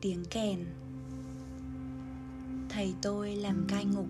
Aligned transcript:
tiếng 0.00 0.24
kèn 0.30 0.64
thầy 2.68 2.94
tôi 3.02 3.36
làm 3.36 3.66
cai 3.68 3.84
ngục 3.84 4.06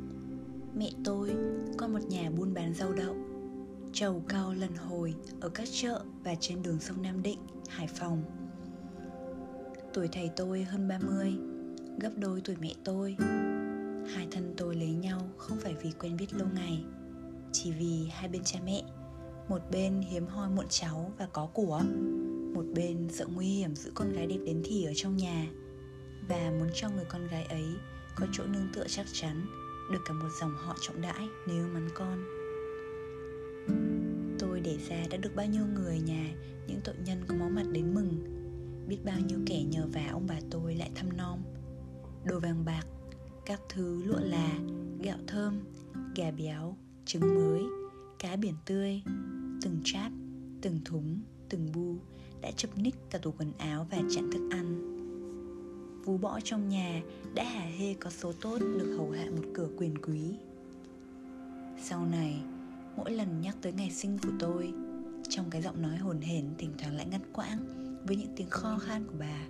mẹ 0.75 0.91
tôi 1.05 1.31
có 1.77 1.89
một 1.89 2.01
nhà 2.09 2.31
buôn 2.31 2.55
bán 2.55 2.75
rau 2.75 2.93
đậu 2.93 3.17
trầu 3.93 4.23
cao 4.29 4.55
lần 4.55 4.75
hồi 4.75 5.15
ở 5.41 5.49
các 5.49 5.69
chợ 5.73 6.05
và 6.25 6.35
trên 6.41 6.63
đường 6.63 6.81
sông 6.81 7.03
Nam 7.03 7.23
Định, 7.23 7.39
Hải 7.69 7.87
Phòng. 7.87 8.23
Tuổi 9.95 10.09
thầy 10.13 10.31
tôi 10.37 10.63
hơn 10.63 10.89
30, 10.89 11.35
gấp 12.01 12.11
đôi 12.17 12.41
tuổi 12.45 12.57
mẹ 12.61 12.73
tôi. 12.85 13.17
Hai 14.15 14.29
thân 14.31 14.55
tôi 14.57 14.75
lấy 14.77 14.93
nhau 14.93 15.21
không 15.37 15.59
phải 15.59 15.75
vì 15.83 15.91
quen 15.99 16.17
biết 16.17 16.35
lâu 16.35 16.49
ngày, 16.55 16.85
chỉ 17.53 17.73
vì 17.73 18.09
hai 18.11 18.29
bên 18.29 18.43
cha 18.45 18.61
mẹ. 18.65 18.83
Một 19.49 19.61
bên 19.73 20.01
hiếm 20.01 20.27
hoi 20.27 20.51
muộn 20.51 20.67
cháu 20.69 21.13
và 21.19 21.27
có 21.33 21.49
của, 21.55 21.83
một 22.55 22.65
bên 22.75 23.09
sợ 23.11 23.27
nguy 23.35 23.47
hiểm 23.47 23.75
giữ 23.75 23.91
con 23.95 24.13
gái 24.13 24.27
đẹp 24.27 24.39
đến 24.47 24.63
thì 24.65 24.85
ở 24.85 24.93
trong 24.97 25.17
nhà 25.17 25.47
và 26.31 26.53
muốn 26.59 26.69
cho 26.75 26.89
người 26.89 27.05
con 27.09 27.29
gái 27.29 27.45
ấy 27.45 27.67
có 28.15 28.27
chỗ 28.33 28.45
nương 28.47 28.69
tựa 28.73 28.85
chắc 28.89 29.07
chắn, 29.13 29.47
được 29.93 29.99
cả 30.05 30.15
một 30.15 30.29
dòng 30.41 30.55
họ 30.57 30.77
trọng 30.81 31.01
đãi 31.01 31.29
nếu 31.47 31.67
mắn 31.69 31.89
con. 31.95 32.25
Tôi 34.39 34.61
để 34.61 34.79
ra 34.89 35.07
đã 35.11 35.17
được 35.17 35.37
bao 35.37 35.47
nhiêu 35.47 35.67
người 35.67 36.01
nhà, 36.01 36.35
những 36.67 36.81
tội 36.85 36.95
nhân 37.05 37.25
có 37.29 37.35
máu 37.35 37.51
mặt 37.51 37.65
đến 37.73 37.95
mừng. 37.95 38.25
Biết 38.89 38.99
bao 39.05 39.21
nhiêu 39.21 39.39
kẻ 39.47 39.63
nhờ 39.63 39.87
vả 39.93 40.09
ông 40.13 40.27
bà 40.29 40.35
tôi 40.51 40.75
lại 40.75 40.91
thăm 40.95 41.17
nom 41.17 41.43
đồ 42.25 42.41
vàng 42.41 42.65
bạc, 42.65 42.87
các 43.47 43.61
thứ 43.69 44.03
lụa 44.05 44.21
là, 44.21 44.59
gạo 45.03 45.19
thơm, 45.27 45.61
gà 46.17 46.31
béo, 46.31 46.77
trứng 47.05 47.35
mới, 47.35 47.63
cá 48.19 48.37
biển 48.37 48.55
tươi, 48.67 49.03
từng 49.63 49.81
chát, 49.85 50.13
từng 50.63 50.81
thúng, 50.85 51.21
từng 51.49 51.73
bu 51.73 51.97
đã 52.41 52.51
chập 52.57 52.69
ních 52.77 52.95
cả 53.11 53.19
tủ 53.19 53.33
quần 53.33 53.53
áo 53.59 53.87
và 53.91 53.99
chặn 54.11 54.31
thức 54.33 54.49
ăn 54.51 55.00
vú 56.05 56.19
bỏ 56.19 56.41
trong 56.45 56.69
nhà 56.69 57.03
đã 57.35 57.45
hả 57.45 57.65
hê 57.79 57.95
có 57.95 58.11
số 58.11 58.33
tốt 58.33 58.59
được 58.59 58.95
hầu 58.97 59.11
hạ 59.11 59.27
một 59.37 59.43
cửa 59.55 59.69
quyền 59.77 59.95
quý. 60.03 60.35
Sau 61.83 62.07
này, 62.07 62.43
mỗi 62.97 63.11
lần 63.11 63.41
nhắc 63.41 63.57
tới 63.63 63.73
ngày 63.73 63.91
sinh 63.91 64.19
của 64.23 64.33
tôi, 64.39 64.73
trong 65.29 65.51
cái 65.51 65.63
giọng 65.63 65.83
nói 65.83 65.97
hồn 65.97 66.21
hển 66.21 66.45
thỉnh 66.59 66.73
thoảng 66.79 66.97
lại 66.97 67.07
ngắt 67.07 67.21
quãng 67.33 67.59
với 68.07 68.17
những 68.17 68.33
tiếng 68.37 68.51
kho 68.51 68.79
khan 68.79 69.07
của 69.07 69.15
bà, 69.19 69.47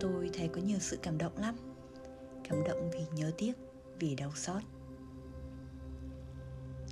tôi 0.00 0.30
thấy 0.32 0.48
có 0.48 0.60
nhiều 0.60 0.78
sự 0.78 0.98
cảm 1.02 1.18
động 1.18 1.38
lắm. 1.38 1.54
Cảm 2.48 2.64
động 2.68 2.90
vì 2.92 3.00
nhớ 3.14 3.32
tiếc, 3.38 3.52
vì 3.98 4.14
đau 4.14 4.32
xót. 4.34 4.62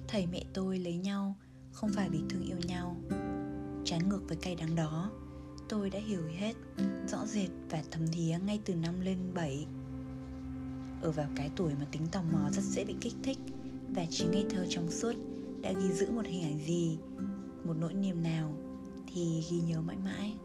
Thầy 0.09 0.27
mẹ 0.27 0.43
tôi 0.53 0.79
lấy 0.79 0.97
nhau 0.97 1.37
không 1.73 1.91
phải 1.95 2.11
vì 2.11 2.21
thương 2.29 2.43
yêu 2.43 2.59
nhau, 2.67 2.97
trái 3.85 4.01
ngược 4.09 4.21
với 4.29 4.37
cay 4.37 4.55
đắng 4.55 4.75
đó 4.75 5.11
tôi 5.69 5.91
đã 5.91 5.99
hiểu 5.99 6.23
hết, 6.39 6.55
rõ 7.07 7.27
rệt 7.27 7.51
và 7.71 7.83
thấm 7.91 8.09
thía 8.13 8.39
ngay 8.47 8.61
từ 8.65 8.75
năm 8.75 9.01
lên 9.01 9.19
7 9.35 9.67
ở 11.03 11.11
vào 11.11 11.29
cái 11.37 11.51
tuổi 11.57 11.73
mà 11.75 11.87
tính 11.93 12.07
tò 12.13 12.23
mò 12.33 12.51
rất 12.53 12.63
dễ 12.63 12.85
bị 12.85 12.97
kích 13.01 13.15
thích 13.23 13.39
và 13.95 14.07
trí 14.11 14.27
ngây 14.27 14.47
thơ 14.51 14.67
trong 14.69 14.91
suốt 14.91 15.13
đã 15.63 15.73
ghi 15.73 15.93
giữ 15.93 16.11
một 16.11 16.27
hình 16.27 16.43
ảnh 16.43 16.59
gì, 16.59 16.99
một 17.65 17.75
nỗi 17.81 17.95
niềm 17.95 18.23
nào 18.23 18.53
thì 19.07 19.43
ghi 19.51 19.61
nhớ 19.61 19.81
mãi 19.81 19.97
mãi. 20.05 20.37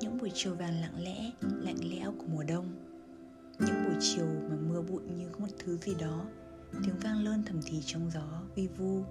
Những 0.00 0.18
buổi 0.18 0.30
chiều 0.34 0.54
vàng 0.54 0.80
lặng 0.80 1.02
lẽ, 1.02 1.30
lạnh 1.40 1.90
lẽo 1.90 2.12
của 2.18 2.26
mùa 2.32 2.44
đông. 2.48 2.66
Những 3.58 3.84
buổi 3.84 3.96
chiều 4.00 4.26
mà 4.26 4.56
mưa 4.68 4.82
bụi 4.82 5.02
như 5.02 5.28
có 5.32 5.38
một 5.38 5.52
thứ 5.58 5.76
gì 5.76 5.94
đó, 6.00 6.26
tiếng 6.84 6.98
vang 7.02 7.24
lơn 7.24 7.42
thầm 7.46 7.60
thì 7.66 7.82
trong 7.86 8.10
gió 8.10 8.42
vi 8.54 8.68
vu. 8.68 9.02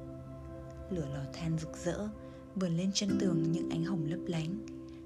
Lửa 0.90 1.08
lò 1.14 1.24
than 1.34 1.58
rực 1.60 1.78
rỡ 1.86 2.08
vườn 2.60 2.78
lên 2.78 2.92
chân 2.94 3.18
tường 3.20 3.52
những 3.52 3.70
ánh 3.70 3.86
hồng 3.86 4.06
lấp 4.10 4.20
lánh, 4.28 4.58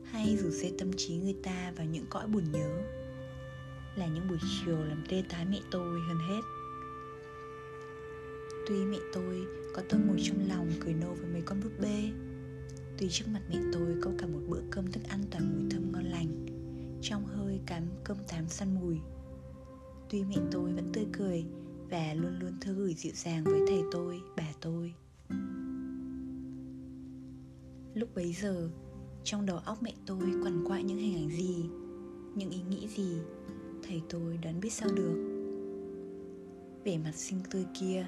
hay 0.04 0.38
rủ 0.38 0.50
dê 0.50 0.72
tâm 0.80 0.92
trí 0.98 1.18
người 1.18 1.36
ta 1.44 1.74
vào 1.76 1.86
những 1.86 2.06
cõi 2.10 2.28
buồn 2.28 2.44
nhớ. 2.52 2.82
Là 3.96 4.08
những 4.08 4.28
buổi 4.30 4.38
chiều 4.66 4.84
làm 4.84 5.04
tê 5.10 5.24
tái 5.30 5.46
mẹ 5.46 5.60
tôi 5.72 6.00
hơn 6.08 6.18
hết. 6.30 6.42
Tuy 8.68 8.86
mẹ 8.86 8.98
tôi 9.14 9.46
có 9.76 9.82
tôi 9.90 10.00
ngồi 10.00 10.18
trong 10.24 10.48
lòng 10.50 10.72
cười 10.80 10.94
nô 10.94 11.14
với 11.14 11.30
mấy 11.30 11.42
con 11.42 11.62
búp 11.64 11.72
bê, 11.82 12.12
tuy 12.98 13.08
trước 13.10 13.26
mặt 13.34 13.42
mẹ 13.50 13.56
tôi 13.74 13.96
có 14.02 14.12
cả 14.18 14.28
một 14.28 14.40
bữa 14.48 14.62
cơm 14.72 14.92
thức 14.92 15.04
ăn 15.10 15.24
toàn 15.32 15.54
mùi 15.54 15.70
thơm 15.72 15.92
ngon 15.92 16.06
lành, 16.06 16.46
trong 17.02 17.26
hơi 17.26 17.60
cám 17.66 17.84
cơm 18.04 18.18
tám 18.28 18.48
săn 18.48 18.76
mùi. 18.76 18.98
Tuy 20.10 20.24
mẹ 20.24 20.36
tôi 20.52 20.74
vẫn 20.74 20.90
tươi 20.94 21.06
cười 21.12 21.46
và 21.90 22.14
luôn 22.14 22.40
luôn 22.40 22.52
thư 22.62 22.74
gửi 22.74 22.94
dịu 22.94 23.14
dàng 23.16 23.44
với 23.44 23.62
thầy 23.68 23.82
tôi, 23.92 24.22
bà 24.38 24.48
tôi 24.62 24.94
lúc 27.94 28.10
bấy 28.16 28.34
giờ, 28.34 28.70
trong 29.24 29.46
đầu 29.46 29.58
óc 29.58 29.84
mẹ 29.84 29.94
tôi 30.06 30.32
quằn 30.44 30.64
quại 30.68 30.84
những 30.84 30.98
hình 30.98 31.16
ảnh 31.16 31.30
gì, 31.30 31.66
những 32.36 32.50
ý 32.50 32.62
nghĩ 32.70 32.88
gì, 32.88 33.18
thầy 33.84 34.02
tôi 34.10 34.38
đoán 34.38 34.60
biết 34.60 34.74
sao 34.74 34.90
được. 34.96 35.28
Vẻ 36.84 36.98
mặt 36.98 37.16
xinh 37.16 37.40
tươi 37.52 37.66
kia, 37.80 38.06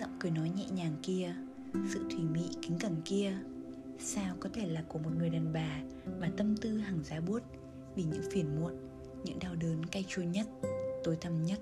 giọng 0.00 0.16
cười 0.20 0.30
nói 0.30 0.50
nhẹ 0.56 0.66
nhàng 0.70 0.96
kia, 1.02 1.34
sự 1.74 2.04
thủy 2.10 2.20
mị 2.32 2.48
kính 2.62 2.78
cẩn 2.80 3.02
kia, 3.04 3.38
sao 3.98 4.36
có 4.40 4.48
thể 4.52 4.66
là 4.68 4.84
của 4.88 4.98
một 4.98 5.10
người 5.18 5.30
đàn 5.30 5.52
bà 5.52 5.82
mà 6.20 6.30
tâm 6.36 6.56
tư 6.56 6.78
hằng 6.78 7.04
giá 7.04 7.20
buốt 7.20 7.42
vì 7.94 8.04
những 8.04 8.22
phiền 8.30 8.60
muộn, 8.60 8.72
những 9.24 9.38
đau 9.38 9.54
đớn 9.54 9.86
cay 9.86 10.04
chua 10.08 10.22
nhất, 10.22 10.46
tối 11.04 11.16
tăm 11.16 11.42
nhất. 11.42 11.60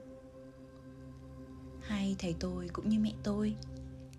Hai 1.81 2.17
thầy 2.19 2.34
tôi 2.41 2.69
cũng 2.73 2.88
như 2.88 2.99
mẹ 2.99 3.12
tôi, 3.23 3.56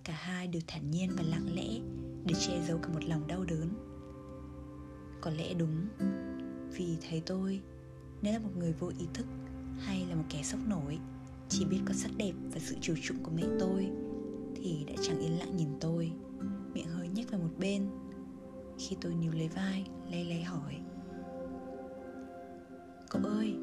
cả 0.03 0.13
hai 0.13 0.47
đều 0.47 0.61
thản 0.67 0.91
nhiên 0.91 1.09
và 1.17 1.23
lặng 1.23 1.55
lẽ 1.55 1.79
để 2.27 2.33
che 2.39 2.61
giấu 2.67 2.77
cả 2.77 2.89
một 2.93 3.03
lòng 3.07 3.27
đau 3.27 3.43
đớn. 3.43 3.69
Có 5.21 5.31
lẽ 5.31 5.53
đúng, 5.53 5.87
vì 6.71 6.97
thấy 7.09 7.21
tôi 7.25 7.61
nếu 8.21 8.33
là 8.33 8.39
một 8.39 8.51
người 8.57 8.73
vô 8.73 8.91
ý 8.99 9.07
thức 9.13 9.25
hay 9.79 10.05
là 10.09 10.15
một 10.15 10.23
kẻ 10.29 10.43
sốc 10.43 10.59
nổi. 10.67 10.99
Chỉ 11.49 11.65
biết 11.65 11.79
có 11.85 11.93
sắc 11.93 12.11
đẹp 12.17 12.33
và 12.53 12.59
sự 12.59 12.75
chiều 12.81 12.95
chuộng 13.01 13.23
của 13.23 13.31
mẹ 13.35 13.43
tôi 13.59 13.89
thì 14.55 14.85
đã 14.87 14.93
chẳng 15.01 15.19
yên 15.19 15.39
lặng 15.39 15.57
nhìn 15.57 15.69
tôi. 15.79 16.11
Miệng 16.73 16.87
hơi 16.87 17.07
nhếch 17.07 17.31
vào 17.31 17.39
một 17.39 17.53
bên. 17.59 17.89
Khi 18.77 18.97
tôi 19.01 19.13
níu 19.13 19.31
lấy 19.31 19.47
vai, 19.47 19.87
lay 20.11 20.25
lay 20.25 20.43
hỏi. 20.43 20.75
Cậu 23.09 23.21
ơi, 23.25 23.55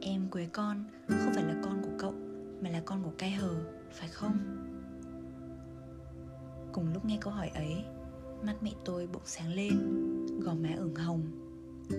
em 0.00 0.28
quế 0.30 0.46
con 0.52 0.84
không 1.08 1.32
phải 1.34 1.44
là 1.44 1.54
con 1.64 1.82
của 1.82 1.96
cậu, 1.98 2.14
mà 2.62 2.70
là 2.70 2.82
con 2.84 3.02
của 3.02 3.12
cai 3.18 3.30
hờ, 3.30 3.54
phải 3.92 4.08
không? 4.08 4.38
Cùng 6.72 6.92
lúc 6.92 7.04
nghe 7.04 7.18
câu 7.20 7.32
hỏi 7.32 7.48
ấy 7.48 7.84
mắt 8.46 8.62
mẹ 8.62 8.70
tôi 8.84 9.06
bỗng 9.06 9.22
sáng 9.26 9.54
lên, 9.54 9.76
gò 10.40 10.54
má 10.54 10.68
ửng 10.76 10.94
hồng. 10.94 11.22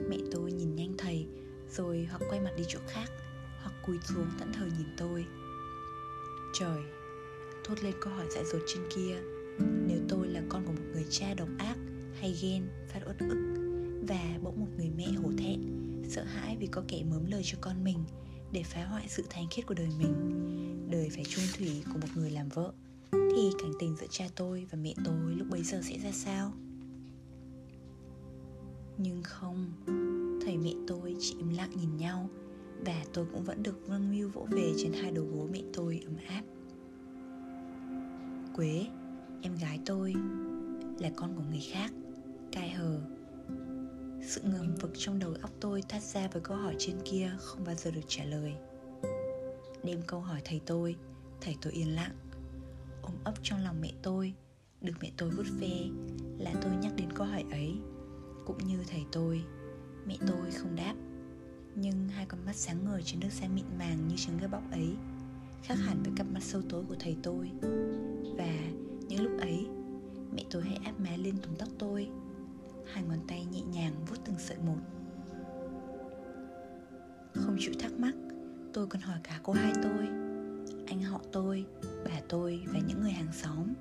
Mẹ 0.10 0.18
tôi 0.32 0.52
nhìn 0.52 0.76
nhanh 0.76 0.94
thầy, 0.98 1.28
rồi 1.72 2.08
hoặc 2.10 2.22
quay 2.30 2.42
mặt 2.42 2.52
đi 2.58 2.64
chỗ 2.68 2.80
khác 2.88 3.10
hoặc 3.62 3.74
cúi 3.86 3.98
xuống 4.04 4.28
tận 4.40 4.54
thờ 4.54 4.66
nhìn 4.66 4.88
tôi. 4.98 5.26
Trời, 6.54 6.84
thốt 7.64 7.84
lên 7.84 7.94
câu 8.02 8.14
hỏi 8.14 8.26
dại 8.30 8.44
dột 8.46 8.62
trên 8.68 8.84
kia. 8.96 9.16
Nếu 9.88 10.00
tôi 10.10 10.28
là 10.28 10.42
con 10.50 10.66
của 10.66 10.72
một 10.72 10.86
người 10.94 11.06
cha 11.10 11.34
độc 11.34 11.50
ác 11.58 11.78
hay 12.20 12.36
ghen, 12.42 12.68
phát 12.88 13.00
uất 13.08 13.20
ức, 13.20 13.66
và 14.08 14.40
bỗng 14.44 14.60
một 14.60 14.68
người 14.78 14.90
mẹ 14.98 15.06
hổ 15.06 15.32
thẹn, 15.38 15.60
sợ 16.10 16.24
hãi 16.24 16.58
vì 16.60 16.68
có 16.68 16.84
kẻ 16.88 17.04
mớm 17.10 17.26
lời 17.32 17.42
cho 17.46 17.58
con 17.62 17.84
mình 17.84 17.98
để 18.52 18.64
phá 18.64 18.86
hoại 18.86 19.06
sự 19.08 19.24
thanh 19.30 19.48
khiết 19.52 19.66
của 19.66 19.74
đời 19.74 19.90
mình, 20.00 20.14
đời 20.92 21.10
phải 21.16 21.24
trung 21.24 21.44
thủy 21.58 21.84
của 21.94 22.00
một 22.02 22.08
người 22.16 22.32
làm 22.32 22.50
vợ 22.50 22.74
thì 23.36 23.52
cảnh 23.60 23.72
tình 23.80 23.96
giữa 23.96 24.08
cha 24.10 24.26
tôi 24.36 24.68
và 24.72 24.78
mẹ 24.82 24.94
tôi 25.06 25.36
lúc 25.36 25.48
bấy 25.50 25.64
giờ 25.64 25.82
sẽ 25.84 26.00
ra 26.00 26.12
sao? 26.12 26.52
Nhưng 28.98 29.24
không, 29.24 29.72
thầy 30.46 30.58
mẹ 30.58 30.74
tôi 30.88 31.16
chỉ 31.20 31.36
im 31.38 31.50
lặng 31.50 31.72
nhìn 31.76 31.98
nhau. 31.98 32.30
Và 32.86 33.04
tôi 33.14 33.26
cũng 33.34 33.44
vẫn 33.44 33.64
được 33.64 33.88
vâng 33.88 34.12
mưu 34.12 34.30
vỗ 34.30 34.48
về 34.52 34.74
trên 34.78 34.94
hai 34.94 35.12
đầu 35.12 35.26
gối 35.26 35.48
mẹ 35.52 35.62
tôi 35.74 36.02
ấm 36.06 36.16
áp. 36.28 36.44
Quế, 38.56 38.88
em 39.42 39.56
gái 39.62 39.80
tôi 39.86 40.14
là 41.00 41.12
con 41.16 41.36
của 41.36 41.44
người 41.50 41.64
khác, 41.72 41.92
cai 42.52 42.70
hờ. 42.70 43.02
Sự 44.22 44.42
ngầm 44.44 44.76
vực 44.82 44.92
trong 44.98 45.20
đầu 45.20 45.34
óc 45.42 45.52
tôi 45.60 45.82
thoát 45.90 46.04
ra 46.04 46.28
với 46.28 46.42
câu 46.42 46.58
hỏi 46.58 46.76
trên 46.80 46.96
kia 47.06 47.32
không 47.40 47.64
bao 47.66 47.76
giờ 47.76 47.92
được 47.92 48.02
trả 48.08 48.24
lời. 48.24 48.54
Đem 49.84 50.02
câu 50.08 50.20
hỏi 50.20 50.42
thầy 50.46 50.62
tôi 50.66 50.96
thầy 51.42 51.56
tôi 51.62 51.74
yên 51.74 51.96
lặng 51.96 52.16
ôm 53.06 53.16
ấp 53.24 53.34
trong 53.44 53.64
lòng 53.64 53.82
mẹ 53.82 53.92
tôi. 54.02 54.34
Được 54.82 54.94
mẹ 55.02 55.12
tôi 55.18 55.30
vút 55.30 55.46
ve 55.60 55.90
là 56.38 56.54
tôi 56.62 56.72
nhắc 56.82 56.94
đến 56.96 57.10
câu 57.16 57.28
hỏi 57.28 57.46
ấy. 57.52 57.76
Cũng 58.46 58.58
như 58.58 58.78
thầy 58.88 59.06
tôi, 59.12 59.44
mẹ 60.06 60.18
tôi 60.28 60.52
không 60.52 60.76
đáp. 60.76 60.94
Nhưng 61.76 62.08
hai 62.08 62.26
con 62.26 62.46
mắt 62.46 62.56
sáng 62.56 62.86
ngời 62.86 63.04
trên 63.04 63.20
nước 63.20 63.30
da 63.32 63.48
mịn 63.48 63.66
màng 63.78 64.08
như 64.08 64.16
trứng 64.18 64.38
gơ 64.38 64.48
bóc 64.48 64.64
ấy, 64.72 64.96
khác 65.64 65.76
hẳn 65.76 66.04
với 66.04 66.14
cặp 66.16 66.28
mắt 66.34 66.44
sâu 66.44 66.62
tối 66.70 66.84
của 66.90 66.96
thầy 67.00 67.18
tôi. 67.24 67.52
Và 68.38 68.54
những 69.08 69.24
lúc 69.24 69.40
ấy, 69.40 69.68
mẹ 70.36 70.44
tôi 70.52 70.62
hãy 70.62 70.80
áp 70.84 71.00
má 71.00 71.10
lên 71.18 71.38
túm 71.38 71.56
tóc 71.56 71.70
tôi. 71.80 72.10
Hai 72.94 73.04
ngón 73.04 73.20
tay 73.28 73.46
nhẹ 73.46 73.62
nhàng 73.62 73.94
vuốt 74.08 74.16
từng 74.26 74.36
sợi 74.40 74.58
một. 74.58 74.78
Không 77.34 77.58
chịu 77.60 77.74
thắc 77.80 77.92
mắc, 78.00 78.16
tôi 78.74 78.88
còn 78.88 79.02
hỏi 79.02 79.20
cả 79.24 79.40
cô 79.44 79.54
hai 79.54 79.74
tôi 79.84 80.25
anh 80.88 81.04
họ 81.04 81.22
tôi, 81.32 81.66
bà 82.06 82.22
tôi 82.30 82.62
và 82.74 82.80
những 82.88 83.02
người 83.02 83.12
hàng 83.12 83.34
xóm. 83.34 83.74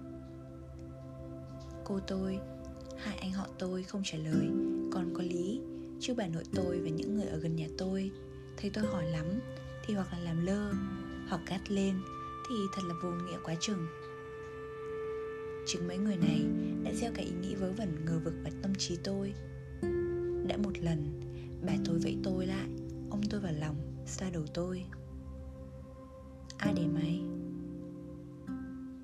Cô 1.85 2.01
tôi, 2.07 2.39
hai 2.97 3.17
anh 3.19 3.33
họ 3.33 3.47
tôi 3.59 3.83
không 3.83 4.03
trả 4.05 4.19
lời, 4.19 4.49
còn 4.93 5.15
có 5.15 5.23
lý, 5.23 5.61
Chứ 6.01 6.15
bà 6.17 6.27
nội 6.27 6.45
tôi 6.55 6.81
và 6.81 6.89
những 6.89 7.15
người 7.15 7.27
ở 7.27 7.39
gần 7.39 7.57
nhà 7.57 7.67
tôi, 7.79 8.11
Thấy 8.57 8.71
tôi 8.75 8.85
hỏi 8.85 9.07
lắm, 9.11 9.27
Thì 9.87 9.95
hoặc 9.95 10.13
là 10.13 10.19
làm 10.19 10.47
lơ, 10.47 10.73
Hoặc 11.29 11.41
gắt 11.49 11.71
lên, 11.71 11.95
Thì 12.49 12.55
thật 12.75 12.83
là 12.89 12.95
vô 13.03 13.11
nghĩa 13.11 13.39
quá 13.45 13.55
chừng. 13.61 13.87
Chính 15.67 15.89
mấy 15.89 15.99
người 15.99 16.17
này, 16.17 16.45
đã 16.85 16.93
gieo 16.93 17.13
cái 17.15 17.25
ý 17.25 17.33
nghĩ 17.41 17.55
vớ 17.55 17.73
vẩn, 17.73 18.05
ngờ 18.07 18.21
vực 18.25 18.35
vào 18.43 18.53
tâm 18.63 18.75
trí 18.75 18.97
tôi. 19.05 19.35
Đã 20.47 20.57
một 20.57 20.79
lần, 20.81 21.21
Bà 21.67 21.73
tôi 21.85 21.99
vẫy 21.99 22.17
tôi 22.25 22.47
lại, 22.47 22.69
Ôm 23.11 23.21
tôi 23.31 23.41
vào 23.41 23.53
lòng, 23.53 23.77
Xoa 24.07 24.31
đầu 24.31 24.43
tôi. 24.55 24.85
Ai 26.59 26.73
để 26.77 26.87
mày 26.87 27.23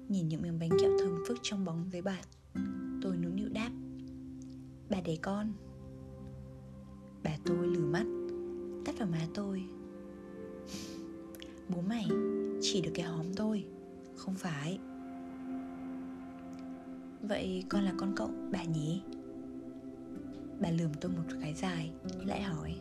Nhìn 0.08 0.28
những 0.28 0.42
miếng 0.42 0.58
bánh 0.58 0.70
kẹo 0.80 0.90
thơm 0.98 1.24
phức 1.28 1.38
trong 1.42 1.64
bóng 1.64 1.84
dưới 1.92 2.02
bàn, 2.02 2.24
Tôi 3.02 3.16
nũng 3.16 3.36
nịu 3.36 3.48
đáp. 3.48 3.70
Bà 4.90 5.00
để 5.04 5.18
con. 5.22 5.52
Bà 7.22 7.30
tôi 7.44 7.66
lử 7.66 7.86
mắt. 7.86 8.06
Tắt 8.84 8.94
vào 8.98 9.08
má 9.08 9.26
tôi. 9.34 9.64
Bố 11.68 11.80
mày 11.88 12.08
Chỉ 12.60 12.80
được 12.80 12.90
cái 12.94 13.06
hóm 13.06 13.26
thôi. 13.36 13.64
Không 14.16 14.34
phải. 14.34 14.78
Vậy 17.22 17.64
con 17.68 17.82
là 17.82 17.94
con 17.98 18.12
cậu 18.16 18.30
bà 18.52 18.64
nhỉ? 18.64 19.02
Bà 20.60 20.70
lườm 20.70 20.94
tôi 21.00 21.12
một 21.12 21.22
cái 21.40 21.54
dài 21.54 21.90
Lại 22.26 22.42
hỏi. 22.42 22.74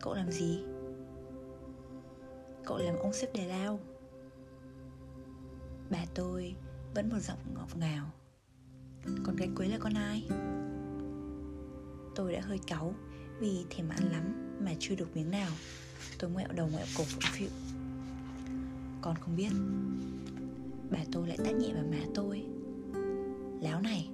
Cậu 0.00 0.14
làm 0.14 0.30
gì? 0.30 0.58
Cậu 2.68 2.78
làm 2.78 2.98
ông 2.98 3.12
xếp 3.12 3.28
đề 3.34 3.46
lao. 3.46 3.80
Bà 5.90 6.04
tôi 6.14 6.54
vẫn 6.94 7.08
một 7.08 7.18
giọng 7.18 7.38
ngọt 7.54 7.76
ngào. 7.76 8.10
Con 9.24 9.36
gái 9.36 9.48
quế 9.56 9.68
là 9.68 9.78
con 9.78 9.94
ai? 9.94 10.28
Tôi 12.14 12.32
đã 12.32 12.40
hơi 12.40 12.58
cáu 12.66 12.94
Vì 13.40 13.64
thèm 13.70 13.88
ăn 13.88 14.12
lắm 14.12 14.56
Mà 14.64 14.72
chưa 14.78 14.94
được 14.94 15.16
miếng 15.16 15.30
nào. 15.30 15.50
Tôi 16.18 16.30
ngoẹo 16.30 16.48
đầu 16.52 16.68
ngoẹo 16.72 16.86
cổ 16.98 17.04
phụng 17.04 17.22
phịu 17.32 17.48
Con 19.02 19.16
không 19.20 19.36
biết, 19.36 19.52
Bà 20.90 20.98
tôi 21.12 21.28
lại 21.28 21.38
tát 21.44 21.54
nhẹ 21.54 21.74
vào 21.74 21.84
má 21.90 22.06
tôi. 22.14 22.46
Láo 23.60 23.80
này, 23.80 24.10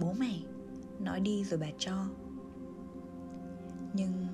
Bố 0.00 0.12
mày, 0.12 0.44
Nói 1.00 1.20
đi 1.20 1.44
rồi 1.44 1.60
bà 1.60 1.68
cho. 1.78 2.06
Nhưng 3.92 4.26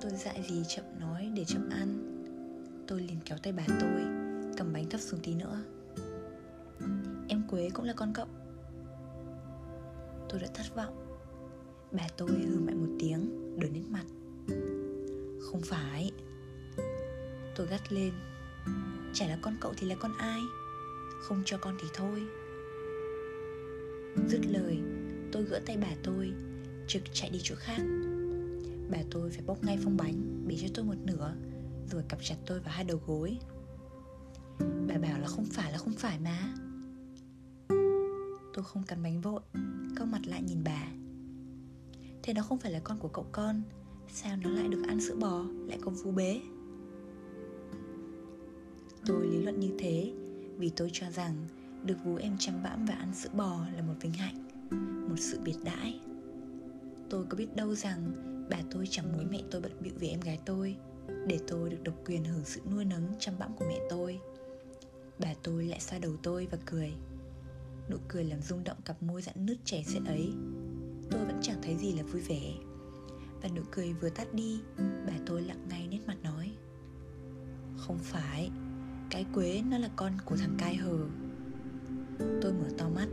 tôi 0.00 0.10
dại 0.10 0.42
gì 0.48 0.62
chậm 0.68 0.84
nói 1.00 1.30
để 1.34 1.44
chậm 1.44 1.70
ăn. 1.70 2.15
Tôi 2.86 3.00
liền 3.00 3.18
kéo 3.24 3.38
tay 3.42 3.52
bà 3.52 3.62
tôi, 3.80 4.04
Cầm 4.56 4.72
bánh 4.72 4.88
thấp 4.90 5.00
xuống 5.00 5.20
tí 5.22 5.34
nữa. 5.34 5.62
Em 7.28 7.42
Quế 7.50 7.70
cũng 7.74 7.84
là 7.84 7.92
con 7.92 8.12
cậu. 8.14 8.26
Tôi 10.28 10.40
đã 10.40 10.46
thất 10.54 10.74
vọng. 10.76 11.18
Bà 11.92 12.02
tôi 12.16 12.30
hừ 12.30 12.60
mạnh 12.60 12.80
một 12.80 12.96
tiếng 12.98 13.46
Đổi 13.60 13.70
nét 13.70 13.82
mặt. 13.90 14.04
Không 15.40 15.60
phải. 15.64 16.12
Tôi 17.56 17.66
gắt 17.66 17.92
lên. 17.92 18.12
Chả 19.12 19.26
là 19.28 19.38
con 19.42 19.56
cậu 19.60 19.74
thì 19.76 19.86
là 19.86 19.94
con 19.94 20.12
ai? 20.18 20.40
Không 21.22 21.42
cho 21.44 21.58
con 21.58 21.76
thì 21.82 21.88
thôi. 21.94 22.22
Dứt 24.28 24.40
lời, 24.46 24.78
Tôi 25.32 25.42
gỡ 25.42 25.60
tay 25.66 25.76
bà 25.76 25.88
tôi, 26.02 26.32
Trực 26.86 27.02
chạy 27.12 27.30
đi 27.30 27.38
chỗ 27.42 27.54
khác. 27.58 27.82
Bà 28.90 28.98
tôi 29.10 29.30
phải 29.30 29.42
bóc 29.46 29.64
ngay 29.64 29.78
phong 29.84 29.96
bánh 29.96 30.44
Bế 30.48 30.56
cho 30.60 30.68
tôi 30.74 30.84
một 30.84 30.96
nửa. 31.04 31.34
Rồi 31.90 32.02
cặp 32.08 32.18
chặt 32.22 32.36
tôi 32.46 32.60
vào 32.60 32.74
hai 32.74 32.84
đầu 32.84 33.00
gối. 33.06 33.38
Bà 34.88 34.98
bảo 34.98 35.18
là 35.20 35.26
không 35.26 35.44
phải, 35.44 35.72
là 35.72 35.78
không 35.78 35.92
phải 35.92 36.18
mà. 36.18 36.54
Tôi 38.54 38.64
không 38.64 38.82
cắn 38.82 39.02
bánh 39.02 39.20
vội 39.20 39.40
Cao 39.96 40.06
mặt 40.06 40.20
lại 40.26 40.42
nhìn 40.42 40.64
bà. 40.64 40.88
Thế 42.22 42.32
nó 42.32 42.42
không 42.42 42.58
phải 42.58 42.72
là 42.72 42.80
con 42.84 42.98
của 42.98 43.08
cậu 43.08 43.26
con, 43.32 43.62
Sao 44.12 44.36
nó 44.36 44.50
lại 44.50 44.68
được 44.68 44.82
ăn 44.88 45.00
sữa 45.00 45.16
bò, 45.20 45.44
Lại 45.66 45.78
có 45.82 45.90
vú 45.90 46.12
bế? 46.12 46.40
Tôi 49.06 49.26
lý 49.26 49.42
luận 49.42 49.60
như 49.60 49.70
thế, 49.78 50.12
Vì 50.56 50.70
tôi 50.76 50.90
cho 50.92 51.10
rằng 51.10 51.34
Được 51.84 51.96
vú 52.04 52.16
em 52.16 52.36
chăm 52.38 52.62
bẵm 52.62 52.86
và 52.86 52.94
ăn 52.94 53.14
sữa 53.14 53.30
bò 53.32 53.66
là 53.76 53.82
một 53.82 53.94
vinh 54.00 54.12
hạnh, 54.12 54.48
Một 55.08 55.16
sự 55.18 55.40
biệt 55.44 55.56
đãi. 55.64 56.00
Tôi 57.10 57.24
có 57.28 57.36
biết 57.36 57.56
đâu 57.56 57.74
rằng 57.74 58.12
Bà 58.50 58.58
tôi 58.70 58.86
chẳng 58.90 59.12
muốn 59.16 59.30
mẹ 59.30 59.42
tôi 59.50 59.60
bận 59.60 59.72
bịu 59.80 59.92
vì 59.98 60.08
em 60.08 60.20
gái 60.20 60.38
tôi. 60.44 60.76
Để 61.26 61.38
tôi 61.46 61.70
được 61.70 61.82
độc 61.82 61.94
quyền 62.06 62.24
hưởng 62.24 62.44
sự 62.44 62.60
nuôi 62.70 62.84
nấng 62.84 63.14
chăm 63.18 63.38
bẵm 63.38 63.56
của 63.56 63.64
mẹ 63.68 63.80
tôi. 63.90 64.20
Bà 65.18 65.34
tôi 65.42 65.64
lại 65.64 65.80
xoa 65.80 65.98
đầu 65.98 66.12
tôi 66.22 66.48
và 66.50 66.58
cười. 66.66 66.92
Nụ 67.90 67.96
cười 68.08 68.24
làm 68.24 68.40
rung 68.40 68.64
động 68.64 68.76
cặp 68.84 69.02
môi 69.02 69.22
dặn 69.22 69.46
nứt 69.46 69.56
chảy 69.64 69.84
xệ 69.84 69.98
ấy. 70.06 70.32
Tôi 71.10 71.24
vẫn 71.24 71.38
chẳng 71.42 71.62
thấy 71.62 71.76
gì 71.76 71.92
là 71.92 72.02
vui 72.02 72.22
vẻ. 72.22 72.52
Và 73.42 73.48
nụ 73.56 73.62
cười 73.70 73.92
vừa 73.92 74.08
tắt 74.08 74.34
đi, 74.34 74.60
Bà 74.78 75.12
tôi 75.26 75.42
lặng 75.42 75.66
ngay 75.68 75.88
nét 75.90 75.98
mặt 76.06 76.16
nói, 76.22 76.52
Không 77.76 77.98
phải, 77.98 78.50
Cái 79.10 79.26
quế 79.34 79.62
nó 79.70 79.78
là 79.78 79.88
con 79.96 80.12
của 80.24 80.36
thằng 80.36 80.54
cai 80.58 80.76
hờ. 80.76 80.98
Tôi 82.18 82.52
mở 82.52 82.68
to 82.78 82.88
mắt, 82.88 83.08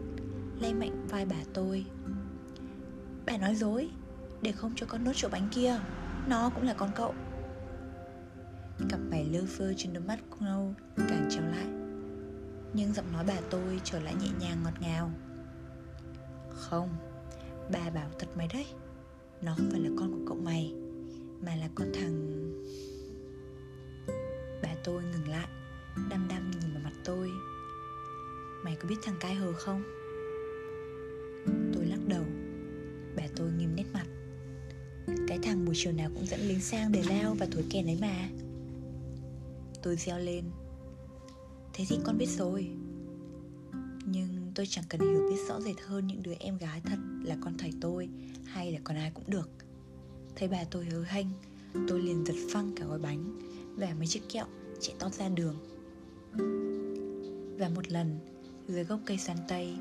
Lay 0.59 0.73
mạnh 0.73 1.07
vai 1.09 1.25
bà 1.25 1.43
tôi. 1.53 1.85
Bà 3.25 3.37
nói 3.37 3.55
dối, 3.55 3.89
Để 4.41 4.51
không 4.51 4.73
cho 4.75 4.85
con 4.85 5.03
nốt 5.03 5.11
chỗ 5.15 5.29
bánh 5.31 5.49
kia, 5.51 5.79
Nó 6.27 6.49
cũng 6.49 6.63
là 6.63 6.73
con 6.73 6.89
cậu. 6.95 7.13
Cặp 8.89 8.99
mày 9.11 9.25
lơ 9.25 9.41
phơ 9.47 9.73
trên 9.77 9.93
đôi 9.93 10.03
mắt 10.03 10.19
nâu 10.39 10.73
Càng 10.97 11.27
trao 11.29 11.43
lại. 11.45 11.67
Nhưng 12.73 12.93
giọng 12.93 13.11
nói 13.13 13.23
bà 13.27 13.41
tôi 13.49 13.81
trở 13.83 13.99
lại 13.99 14.15
nhẹ 14.15 14.29
nhàng 14.39 14.63
ngọt 14.63 14.81
ngào. 14.81 15.11
Không, 16.49 16.89
Bà 17.71 17.89
bảo 17.89 18.09
thật 18.19 18.27
mày 18.37 18.47
đấy. 18.53 18.65
Nó 19.41 19.53
không 19.57 19.69
phải 19.71 19.79
là 19.79 19.89
con 19.99 20.11
của 20.11 20.25
cậu 20.27 20.37
mày, 20.37 20.73
Mà 21.45 21.55
là 21.55 21.69
con 21.75 21.87
thằng 21.93 22.39
Bà 24.63 24.69
tôi 24.83 25.03
ngừng 25.03 25.27
lại, 25.27 25.47
Đăm 26.09 26.27
đăm 26.29 26.51
nhìn 26.51 26.73
vào 26.73 26.83
mặt 26.83 26.93
tôi. 27.05 27.29
Mày 28.63 28.75
có 28.75 28.89
biết 28.89 28.95
thằng 29.03 29.15
cai 29.19 29.35
hờ 29.35 29.53
không? 29.53 29.83
Tôi 31.73 31.85
lắc 31.85 31.99
đầu. 32.07 32.25
Bà 33.15 33.23
tôi 33.35 33.51
nghiêm 33.51 33.75
nét 33.75 33.85
mặt. 33.93 34.05
Cái 35.27 35.39
thằng 35.43 35.65
buổi 35.65 35.75
chiều 35.77 35.93
nào 35.93 36.09
cũng 36.13 36.25
dẫn 36.25 36.39
lính 36.39 36.61
sang 36.61 36.91
để 36.91 37.03
lao 37.09 37.35
và 37.39 37.47
thổi 37.51 37.63
kèn 37.69 37.85
ấy 37.85 37.97
mà. 38.01 38.29
Tôi 39.83 39.95
reo 39.95 40.19
lên. 40.19 40.43
Thế 41.73 41.85
thì 41.89 41.97
con 42.03 42.17
biết 42.17 42.29
rồi. 42.29 42.69
Nhưng 44.05 44.51
tôi 44.55 44.65
chẳng 44.69 44.85
cần 44.89 45.01
hiểu 45.01 45.27
biết 45.29 45.37
rõ 45.47 45.61
rệt 45.61 45.75
hơn 45.85 46.07
những 46.07 46.23
đứa 46.23 46.33
em 46.39 46.57
gái 46.57 46.81
thật 46.85 46.99
là 47.23 47.37
con 47.41 47.53
thầy 47.57 47.71
tôi 47.81 48.09
Hay 48.45 48.71
là 48.71 48.79
con 48.83 48.97
ai 48.97 49.11
cũng 49.13 49.23
được. 49.27 49.49
Thấy 50.35 50.47
bà 50.47 50.63
tôi 50.71 50.85
hớ 50.85 51.03
hênh 51.07 51.27
Tôi 51.87 52.01
liền 52.01 52.25
giật 52.25 52.35
phăng 52.51 52.75
cả 52.75 52.85
gói 52.85 52.99
bánh 52.99 53.39
Và 53.75 53.93
mấy 53.97 54.07
chiếc 54.07 54.29
kẹo 54.29 54.45
chạy 54.81 54.95
tót 54.99 55.13
ra 55.13 55.29
đường. 55.29 55.55
Và 57.59 57.69
một 57.69 57.91
lần 57.91 58.19
Dưới 58.67 58.83
gốc 58.83 58.99
cây 59.05 59.17
xoan 59.17 59.37
tây 59.47 59.77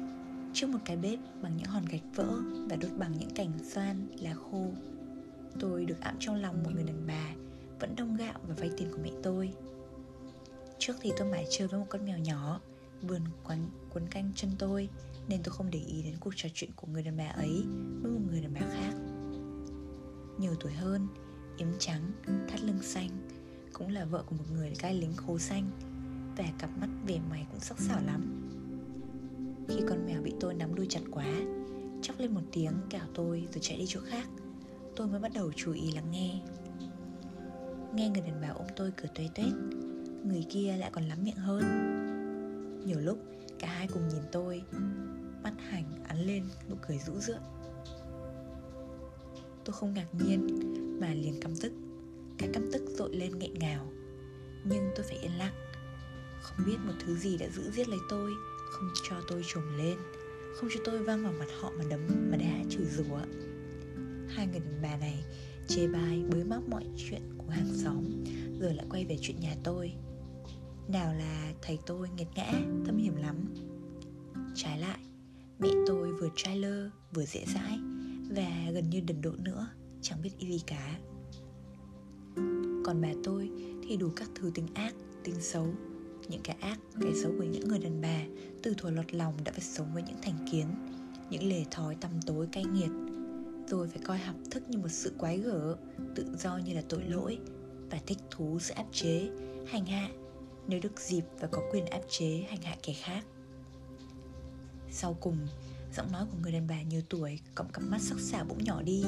Trước 0.52 0.66
một 0.66 0.78
cái 0.84 0.96
bếp 0.96 1.18
bằng 1.42 1.56
những 1.56 1.66
hòn 1.66 1.84
gạch 1.84 2.02
vỡ 2.14 2.40
Và 2.70 2.76
đốt 2.76 2.90
bằng 2.98 3.12
những 3.18 3.30
cành 3.34 3.52
xoan, 3.64 4.08
lá 4.20 4.34
khô 4.34 4.66
Tôi 5.60 5.84
được 5.84 6.00
ẵm 6.00 6.16
trong 6.20 6.36
lòng 6.36 6.62
một 6.62 6.70
người 6.74 6.84
đàn 6.84 7.06
bà 7.06 7.34
Vẫn 7.80 7.96
đông 7.96 8.16
gạo 8.16 8.40
và 8.48 8.54
vay 8.54 8.70
tiền 8.76 8.88
của 8.92 8.98
mẹ 9.02 9.10
tôi. 9.22 9.52
Trước 10.86 10.96
thì 11.00 11.12
tôi 11.16 11.28
mải 11.28 11.46
chơi 11.50 11.68
với 11.68 11.80
một 11.80 11.86
con 11.88 12.04
mèo 12.04 12.18
nhỏ 12.18 12.60
Vườn 13.02 13.22
quấn, 13.44 13.70
quấn 13.92 14.06
canh 14.08 14.32
chân 14.34 14.50
tôi 14.58 14.88
Nên 15.28 15.42
tôi 15.42 15.54
không 15.54 15.70
để 15.70 15.78
ý 15.78 16.02
đến 16.02 16.14
cuộc 16.20 16.32
trò 16.36 16.48
chuyện 16.54 16.70
của 16.76 16.86
người 16.86 17.02
đàn 17.02 17.16
bà 17.16 17.26
ấy 17.26 17.64
Với 18.02 18.12
một 18.12 18.20
người 18.30 18.40
đàn 18.40 18.54
bà 18.54 18.60
khác. 18.60 18.94
Nhiều 20.38 20.54
tuổi 20.60 20.72
hơn 20.72 21.08
Yếm 21.58 21.68
trắng, 21.78 22.12
thắt 22.48 22.60
lưng 22.62 22.82
xanh 22.82 23.08
Cũng 23.72 23.88
là 23.88 24.04
vợ 24.04 24.22
của 24.26 24.36
một 24.36 24.44
người 24.52 24.72
gai 24.80 24.94
lính 24.94 25.12
khố 25.16 25.38
xanh 25.38 25.70
Và 26.36 26.44
cặp 26.58 26.70
mắt 26.80 26.88
vẻ 27.06 27.20
mày 27.30 27.46
cũng 27.50 27.60
sắc 27.60 27.80
sảo 27.80 28.00
lắm. 28.06 28.48
Khi 29.68 29.80
con 29.88 30.06
mèo 30.06 30.22
bị 30.22 30.32
tôi 30.40 30.54
nắm 30.54 30.74
đuôi 30.74 30.86
chặt 30.90 31.02
quá 31.10 31.26
Chóc 32.02 32.18
lên 32.18 32.34
một 32.34 32.42
tiếng 32.52 32.74
cào 32.90 33.06
tôi 33.14 33.48
rồi 33.52 33.60
chạy 33.60 33.78
đi 33.78 33.84
chỗ 33.88 34.00
khác 34.04 34.28
Tôi 34.96 35.06
mới 35.06 35.20
bắt 35.20 35.32
đầu 35.34 35.52
chú 35.56 35.72
ý 35.72 35.92
lắng 35.92 36.10
nghe. 36.10 36.42
Nghe 37.94 38.08
người 38.08 38.22
đàn 38.22 38.40
bà 38.40 38.48
ôm 38.48 38.66
tôi 38.76 38.92
cười 38.96 39.10
tuế 39.14 39.28
tuét 39.34 39.52
Người 40.24 40.44
kia 40.50 40.76
lại 40.78 40.90
còn 40.92 41.04
lắm 41.04 41.18
miệng 41.24 41.36
hơn. 41.36 41.62
Nhiều 42.86 43.00
lúc, 43.00 43.18
cả 43.58 43.68
hai 43.68 43.88
cùng 43.88 44.08
nhìn 44.08 44.22
tôi, 44.32 44.62
Mắt 45.42 45.52
hành 45.58 45.84
ắn 46.08 46.26
lên 46.26 46.44
nụ 46.68 46.76
cười 46.88 46.98
rũ 46.98 47.12
rượi. 47.20 47.38
Tôi 49.64 49.74
không 49.74 49.94
ngạc 49.94 50.06
nhiên 50.12 50.46
Mà 51.00 51.14
liền 51.14 51.40
căm 51.40 51.56
tức, 51.56 51.72
Cái 52.38 52.48
căm 52.52 52.70
tức 52.72 52.82
dội 52.98 53.16
lên 53.16 53.38
nghẹn 53.38 53.54
ngào. 53.54 53.92
Nhưng 54.64 54.90
tôi 54.96 55.06
phải 55.08 55.18
yên 55.18 55.38
lặng, 55.38 55.54
Không 56.42 56.66
biết 56.66 56.76
một 56.84 56.92
thứ 57.06 57.16
gì 57.16 57.36
đã 57.38 57.48
giữ 57.56 57.70
giết 57.70 57.88
lấy 57.88 57.98
tôi, 58.08 58.30
Không 58.72 58.88
cho 59.08 59.16
tôi 59.28 59.42
trồm 59.46 59.78
lên, 59.78 59.98
Không 60.56 60.70
cho 60.74 60.80
tôi 60.84 61.02
văng 61.02 61.22
vào 61.22 61.32
mặt 61.38 61.48
họ 61.60 61.72
mà 61.78 61.84
đấm, 61.90 62.00
Mà 62.30 62.36
đá 62.36 62.64
chửi 62.70 62.86
rủa. 62.86 63.18
Hai 64.28 64.46
người 64.46 64.60
đàn 64.60 64.82
bà 64.82 64.96
này 64.96 65.24
chê 65.68 65.88
bai 65.88 66.22
bới 66.30 66.44
móc 66.44 66.68
mọi 66.68 66.84
chuyện 66.96 67.22
của 67.38 67.50
hàng 67.50 67.74
xóm, 67.74 68.04
Rồi 68.60 68.74
lại 68.74 68.86
quay 68.90 69.04
về 69.04 69.16
chuyện 69.20 69.40
nhà 69.40 69.56
tôi 69.64 69.92
nào 70.88 71.14
là 71.14 71.52
thầy 71.62 71.78
tôi 71.86 72.08
nghiệt 72.16 72.28
ngã, 72.34 72.52
thâm 72.86 72.96
hiểm 72.96 73.16
lắm. 73.16 73.36
Trái 74.54 74.78
lại, 74.78 74.98
mẹ 75.58 75.68
tôi 75.86 76.12
vừa 76.12 76.28
trailer, 76.36 76.86
vừa 77.14 77.24
dễ 77.24 77.44
dãi 77.54 77.78
Và 78.30 78.70
gần 78.74 78.90
như 78.90 79.00
đần 79.00 79.22
độn 79.22 79.44
nữa 79.44 79.68
chẳng 80.02 80.22
biết 80.22 80.30
gì 80.40 80.62
cả. 80.66 80.98
Còn 82.84 83.00
bà 83.00 83.08
tôi 83.24 83.50
thì 83.82 83.96
đủ 83.96 84.10
các 84.16 84.28
thứ 84.34 84.50
tính 84.54 84.66
ác 84.74 84.94
tính 85.24 85.40
xấu. 85.40 85.66
Những 86.28 86.40
cái 86.44 86.56
ác 86.60 86.78
cái 87.00 87.12
xấu 87.22 87.32
của 87.38 87.44
những 87.44 87.68
người 87.68 87.78
đàn 87.78 88.00
bà 88.00 88.22
từ 88.62 88.74
thuở 88.74 88.90
lọt 88.90 89.14
lòng 89.14 89.34
đã 89.44 89.52
phải 89.52 89.60
sống 89.60 89.94
với 89.94 90.02
những 90.02 90.16
thành 90.22 90.46
kiến 90.52 90.66
những 91.30 91.48
lề 91.48 91.64
thói 91.70 91.94
tăm 91.94 92.10
tối 92.26 92.48
cay 92.52 92.64
nghiệt. 92.64 92.90
Rồi 93.68 93.88
phải 93.88 94.02
coi 94.04 94.18
học 94.18 94.36
thức 94.50 94.62
như 94.68 94.78
một 94.78 94.88
sự 94.88 95.12
quái 95.18 95.38
gở 95.38 95.76
tự 96.14 96.26
do 96.38 96.56
như 96.56 96.74
là 96.74 96.82
tội 96.88 97.04
lỗi 97.04 97.38
và 97.90 97.98
thích 98.06 98.18
thú 98.30 98.58
sự 98.60 98.74
áp 98.74 98.86
chế 98.92 99.30
hành 99.66 99.86
hạ 99.86 100.08
nếu 100.66 100.80
được 100.82 101.00
dịp 101.00 101.24
và 101.40 101.48
có 101.48 101.62
quyền 101.72 101.86
áp 101.86 102.00
chế 102.08 102.46
hành 102.48 102.62
hạ 102.62 102.76
kẻ 102.82 102.92
khác. 102.92 103.24
Sau 104.90 105.16
cùng, 105.20 105.36
giọng 105.96 106.12
nói 106.12 106.26
của 106.30 106.36
người 106.42 106.52
đàn 106.52 106.66
bà 106.66 106.82
nhiều 106.82 107.02
tuổi 107.08 107.40
cộng 107.54 107.72
cặp 107.72 107.82
mắt 107.82 108.00
sắc 108.00 108.20
sảo 108.20 108.44
bỗng 108.44 108.64
nhỏ 108.64 108.82
đi. 108.82 109.04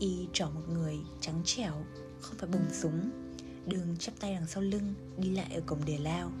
Y 0.00 0.28
trỏ 0.32 0.46
một 0.46 0.68
người 0.68 0.96
trắng 1.20 1.42
trẻo, 1.44 1.84
không 2.20 2.38
phải 2.38 2.48
bùng 2.48 2.66
súng, 2.72 3.10
đường 3.66 3.96
chắp 3.98 4.14
tay 4.20 4.34
đằng 4.34 4.46
sau 4.46 4.62
lưng, 4.62 4.94
đi 5.18 5.30
lại 5.30 5.54
ở 5.54 5.60
cổng 5.66 5.84
đề 5.84 5.98
lao. 5.98 6.32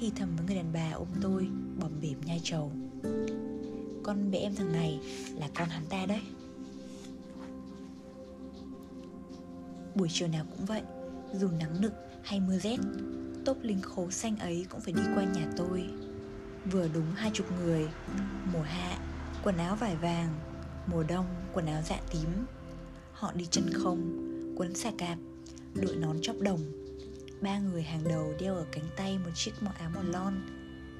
Thì 0.00 0.12
thầm 0.16 0.36
với 0.36 0.46
người 0.46 0.56
đàn 0.56 0.72
bà 0.72 0.90
ôm 0.90 1.08
tôi 1.22 1.48
bòm 1.80 2.00
bỉm 2.00 2.20
nhai 2.20 2.40
trầu 2.42 2.72
con 4.04 4.30
bé 4.30 4.38
em 4.38 4.54
thằng 4.54 4.72
này 4.72 5.00
là 5.34 5.48
con 5.54 5.68
hắn 5.68 5.86
ta 5.86 6.06
đấy. 6.06 6.20
Buổi 9.94 10.08
chiều 10.10 10.28
nào 10.28 10.44
cũng 10.50 10.64
vậy, 10.64 10.82
dù 11.34 11.48
nắng 11.48 11.80
nực 11.80 11.92
hay 12.24 12.40
mưa 12.40 12.58
rét 12.58 12.76
tốp 13.44 13.56
lính 13.62 13.82
khố 13.82 14.10
xanh 14.10 14.36
ấy 14.36 14.66
cũng 14.70 14.80
phải 14.80 14.92
đi 14.92 15.02
qua 15.14 15.24
nhà 15.24 15.46
tôi. 15.56 15.84
Vừa 16.70 16.88
đúng 16.94 17.10
hai 17.14 17.30
chục 17.34 17.46
người, 17.64 17.88
mùa 18.52 18.62
hạ, 18.62 18.98
quần 19.42 19.56
áo 19.56 19.76
vải 19.76 19.96
vàng, 19.96 20.28
mùa 20.86 21.02
đông, 21.08 21.26
quần 21.52 21.66
áo 21.66 21.82
dạ 21.88 21.96
tím. 22.12 22.28
Họ 23.12 23.32
đi 23.32 23.46
chân 23.50 23.64
không, 23.72 24.24
quấn 24.56 24.74
xà 24.74 24.90
cạp, 24.98 25.18
đội 25.74 25.96
nón 25.96 26.16
chóp 26.22 26.36
đồng. 26.40 26.60
Ba 27.40 27.58
người 27.58 27.82
hàng 27.82 28.04
đầu 28.08 28.34
đeo 28.40 28.54
ở 28.54 28.66
cánh 28.72 28.84
tay 28.96 29.18
một 29.18 29.30
chiếc 29.34 29.52
màu 29.60 29.74
áo 29.78 29.90
màu 29.94 30.02
lon, 30.02 30.34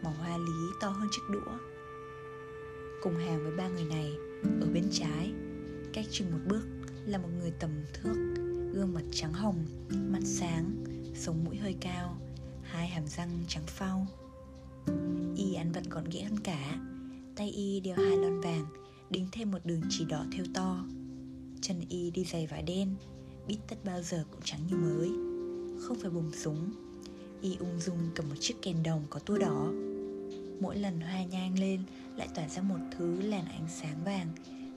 màu 0.03 0.13
hoa 0.13 0.37
lý 0.39 0.67
to 0.81 0.89
hơn 0.89 1.09
chiếc 1.13 1.23
đũa. 1.33 1.59
Cùng 3.03 3.17
hàng 3.17 3.43
với 3.43 3.57
ba 3.57 3.69
người 3.69 3.85
này, 3.85 4.13
ở 4.61 4.67
bên 4.75 4.85
trái, 4.93 5.33
cách 5.93 6.07
chừng 6.11 6.33
một 6.33 6.39
bước 6.47 6.63
là 7.07 7.19
một 7.19 7.29
người 7.41 7.53
tầm 7.59 7.71
thước, 7.93 8.15
gương 8.75 8.95
mặt 8.95 9.05
trắng 9.13 9.33
hồng, 9.33 9.67
mắt 9.89 10.23
sáng, 10.25 10.85
sống 11.15 11.45
mũi 11.45 11.57
hơi 11.57 11.77
cao 11.81 12.17
hai 12.75 12.89
hàm 12.89 13.07
răng 13.07 13.31
trắng 13.49 13.67
phau. 13.67 14.07
Y 15.37 15.55
ăn 15.55 15.73
vẫn 15.73 15.85
còn 15.89 16.05
ghẽ 16.11 16.23
hơn 16.23 16.41
cả. 16.41 16.77
Tay 17.37 17.51
y 17.51 17.81
đeo 17.81 17.97
hai 17.97 18.17
lon 18.17 18.41
vàng, 18.41 18.67
đính 19.11 19.29
thêm 19.33 19.51
một 19.51 19.59
đường 19.65 19.81
chỉ 19.91 20.05
đỏ 20.05 20.25
thêu 20.33 20.45
to. 20.55 20.85
Chân 21.61 21.81
y 21.89 22.11
đi 22.11 22.25
giày 22.25 22.47
vải 22.47 22.63
đen, 22.63 22.95
bít 23.47 23.59
tất 23.69 23.77
bao 23.85 24.03
giờ 24.03 24.25
cũng 24.31 24.41
trắng 24.45 24.61
như 24.67 24.77
mới. 24.77 25.09
Không 25.83 25.99
phải 26.01 26.11
bùng 26.11 26.33
súng, 26.33 26.73
y 27.41 27.57
ung 27.57 27.81
dung 27.81 27.99
cầm 28.15 28.29
một 28.29 28.35
chiếc 28.41 28.55
kèn 28.63 28.83
đồng 28.83 29.03
có 29.11 29.21
tua 29.21 29.39
đỏ. 29.39 29.73
Mỗi 30.61 30.77
lần 30.77 31.01
hoa 31.01 31.25
nhang 31.25 31.59
lên, 31.59 31.83
lại 32.17 32.29
tỏa 32.35 32.49
ra 32.49 32.63
một 32.63 32.81
thứ 32.99 33.21
làn 33.21 33.45
ánh 33.45 33.67
sáng 33.69 34.05
vàng, 34.05 34.29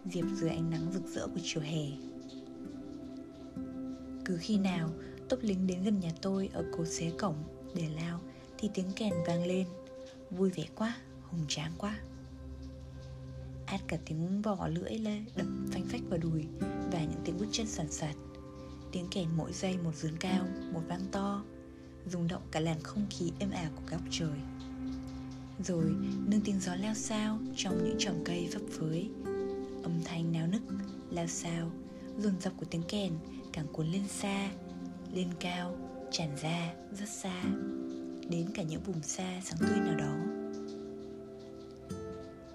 diệp 0.05 0.25
dưới 0.35 0.49
ánh 0.49 0.69
nắng 0.69 0.91
rực 0.93 1.05
rỡ 1.05 1.27
của 1.27 1.39
chiều 1.43 1.63
hè. 1.63 1.85
Cứ 4.25 4.37
khi 4.39 4.57
nào 4.57 4.89
tốp 5.29 5.39
lính 5.41 5.67
đến 5.67 5.83
gần 5.83 5.99
nhà 5.99 6.11
tôi 6.21 6.49
ở 6.53 6.65
cột 6.77 6.87
xế 6.87 7.11
cổng 7.19 7.35
để 7.77 7.89
lao 8.01 8.19
thì 8.57 8.69
tiếng 8.73 8.91
kèn 8.95 9.13
vang 9.27 9.45
lên. 9.45 9.67
Vui 10.31 10.49
vẻ 10.49 10.63
quá, 10.75 10.97
hùng 11.23 11.45
tráng 11.47 11.71
quá. 11.77 11.99
Át 13.65 13.81
cả 13.87 13.97
tiếng 14.05 14.41
vỏ 14.41 14.67
lưỡi 14.67 14.99
lê 14.99 15.19
đập 15.35 15.47
phanh 15.71 15.85
phách 15.85 16.01
vào 16.09 16.19
đùi 16.19 16.45
và 16.91 16.99
những 16.99 17.21
tiếng 17.25 17.37
bước 17.37 17.47
chân 17.51 17.67
sàn 17.67 17.91
sạt. 17.91 18.15
Tiếng 18.91 19.07
kèn 19.11 19.27
mỗi 19.37 19.53
giây 19.53 19.77
một 19.77 19.95
dướn 19.95 20.17
cao, 20.17 20.45
một 20.73 20.81
vang 20.87 21.05
to, 21.11 21.43
rung 22.11 22.27
động 22.27 22.41
cả 22.51 22.59
làn 22.59 22.79
không 22.83 23.05
khí 23.09 23.31
êm 23.39 23.51
ả 23.51 23.69
của 23.75 23.81
góc 23.91 24.01
trời. 24.11 24.39
Rồi 25.63 25.85
nương 26.27 26.41
tiếng 26.41 26.59
gió 26.59 26.75
leo 26.75 26.93
sao 26.93 27.39
trong 27.55 27.83
những 27.83 27.95
chòm 27.99 28.15
cây 28.25 28.49
phấp 28.53 28.61
phới. 28.71 29.09
Âm 29.83 30.03
thanh 30.05 30.31
náo 30.31 30.47
nức, 30.47 30.61
lao 31.11 31.27
sao, 31.27 31.71
dồn 32.19 32.33
dập 32.41 32.53
của 32.57 32.65
tiếng 32.69 32.83
kèn 32.87 33.13
càng 33.53 33.67
cuốn 33.73 33.87
lên 33.87 34.07
xa, 34.07 34.51
lên 35.13 35.29
cao 35.39 35.77
tràn 36.11 36.35
ra, 36.41 36.73
rất 36.99 37.09
xa, 37.09 37.43
đến 38.29 38.47
cả 38.53 38.63
những 38.63 38.83
vùng 38.83 39.01
xa 39.01 39.41
sáng 39.43 39.59
tươi 39.59 39.79
nào 39.79 39.95
đó. 39.95 40.15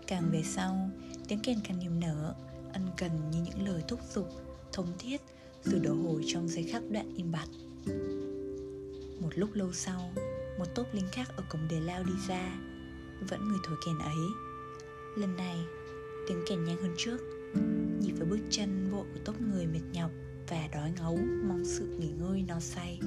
Càng 0.07 0.31
về 0.33 0.43
sau, 0.45 0.91
tiếng 1.29 1.41
kèn 1.43 1.59
càng 1.65 1.79
niềm 1.79 2.01
nở, 2.01 2.35
ân 2.73 2.87
cần 2.97 3.11
như 3.31 3.43
những 3.43 3.67
lời 3.67 3.83
thúc 3.89 4.01
giục, 4.15 4.29
thống 4.73 4.93
thiết 4.99 5.21
rồi 5.65 5.81
đổ 5.81 5.95
hồi 5.95 6.23
trong 6.27 6.49
giây 6.49 6.65
khắc 6.65 6.83
đoạn 6.91 7.15
im 7.17 7.33
bặt. 7.33 7.47
Một 9.21 9.31
lúc 9.35 9.51
lâu 9.55 9.73
sau, 9.73 10.13
một 10.59 10.67
tốp 10.75 10.95
lính 10.95 11.09
khác 11.13 11.29
ở 11.37 11.45
cổng 11.51 11.69
đề 11.69 11.81
lao 11.81 12.05
đi 12.05 12.13
ra, 12.29 12.59
vẫn 13.29 13.49
người 13.49 13.59
thổi 13.67 13.77
kèn 13.87 13.99
ấy. 13.99 14.27
Lần 15.17 15.37
này, 15.37 15.57
tiếng 16.29 16.45
kèn 16.49 16.65
nhanh 16.65 16.83
hơn 16.83 16.95
trước, 16.97 17.19
nhịp 18.01 18.13
với 18.13 18.29
bước 18.29 18.41
chân 18.51 18.91
vội 18.91 19.05
của 19.15 19.21
tốp 19.25 19.41
người 19.41 19.67
mệt 19.67 19.83
nhọc 19.93 20.11
và 20.49 20.69
đói 20.73 20.93
ngấu, 20.99 21.19
mong 21.49 21.65
sự 21.65 21.97
nghỉ 21.99 22.11
ngơi 22.11 22.43
no 22.43 22.61
say. 22.61 23.01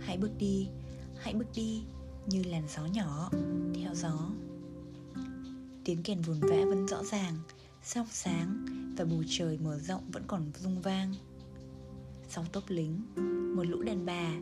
Hãy 0.00 0.18
bước 0.18 0.30
đi, 0.38 0.68
hãy 1.18 1.34
bước 1.34 1.46
đi 1.54 1.82
như 2.26 2.42
làn 2.42 2.62
gió 2.76 2.86
nhỏ, 2.86 3.30
theo 3.74 3.94
gió. 3.94 4.30
Tiếng 5.84 6.02
kèn 6.02 6.20
vùn 6.20 6.40
vã 6.40 6.56
vẫn 6.66 6.86
rõ 6.86 7.04
ràng, 7.04 7.34
song 7.82 8.06
sáng 8.10 8.66
và 8.98 9.04
bầu 9.04 9.22
trời 9.28 9.58
mở 9.58 9.78
rộng 9.78 10.10
vẫn 10.12 10.22
còn 10.26 10.50
rung 10.58 10.82
vang. 10.82 11.14
Sau 12.28 12.44
tốp 12.52 12.64
lính, 12.68 13.00
một 13.56 13.62
lũ 13.62 13.82
đàn 13.82 14.06
bà, 14.06 14.32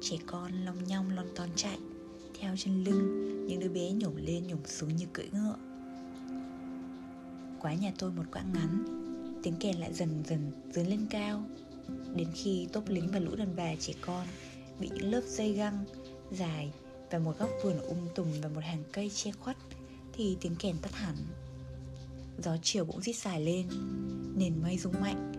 trẻ 0.00 0.16
con 0.26 0.52
long 0.52 0.84
nhong 0.84 1.10
lon 1.10 1.26
ton 1.34 1.48
chạy, 1.56 1.78
theo 2.40 2.56
chân 2.56 2.84
lưng 2.84 3.46
những 3.46 3.60
đứa 3.60 3.68
bé 3.68 3.92
nhổm 3.92 4.16
lên 4.16 4.46
nhổm 4.46 4.58
xuống 4.66 4.96
như 4.96 5.06
cưỡi 5.12 5.28
ngựa. 5.32 5.56
Quá 7.60 7.74
nhà 7.74 7.92
tôi 7.98 8.12
một 8.12 8.24
quãng 8.32 8.52
ngắn 8.52 8.95
tiếng 9.46 9.56
kèn 9.60 9.76
lại 9.76 9.92
dần 9.94 10.22
dần 10.28 10.52
dướn 10.72 10.86
lên 10.86 11.06
cao. 11.10 11.44
Đến 12.14 12.28
khi 12.34 12.68
tốp 12.72 12.88
lính 12.88 13.08
và 13.12 13.18
lũ 13.18 13.36
đàn 13.36 13.56
bà 13.56 13.74
trẻ 13.80 13.92
con 14.00 14.26
bị 14.80 14.88
những 14.94 15.10
lớp 15.10 15.20
dây 15.26 15.52
găng 15.52 15.84
dài 16.32 16.72
và 17.10 17.18
một 17.18 17.38
góc 17.38 17.50
vườn 17.62 17.80
um 17.80 18.08
tùm 18.14 18.26
và 18.42 18.48
một 18.48 18.60
hàng 18.64 18.82
cây 18.92 19.10
che 19.14 19.32
khuất 19.32 19.56
thì 20.12 20.36
tiếng 20.40 20.56
kèn 20.56 20.76
tắt 20.82 20.92
hẳn. 20.92 21.16
Gió 22.38 22.56
chiều 22.62 22.84
bỗng 22.84 23.00
rít 23.00 23.16
dài 23.16 23.40
lên, 23.40 23.66
nền 24.36 24.62
mây 24.62 24.78
rung 24.78 25.00
mạnh, 25.00 25.32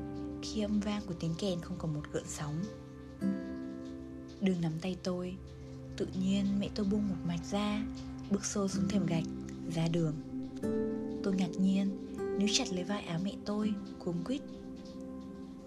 khi 0.44 0.62
âm 0.62 0.80
vang 0.80 1.02
của 1.08 1.16
tiếng 1.20 1.36
kèn 1.38 1.62
không 1.62 1.78
còn 1.80 1.94
một 1.94 2.04
gợn 2.12 2.26
sóng. 2.28 2.64
Đường 4.42 4.62
nắm 4.62 4.74
tay 4.82 4.98
tôi, 5.04 5.36
tự 5.98 6.08
nhiên 6.22 6.46
mẹ 6.60 6.70
tôi 6.76 6.86
buông 6.86 7.10
một 7.10 7.16
mạch 7.28 7.46
ra, 7.52 7.86
bước 8.32 8.46
xô 8.46 8.68
xuống 8.68 8.88
thềm 8.90 9.06
gạch, 9.06 9.28
ra 9.76 9.88
đường. 9.88 10.16
Tôi 11.24 11.36
ngạc 11.36 11.52
nhiên 11.60 11.98
níu 12.38 12.48
chặt 12.52 12.74
lấy 12.74 12.84
vai 12.84 13.02
áo 13.02 13.20
mẹ 13.24 13.32
tôi, 13.46 13.74
cuống 14.00 14.24
quýt. 14.24 14.42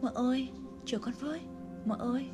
Mợ 0.03 0.11
ơi, 0.15 0.49
chờ 0.87 0.99
con 0.99 1.15
với, 1.21 1.41
mợ 1.85 1.97
ơi. 1.99 2.27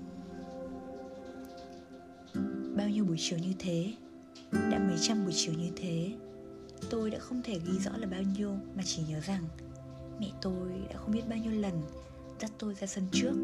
Bao 2.76 2.88
nhiêu 2.88 3.05
buổi 3.05 3.16
chiều 3.19 3.38
như 3.38 3.52
thế, 3.59 3.95
đã 4.52 4.78
mấy 4.78 4.99
trăm 5.00 5.25
buổi 5.25 5.33
chiều 5.37 5.55
như 5.55 5.71
thế, 5.76 6.12
tôi 6.90 7.11
đã 7.11 7.19
không 7.19 7.43
thể 7.43 7.61
ghi 7.66 7.78
rõ 7.78 7.90
là 7.97 8.07
bao 8.07 8.23
nhiêu 8.23 8.50
mà 8.76 8.83
chỉ 8.87 9.02
nhớ 9.09 9.21
rằng 9.21 9.45
mẹ 10.21 10.33
tôi 10.43 10.69
đã 10.90 10.97
không 10.97 11.12
biết 11.12 11.28
bao 11.28 11.38
nhiêu 11.38 11.52
lần 11.52 11.83
dắt 12.40 12.50
tôi 12.59 12.75
ra 12.75 12.87
sân 12.87 13.05
trước, 13.12 13.35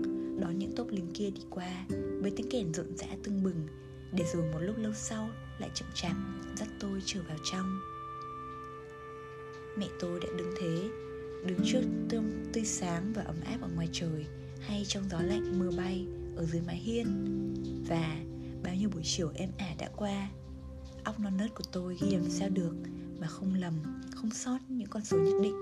đón 0.41 0.59
những 0.59 0.75
tốp 0.77 0.87
lính 0.91 1.13
kia 1.15 1.31
đi 1.31 1.43
qua 1.51 1.87
với 2.21 2.33
tiếng 2.37 2.51
kèn 2.51 2.75
rộn 2.75 2.97
rã 2.97 3.07
tưng 3.25 3.43
bừng, 3.43 3.67
để 4.13 4.25
rồi 4.33 4.53
một 4.53 4.59
lúc 4.61 4.79
lâu 4.79 4.93
sau 4.93 5.29
lại 5.59 5.71
chậm 5.75 5.89
chạp 5.95 6.17
dắt 6.57 6.69
tôi 6.81 7.03
trở 7.07 7.21
vào 7.29 7.39
trong 7.53 7.81
mẹ 9.79 9.87
tôi 10.00 10.21
đã 10.21 10.29
đứng 10.37 10.55
thế, 10.61 10.88
đứng 11.47 11.59
trước 11.64 11.83
tương 12.09 12.45
tươi 12.52 12.64
sáng 12.64 13.12
và 13.12 13.23
ấm 13.23 13.37
áp 13.45 13.59
ở 13.61 13.69
ngoài 13.75 13.88
trời, 13.93 14.26
hay 14.61 14.85
trong 14.88 15.09
gió 15.11 15.21
lạnh 15.21 15.59
mưa 15.59 15.71
bay 15.76 16.07
ở 16.37 16.47
dưới 16.47 16.62
mái 16.67 16.76
hiên. 16.76 17.07
Và 17.88 18.17
bao 18.62 18.75
nhiêu 18.75 18.88
buổi 18.88 19.02
chiều 19.05 19.31
êm 19.35 19.50
ả 19.59 19.75
đã 19.79 19.91
qua, 19.97 20.31
óc 21.05 21.21
non 21.21 21.37
nớt 21.37 21.55
của 21.55 21.64
tôi 21.73 21.97
ghi 22.00 22.11
làm 22.11 22.31
sao 22.31 22.49
được 22.49 22.75
mà 23.21 23.26
không 23.26 23.55
lầm, 23.55 23.75
không 24.14 24.31
sót 24.31 24.59
những 24.69 24.88
con 24.88 25.05
số 25.05 25.19
nhất 25.19 25.35
định. 25.43 25.57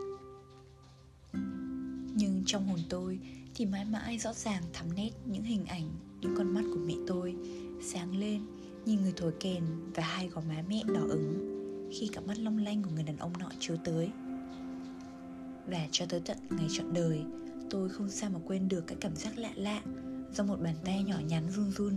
Nhưng 2.14 2.43
trong 2.47 2.67
hồn 2.69 2.81
tôi 2.88 3.19
thì 3.55 3.67
mãi 3.67 3.85
mãi 3.85 4.19
rõ 4.19 4.33
ràng 4.33 4.62
thắm 4.73 4.95
nét 4.95 5.11
những 5.26 5.45
hình 5.45 5.67
ảnh, 5.67 5.90
những 6.21 6.35
con 6.37 6.55
mắt 6.55 6.62
của 6.75 6.81
mẹ 6.87 6.95
tôi 7.07 7.37
sáng 7.83 8.17
lên 8.17 8.43
nhìn 8.87 9.02
người 9.02 9.12
thổi 9.17 9.33
kèn 9.40 9.64
và 9.95 10.02
hai 10.02 10.29
gò 10.29 10.40
má 10.49 10.64
mẹ 10.69 10.83
đỏ 10.87 11.00
ửng 11.09 11.60
khi 11.91 12.09
cặp 12.13 12.27
mắt 12.27 12.39
long 12.39 12.59
lanh 12.59 12.83
của 12.83 12.91
người 12.91 13.03
đàn 13.03 13.17
ông 13.17 13.33
nọ 13.39 13.49
chiếu 13.61 13.77
tới. 13.85 14.11
Và 15.67 15.89
cho 15.91 16.07
tới 16.09 16.21
tận 16.21 16.39
ngày 16.51 16.67
trọn 16.71 16.93
đời, 16.95 17.23
tôi 17.71 17.89
không 17.89 18.11
sao 18.11 18.31
mà 18.31 18.39
quên 18.47 18.69
được 18.69 18.87
cái 18.87 18.97
cảm 19.01 19.17
giác 19.17 19.39
lạ 19.39 19.51
lạ 19.55 19.83
do 20.33 20.45
một 20.45 20.61
bàn 20.61 20.75
tay 20.85 21.03
nhỏ 21.03 21.19
nhắn 21.29 21.51
run 21.51 21.71
run 21.71 21.95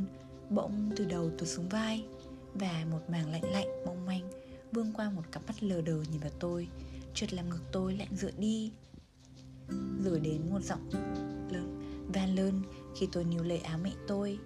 bỗng 0.50 0.92
từ 0.96 1.06
đầu 1.06 1.32
tuột 1.38 1.50
xuống 1.50 1.70
vai 1.70 2.06
và 2.54 2.86
một 2.92 3.10
màng 3.10 3.32
lạnh 3.32 3.52
lạnh 3.52 3.68
mong 3.86 4.06
manh 4.06 4.30
vương 4.72 4.94
qua 4.94 5.10
một 5.10 5.22
cặp 5.32 5.48
mắt 5.48 5.64
lờ 5.64 5.82
đờ 5.82 5.96
nhìn 6.12 6.22
vào 6.22 6.32
tôi, 6.40 6.68
chợt 7.14 7.34
làm 7.34 7.50
ngực 7.50 7.62
tôi 7.72 7.94
lạnh 7.94 8.16
dựa 8.16 8.32
đi. 8.38 8.72
Rồi 10.04 10.20
đến 10.20 10.42
một 10.50 10.60
giọng 10.64 10.90
lớn 11.52 11.80
van 12.14 12.36
lơn 12.36 12.62
khi 12.96 13.08
tôi 13.12 13.24
níu 13.24 13.44
lấy 13.44 13.60
áo 13.60 13.78
mẹ 13.84 13.92
tôi, 14.08 14.40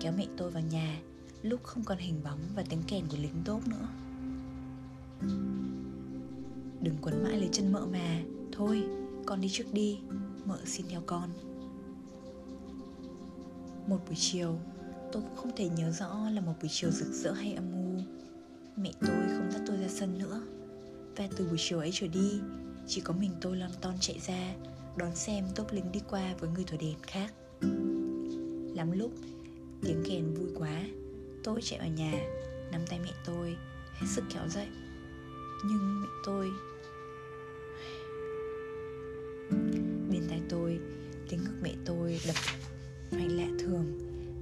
Kéo 0.00 0.12
mẹ 0.16 0.26
tôi 0.36 0.50
vào 0.50 0.62
nhà, 0.62 1.00
Lúc 1.42 1.62
không 1.62 1.84
còn 1.84 1.98
hình 1.98 2.20
bóng 2.24 2.38
và 2.54 2.64
tiếng 2.68 2.82
kèn 2.88 3.04
của 3.10 3.16
lính 3.16 3.42
tốt 3.44 3.60
nữa. 3.66 3.88
Đừng 6.80 6.96
quấn 7.02 7.22
mãi 7.22 7.38
lấy 7.38 7.48
chân 7.52 7.72
mợ 7.72 7.86
mà. 7.86 8.22
Thôi, 8.52 8.84
con 9.26 9.40
đi 9.40 9.48
trước 9.52 9.72
đi. 9.72 9.98
Mợ 10.44 10.58
xin 10.64 10.86
theo 10.88 11.02
con. 11.06 11.30
Một 13.86 13.98
buổi 14.06 14.16
chiều, 14.16 14.58
Tôi 15.12 15.22
cũng 15.22 15.36
không 15.36 15.52
thể 15.56 15.68
nhớ 15.68 15.90
rõ 15.90 16.30
là 16.30 16.40
một 16.40 16.52
buổi 16.60 16.70
chiều 16.72 16.90
rực 16.90 17.08
rỡ 17.12 17.32
hay 17.32 17.54
âm 17.54 17.72
u. 17.72 18.02
Mẹ 18.76 18.92
tôi 19.00 19.26
không 19.28 19.50
dắt 19.52 19.62
tôi 19.66 19.76
ra 19.76 19.88
sân 19.88 20.18
nữa. 20.18 20.42
Và 21.16 21.28
từ 21.36 21.46
buổi 21.46 21.58
chiều 21.60 21.78
ấy 21.78 21.90
trở 21.92 22.06
đi, 22.06 22.40
Chỉ 22.86 23.00
có 23.00 23.14
mình 23.14 23.30
tôi 23.40 23.56
lon 23.56 23.70
ton 23.80 23.94
chạy 24.00 24.20
ra, 24.26 24.54
Đón 24.96 25.16
xem 25.16 25.44
tốp 25.54 25.72
lính 25.72 25.92
đi 25.92 26.00
qua 26.10 26.34
với 26.40 26.50
người 26.50 26.64
thổi 26.66 26.78
đèn 26.78 26.98
khác. 27.02 27.34
Lắm 28.76 28.92
lúc, 28.92 29.12
Tiếng 29.82 30.02
kèn 30.08 30.34
vui 30.34 30.48
quá. 30.58 30.84
Tôi 31.44 31.60
chạy 31.62 31.78
vào 31.78 31.88
nhà, 31.88 32.12
Nắm 32.72 32.80
tay 32.88 32.98
mẹ 33.02 33.10
tôi, 33.24 33.56
Hết 33.92 34.06
sức 34.08 34.24
kéo 34.34 34.48
dậy. 34.48 34.66
Nhưng 35.64 36.00
mẹ 36.00 36.08
tôi, 36.24 36.50
Bên 40.10 40.22
tai 40.28 40.42
tôi, 40.48 40.78
Tiếng 41.28 41.44
ngực 41.44 41.58
mẹ 41.62 41.74
tôi 41.84 42.20
đập 42.26 42.36
mạnh 43.12 43.36
lạ 43.36 43.48
thường. 43.58 43.98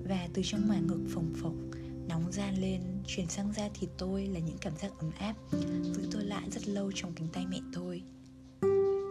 Và 0.09 0.29
từ 0.35 0.43
trong 0.45 0.69
màng 0.69 0.87
ngực 0.87 1.01
phồng 1.15 1.33
phồng, 1.43 1.71
Nóng 2.09 2.33
gian 2.33 2.61
lên, 2.61 2.81
Chuyển 3.07 3.27
sang 3.29 3.53
da 3.53 3.69
thịt 3.75 3.91
tôi 3.99 4.27
là 4.27 4.41
những 4.41 4.59
cảm 4.61 4.77
giác 4.77 4.93
ấm 4.99 5.11
áp, 5.19 5.35
Giữ 5.83 6.03
tôi 6.11 6.25
lại 6.25 6.51
rất 6.51 6.69
lâu 6.69 6.93
trong 6.95 7.13
cánh 7.15 7.29
tay 7.33 7.47
mẹ 7.47 7.61
tôi. 7.73 8.03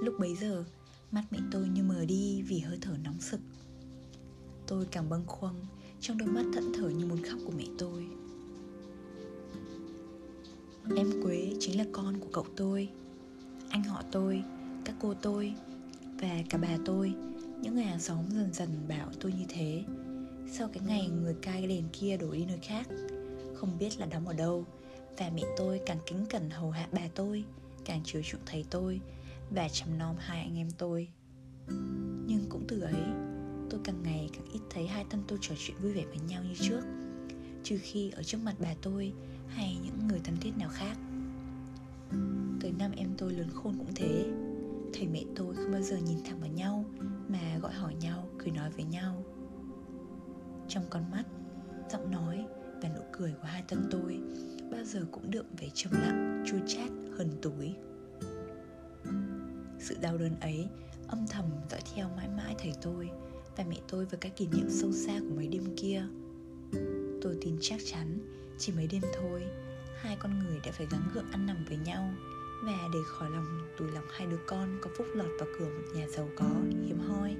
Lúc 0.03 0.15
bấy 0.19 0.35
giờ, 0.35 0.65
Mắt 1.11 1.23
mẹ 1.31 1.39
tôi 1.51 1.67
như 1.67 1.83
mờ 1.83 2.05
đi 2.05 2.41
vì 2.41 2.59
hơi 2.59 2.77
thở 2.81 2.97
nóng 3.03 3.21
sực. 3.21 3.39
Tôi 4.67 4.85
càng 4.91 5.09
bâng 5.09 5.25
khuâng, 5.27 5.65
Trong 5.99 6.17
đôi 6.17 6.29
mắt 6.29 6.45
thẫn 6.53 6.73
thờ 6.73 6.89
như 6.89 7.05
muốn 7.05 7.23
khóc 7.23 7.39
của 7.45 7.53
mẹ 7.57 7.65
tôi. 7.77 8.07
Em 10.95 11.11
Quế 11.23 11.53
chính 11.59 11.77
là 11.77 11.85
con 11.91 12.19
của 12.19 12.27
cậu 12.33 12.45
tôi. 12.55 12.89
Anh 13.69 13.83
họ 13.83 14.03
tôi, 14.11 14.43
các 14.85 14.95
cô 14.99 15.13
tôi 15.13 15.53
Và 16.21 16.43
cả 16.49 16.57
bà 16.57 16.77
tôi 16.85 17.13
Những 17.61 17.75
người 17.75 17.83
hàng 17.83 17.99
xóm 17.99 18.25
dần 18.29 18.53
dần 18.53 18.69
bảo 18.87 19.07
tôi 19.19 19.33
như 19.33 19.45
thế. 19.49 19.83
Sau 20.51 20.67
cái 20.67 20.83
ngày 20.87 21.07
người 21.07 21.35
cai 21.41 21.67
đèn 21.67 21.83
kia 21.93 22.17
đổi 22.17 22.37
đi 22.37 22.45
nơi 22.45 22.59
khác 22.61 22.87
Không 23.55 23.77
biết 23.79 23.99
là 23.99 24.05
đóng 24.05 24.27
ở 24.27 24.33
đâu 24.33 24.65
Và 25.17 25.31
mẹ 25.35 25.43
tôi 25.57 25.81
càng 25.85 25.99
kính 26.05 26.25
cẩn 26.29 26.49
hầu 26.49 26.71
hạ 26.71 26.87
bà 26.91 27.07
tôi 27.15 27.43
Càng 27.85 28.01
chiều 28.03 28.21
chuộng 28.25 28.41
thầy 28.45 28.65
tôi 28.69 28.99
Và 29.49 29.69
chăm 29.69 29.97
nom 29.97 30.15
hai 30.19 30.41
anh 30.41 30.57
em 30.57 30.67
tôi. 30.77 31.07
Nhưng 32.25 32.45
cũng 32.49 32.63
từ 32.67 32.81
ấy 32.81 33.03
Tôi 33.69 33.79
càng 33.83 34.03
ngày 34.03 34.29
càng 34.33 34.45
ít 34.53 34.61
thấy 34.69 34.87
hai 34.87 35.05
thân 35.09 35.23
tôi 35.27 35.39
trò 35.41 35.55
chuyện 35.57 35.77
vui 35.81 35.93
vẻ 35.93 36.05
với 36.05 36.19
nhau 36.27 36.43
như 36.43 36.55
trước. 36.69 36.81
Trừ 37.63 37.77
khi 37.81 38.11
ở 38.11 38.23
trước 38.23 38.37
mặt 38.43 38.55
bà 38.59 38.73
tôi 38.81 39.13
hay 39.49 39.77
những 39.83 40.07
người 40.07 40.19
thân 40.23 40.37
thiết 40.41 40.57
nào 40.57 40.69
khác. 40.73 40.97
Tới 42.61 42.73
năm 42.79 42.91
em 42.97 43.09
tôi 43.17 43.33
lớn 43.33 43.49
khôn 43.53 43.75
cũng 43.77 43.93
thế. 43.95 44.25
Thầy 44.93 45.07
mẹ 45.07 45.23
tôi 45.35 45.55
không 45.55 45.71
bao 45.71 45.81
giờ 45.81 45.97
nhìn 45.97 46.17
thẳng 46.25 46.39
vào 46.39 46.49
nhau 46.49 46.85
Mà 47.27 47.57
gọi 47.61 47.73
hỏi 47.73 47.95
nhau, 48.01 48.29
cười 48.37 48.51
nói 48.51 48.69
với 48.71 48.85
nhau. 48.85 49.23
Trong 50.67 50.83
con 50.89 51.11
mắt, 51.11 51.23
giọng 51.91 52.11
nói 52.11 52.45
và 52.81 52.89
nụ 52.89 53.01
cười 53.11 53.33
của 53.41 53.47
hai 53.47 53.63
thân 53.67 53.87
tôi 53.91 54.19
Bao 54.71 54.83
giờ 54.83 55.05
cũng 55.11 55.31
đượm 55.31 55.45
vẻ 55.57 55.67
trầm 55.73 55.93
lặng, 55.93 56.43
chua 56.47 56.59
chát, 56.67 56.89
hờn 57.17 57.29
túi. 57.41 57.75
Sự 59.79 59.97
đau 60.01 60.17
đớn 60.17 60.39
ấy 60.39 60.67
âm 61.07 61.27
thầm 61.29 61.45
dõi 61.71 61.79
theo 61.95 62.09
mãi 62.15 62.27
mãi 62.37 62.55
thầy 62.59 62.73
tôi 62.81 63.09
Và 63.57 63.65
mẹ 63.69 63.75
tôi 63.87 64.05
với 64.05 64.19
các 64.19 64.35
kỷ 64.35 64.47
niệm 64.47 64.69
sâu 64.69 64.91
xa 64.91 65.19
của 65.19 65.35
mấy 65.35 65.47
đêm 65.47 65.63
kia. 65.77 66.03
Tôi 67.21 67.37
tin 67.41 67.57
chắc 67.61 67.79
chắn 67.85 68.19
chỉ 68.59 68.71
mấy 68.71 68.87
đêm 68.87 69.01
thôi, 69.13 69.43
hai 70.01 70.17
con 70.19 70.39
người 70.39 70.59
đã 70.65 70.71
phải 70.71 70.87
gắng 70.91 71.09
gượng 71.13 71.31
ăn 71.31 71.45
nằm 71.45 71.65
với 71.65 71.77
nhau. 71.77 72.13
Và 72.63 72.89
để 72.93 72.99
khỏi 73.05 73.29
lòng, 73.29 73.45
tủi 73.77 73.91
lòng 73.91 74.05
hai 74.11 74.27
đứa 74.27 74.39
con 74.47 74.79
có 74.81 74.89
phúc 74.97 75.07
lọt 75.13 75.29
vào 75.39 75.47
cửa 75.59 75.65
một 75.65 75.83
nhà 75.93 76.07
giàu 76.07 76.29
có, 76.35 76.49
hiếm 76.85 76.99
hoi. 76.99 77.35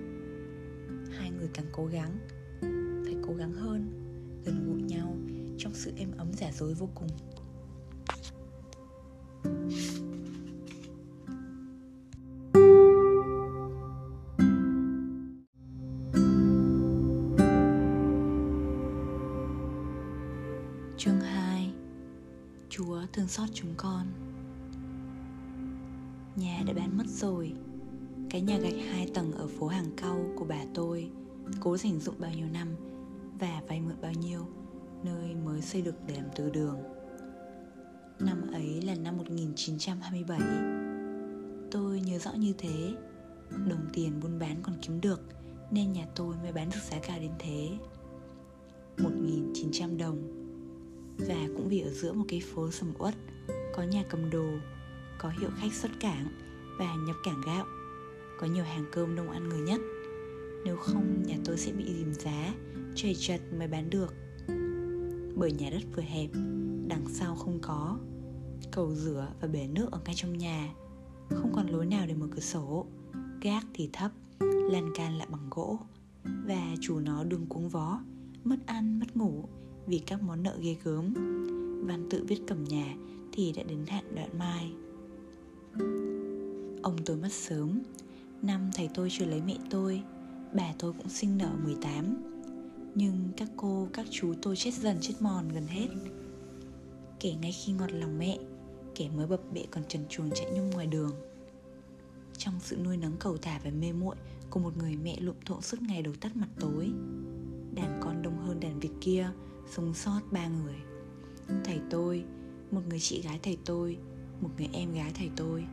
Hai 1.18 1.32
người 1.32 1.50
càng 1.54 1.66
cố 1.72 1.86
gắng, 1.86 2.18
phải 3.06 3.16
cố 3.28 3.34
gắng 3.34 3.54
hơn, 3.54 3.92
gần 4.46 4.68
gũi 4.68 4.82
nhau 4.82 5.16
trong 5.58 5.74
sự 5.74 5.92
êm 5.98 6.12
ấm 6.18 6.34
giả 6.34 6.52
dối 6.52 6.74
vô 6.74 6.90
cùng. 6.96 7.10
Xót 23.30 23.50
chúng 23.54 23.74
con. 23.78 24.08
Nhà 26.36 26.64
đã 26.68 26.74
bán 26.74 26.98
mất 26.98 27.08
rồi. 27.08 27.54
Cái 28.30 28.42
nhà 28.42 28.58
gạch 28.58 28.74
hai 28.92 29.12
tầng 29.14 29.32
ở 29.32 29.48
phố 29.48 29.68
Hàng 29.68 29.92
Cau 29.98 30.26
của 30.36 30.46
bà 30.46 30.66
tôi 30.74 31.12
Cố 31.60 31.78
dành 31.78 32.00
dụng 32.00 32.16
bao 32.20 32.32
nhiêu 32.32 32.48
năm 32.54 32.68
Và 33.40 33.62
vay 33.68 33.82
mượn 33.82 33.96
bao 34.02 34.14
nhiêu, 34.14 34.48
Nơi 35.04 35.36
mới 35.36 35.62
xây 35.62 35.82
được 35.82 35.96
để 36.08 36.16
làm 36.16 36.26
từ 36.36 36.50
đường. 36.50 36.78
Năm 38.20 38.52
ấy 38.52 38.82
là 38.82 38.96
năm 38.96 39.18
1927 39.18 40.40
Tôi 41.72 42.02
nhớ 42.02 42.20
rõ 42.20 42.32
như 42.32 42.54
thế. 42.58 42.94
Đồng 43.50 43.88
tiền 43.94 44.20
buôn 44.22 44.40
bán 44.40 44.56
còn 44.64 44.76
kiếm 44.82 45.02
được, 45.02 45.22
Nên 45.72 45.94
nhà 45.94 46.08
tôi 46.16 46.36
mới 46.44 46.52
bán 46.52 46.70
được 46.70 46.82
giá 46.92 46.98
cao 47.08 47.20
đến 47.20 47.32
thế. 47.40 47.70
1.900 48.98 49.98
đồng 49.98 50.39
và 51.28 51.48
cũng 51.58 51.70
vì 51.70 51.80
ở 51.80 51.90
giữa 51.90 52.14
một 52.14 52.26
cái 52.28 52.42
phố 52.54 52.72
sầm 52.72 52.94
uất, 52.98 53.16
có 53.76 53.84
nhà 53.84 54.04
cầm 54.10 54.30
đồ, 54.30 54.50
có 55.18 55.30
hiệu 55.40 55.50
khách 55.58 55.74
xuất 55.74 55.92
cảng 56.00 56.28
và 56.80 56.96
nhập 57.08 57.16
cảng 57.24 57.42
gạo, 57.46 57.66
có 58.40 58.48
nhiều 58.48 58.64
hàng 58.64 58.86
cơm 58.92 59.16
đông 59.16 59.32
ăn 59.32 59.50
người 59.50 59.60
nhất. 59.60 59.82
Nếu 60.66 60.78
không, 60.78 61.24
nhà 61.26 61.38
tôi 61.46 61.58
sẽ 61.58 61.72
bị 61.72 61.94
dìm 61.98 62.14
giá 62.14 62.54
trời 62.96 63.16
chật 63.16 63.42
mới 63.58 63.68
bán 63.68 63.90
được. 63.90 64.14
Bởi 65.36 65.52
nhà 65.52 65.70
đất 65.70 65.84
vừa 65.96 66.04
hẹp, 66.04 66.30
đằng 66.88 67.06
sau 67.08 67.36
không 67.36 67.60
có, 67.62 67.98
cầu 68.72 68.96
rửa 68.96 69.28
và 69.42 69.48
bể 69.48 69.68
nước 69.68 69.92
ở 69.92 70.00
ngay 70.06 70.16
trong 70.16 70.38
nhà. 70.38 70.74
Không 71.30 71.52
còn 71.56 71.68
lối 71.68 71.86
nào 71.86 72.08
để 72.08 72.14
mở 72.14 72.28
cửa 72.32 72.42
sổ, 72.42 72.86
gác 73.42 73.66
thì 73.74 73.90
thấp, 73.94 74.12
lan 74.72 74.92
can 74.96 75.18
lại 75.18 75.28
bằng 75.32 75.48
gỗ. 75.50 75.80
Và 76.24 76.76
chủ 76.82 77.00
nó 77.00 77.24
đường 77.24 77.46
cuống 77.46 77.70
vó, 77.70 78.00
mất 78.44 78.58
ăn, 78.66 79.00
mất 79.00 79.18
ngủ 79.18 79.50
vì 79.90 80.00
các 80.00 80.22
món 80.22 80.44
nợ 80.44 80.58
ghê 80.62 80.76
gớm. 80.84 81.14
Văn 81.88 82.08
tự 82.10 82.26
viết 82.28 82.40
cầm 82.48 82.64
nhà 82.64 82.96
thì 83.32 83.52
đã 83.52 83.64
đến 83.64 83.86
hạn 83.88 84.16
đoạn 84.16 84.40
mai. 84.40 84.72
Ông 86.84 86.98
tôi 87.06 87.18
mất 87.18 87.32
sớm. 87.32 87.82
Năm 88.42 88.72
thầy 88.76 88.90
tôi 88.94 89.10
chưa 89.12 89.26
lấy 89.26 89.42
mẹ 89.42 89.58
tôi 89.70 90.02
Bà 90.54 90.74
tôi 90.80 90.94
cũng 90.94 91.10
sinh 91.10 91.38
nở 91.38 91.52
18 91.64 92.06
Nhưng 92.96 93.30
các 93.38 93.50
cô, 93.58 93.88
các 93.94 94.06
chú 94.12 94.34
tôi 94.42 94.56
chết 94.56 94.74
dần 94.74 94.98
chết 95.02 95.14
mòn 95.20 95.50
gần 95.54 95.68
hết. 95.68 95.88
Kể 97.20 97.34
ngay 97.42 97.52
khi 97.52 97.72
ngọt 97.72 97.92
lòng 97.92 98.20
mẹ 98.20 98.38
Kẻ 98.96 99.10
mới 99.18 99.28
bập 99.28 99.42
bẹ 99.54 99.66
còn 99.72 99.84
trần 99.88 100.02
truồng 100.10 100.30
chạy 100.36 100.52
nhung 100.52 100.70
ngoài 100.70 100.88
đường. 100.88 101.12
Trong 102.38 102.54
sự 102.60 102.78
nuôi 102.78 102.98
nấng 102.98 103.18
cầu 103.20 103.38
thả 103.38 103.60
và 103.64 103.72
mê 103.72 103.92
muội 103.94 104.16
Của 104.50 104.60
một 104.60 104.78
người 104.78 104.96
mẹ 105.04 105.20
lụm 105.20 105.36
thộn 105.46 105.62
suốt 105.62 105.82
ngày 105.82 106.02
đầu 106.02 106.14
tắt 106.22 106.36
mặt 106.36 106.50
tối 106.60 106.92
Đàn 107.76 108.00
con 108.02 108.22
đông 108.22 108.38
hơn 108.38 108.60
đàn 108.60 108.80
vịt 108.80 108.92
kia 109.02 109.32
sống 109.70 109.94
sót 109.94 110.22
ba 110.32 110.48
người. 110.48 110.76
Thầy 111.64 111.82
tôi, 111.90 112.26
một 112.72 112.82
người 112.90 113.00
chị 113.00 113.22
gái 113.22 113.40
thầy 113.44 113.58
tôi, 113.66 113.98
một 114.42 114.50
người 114.58 114.70
em 114.74 114.94
gái 114.94 115.12
thầy 115.16 115.30
tôi. 115.36 115.66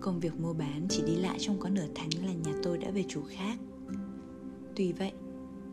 Công 0.00 0.20
việc 0.20 0.40
mua 0.40 0.52
bán 0.52 0.86
chỉ 0.90 1.02
đi 1.06 1.16
lại 1.16 1.38
trong 1.40 1.60
có 1.60 1.68
nửa 1.68 1.86
tháng 1.94 2.10
là 2.26 2.32
nhà 2.32 2.52
tôi 2.62 2.78
đã 2.78 2.90
về 2.90 3.04
chủ 3.08 3.22
khác. 3.28 3.58
Tuy 4.76 4.92
vậy, 4.92 5.12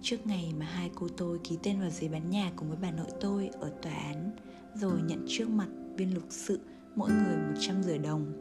trước 0.02 0.28
ngày 0.28 0.54
mà 0.60 0.66
hai 0.66 0.92
cô 0.96 1.08
tôi 1.18 1.40
ký 1.44 1.58
tên 1.64 1.80
vào 1.80 1.90
giấy 1.90 2.10
bán 2.10 2.30
nhà 2.30 2.52
cùng 2.56 2.70
với 2.70 2.78
bà 2.82 2.92
nội 2.92 3.08
tôi 3.22 3.48
ở 3.48 3.70
tòa 3.82 3.94
án, 3.94 4.32
rồi 4.76 5.02
nhận 5.02 5.26
trước 5.28 5.50
mặt 5.50 5.68
viên 5.98 6.14
lục 6.14 6.24
sự 6.30 6.60
mỗi 6.96 7.12
người 7.12 7.38
một 7.38 7.54
trăm 7.60 7.84
rưỡi 7.84 7.98
đồng. 7.98 8.34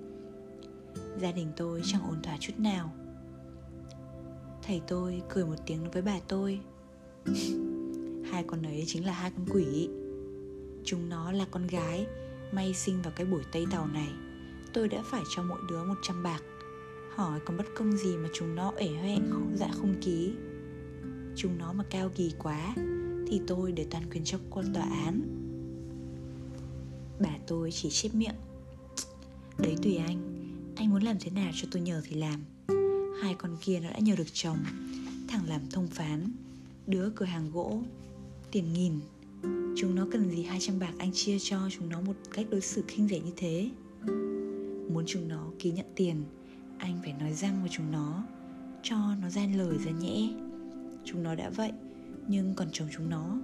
Gia 1.20 1.32
đình 1.32 1.52
tôi 1.56 1.82
chẳng 1.84 2.08
ổn 2.08 2.22
thỏa 2.22 2.36
chút 2.40 2.58
nào. 2.58 2.92
Thầy 4.62 4.82
tôi 4.86 5.22
cười 5.28 5.44
một 5.44 5.56
tiếng 5.66 5.90
với 5.90 6.02
bà 6.02 6.20
tôi 6.28 6.60
hai 8.30 8.44
con 8.46 8.62
ấy 8.62 8.84
chính 8.86 9.06
là 9.06 9.12
hai 9.12 9.30
con 9.30 9.46
quỷ. 9.50 9.88
Chúng 10.84 11.08
nó 11.08 11.32
là 11.32 11.46
con 11.50 11.66
gái, 11.66 12.06
may 12.52 12.74
sinh 12.74 13.02
vào 13.02 13.12
cái 13.16 13.26
buổi 13.26 13.42
tây 13.52 13.66
tàu 13.70 13.86
này. 13.86 14.08
Tôi 14.72 14.88
đã 14.88 15.02
phải 15.04 15.22
cho 15.36 15.42
mỗi 15.42 15.58
đứa 15.68 15.84
100 15.84 16.22
bạc. 16.22 16.42
Hỏi 17.14 17.40
còn 17.46 17.56
bất 17.56 17.66
công 17.76 17.96
gì 17.96 18.16
mà 18.16 18.28
chúng 18.34 18.54
nó 18.54 18.72
ể 18.76 18.88
hoẹ 18.88 19.18
dạ 19.54 19.68
không 19.72 19.94
ký. 20.00 20.32
Chúng 21.36 21.58
nó 21.58 21.72
mà 21.72 21.84
cao 21.90 22.10
kỳ 22.14 22.32
quá, 22.38 22.74
thì 23.26 23.40
tôi 23.46 23.72
để 23.72 23.86
toàn 23.90 24.04
quyền 24.10 24.24
cho 24.24 24.38
quân 24.50 24.74
tòa 24.74 24.84
án. 24.84 25.20
Bà 27.20 27.30
tôi 27.46 27.70
chỉ 27.72 27.90
chép 27.90 28.14
miệng. 28.14 28.34
Đấy 29.58 29.76
tùy 29.82 29.96
anh. 29.96 30.20
Anh 30.76 30.90
muốn 30.90 31.02
làm 31.02 31.16
thế 31.20 31.30
nào 31.30 31.52
cho 31.54 31.68
tôi 31.70 31.82
nhờ 31.82 32.02
thì 32.04 32.16
làm. 32.16 32.40
Hai 33.22 33.34
con 33.34 33.56
kia 33.60 33.80
nó 33.80 33.90
đã 33.90 33.98
nhờ 33.98 34.16
được 34.16 34.32
chồng. 34.32 34.58
Thằng 35.28 35.48
làm 35.48 35.60
thông 35.70 35.88
phán. 35.88 36.32
Đứa 36.86 37.10
cửa 37.16 37.24
hàng 37.24 37.50
gỗ, 37.52 37.78
Tiền 38.50 38.72
nghìn. 38.72 39.00
Chúng 39.76 39.94
nó 39.94 40.06
cần 40.12 40.30
gì 40.30 40.42
200 40.42 40.78
bạc 40.78 40.92
anh 40.98 41.12
chia 41.12 41.38
cho 41.38 41.58
chúng 41.70 41.88
nó 41.88 42.00
một 42.00 42.16
cách 42.32 42.46
đối 42.50 42.60
xử 42.60 42.82
khinh 42.88 43.08
rẻ 43.08 43.20
như 43.20 43.32
thế? 43.36 43.70
Muốn 44.92 45.04
chúng 45.06 45.28
nó 45.28 45.46
ký 45.58 45.70
nhận 45.70 45.86
tiền, 45.94 46.24
Anh 46.78 46.98
phải 47.02 47.12
nói 47.12 47.32
răng 47.32 47.60
với 47.60 47.70
chúng 47.72 47.92
nó, 47.92 48.24
Cho 48.82 48.96
nó 49.22 49.30
gian 49.30 49.58
lời 49.58 49.78
ra 49.84 49.90
nhẽ. 49.90 50.28
Chúng 51.04 51.22
nó 51.22 51.34
đã 51.34 51.50
vậy, 51.50 51.72
Nhưng 52.28 52.54
còn 52.54 52.68
chồng 52.72 52.88
chúng 52.96 53.10
nó. 53.10 53.38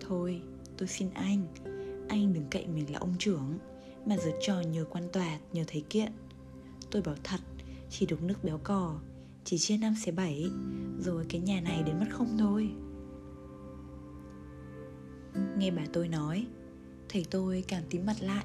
Thôi, 0.00 0.40
tôi 0.76 0.88
xin 0.88 1.10
anh 1.14 1.46
Anh 2.08 2.32
đừng 2.32 2.46
cậy 2.50 2.66
mình 2.66 2.92
là 2.92 2.98
ông 2.98 3.14
trưởng, 3.18 3.58
Mà 4.06 4.16
giờ 4.16 4.30
trò 4.40 4.60
nhờ 4.60 4.84
quan 4.90 5.08
tòa, 5.12 5.38
Nhờ 5.52 5.64
thấy 5.66 5.84
kiện. 5.90 6.12
Tôi 6.90 7.02
bảo 7.02 7.16
thật, 7.24 7.40
Chỉ 7.90 8.06
đục 8.06 8.22
nước 8.22 8.44
béo 8.44 8.58
cò 8.58 9.00
chỉ 9.44 9.58
chia 9.58 9.76
năm 9.76 9.94
xẻ 9.94 10.12
bảy 10.12 10.50
Rồi 10.98 11.26
cái 11.28 11.40
nhà 11.40 11.60
này 11.60 11.82
đến 11.82 11.98
mất 12.00 12.06
không 12.10 12.36
thôi. 12.38 12.70
Nghe 15.58 15.70
bà 15.70 15.82
tôi 15.92 16.08
nói 16.08 16.46
Thầy 17.08 17.26
tôi 17.30 17.64
càng 17.68 17.82
tím 17.90 18.06
mặt 18.06 18.16
lại. 18.20 18.44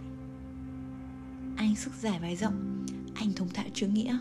Anh 1.56 1.76
sức 1.76 1.92
dài 2.02 2.20
vai 2.20 2.36
rộng 2.36 2.86
Anh 3.16 3.34
thông 3.34 3.50
thạo 3.50 3.66
chữ 3.74 3.88
nghĩa. 3.88 4.18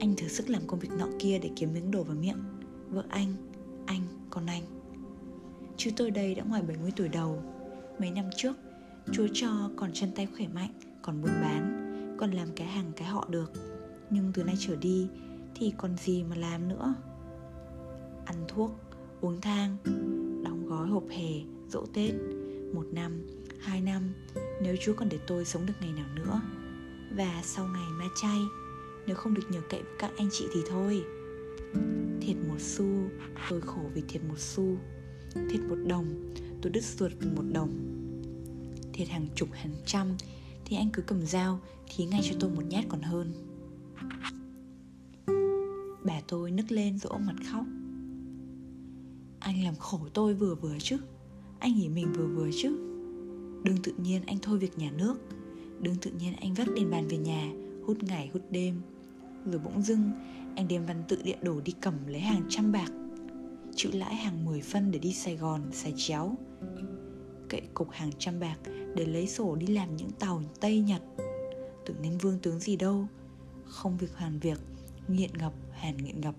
Anh 0.00 0.14
thử 0.16 0.28
sức 0.28 0.50
làm 0.50 0.62
công 0.66 0.80
việc 0.80 0.90
nọ 0.98 1.06
kia 1.18 1.38
để 1.42 1.50
kiếm 1.56 1.72
miếng 1.72 1.90
đồ 1.90 2.02
vào 2.02 2.16
miệng. 2.16 2.42
Vợ 2.88 3.04
anh, 3.08 3.34
anh, 3.86 4.02
còn 4.30 4.46
anh. 4.46 4.62
Chứ 5.76 5.90
tôi 5.96 6.10
đây 6.10 6.34
đã 6.34 6.44
ngoài 6.44 6.62
70 6.62 6.92
tuổi 6.96 7.08
đầu. 7.08 7.42
Mấy 7.98 8.10
năm 8.10 8.24
trước 8.36 8.56
Chúa 9.12 9.26
cho 9.32 9.70
còn 9.76 9.90
chân 9.92 10.10
tay 10.14 10.28
khỏe 10.36 10.48
mạnh 10.48 10.72
Còn 11.02 11.22
buôn 11.22 11.30
bán 11.42 12.16
Còn 12.18 12.30
làm 12.30 12.48
cái 12.56 12.66
hàng 12.66 12.92
cái 12.96 13.08
họ 13.08 13.26
được. 13.30 13.52
Nhưng 14.10 14.32
từ 14.32 14.44
nay 14.44 14.54
trở 14.58 14.76
đi 14.76 15.08
thì 15.60 15.72
còn 15.76 15.96
gì 15.96 16.24
mà 16.24 16.36
làm 16.36 16.68
nữa. 16.68 16.94
Ăn 18.24 18.44
thuốc, 18.48 18.70
uống 19.20 19.40
thang 19.40 19.76
Đóng 20.44 20.66
gói 20.66 20.88
hộp 20.88 21.04
hè, 21.10 21.30
dỗ 21.68 21.86
Tết 21.94 22.14
Một 22.74 22.86
năm, 22.92 23.26
hai 23.60 23.80
năm 23.80 24.12
Nếu 24.62 24.76
Chúa 24.80 24.94
còn 24.94 25.08
để 25.08 25.18
tôi 25.26 25.44
sống 25.44 25.66
được 25.66 25.72
ngày 25.80 25.92
nào 25.92 26.06
nữa. 26.14 26.40
Và 27.16 27.40
sau 27.44 27.68
ngày 27.68 27.88
ma 27.98 28.04
chay 28.22 28.38
Nếu 29.06 29.16
không 29.16 29.34
được 29.34 29.42
nhờ 29.50 29.60
cậy 29.68 29.82
với 29.82 29.92
các 29.98 30.10
anh 30.16 30.28
chị 30.32 30.46
thì 30.54 30.60
thôi. 30.68 31.04
Thiệt 32.20 32.36
một 32.48 32.58
xu 32.58 32.86
Tôi 33.50 33.60
khổ 33.60 33.82
vì 33.94 34.02
thiệt 34.08 34.22
một 34.28 34.38
xu. 34.38 34.76
Thiệt 35.50 35.60
một 35.68 35.78
đồng 35.86 36.32
Tôi 36.62 36.72
đứt 36.72 36.84
ruột 36.84 37.12
vì 37.18 37.30
một 37.30 37.44
đồng. 37.52 37.70
Thiệt 38.92 39.08
hàng 39.08 39.26
chục 39.34 39.48
hàng 39.52 39.74
trăm 39.86 40.16
Thì 40.64 40.76
anh 40.76 40.90
cứ 40.92 41.02
cầm 41.02 41.26
dao 41.26 41.60
Thì 41.96 42.04
ngay 42.04 42.20
cho 42.24 42.36
tôi 42.40 42.50
một 42.50 42.64
nhát 42.68 42.84
còn 42.88 43.02
hơn. 43.02 43.32
Bà 46.10 46.20
tôi 46.28 46.50
nức 46.50 46.72
lên 46.72 46.98
rồi 46.98 47.10
ôm 47.10 47.26
mặt 47.26 47.36
khóc. 47.52 47.64
Anh 49.40 49.64
làm 49.64 49.74
khổ 49.74 50.00
tôi 50.14 50.34
vừa 50.34 50.54
vừa 50.54 50.74
chứ. 50.78 50.96
Anh 51.58 51.74
nghỉ 51.76 51.88
mình 51.88 52.12
vừa 52.12 52.26
vừa 52.26 52.50
chứ. 52.62 52.68
Đừng 53.64 53.76
tự 53.82 53.92
nhiên 53.98 54.22
anh 54.26 54.38
thôi 54.42 54.58
việc 54.58 54.78
nhà 54.78 54.90
nước. 54.90 55.14
Đừng 55.80 55.94
tự 56.02 56.10
nhiên 56.10 56.34
anh 56.40 56.54
vắt 56.54 56.68
đèn 56.76 56.90
bàn 56.90 57.08
về 57.08 57.16
nhà, 57.16 57.52
Hút 57.86 58.02
ngày 58.02 58.30
hút 58.32 58.42
đêm. 58.50 58.80
Rồi 59.46 59.60
bỗng 59.64 59.82
dưng, 59.82 60.10
anh 60.56 60.68
đem 60.68 60.86
văn 60.86 61.02
tự 61.08 61.22
điện 61.24 61.38
đổ 61.42 61.60
đi 61.60 61.72
cầm 61.80 61.94
lấy 62.06 62.20
hàng 62.20 62.42
trăm 62.48 62.72
bạc. 62.72 62.92
Chịu 63.74 63.90
lãi 63.94 64.14
hàng 64.14 64.44
10 64.44 64.60
phân 64.60 64.90
để 64.90 64.98
đi 64.98 65.12
Sài 65.12 65.36
Gòn 65.36 65.62
xài 65.72 65.94
chéo. 65.96 66.34
Cậy 67.48 67.62
cục 67.74 67.90
hàng 67.90 68.10
trăm 68.18 68.40
bạc 68.40 68.56
để 68.96 69.06
lấy 69.06 69.26
sổ 69.26 69.56
đi 69.56 69.66
làm 69.66 69.96
những 69.96 70.10
tàu 70.10 70.42
Tây 70.60 70.80
Nhật. 70.80 71.02
Tưởng 71.86 72.02
nên 72.02 72.18
vương 72.18 72.38
tướng 72.38 72.60
gì 72.60 72.76
đâu. 72.76 73.06
Không 73.64 73.96
việc 73.96 74.16
hoàn 74.16 74.38
việc, 74.38 74.58
Nghiện 75.08 75.30
ngập 75.38 75.52
hàn 75.80 75.96
nghiện 75.96 76.20
ngập. 76.20 76.34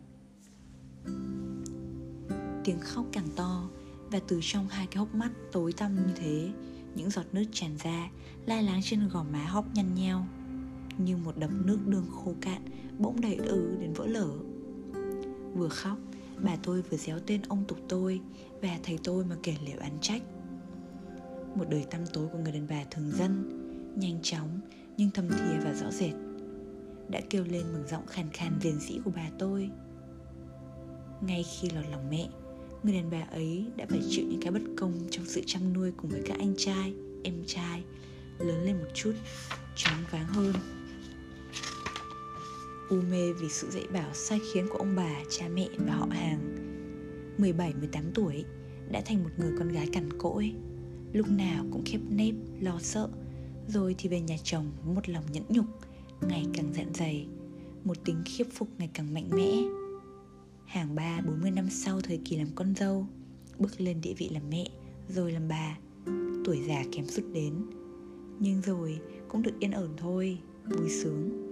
Tiếng 2.63 2.79
khóc 2.79 3.05
càng 3.11 3.27
to, 3.35 3.69
Và 4.11 4.19
từ 4.27 4.39
trong 4.41 4.67
hai 4.67 4.87
cái 4.87 4.97
hốc 4.97 5.15
mắt 5.15 5.31
tối 5.51 5.73
tăm 5.73 5.95
như 5.95 6.13
thế, 6.15 6.49
Những 6.95 7.09
giọt 7.09 7.25
nước 7.31 7.43
tràn 7.51 7.77
ra, 7.83 8.09
Lai 8.45 8.63
láng 8.63 8.81
trên 8.83 9.07
gò 9.07 9.23
má 9.23 9.45
hốc 9.45 9.65
nhăn 9.73 9.95
nheo, 9.95 10.25
Như 10.97 11.17
một 11.17 11.37
đập 11.37 11.49
nước 11.65 11.79
đường 11.87 12.05
khô 12.11 12.33
cạn 12.41 12.61
Bỗng 12.99 13.21
đầy 13.21 13.35
ứ 13.35 13.77
đến 13.81 13.93
vỡ 13.93 14.05
lở. 14.07 14.29
Vừa 15.53 15.69
khóc, 15.69 15.97
Bà 16.43 16.55
tôi 16.63 16.81
vừa 16.81 16.97
déo 16.97 17.19
tên 17.19 17.41
ông 17.41 17.65
tục 17.67 17.79
tôi 17.89 18.21
Và 18.61 18.79
thầy 18.83 18.99
tôi 19.03 19.25
mà 19.25 19.35
kể 19.43 19.55
liệu 19.65 19.79
án 19.79 19.97
trách. 20.01 20.21
Một 21.55 21.65
đời 21.69 21.85
tăm 21.91 22.01
tối 22.13 22.27
của 22.31 22.37
người 22.37 22.51
đàn 22.51 22.67
bà 22.69 22.83
thường 22.91 23.11
dân, 23.11 23.57
Nhanh 23.95 24.19
chóng 24.21 24.59
nhưng 24.97 25.11
thâm 25.11 25.29
thìa 25.29 25.59
và 25.63 25.73
rõ 25.73 25.91
rệt. 25.91 26.13
Đã 27.11 27.21
kêu 27.29 27.43
lên 27.43 27.63
bằng 27.73 27.87
giọng 27.87 28.07
khàn 28.07 28.29
khàn 28.33 28.59
rền 28.61 28.79
rĩ 28.79 28.99
của 29.05 29.11
bà 29.15 29.29
tôi 29.39 29.69
Ngay 31.21 31.43
khi 31.43 31.69
lọt 31.69 31.85
lòng 31.91 32.09
mẹ 32.09 32.29
Người 32.83 32.93
đàn 32.93 33.09
bà 33.09 33.21
ấy 33.31 33.65
đã 33.75 33.85
phải 33.89 34.01
chịu 34.09 34.25
những 34.29 34.41
cái 34.41 34.51
bất 34.51 34.61
công 34.77 34.93
Trong 35.11 35.25
sự 35.25 35.41
chăm 35.45 35.73
nuôi 35.73 35.91
cùng 35.97 36.11
với 36.11 36.21
các 36.25 36.39
anh 36.39 36.53
trai, 36.57 36.93
em 37.23 37.43
trai 37.47 37.83
Lớn 38.39 38.63
lên 38.63 38.77
một 38.77 38.89
chút, 38.93 39.13
choáng 39.75 40.03
váng 40.11 40.27
hơn 40.27 40.53
u 42.91 43.01
mê 43.01 43.33
vì 43.33 43.49
sự 43.49 43.69
dạy 43.71 43.87
bảo 43.93 44.13
sai 44.13 44.39
khiến 44.53 44.67
của 44.69 44.77
ông 44.77 44.95
bà, 44.95 45.23
cha 45.29 45.45
mẹ 45.53 45.67
và 45.77 45.93
họ 45.93 46.07
hàng. 46.11 46.55
17-18 47.37 48.03
tuổi, 48.13 48.45
đã 48.91 49.01
thành 49.05 49.23
một 49.23 49.29
người 49.37 49.51
con 49.59 49.71
gái 49.71 49.87
cằn 49.93 50.17
cỗi. 50.17 50.53
Lúc 51.13 51.29
nào 51.29 51.65
cũng 51.71 51.83
khép 51.85 52.01
nếp, 52.09 52.33
lo 52.59 52.79
sợ, 52.79 53.09
rồi 53.67 53.95
thì 53.97 54.09
về 54.09 54.21
nhà 54.21 54.35
chồng 54.43 54.71
một 54.83 55.09
lòng 55.09 55.23
nhẫn 55.31 55.43
nhục, 55.49 55.65
ngày 56.27 56.45
càng 56.53 56.73
dạn 56.73 56.93
dày, 56.93 57.27
một 57.83 57.97
tính 58.05 58.21
khiếp 58.25 58.45
phục 58.53 58.67
ngày 58.77 58.89
càng 58.93 59.13
mạnh 59.13 59.29
mẽ. 59.31 59.51
Hàng 60.65 60.95
ba 60.95 61.21
40 61.25 61.51
năm 61.51 61.69
sau 61.69 62.01
thời 62.01 62.19
kỳ 62.25 62.37
làm 62.37 62.47
con 62.55 62.75
dâu, 62.75 63.05
bước 63.59 63.81
lên 63.81 64.01
địa 64.01 64.13
vị 64.17 64.29
làm 64.29 64.43
mẹ, 64.49 64.65
rồi 65.09 65.31
làm 65.31 65.47
bà, 65.47 65.77
tuổi 66.45 66.61
già 66.67 66.83
kém 66.91 67.07
sút 67.07 67.25
đến. 67.33 67.53
Nhưng 68.39 68.61
rồi 68.61 68.99
cũng 69.27 69.41
được 69.41 69.53
yên 69.59 69.71
ổn 69.71 69.89
thôi, 69.97 70.37
vui 70.65 70.89
sướng 70.89 71.51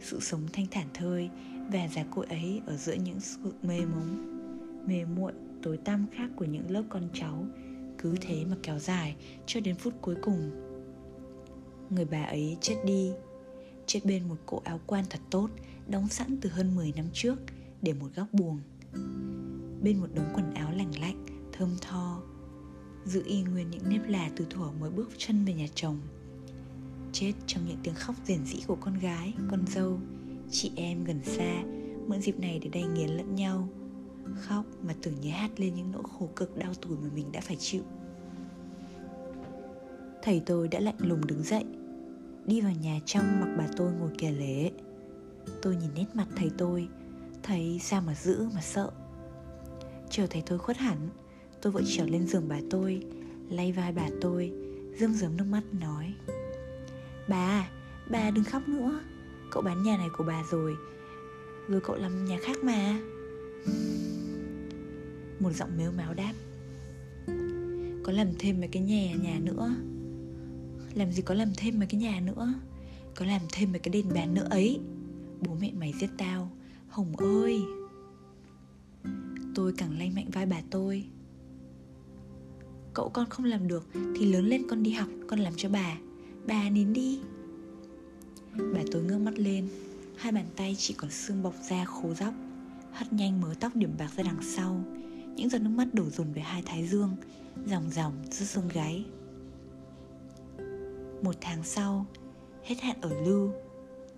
sự 0.00 0.20
sống 0.20 0.40
thanh 0.52 0.66
thản 0.70 0.86
thơi 0.94 1.30
và 1.72 1.88
giá 1.88 2.04
cội 2.10 2.26
ấy 2.26 2.62
ở 2.66 2.76
giữa 2.76 2.94
những 2.94 3.20
sự 3.20 3.52
mê 3.62 3.80
mống 3.80 4.36
mê 4.86 5.04
muội 5.04 5.32
tối 5.62 5.76
tăm 5.76 6.06
khác 6.12 6.30
của 6.36 6.44
những 6.44 6.70
lớp 6.70 6.82
con 6.88 7.08
cháu 7.14 7.46
cứ 7.98 8.14
thế 8.20 8.44
mà 8.44 8.56
kéo 8.62 8.78
dài 8.78 9.16
cho 9.46 9.60
đến 9.60 9.74
phút 9.74 9.94
cuối 10.00 10.14
cùng 10.22 10.50
người 11.90 12.04
bà 12.04 12.22
ấy 12.22 12.56
chết 12.60 12.76
đi 12.84 13.12
chết 13.86 14.00
bên 14.04 14.28
một 14.28 14.36
cỗ 14.46 14.62
áo 14.64 14.80
quan 14.86 15.04
thật 15.10 15.20
tốt 15.30 15.48
đóng 15.88 16.08
sẵn 16.08 16.36
từ 16.40 16.50
hơn 16.50 16.76
10 16.76 16.92
năm 16.96 17.06
trước 17.12 17.38
để 17.82 17.92
một 17.92 18.08
góc 18.16 18.26
buồng 18.32 18.60
bên 19.82 20.00
một 20.00 20.08
đống 20.14 20.32
quần 20.34 20.54
áo 20.54 20.72
lành 20.72 21.00
lạnh 21.00 21.26
thơm 21.52 21.76
tho 21.80 22.22
giữ 23.04 23.22
y 23.26 23.42
nguyên 23.42 23.70
những 23.70 23.88
nếp 23.88 24.08
là 24.08 24.30
từ 24.36 24.46
thuở 24.50 24.70
mới 24.80 24.90
bước 24.90 25.10
chân 25.18 25.44
về 25.44 25.54
nhà 25.54 25.66
chồng 25.74 26.00
chết 27.20 27.32
trong 27.46 27.64
những 27.66 27.78
tiếng 27.82 27.94
khóc 27.94 28.14
rền 28.24 28.44
rĩ 28.44 28.60
của 28.66 28.76
con 28.80 28.98
gái, 28.98 29.34
con 29.50 29.66
dâu, 29.66 29.98
chị 30.50 30.72
em 30.76 31.04
gần 31.04 31.20
xa, 31.24 31.62
mượn 32.06 32.20
dịp 32.20 32.38
này 32.38 32.58
để 32.62 32.68
đầy 32.72 32.82
nghiến 32.82 33.10
lẫn 33.10 33.34
nhau. 33.34 33.68
Khóc 34.40 34.64
mà 34.82 34.94
tưởng 35.02 35.20
nhớ 35.20 35.30
hát 35.30 35.60
lên 35.60 35.74
những 35.74 35.92
nỗi 35.92 36.02
khổ 36.18 36.28
cực 36.36 36.56
đau 36.56 36.74
tủi 36.74 36.96
mà 36.96 37.08
mình 37.14 37.32
đã 37.32 37.40
phải 37.40 37.56
chịu. 37.56 37.82
Thầy 40.22 40.42
tôi 40.46 40.68
đã 40.68 40.80
lạnh 40.80 40.98
lùng 40.98 41.26
đứng 41.26 41.42
dậy, 41.42 41.64
đi 42.46 42.60
vào 42.60 42.72
nhà 42.72 43.00
trong 43.06 43.40
mặc 43.40 43.54
bà 43.58 43.66
tôi 43.76 43.92
ngồi 43.92 44.10
kể 44.18 44.30
lễ. 44.30 44.70
Tôi 45.62 45.76
nhìn 45.76 45.90
nét 45.94 46.06
mặt 46.14 46.26
thầy 46.36 46.50
tôi, 46.58 46.88
thấy 47.42 47.78
sao 47.82 48.00
mà 48.00 48.14
giữ 48.14 48.48
mà 48.54 48.60
sợ. 48.60 48.90
Chờ 50.10 50.26
thầy 50.30 50.42
tôi 50.46 50.58
khuất 50.58 50.76
hẳn, 50.76 51.08
tôi 51.62 51.72
vội 51.72 51.82
trèo 51.86 52.06
lên 52.06 52.26
giường 52.26 52.48
bà 52.48 52.58
tôi, 52.70 53.02
lay 53.50 53.72
vai 53.72 53.92
bà 53.92 54.08
tôi, 54.20 54.52
rơm 55.00 55.14
rớm 55.14 55.36
nước 55.36 55.44
mắt 55.44 55.62
nói 55.80 56.14
Bà, 57.28 57.68
bà 58.10 58.30
đừng 58.30 58.44
khóc 58.44 58.68
nữa 58.68 59.00
Cậu 59.50 59.62
bán 59.62 59.82
nhà 59.82 59.96
này 59.96 60.08
của 60.12 60.24
bà 60.24 60.42
rồi 60.50 60.76
Rồi 61.68 61.80
cậu 61.80 61.96
làm 61.96 62.24
nhà 62.24 62.38
khác 62.42 62.56
mà 62.64 62.98
Một 65.40 65.50
giọng 65.52 65.70
mếu 65.78 65.92
máo 65.92 66.14
đáp 66.14 66.32
Có 68.02 68.12
làm 68.12 68.28
thêm 68.38 68.60
mấy 68.60 68.68
cái 68.68 68.82
nhà 68.82 69.14
nhà 69.14 69.38
nữa 69.42 69.74
làm 70.96 71.12
gì 71.12 71.22
có 71.22 71.34
làm 71.34 71.48
thêm 71.56 71.78
mấy 71.78 71.86
cái 71.86 72.00
nhà 72.00 72.20
nữa. 72.20 72.54
Có 73.14 73.26
làm 73.26 73.40
thêm 73.52 73.72
mấy 73.72 73.78
cái 73.78 73.92
đền 73.92 74.08
bàn 74.14 74.34
nữa 74.34 74.46
ấy. 74.50 74.80
Bố 75.40 75.54
mẹ 75.60 75.72
mày 75.72 75.92
giết 76.00 76.10
tao. 76.18 76.50
Hồng 76.88 77.16
ơi. 77.16 77.62
Tôi 79.54 79.72
càng 79.76 79.98
lay 79.98 80.10
mạnh 80.10 80.30
vai 80.32 80.46
bà 80.46 80.60
tôi. 80.70 81.04
Cậu 82.94 83.08
con 83.08 83.26
không 83.30 83.44
làm 83.44 83.68
được 83.68 83.88
Thì 83.92 84.32
lớn 84.32 84.46
lên 84.46 84.62
con 84.68 84.82
đi 84.82 84.90
học, 84.90 85.08
Con 85.26 85.38
làm 85.40 85.52
cho 85.56 85.68
bà. 85.68 85.98
Bà 86.46 86.70
nín 86.70 86.92
đi. 86.92 87.20
Bà 88.74 88.80
tôi 88.92 89.02
ngước 89.02 89.20
mắt 89.20 89.38
lên. 89.38 89.68
Hai 90.16 90.32
bàn 90.32 90.46
tay 90.56 90.76
chỉ 90.78 90.94
còn 90.94 91.10
xương 91.10 91.42
bọc 91.42 91.54
da 91.68 91.84
khô 91.84 92.14
róc. 92.14 92.34
Hất 92.92 93.12
nhanh 93.12 93.40
mớ 93.40 93.54
tóc 93.60 93.76
điểm 93.76 93.94
bạc 93.98 94.10
ra 94.16 94.22
đằng 94.22 94.42
sau. 94.42 94.84
Những 95.36 95.48
giọt 95.48 95.58
nước 95.58 95.70
mắt 95.70 95.94
đổ 95.94 96.10
dồn 96.10 96.32
về 96.32 96.42
hai 96.42 96.62
thái 96.62 96.88
dương. 96.88 97.16
Dòng 97.66 97.90
dòng 97.90 98.14
giữa 98.30 98.44
xương 98.44 98.68
gáy 98.68 99.04
một 101.22 101.34
tháng 101.40 101.62
sau 101.64 102.06
Hết 102.64 102.80
hạn 102.80 103.00
ở 103.00 103.20
lưu 103.20 103.50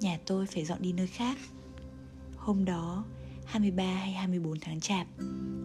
Nhà 0.01 0.19
tôi 0.27 0.47
phải 0.47 0.65
dọn 0.65 0.83
đi 0.83 0.93
nơi 0.93 1.07
khác. 1.07 1.39
Hôm 2.37 2.65
đó 2.65 3.05
23 3.45 3.85
hay 3.85 4.13
24 4.13 4.61
tháng 4.61 4.81
chạp 4.81 5.07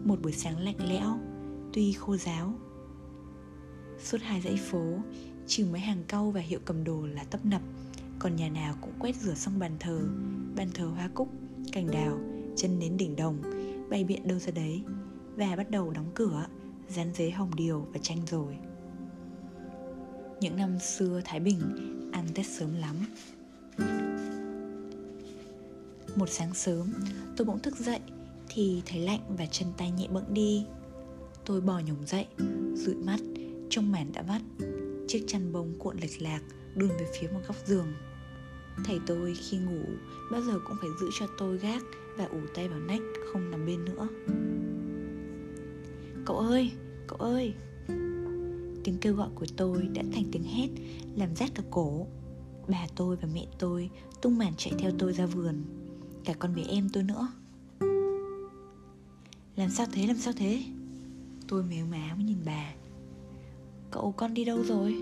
Một 0.04 0.22
buổi 0.22 0.32
sáng 0.32 0.58
lạnh 0.58 0.88
lẽo 0.88 1.18
Tuy 1.72 1.92
khô 1.92 2.16
giáo 2.16 2.54
Suốt 3.98 4.18
hai 4.22 4.40
dãy 4.40 4.56
phố 4.56 4.98
Trừ 5.46 5.66
mấy 5.72 5.80
hàng 5.80 6.04
cau 6.08 6.30
và 6.30 6.40
hiệu 6.40 6.60
cầm 6.64 6.84
đồ 6.84 7.06
là 7.06 7.24
tấp 7.24 7.44
nập 7.44 7.62
Còn 8.18 8.36
nhà 8.36 8.48
nào 8.48 8.74
cũng 8.80 8.92
quét 8.98 9.16
rửa 9.16 9.34
xong 9.34 9.58
bàn 9.58 9.76
thờ 9.80 10.00
Bàn 10.56 10.68
thờ 10.74 10.86
hoa 10.86 11.10
cúc, 11.14 11.28
cành 11.72 11.90
đào 11.90 12.18
Chân 12.56 12.78
đến 12.78 12.96
đỉnh 12.96 13.16
đồng 13.16 13.42
bay 13.90 14.04
biện 14.04 14.28
đâu 14.28 14.38
ra 14.38 14.52
đấy 14.52 14.82
Và 15.36 15.56
bắt 15.56 15.70
đầu 15.70 15.90
đóng 15.90 16.10
cửa 16.14 16.46
Dán 16.88 17.14
giấy 17.14 17.30
hồng 17.30 17.50
điều 17.56 17.86
và 17.92 17.98
tranh 18.02 18.18
rồi. 18.26 18.58
Những 20.40 20.56
năm 20.56 20.78
xưa 20.78 21.20
Thái 21.24 21.40
Bình 21.40 21.60
Ăn 22.12 22.26
Tết 22.34 22.46
sớm 22.46 22.68
lắm. 22.76 22.96
Một 26.16 26.28
sáng 26.28 26.54
sớm 26.54 26.92
Tôi 27.36 27.46
bỗng 27.46 27.60
thức 27.60 27.76
dậy 27.76 28.00
Thì 28.48 28.82
thấy 28.86 29.00
lạnh 29.00 29.20
và 29.38 29.46
chân 29.46 29.68
tay 29.76 29.90
nhẹ 29.90 30.08
bẫng 30.08 30.34
đi. 30.34 30.66
Tôi 31.44 31.60
bò 31.60 31.78
nhổm 31.78 32.06
dậy 32.06 32.26
Dụi 32.74 32.94
mắt 32.94 33.20
Trong 33.70 33.92
màn 33.92 34.12
đã 34.12 34.22
vắt. 34.22 34.42
Chiếc 35.08 35.24
chăn 35.26 35.52
bông 35.52 35.74
cuộn 35.78 35.96
lệch 35.98 36.22
lạc 36.22 36.40
Đun 36.76 36.88
về 36.88 37.06
phía 37.20 37.28
một 37.28 37.40
góc 37.46 37.56
giường. 37.66 37.92
Thầy 38.84 39.00
tôi 39.06 39.34
khi 39.34 39.58
ngủ 39.58 39.82
Bao 40.30 40.42
giờ 40.42 40.58
cũng 40.64 40.76
phải 40.80 40.90
giữ 41.00 41.06
cho 41.18 41.26
tôi 41.38 41.58
gác 41.58 41.82
Và 42.16 42.24
ủ 42.24 42.40
tay 42.54 42.68
vào 42.68 42.78
nách 42.78 43.02
Không 43.32 43.50
nằm 43.50 43.66
bên 43.66 43.84
nữa. 43.84 44.08
Cậu 46.26 46.38
ơi, 46.38 46.72
cậu 47.06 47.18
ơi! 47.18 47.54
Tiếng 48.84 48.98
kêu 49.00 49.14
gọi 49.14 49.28
của 49.34 49.46
tôi 49.56 49.88
đã 49.94 50.02
thành 50.12 50.24
tiếng 50.32 50.44
hét 50.44 50.68
Làm 51.16 51.36
rát 51.36 51.54
cả 51.54 51.62
cổ. 51.70 52.06
Bà 52.68 52.86
tôi 52.96 53.16
và 53.16 53.28
mẹ 53.34 53.46
tôi 53.58 53.90
tung 54.22 54.38
màn 54.38 54.52
chạy 54.56 54.72
theo 54.78 54.90
tôi 54.98 55.12
ra 55.12 55.26
vườn 55.26 55.62
Cả 56.24 56.34
con 56.38 56.54
bé 56.54 56.62
em 56.68 56.88
tôi 56.92 57.02
nữa. 57.02 57.28
Làm 59.56 59.70
sao 59.70 59.86
thế, 59.92 60.06
làm 60.06 60.16
sao 60.16 60.32
thế? 60.36 60.62
Tôi 61.48 61.62
mếu 61.62 61.86
má 61.86 62.16
nhìn 62.18 62.38
bà. 62.44 62.74
Cậu 63.90 64.12
con 64.16 64.34
đi 64.34 64.44
đâu 64.44 64.62
rồi? 64.62 64.96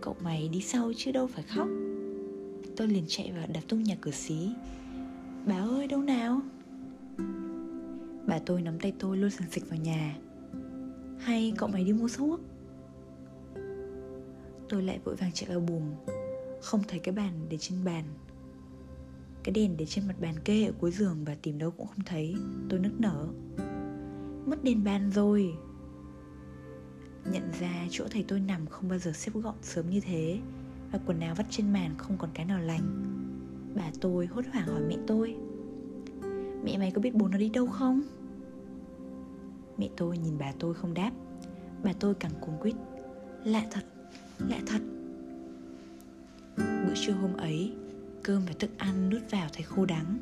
Cậu 0.00 0.16
mày 0.24 0.48
đi 0.48 0.60
sau 0.60 0.92
chứ 0.96 1.12
đâu 1.12 1.26
phải 1.26 1.42
khóc. 1.42 1.68
Tôi 2.76 2.88
liền 2.88 3.04
chạy 3.08 3.32
vào 3.32 3.46
đập 3.54 3.62
tung 3.68 3.82
nhà 3.82 3.96
cửa 4.00 4.10
xí. 4.10 4.48
Bà 5.46 5.56
ơi 5.56 5.86
đâu 5.86 6.02
nào? 6.02 6.40
Bà 8.26 8.38
tôi 8.38 8.62
nắm 8.62 8.78
tay 8.78 8.92
tôi 8.98 9.16
lôi 9.16 9.30
sần 9.30 9.50
sịch 9.50 9.70
vào 9.70 9.78
nhà. 9.78 10.16
Hay 11.20 11.52
cậu 11.56 11.68
mày 11.68 11.84
đi 11.84 11.92
mua 11.92 12.08
thuốc 12.16 12.40
Tôi 14.68 14.82
lại 14.82 15.00
vội 15.04 15.16
vàng 15.16 15.32
chạy 15.32 15.50
vào 15.50 15.60
buồng. 15.60 15.96
Không 16.62 16.82
thấy 16.88 16.98
cái 16.98 17.14
bàn 17.14 17.32
để 17.48 17.58
trên 17.58 17.84
bàn. 17.84 18.04
Cái 19.42 19.52
đèn 19.52 19.76
để 19.76 19.86
trên 19.86 20.08
mặt 20.08 20.14
bàn 20.20 20.34
kê 20.44 20.66
ở 20.66 20.72
cuối 20.78 20.90
giường 20.90 21.24
Và 21.24 21.36
tìm 21.42 21.58
đâu 21.58 21.70
cũng 21.70 21.86
không 21.86 22.04
thấy. 22.04 22.34
Tôi 22.68 22.80
nức 22.80 23.00
nở. 23.00 23.26
Mất 24.46 24.64
đèn 24.64 24.84
bàn 24.84 25.10
rồi. 25.10 25.54
Nhận 27.32 27.52
ra 27.60 27.86
chỗ 27.90 28.04
thầy 28.10 28.24
tôi 28.28 28.40
nằm 28.40 28.66
không 28.66 28.88
bao 28.88 28.98
giờ 28.98 29.12
xếp 29.12 29.32
gọn 29.34 29.54
sớm 29.62 29.90
như 29.90 30.00
thế 30.00 30.38
Và 30.92 30.98
quần 31.06 31.20
áo 31.20 31.34
vắt 31.34 31.46
trên 31.50 31.72
màn 31.72 31.94
không 31.98 32.18
còn 32.18 32.30
cái 32.34 32.46
nào 32.46 32.60
lành. 32.60 33.06
Bà 33.74 33.90
tôi 34.00 34.26
hốt 34.26 34.44
hoảng 34.52 34.66
hỏi 34.66 34.82
mẹ 34.88 34.96
tôi. 35.06 35.36
Mẹ 36.64 36.78
mày 36.78 36.90
có 36.90 37.00
biết 37.00 37.14
bố 37.14 37.28
nó 37.28 37.38
đi 37.38 37.48
đâu 37.48 37.66
không? 37.66 38.02
Mẹ 39.78 39.88
tôi 39.96 40.18
nhìn 40.18 40.38
bà 40.38 40.52
tôi 40.58 40.74
không 40.74 40.94
đáp. 40.94 41.10
Bà 41.82 41.92
tôi 42.00 42.14
càng 42.14 42.32
cuống 42.40 42.60
quýt. 42.60 42.74
Lạ 43.44 43.66
thật, 43.70 43.84
lạ 44.38 44.60
thật. 44.66 44.80
Bữa 46.56 46.94
trưa 46.94 47.12
hôm 47.12 47.36
ấy 47.36 47.72
Cơm 48.22 48.42
và 48.46 48.52
thức 48.58 48.70
ăn 48.78 49.10
nuốt 49.10 49.22
vào 49.30 49.48
thấy 49.52 49.62
khô 49.62 49.84
đắng. 49.84 50.18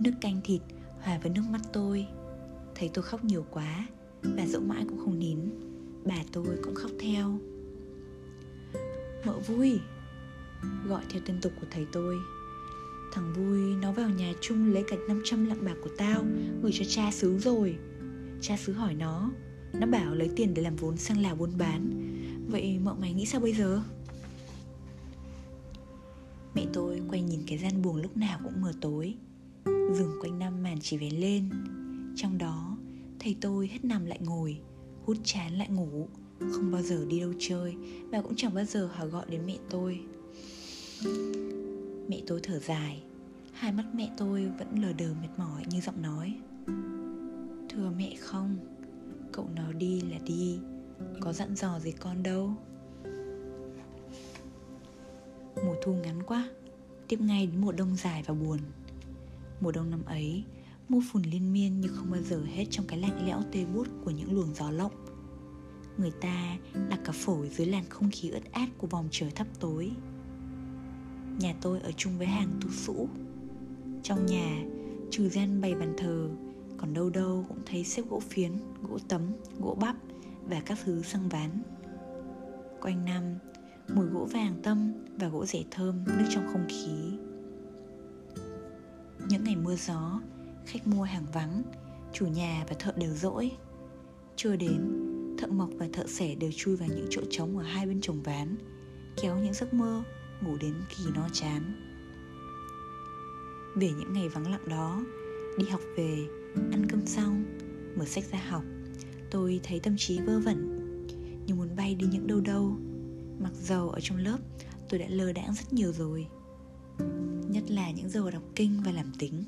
Nước 0.00 0.12
canh 0.20 0.40
thịt 0.44 0.60
hòa 1.00 1.18
với 1.22 1.30
nước 1.30 1.42
mắt 1.50 1.60
tôi. 1.72 2.06
Thấy 2.74 2.90
tôi 2.94 3.02
khóc 3.02 3.24
nhiều 3.24 3.46
quá 3.50 3.86
Bà 4.36 4.46
dỗ 4.46 4.60
mãi 4.60 4.84
cũng 4.88 4.98
không 4.98 5.18
nín. 5.18 5.38
Bà 6.04 6.16
tôi 6.32 6.58
cũng 6.62 6.74
khóc 6.74 6.90
theo. 7.00 7.38
Mợ 9.26 9.38
vui 9.38 9.80
Gọi 10.86 11.02
theo 11.10 11.22
tên 11.26 11.40
tục 11.40 11.52
của 11.60 11.66
thầy 11.70 11.86
tôi. 11.92 12.16
Thằng 13.12 13.32
vui 13.32 13.74
nó 13.82 13.92
vào 13.92 14.08
nhà 14.10 14.32
chung 14.40 14.72
lấy 14.72 14.84
cả 14.88 14.96
500 15.08 15.44
lạng 15.44 15.64
bạc 15.64 15.76
của 15.82 15.90
tao 15.98 16.24
Gửi 16.62 16.72
cho 16.74 16.84
cha 16.88 17.10
xứ 17.10 17.38
rồi. 17.38 17.78
Cha 18.40 18.56
xứ 18.56 18.72
hỏi 18.72 18.94
nó. 18.94 19.30
Nó 19.72 19.86
bảo 19.86 20.14
lấy 20.14 20.30
tiền 20.36 20.54
để 20.54 20.62
làm 20.62 20.76
vốn 20.76 20.96
sang 20.96 21.20
Lào 21.20 21.36
buôn 21.36 21.50
bán. 21.58 21.90
Vậy 22.48 22.78
mợ 22.78 22.94
mày 22.94 23.12
nghĩ 23.12 23.26
sao 23.26 23.40
bây 23.40 23.52
giờ? 23.52 23.82
Mẹ 26.54 26.66
tôi 26.72 27.00
quay 27.08 27.22
nhìn 27.22 27.40
cái 27.46 27.58
gian 27.58 27.82
buồng 27.82 27.96
lúc 27.96 28.16
nào 28.16 28.40
cũng 28.44 28.62
mờ 28.62 28.72
tối. 28.80 29.14
Giường 29.64 30.18
quanh 30.22 30.38
năm 30.38 30.62
màn 30.62 30.78
chỉ 30.80 30.96
vén 30.96 31.14
lên. 31.14 31.50
Trong 32.16 32.38
đó, 32.38 32.76
thầy 33.18 33.36
tôi 33.40 33.66
hết 33.66 33.84
nằm 33.84 34.06
lại 34.06 34.18
ngồi, 34.22 34.60
Hút 35.04 35.16
chán 35.24 35.52
lại 35.58 35.68
ngủ. 35.68 36.08
Không 36.52 36.72
bao 36.72 36.82
giờ 36.82 37.04
đi 37.08 37.20
đâu 37.20 37.32
chơi 37.38 37.74
Và 38.10 38.22
cũng 38.22 38.36
chẳng 38.36 38.54
bao 38.54 38.64
giờ 38.64 38.90
họ 38.94 39.06
gọi 39.06 39.26
đến 39.28 39.46
mẹ 39.46 39.56
tôi. 39.70 40.00
Mẹ 42.08 42.20
tôi 42.26 42.40
thở 42.42 42.58
dài. 42.58 43.02
Hai 43.52 43.72
mắt 43.72 43.84
mẹ 43.94 44.10
tôi 44.16 44.46
vẫn 44.58 44.82
lờ 44.82 44.92
đờ 44.92 45.14
mệt 45.22 45.28
mỏi 45.36 45.62
như 45.70 45.80
giọng 45.80 46.02
nói. 46.02 46.34
Thưa 47.76 47.90
mẹ 47.96 48.14
không? 48.20 48.56
Cậu 49.32 49.48
nó 49.56 49.72
đi 49.72 50.00
là 50.00 50.18
đi. 50.26 50.58
Có 51.20 51.32
dặn 51.32 51.56
dò 51.56 51.78
gì 51.78 51.92
con 51.92 52.22
đâu. 52.22 52.50
Mùa 55.56 55.74
thu 55.82 55.92
ngắn 55.92 56.22
quá 56.22 56.48
Tiếp 57.08 57.20
ngay 57.20 57.46
đến 57.46 57.60
mùa 57.60 57.72
đông 57.72 57.96
dài 57.96 58.22
và 58.26 58.34
buồn. 58.34 58.58
Mùa 59.60 59.72
đông 59.72 59.90
năm 59.90 60.04
ấy 60.04 60.44
Mưa 60.88 61.00
phùn 61.12 61.22
liên 61.22 61.52
miên 61.52 61.80
như 61.80 61.88
không 61.88 62.10
bao 62.10 62.22
giờ 62.22 62.42
hết 62.54 62.64
Trong 62.70 62.86
cái 62.86 62.98
lạnh 62.98 63.26
lẽo 63.26 63.42
tê 63.52 63.64
bút 63.64 63.88
của 64.04 64.10
những 64.10 64.34
luồng 64.34 64.54
gió 64.54 64.70
lộng. 64.70 64.92
Người 65.98 66.12
ta 66.20 66.58
đặt 66.88 67.00
cả 67.04 67.12
phổi 67.12 67.48
dưới 67.48 67.66
làn 67.66 67.84
không 67.88 68.10
khí 68.12 68.28
ướt 68.30 68.52
át 68.52 68.68
của 68.78 68.86
vòng 68.86 69.08
trời 69.10 69.30
thấp 69.30 69.46
tối. 69.60 69.90
Nhà 71.38 71.54
tôi 71.60 71.80
ở 71.80 71.92
chung 71.92 72.18
với 72.18 72.26
hàng 72.26 72.50
tu 72.60 72.70
sũ. 72.70 73.08
Trong 74.02 74.26
nhà, 74.26 74.64
trừ 75.10 75.28
gian 75.28 75.60
bày 75.60 75.74
bàn 75.74 75.94
thờ 75.98 76.30
còn 76.78 76.94
đâu 76.94 77.10
đâu 77.10 77.44
cũng 77.48 77.58
thấy 77.66 77.84
xếp 77.84 78.02
gỗ 78.08 78.20
phiến, 78.20 78.52
gỗ 78.82 78.98
tấm, 79.08 79.22
gỗ 79.60 79.76
bắp 79.80 79.96
Và 80.48 80.60
các 80.66 80.78
thứ 80.84 81.02
xăng 81.02 81.28
ván. 81.28 81.62
Quanh 82.80 83.04
năm, 83.04 83.22
mùi 83.94 84.06
gỗ 84.06 84.28
vàng 84.32 84.60
tâm 84.62 84.92
và 85.18 85.28
gỗ 85.28 85.46
rẻ 85.46 85.64
thơm 85.70 86.04
nước 86.06 86.24
trong 86.30 86.46
không 86.52 86.66
khí. 86.68 87.18
Những 89.28 89.44
ngày 89.44 89.56
mưa 89.56 89.76
gió, 89.76 90.20
khách 90.66 90.86
mua 90.86 91.02
hàng 91.02 91.26
vắng 91.32 91.62
Chủ 92.12 92.26
nhà 92.26 92.64
và 92.68 92.76
thợ 92.78 92.92
đều 92.96 93.14
dỗi 93.14 93.50
Chưa 94.36 94.56
đến, 94.56 95.06
thợ 95.38 95.46
mộc 95.46 95.70
và 95.72 95.86
thợ 95.92 96.06
sẻ 96.06 96.34
đều 96.34 96.50
chui 96.56 96.76
vào 96.76 96.88
những 96.88 97.06
chỗ 97.10 97.22
trống 97.30 97.58
ở 97.58 97.64
hai 97.64 97.86
bên 97.86 98.00
chồng 98.00 98.22
ván 98.22 98.56
Kéo 99.22 99.38
những 99.38 99.54
giấc 99.54 99.74
mơ 99.74 100.02
ngủ 100.40 100.56
đến 100.60 100.74
kỳ 100.88 101.04
no 101.14 101.28
chán. 101.32 101.62
Về 103.76 103.90
những 103.98 104.12
ngày 104.12 104.28
vắng 104.28 104.50
lặng 104.50 104.68
đó 104.68 105.02
đi 105.58 105.68
học 105.68 105.80
về 105.96 106.26
ăn 106.70 106.86
cơm 106.88 107.06
xong, 107.06 107.44
mở 107.96 108.04
sách 108.04 108.24
ra 108.32 108.38
học. 108.48 108.62
Tôi 109.30 109.60
thấy 109.62 109.80
tâm 109.80 109.94
trí 109.96 110.18
vơ 110.20 110.38
vẩn, 110.38 110.76
như 111.46 111.54
muốn 111.54 111.76
bay 111.76 111.94
đi 111.94 112.06
những 112.12 112.26
đâu 112.26 112.40
đâu. 112.40 112.76
Mặc 113.38 113.52
dầu 113.62 113.90
ở 113.90 114.00
trong 114.02 114.18
lớp, 114.18 114.38
tôi 114.88 115.00
đã 115.00 115.06
lơ 115.08 115.32
đãng 115.32 115.54
rất 115.54 115.72
nhiều 115.72 115.92
rồi. 115.92 116.26
Nhất 117.48 117.70
là 117.70 117.90
những 117.90 118.08
giờ 118.08 118.30
đọc 118.30 118.42
kinh 118.54 118.82
và 118.84 118.92
làm 118.92 119.12
tính, 119.18 119.44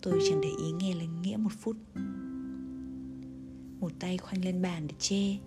tôi 0.00 0.20
chẳng 0.28 0.40
để 0.40 0.48
ý 0.48 0.72
nghe 0.72 0.94
lên 0.94 1.22
nghĩa 1.22 1.36
một 1.36 1.52
phút. 1.58 1.76
Một 3.80 3.92
tay 3.98 4.18
khoanh 4.18 4.44
lên 4.44 4.62
bàn 4.62 4.86
để 4.86 4.94
che 4.98 5.38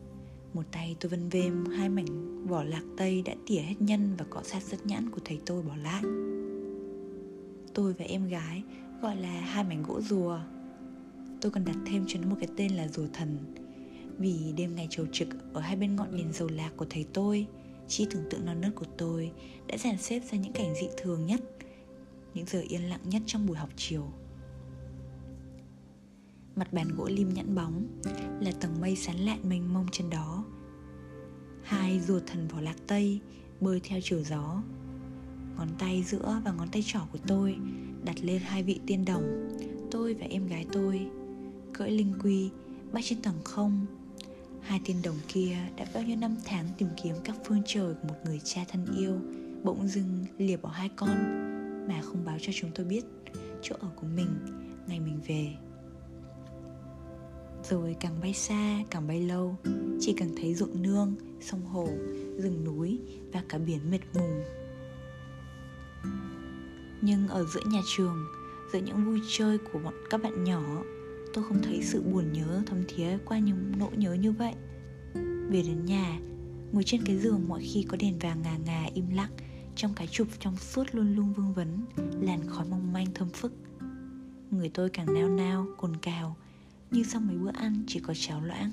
một 0.53 0.63
tay 0.71 0.95
tôi 0.99 1.09
vân 1.09 1.29
vêm 1.29 1.65
hai 1.65 1.89
mảnh 1.89 2.47
vỏ 2.47 2.63
lạc 2.63 2.83
tây 2.97 3.21
đã 3.21 3.35
tỉa 3.47 3.59
hết 3.59 3.75
nhân 3.79 4.15
và 4.17 4.25
cọ 4.29 4.41
sát 4.43 4.63
rất 4.63 4.85
nhãn 4.85 5.09
của 5.09 5.19
thầy 5.25 5.39
tôi 5.45 5.63
bỏ 5.63 5.75
lại. 5.75 6.03
Tôi 7.73 7.93
và 7.93 8.05
em 8.05 8.27
gái 8.27 8.63
gọi 9.01 9.15
là 9.15 9.41
hai 9.41 9.63
mảnh 9.63 9.83
gỗ 9.87 10.01
rùa 10.01 10.39
tôi 11.41 11.51
còn 11.51 11.65
đặt 11.65 11.77
thêm 11.85 12.05
cho 12.07 12.19
nó 12.19 12.27
một 12.27 12.35
cái 12.39 12.49
tên 12.57 12.71
là 12.71 12.87
rùa 12.87 13.07
thần. 13.13 13.55
Vì 14.17 14.53
đêm 14.57 14.75
ngày 14.75 14.87
trầu 14.89 15.05
trực 15.11 15.27
ở 15.53 15.61
hai 15.61 15.75
bên 15.75 15.95
ngọn 15.95 16.17
đèn 16.17 16.33
dầu 16.33 16.49
lạc 16.51 16.71
của 16.77 16.85
thầy 16.89 17.05
tôi 17.13 17.47
trí 17.87 18.05
tưởng 18.05 18.23
tượng 18.29 18.45
non 18.45 18.61
nớt 18.61 18.75
của 18.75 18.85
tôi 18.97 19.31
đã 19.67 19.77
dàn 19.77 19.97
xếp 19.97 20.19
ra 20.31 20.37
những 20.37 20.53
cảnh 20.53 20.73
dị 20.81 20.87
thường 20.97 21.25
nhất, 21.25 21.41
những 22.33 22.45
giờ 22.45 22.61
yên 22.69 22.89
lặng 22.89 23.01
nhất 23.03 23.21
trong 23.25 23.47
buổi 23.47 23.57
học 23.57 23.69
chiều. 23.75 24.07
Mặt 26.55 26.73
bàn 26.73 26.87
gỗ 26.95 27.07
lim 27.11 27.33
nhẵn 27.33 27.55
bóng 27.55 27.87
là 28.41 28.51
tầng 28.51 28.81
mây 28.81 28.95
sán 28.95 29.15
lạn 29.15 29.49
mênh 29.49 29.73
mông 29.73 29.85
trên 29.91 30.09
đó. 30.09 30.45
Hai 31.63 31.99
rùa 31.99 32.19
thần 32.27 32.47
vỏ 32.47 32.61
lạc 32.61 32.75
tây 32.87 33.19
bơi 33.61 33.79
theo 33.83 33.99
chiều 34.03 34.23
gió. 34.23 34.63
Ngón 35.57 35.67
tay 35.79 36.03
giữa 36.03 36.41
và 36.45 36.51
ngón 36.51 36.67
tay 36.67 36.83
trỏ 36.85 36.99
của 37.11 37.19
tôi 37.27 37.55
đặt 38.03 38.15
lên 38.21 38.41
hai 38.41 38.63
vị 38.63 38.79
tiên 38.87 39.05
đồng, 39.05 39.49
tôi 39.91 40.13
và 40.13 40.25
em 40.29 40.47
gái 40.47 40.65
tôi 40.71 41.07
cưỡi 41.81 41.91
linh 41.91 42.13
quy, 42.23 42.49
bay 42.91 43.03
trên 43.05 43.21
tầng 43.21 43.39
không. 43.43 43.85
Hai 44.61 44.81
tiên 44.85 44.97
đồng 45.03 45.15
kia 45.27 45.57
đã 45.77 45.85
bao 45.93 46.03
nhiêu 46.03 46.15
năm 46.15 46.35
tháng 46.45 46.65
tìm 46.77 46.89
kiếm 47.03 47.15
các 47.23 47.35
phương 47.45 47.61
trời 47.65 47.93
của 47.93 48.07
một 48.07 48.15
người 48.25 48.39
cha 48.43 48.61
thân 48.71 48.85
yêu, 48.97 49.19
bỗng 49.63 49.87
dưng 49.87 50.25
lìa 50.37 50.57
bỏ 50.57 50.69
hai 50.69 50.89
con, 50.95 51.09
mà 51.87 52.01
không 52.01 52.25
báo 52.25 52.37
cho 52.41 52.53
chúng 52.55 52.71
tôi 52.75 52.85
biết 52.85 53.05
chỗ 53.61 53.75
ở 53.79 53.87
của 53.95 54.07
mình 54.15 54.27
ngày 54.87 54.99
mình 54.99 55.19
về. 55.27 55.53
Rồi 57.69 57.95
càng 57.99 58.19
bay 58.21 58.33
xa, 58.33 58.79
càng 58.89 59.07
bay 59.07 59.21
lâu, 59.21 59.57
chỉ 59.99 60.13
càng 60.17 60.29
thấy 60.41 60.55
ruộng 60.55 60.81
nương, 60.81 61.15
sông 61.41 61.65
hồ, 61.65 61.87
rừng 62.37 62.63
núi 62.65 62.99
và 63.33 63.43
cả 63.49 63.57
biển 63.57 63.91
mịt 63.91 64.01
mù. 64.13 64.29
Nhưng 67.01 67.27
ở 67.27 67.45
giữa 67.45 67.61
nhà 67.65 67.81
trường, 67.95 68.25
giữa 68.73 68.79
những 68.79 69.05
vui 69.05 69.21
chơi 69.29 69.57
của 69.57 69.79
bọn 69.79 69.93
các 70.09 70.23
bạn 70.23 70.43
nhỏ 70.43 70.83
tôi 71.33 71.43
không 71.43 71.61
thấy 71.63 71.83
sự 71.83 72.01
buồn 72.01 72.33
nhớ, 72.33 72.63
thấm 72.65 72.83
thía 72.87 73.17
qua 73.25 73.39
những 73.39 73.71
nỗi 73.77 73.97
nhớ 73.97 74.13
như 74.13 74.31
vậy. 74.31 74.53
Về 75.49 75.63
đến 75.67 75.85
nhà, 75.85 76.19
ngồi 76.71 76.83
trên 76.83 77.01
cái 77.05 77.17
giường 77.17 77.47
mọi 77.47 77.61
khi 77.61 77.83
có 77.83 77.97
đèn 77.99 78.19
vàng 78.19 78.41
ngà 78.41 78.57
ngà 78.65 78.89
im 78.93 79.09
lặng, 79.09 79.31
trong 79.75 79.93
cái 79.95 80.07
chụp 80.07 80.27
trong 80.39 80.57
suốt 80.57 80.83
luôn 80.91 81.15
luôn 81.15 81.33
vương 81.33 81.53
vấn, 81.53 81.85
làn 82.21 82.39
khói 82.47 82.65
mong 82.69 82.93
manh 82.93 83.07
thơm 83.13 83.29
phức. 83.29 83.53
Người 84.51 84.69
tôi 84.69 84.89
càng 84.89 85.13
nao 85.13 85.29
nao, 85.29 85.67
cồn 85.77 85.95
cào, 86.01 86.35
như 86.91 87.03
sau 87.03 87.21
mấy 87.21 87.37
bữa 87.37 87.51
ăn 87.53 87.83
chỉ 87.87 87.99
có 87.99 88.13
cháo 88.13 88.41
loãng. 88.41 88.71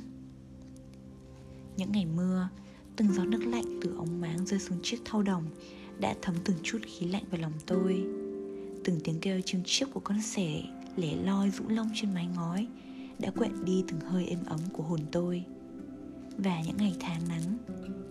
Những 1.76 1.92
ngày 1.92 2.06
mưa, 2.06 2.48
từng 2.96 3.12
gió 3.12 3.24
nước 3.24 3.44
lạnh 3.46 3.80
từ 3.82 3.96
ống 3.96 4.20
máng 4.20 4.46
rơi 4.46 4.60
xuống 4.60 4.78
chiếc 4.82 4.98
thau 5.04 5.22
đồng, 5.22 5.44
đã 6.00 6.14
thấm 6.22 6.34
từng 6.44 6.56
chút 6.62 6.78
khí 6.86 7.06
lạnh 7.06 7.24
vào 7.30 7.40
lòng 7.40 7.52
tôi. 7.66 8.06
Từng 8.84 9.00
tiếng 9.04 9.20
kêu 9.20 9.40
chim 9.44 9.60
chiếc 9.64 9.86
của 9.94 10.00
con 10.00 10.22
sẻ 10.22 10.62
lẻ 10.98 11.16
loi 11.16 11.50
rũ 11.50 11.64
lông 11.68 11.90
trên 11.94 12.14
mái 12.14 12.26
ngói, 12.26 12.66
đã 13.18 13.30
quẹn 13.30 13.64
đi 13.64 13.84
từng 13.88 14.00
hơi 14.00 14.26
êm 14.26 14.44
ấm 14.44 14.60
của 14.72 14.82
hồn 14.82 15.00
tôi. 15.12 15.44
Và 16.38 16.60
những 16.60 16.76
ngày 16.76 16.96
tháng 17.00 17.28
nắng, 17.28 17.58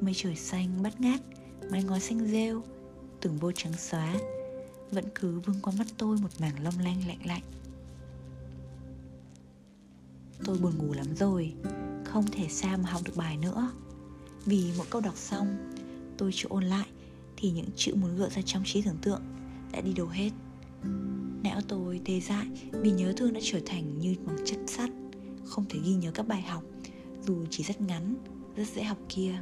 mây 0.02 0.14
trời 0.16 0.36
xanh 0.36 0.84
bắt 0.84 1.02
ngát, 1.02 1.22
mái 1.72 1.84
ngói 1.84 2.00
xanh 2.00 2.28
rêu, 2.28 2.64
từng 3.22 3.38
vô 3.38 3.52
trắng 3.52 3.74
xóa, 3.74 4.16
vẫn 4.92 5.06
cứ 5.16 5.40
vương 5.40 5.60
qua 5.62 5.74
mắt 5.78 5.88
tôi 5.98 6.18
một 6.18 6.30
mảng 6.40 6.64
long 6.64 6.80
lanh 6.80 7.08
lạnh 7.08 7.26
lạnh. 7.26 7.44
Tôi 10.44 10.58
buồn 10.58 10.78
ngủ 10.78 10.94
lắm 10.94 11.16
rồi, 11.16 11.54
không 12.06 12.26
thể 12.32 12.48
sao 12.50 12.78
mà 12.78 12.90
học 12.90 13.02
được 13.06 13.16
bài 13.16 13.38
nữa. 13.38 13.72
Vì 14.46 14.72
mỗi 14.78 14.88
câu 14.90 15.02
đọc 15.02 15.18
xong, 15.18 15.72
tôi 16.18 16.32
chưa 16.34 16.50
ôn 16.50 16.64
lại 16.64 16.88
thì 17.38 17.52
những 17.52 17.70
chữ 17.76 17.96
muốn 17.96 18.18
gợi 18.18 18.30
ra 18.30 18.42
trong 18.46 18.64
trí 18.66 18.82
tưởng 18.82 18.98
tượng 19.02 19.22
đã 19.72 19.82
đi 19.82 19.94
đâu 19.94 20.08
hết 20.08 20.30
não 21.44 21.62
tôi 21.68 22.02
tê 22.06 22.20
dại, 22.20 22.48
vì 22.72 22.92
nhớ 22.92 23.14
thương 23.18 23.34
đã 23.34 23.40
trở 23.44 23.60
thành 23.66 24.00
như 24.00 24.16
bằng 24.26 24.38
chất 24.46 24.60
sắt, 24.68 24.90
không 25.46 25.66
thể 25.70 25.80
ghi 25.84 25.94
nhớ 25.94 26.12
các 26.12 26.28
bài 26.28 26.42
học, 26.42 26.64
dù 27.22 27.46
chỉ 27.50 27.64
rất 27.64 27.82
ngắn, 27.82 28.16
rất 28.56 28.68
dễ 28.76 28.84
học 28.84 28.98
kia. 29.10 29.36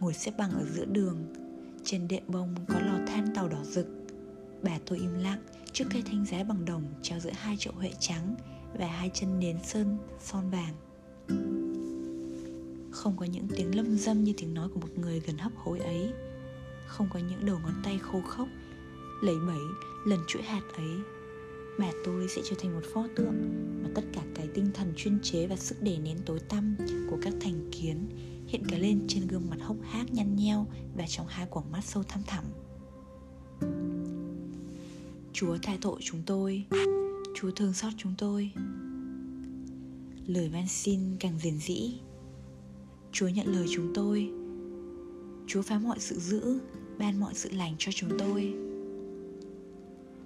Ngồi 0.00 0.14
xếp 0.14 0.32
bằng 0.38 0.50
ở 0.50 0.64
giữa 0.64 0.84
đường, 0.84 1.18
trên 1.84 2.08
đệm 2.08 2.22
bông 2.26 2.54
có 2.68 2.80
lò 2.80 2.98
than 3.06 3.34
tàu 3.34 3.48
đỏ 3.48 3.64
rực. 3.64 3.86
Bà 4.62 4.78
tôi 4.86 4.98
im 4.98 5.14
lặng 5.14 5.42
trước 5.72 5.84
cây 5.90 6.02
thanh 6.06 6.26
giá 6.26 6.44
bằng 6.44 6.64
đồng 6.64 6.84
treo 7.02 7.20
giữa 7.20 7.30
hai 7.34 7.56
chậu 7.58 7.74
huệ 7.76 7.90
trắng 7.98 8.34
và 8.78 8.86
hai 8.86 9.10
chân 9.14 9.38
nến 9.38 9.56
sơn 9.64 9.98
son 10.20 10.50
vàng. 10.50 10.74
Không 12.90 13.16
có 13.16 13.26
những 13.26 13.48
tiếng 13.56 13.76
lâm 13.76 13.98
dâm 13.98 14.24
như 14.24 14.32
tiếng 14.36 14.54
nói 14.54 14.68
của 14.74 14.80
một 14.80 14.98
người 14.98 15.20
gần 15.20 15.38
hấp 15.38 15.52
hối 15.56 15.78
ấy, 15.78 16.12
không 16.86 17.08
có 17.12 17.18
những 17.18 17.46
đầu 17.46 17.58
ngón 17.62 17.74
tay 17.84 17.98
khô 17.98 18.20
khốc 18.20 18.48
lấy 19.22 19.36
mấy 19.36 19.60
lần 20.04 20.20
chuỗi 20.26 20.42
hạt 20.42 20.62
ấy. 20.76 20.90
Mà 21.78 21.90
tôi 22.04 22.28
sẽ 22.28 22.42
trở 22.44 22.56
thành 22.58 22.74
một 22.74 22.82
pho 22.94 23.06
tượng 23.16 23.34
mà 23.82 23.88
tất 23.94 24.02
cả 24.12 24.22
cái 24.34 24.48
tinh 24.54 24.70
thần 24.74 24.92
chuyên 24.96 25.18
chế 25.22 25.46
và 25.46 25.56
sức 25.56 25.82
đề 25.82 25.98
nén 25.98 26.18
tối 26.26 26.40
tăm 26.48 26.76
của 27.10 27.18
các 27.22 27.34
thành 27.40 27.70
kiến 27.72 28.08
hiện 28.46 28.62
cả 28.68 28.78
lên 28.78 29.04
trên 29.08 29.26
gương 29.26 29.50
mặt 29.50 29.56
hốc 29.60 29.76
hác 29.82 30.12
nhăn 30.12 30.36
nheo 30.36 30.66
và 30.96 31.04
trong 31.08 31.26
hai 31.26 31.46
quầng 31.50 31.72
mắt 31.72 31.84
sâu 31.84 32.02
thăm 32.02 32.22
thẳm. 32.26 32.44
Chúa 35.32 35.58
tha 35.62 35.76
tội 35.80 36.00
chúng 36.02 36.22
tôi. 36.26 36.64
Chúa 37.34 37.50
thương 37.50 37.72
xót 37.72 37.92
chúng 37.96 38.14
tôi. 38.18 38.50
Lời 40.26 40.48
van 40.48 40.68
xin 40.68 41.00
càng 41.20 41.38
diền 41.38 41.58
dĩ. 41.58 41.92
Chúa 43.12 43.28
nhận 43.28 43.46
lời 43.46 43.66
chúng 43.74 43.94
tôi. 43.94 44.30
Chúa 45.46 45.62
phá 45.62 45.78
mọi 45.78 45.98
sự 46.00 46.18
dữ, 46.18 46.60
Ban 46.98 47.20
mọi 47.20 47.34
sự 47.34 47.50
lành 47.52 47.74
cho 47.78 47.92
chúng 47.92 48.18
tôi. 48.18 48.54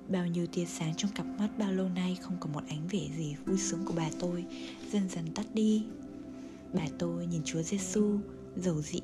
Bao 0.09 0.27
nhiêu 0.27 0.47
tia 0.47 0.65
sáng 0.65 0.95
trong 0.97 1.11
cặp 1.13 1.27
mắt, 1.27 1.49
bao 1.59 1.73
lâu 1.73 1.89
nay 1.89 2.19
Không 2.23 2.37
có 2.41 2.49
một 2.53 2.63
ánh 2.69 2.89
vẻ 2.89 3.09
gì 3.17 3.37
vui 3.47 3.59
sướng 3.59 3.85
của 3.85 3.95
bà 3.97 4.09
tôi. 4.21 4.45
Dần 4.93 5.09
dần 5.09 5.35
tắt 5.35 5.47
đi. 5.55 5.85
Bà 6.75 6.83
tôi 6.99 7.27
nhìn 7.27 7.43
Chúa 7.45 7.63
Giêsu 7.63 8.19
dầu 8.57 8.83
dĩ, 8.83 9.01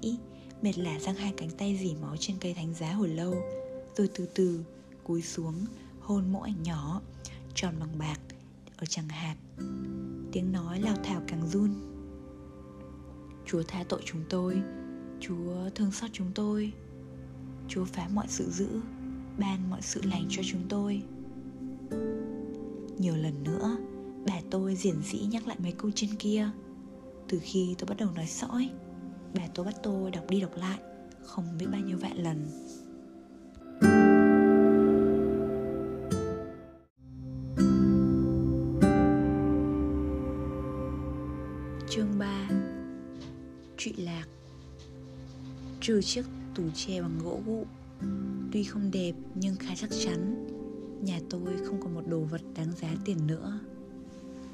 Mệt 0.62 0.79
lả 0.79 0.99
giang 1.01 1.15
hai 1.15 1.35
cánh 1.37 1.51
tay 1.51 1.79
dỉ 1.83 1.95
máu 2.03 2.17
trên 2.17 2.37
cây 2.41 2.55
thánh 2.55 2.75
giá 2.75 2.93
hồi 2.93 3.09
lâu. 3.09 3.35
Rồi 3.97 4.09
từ 4.15 4.27
từ 4.35 4.65
cúi 5.05 5.23
xuống, 5.23 5.67
hôn 6.01 6.33
mỗi 6.33 6.49
ảnh 6.49 6.62
nhỏ, 6.62 7.01
tròn 7.55 7.75
bằng 7.81 7.99
bạc 7.99 8.21
ở 8.77 8.87
chẳng 8.87 9.09
hạt. 9.09 9.37
Tiếng 10.33 10.53
nói 10.53 10.81
lao 10.81 10.97
thảo 11.05 11.23
càng 11.29 11.49
run. 11.49 11.71
Chúa 13.47 13.62
tha 13.62 13.85
tội 13.88 14.03
chúng 14.05 14.21
tôi. 14.29 14.62
Chúa 15.21 15.71
thương 15.75 15.93
xót 15.93 16.11
chúng 16.12 16.31
tôi. 16.35 16.73
Chúa 17.69 17.85
phá 17.85 18.09
mọi 18.09 18.27
sự 18.29 18.51
dữ 18.51 18.69
ban 19.38 19.71
mọi 19.71 19.83
sự 19.83 20.01
lành 20.05 20.27
cho 20.31 20.42
chúng 20.45 20.62
tôi. 20.68 21.03
Nhiều 22.99 23.16
lần 23.16 23.45
nữa, 23.45 23.77
bà 24.27 24.40
tôi 24.51 24.75
diễn 24.75 25.03
dĩ 25.03 25.18
nhắc 25.18 25.49
lại 25.49 25.57
mấy 25.62 25.73
câu 25.73 25.90
trên 25.95 26.11
kia. 26.18 26.51
Từ 27.29 27.38
khi 27.42 27.75
tôi 27.79 27.88
bắt 27.88 27.97
đầu 27.99 28.11
nói 28.16 28.27
sõi, 28.27 28.71
bà 29.35 29.42
tôi 29.55 29.66
bắt 29.66 29.75
tôi 29.83 30.11
đọc 30.11 30.25
đi 30.29 30.40
đọc 30.40 30.57
lại 30.57 30.79
không 31.23 31.45
biết 31.59 31.66
bao 31.73 31.81
nhiêu 31.81 31.99
vạn 31.99 32.16
lần. 32.16 32.47
Chương 41.90 42.18
3 42.18 42.49
Trụy 43.77 43.92
lạc. 43.97 44.27
Trừ 45.81 46.03
chiếc 46.03 46.25
tủ 46.55 46.62
tre 46.75 47.01
bằng 47.01 47.18
gỗ 47.25 47.40
gụ 47.47 47.66
Tuy 48.53 48.65
không 48.65 48.91
đẹp, 48.91 49.12
nhưng 49.35 49.57
khá 49.57 49.75
chắc 49.77 49.91
chắn, 50.05 50.49
Nhà 51.03 51.21
tôi 51.31 51.57
không 51.65 51.81
còn 51.81 51.95
một 51.95 52.03
đồ 52.07 52.21
vật 52.21 52.41
đáng 52.57 52.73
giá 52.73 52.88
tiền 53.05 53.27
nữa. 53.27 53.61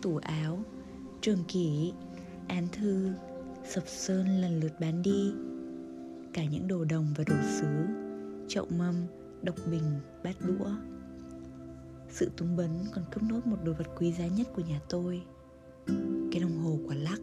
Tủ 0.03 0.17
áo, 0.17 0.65
Trường 1.21 1.45
kỷ, 1.49 1.93
Án 2.49 2.69
thư, 2.73 3.11
Sập 3.65 3.85
sơn 3.87 4.41
lần 4.41 4.61
lượt 4.61 4.73
bán 4.81 5.03
đi. 5.03 5.33
Cả 6.33 6.45
những 6.45 6.69
đồ 6.69 6.85
đồng 6.85 7.15
và 7.17 7.25
đồ 7.27 7.37
sứ, 7.61 7.67
Chậu 8.49 8.67
mâm, 8.79 8.95
Độc 9.43 9.57
bình, 9.71 10.01
Bát 10.25 10.37
đũa. 10.41 10.71
Sự 12.11 12.31
túng 12.37 12.57
bấn 12.57 12.71
còn 12.95 13.05
cướp 13.13 13.23
nốt 13.23 13.47
một 13.47 13.57
đồ 13.65 13.73
vật 13.73 13.87
quý 13.99 14.13
giá 14.13 14.27
nhất 14.27 14.49
của 14.55 14.63
nhà 14.63 14.81
tôi, 14.89 15.23
cái 16.33 16.41
đồng 16.41 16.59
hồ 16.59 16.79
quả 16.87 16.95
lắc. 16.95 17.21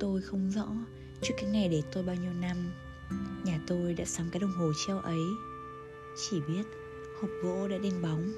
Tôi 0.00 0.22
không 0.22 0.50
rõ 0.50 0.68
trước 1.22 1.34
cái 1.36 1.50
ngày 1.50 1.68
để 1.68 1.82
tôi 1.92 2.04
bao 2.04 2.16
nhiêu 2.16 2.32
năm 2.32 2.56
nhà 3.44 3.60
tôi 3.66 3.94
đã 3.94 4.04
sắm 4.04 4.26
cái 4.32 4.40
đồng 4.40 4.52
hồ 4.52 4.72
treo 4.86 4.98
ấy. 4.98 5.22
Chỉ 6.16 6.40
biết 6.48 6.66
hộp 7.20 7.30
gỗ 7.42 7.68
đã 7.68 7.78
đen 7.78 8.02
bóng, 8.02 8.32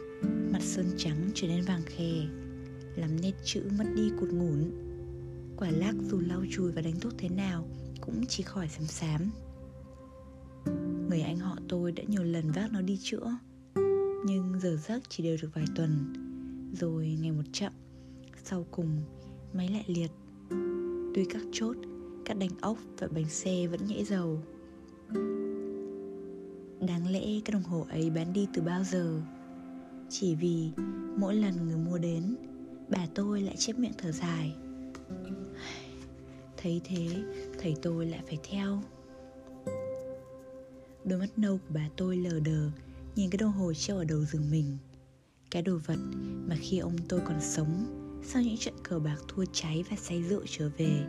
mặt 0.52 0.62
sơn 0.62 0.86
trắng 0.96 1.30
trở 1.34 1.48
nên 1.48 1.64
vàng 1.64 1.82
khè, 1.86 2.26
làm 2.96 3.20
nét 3.20 3.32
chữ 3.44 3.62
mất 3.78 3.84
đi 3.94 4.10
cụt 4.20 4.28
ngủn. 4.28 4.70
Quả 5.56 5.70
lắc 5.70 5.94
dù 6.10 6.20
lau 6.20 6.44
chùi 6.50 6.72
và 6.72 6.82
đánh 6.82 7.00
thuốc 7.00 7.12
thế 7.18 7.28
nào 7.28 7.68
cũng 8.00 8.26
chỉ 8.28 8.42
khỏi 8.42 8.68
xám 8.68 8.86
xám. 8.86 9.30
Người 11.08 11.20
anh 11.20 11.36
họ 11.36 11.56
tôi 11.68 11.92
đã 11.92 12.02
nhiều 12.08 12.22
lần 12.22 12.50
vác 12.50 12.72
nó 12.72 12.80
đi 12.80 12.98
chữa, 13.02 13.36
nhưng 14.26 14.60
giờ 14.60 14.76
giấc 14.76 15.00
chỉ 15.08 15.22
đều 15.22 15.36
được 15.42 15.48
vài 15.54 15.64
tuần. 15.76 16.12
Rồi 16.80 17.18
ngày 17.20 17.32
một 17.32 17.42
chậm, 17.52 17.72
sau 18.44 18.66
cùng 18.70 19.02
máy 19.52 19.68
lại 19.68 19.84
liệt. 19.86 20.10
Tuy 21.14 21.24
các 21.24 21.42
chốt, 21.52 21.76
các 22.24 22.38
đánh 22.38 22.50
ốc 22.60 22.78
và 22.98 23.08
bánh 23.14 23.28
xe 23.28 23.66
vẫn 23.66 23.86
nhảy 23.86 24.04
dầu 24.04 24.42
đáng 26.80 27.08
lẽ 27.10 27.20
cái 27.20 27.52
đồng 27.52 27.62
hồ 27.62 27.86
ấy 27.90 28.10
bán 28.10 28.32
đi 28.32 28.48
từ 28.54 28.62
bao 28.62 28.84
giờ? 28.84 29.20
Chỉ 30.08 30.34
vì 30.34 30.70
mỗi 31.16 31.34
lần 31.34 31.68
người 31.68 31.76
mua 31.76 31.98
đến 31.98 32.36
bà 32.88 33.06
tôi 33.14 33.40
lại 33.40 33.56
chép 33.56 33.78
miệng 33.78 33.92
thở 33.98 34.12
dài. 34.12 34.54
Thấy 36.56 36.80
thế 36.84 37.08
thầy 37.58 37.76
tôi 37.82 38.06
lại 38.06 38.20
phải 38.26 38.38
theo. 38.50 38.82
Đôi 41.04 41.18
mắt 41.18 41.30
nâu 41.36 41.58
của 41.58 41.74
bà 41.74 41.88
tôi 41.96 42.16
lờ 42.16 42.40
đờ 42.40 42.70
nhìn 43.16 43.30
cái 43.30 43.38
đồng 43.38 43.52
hồ 43.52 43.72
treo 43.74 43.96
ở 43.96 44.04
đầu 44.04 44.24
giường 44.24 44.50
mình. 44.50 44.76
Cái 45.50 45.62
đồ 45.62 45.78
vật 45.86 45.98
mà 46.48 46.56
khi 46.60 46.78
ông 46.78 46.96
tôi 47.08 47.20
còn 47.24 47.40
sống 47.40 48.00
sau 48.24 48.42
những 48.42 48.56
trận 48.56 48.74
cờ 48.82 48.98
bạc 48.98 49.16
thua 49.28 49.44
cháy 49.52 49.84
và 49.90 49.96
say 49.96 50.22
rượu 50.22 50.42
trở 50.46 50.70
về 50.76 51.06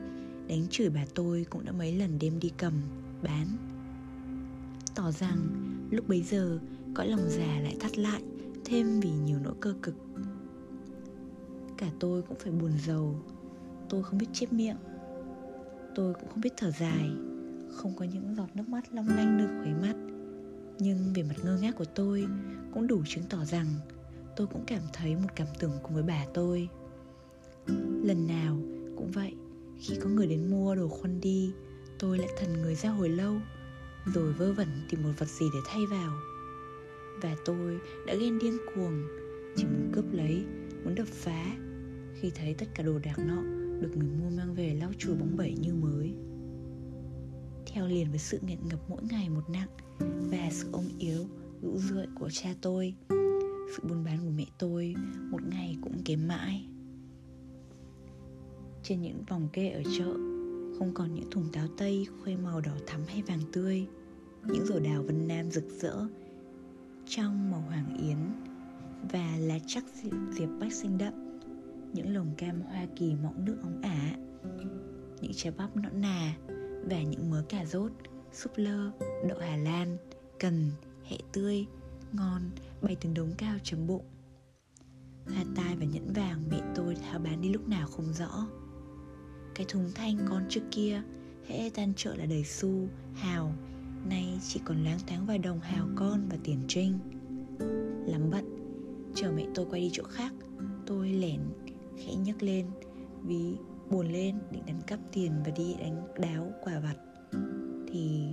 Đánh 0.48 0.68
chửi 0.70 0.90
bà 0.90 1.06
tôi 1.16 1.46
cũng 1.50 1.66
đã 1.66 1.72
mấy 1.72 1.94
lần 1.94 2.20
đem 2.20 2.40
đi 2.40 2.52
cầm, 2.58 2.74
bán. 3.24 3.48
Tỏ 4.96 5.12
rằng 5.12 5.38
lúc 5.92 6.08
bấy 6.08 6.22
giờ 6.22 6.60
cõi 6.94 7.08
lòng 7.08 7.30
già 7.30 7.60
lại 7.62 7.78
thắt 7.80 7.98
lại 7.98 8.24
Thêm 8.66 9.00
vì 9.00 9.10
nhiều 9.10 9.40
nỗi 9.44 9.54
cơ 9.60 9.74
cực. 9.82 9.96
Cả 11.78 11.88
tôi 12.00 12.22
cũng 12.22 12.38
phải 12.40 12.52
buồn 12.52 12.72
giàu, 12.86 13.16
Tôi 13.90 14.04
không 14.04 14.18
biết 14.18 14.28
chép 14.34 14.54
miệng, 14.54 14.78
Tôi 15.96 16.14
cũng 16.14 16.30
không 16.30 16.42
biết 16.42 16.54
thở 16.58 16.72
dài, 16.72 17.10
không 17.72 17.96
có 17.96 18.06
những 18.06 18.36
giọt 18.36 18.48
nước 18.54 18.70
mắt 18.70 18.94
long 18.94 19.08
lanh 19.08 19.38
nơi 19.38 19.48
khóe 19.48 19.74
mắt. 19.82 19.96
Nhưng 20.80 21.14
về 21.16 21.24
mặt 21.24 21.36
ngơ 21.44 21.58
ngác 21.62 21.76
của 21.76 21.86
tôi 21.86 22.28
cũng 22.74 22.88
đủ 22.88 23.02
chứng 23.08 23.24
tỏ 23.30 23.46
rằng 23.46 23.66
tôi 24.36 24.48
cũng 24.48 24.64
cảm 24.68 24.82
thấy 24.94 25.16
một 25.16 25.30
cảm 25.36 25.48
tưởng 25.60 25.72
cùng 25.84 25.94
với 25.94 26.04
bà 26.04 26.26
tôi. 26.34 26.70
Lần 28.04 28.28
nào 28.28 28.58
cũng 28.98 29.12
vậy, 29.12 29.36
khi 29.80 29.96
có 30.02 30.10
người 30.10 30.28
đến 30.28 30.52
mua 30.52 30.76
đồ 30.76 30.88
khoăn 30.88 31.22
đi, 31.22 31.54
tôi 32.00 32.18
lại 32.18 32.30
thần 32.38 32.62
người 32.62 32.76
ra 32.76 32.90
hồi 32.90 33.10
lâu 33.10 33.36
rồi 34.14 34.34
vơ 34.34 34.54
vẩn 34.54 34.68
tìm 34.90 35.04
một 35.04 35.12
vật 35.18 35.30
gì 35.30 35.46
để 35.54 35.60
thay 35.66 35.86
vào. 35.86 36.14
Và 37.22 37.36
tôi 37.46 37.80
đã 38.08 38.16
ghen 38.16 38.40
điên 38.40 38.58
cuồng, 38.76 39.04
chỉ 39.56 39.64
muốn 39.66 39.92
cướp 39.94 40.06
lấy, 40.12 40.46
muốn 40.84 40.96
đập 40.96 41.08
phá, 41.08 41.58
khi 42.14 42.32
thấy 42.36 42.56
tất 42.58 42.66
cả 42.76 42.84
đồ 42.84 43.00
đạc 43.00 43.20
nọ 43.20 43.42
được 43.82 43.92
người 43.98 44.08
mua 44.08 44.30
mang 44.30 44.56
về 44.56 44.78
lau 44.80 44.92
chùi 44.98 45.16
bóng 45.16 45.38
bẩy 45.38 45.56
như 45.62 45.74
mới. 45.74 46.14
Theo 47.68 47.88
liền 47.88 48.10
với 48.10 48.20
sự 48.20 48.40
nghiện 48.42 48.68
ngập 48.70 48.80
mỗi 48.90 49.04
ngày 49.04 49.30
một 49.30 49.50
nặng, 49.50 49.70
và 50.32 50.50
sự 50.52 50.68
ôm 50.72 50.86
yếu 51.00 51.26
rũ 51.62 51.78
rượi 51.78 52.06
của 52.20 52.30
cha 52.32 52.50
tôi, 52.62 52.96
sự 53.76 53.84
buôn 53.90 54.04
bán 54.04 54.18
của 54.18 54.32
mẹ 54.36 54.46
tôi, 54.58 54.96
một 55.32 55.42
ngày 55.50 55.78
cũng 55.82 56.04
kém 56.06 56.28
mãi. 56.28 56.68
Trên 58.84 59.02
những 59.02 59.24
vòng 59.30 59.50
kê 59.54 59.70
ở 59.70 59.82
chợ 59.98 60.14
không 60.80 60.94
còn 60.94 61.14
những 61.14 61.32
thùng 61.32 61.50
táo 61.54 61.68
tây, 61.78 62.08
khoe 62.24 62.36
màu 62.36 62.62
đỏ 62.62 62.72
thắm 62.88 63.02
hay 63.08 63.22
vàng 63.22 63.42
tươi, 63.52 63.88
những 64.44 64.66
rổ 64.66 64.80
đào 64.80 65.04
vân 65.04 65.28
nam 65.28 65.52
rực 65.52 65.64
rỡ 65.82 66.08
trong 67.08 67.52
màu 67.52 67.62
hoàng 67.62 67.98
yến 67.98 68.18
và 69.12 69.38
lá 69.40 69.60
chắc 69.68 69.84
diệp 70.32 70.50
bách 70.60 70.74
xanh 70.74 70.98
đậm, 70.98 71.40
những 71.94 72.14
lồng 72.14 72.36
cam 72.38 72.62
hoa 72.62 72.86
kỳ 72.96 73.16
mọng 73.16 73.46
nước 73.46 73.58
óng 73.62 73.82
ả, 73.82 74.18
những 75.22 75.32
trái 75.36 75.54
bắp 75.58 75.76
nõn 75.76 76.02
nà 76.02 76.38
và 76.90 77.02
những 77.02 77.30
mớ 77.30 77.44
cà 77.50 77.66
rốt, 77.66 77.92
súp 78.34 78.52
lơ, 78.56 78.92
đậu 79.30 79.40
hà 79.40 79.58
lan, 79.58 79.98
cần, 80.40 80.72
hẹ 81.04 81.18
tươi, 81.34 81.66
ngon, 82.14 82.42
bày 82.82 82.98
từng 83.02 83.14
đống 83.14 83.32
cao 83.38 83.56
chấm 83.64 83.88
bụng. 83.88 84.06
Hoa 85.26 85.44
tai 85.56 85.76
và 85.76 85.86
nhẫn 85.86 86.14
vàng 86.14 86.44
mẹ 86.52 86.62
tôi 86.76 86.96
tháo 86.96 87.20
bán 87.20 87.42
đi 87.42 87.50
lúc 87.50 87.68
nào 87.68 87.88
không 87.88 88.14
rõ 88.14 88.48
cái 89.56 89.66
thùng 89.70 89.92
thanh 89.96 90.18
con 90.30 90.44
trước 90.50 90.62
kia 90.72 91.02
hễ 91.48 91.70
tan 91.76 91.94
chợ 91.96 92.16
là 92.16 92.26
đầy 92.26 92.44
xu, 92.44 92.88
hào. 93.14 93.54
Nay 94.10 94.40
chỉ 94.48 94.62
còn 94.66 94.84
láng 94.84 95.00
thoáng 95.08 95.26
vài 95.26 95.38
đồng 95.38 95.60
hào 95.60 95.88
con 95.96 96.30
và 96.30 96.38
tiền 96.44 96.60
trinh. 96.68 97.00
Lắm 98.08 98.30
bận, 98.32 98.46
chờ 99.16 99.32
mẹ 99.32 99.46
tôi 99.56 99.66
quay 99.70 99.82
đi 99.82 99.90
chỗ 99.94 100.04
khác, 100.04 100.34
tôi 100.86 101.10
lẻn 101.10 101.40
khẽ 101.98 102.16
nhấc 102.16 102.44
lên, 102.44 102.66
ví 103.24 103.56
buồn 103.90 104.08
lên, 104.12 104.36
định 104.52 104.66
đánh 104.66 104.82
cắp 104.88 105.00
tiền 105.12 105.32
và 105.46 105.52
đi 105.52 105.76
đánh 105.80 106.08
đáo 106.20 106.52
quả 106.64 106.80
vặt. 106.80 106.96
Thì 107.88 108.28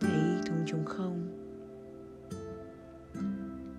thấy 0.00 0.20
thùng 0.46 0.64
trống 0.66 0.84
không? 0.84 1.28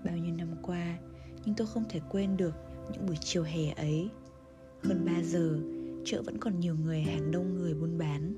Bao 0.04 0.16
nhiêu 0.16 0.34
năm 0.34 0.48
qua, 0.62 0.98
nhưng 1.44 1.54
tôi 1.54 1.66
không 1.66 1.84
thể 1.88 2.00
quên 2.10 2.36
được 2.36 2.54
những 2.92 3.06
buổi 3.06 3.16
chiều 3.20 3.42
hè 3.42 3.70
ấy. 3.70 4.08
Hơn 4.82 5.04
3 5.04 5.22
giờ 5.22 5.58
chợ 6.04 6.22
vẫn 6.22 6.38
còn 6.38 6.60
nhiều 6.60 6.74
người, 6.84 7.00
hàng 7.00 7.30
đông 7.30 7.56
người 7.56 7.74
buôn 7.74 7.98
bán. 7.98 8.34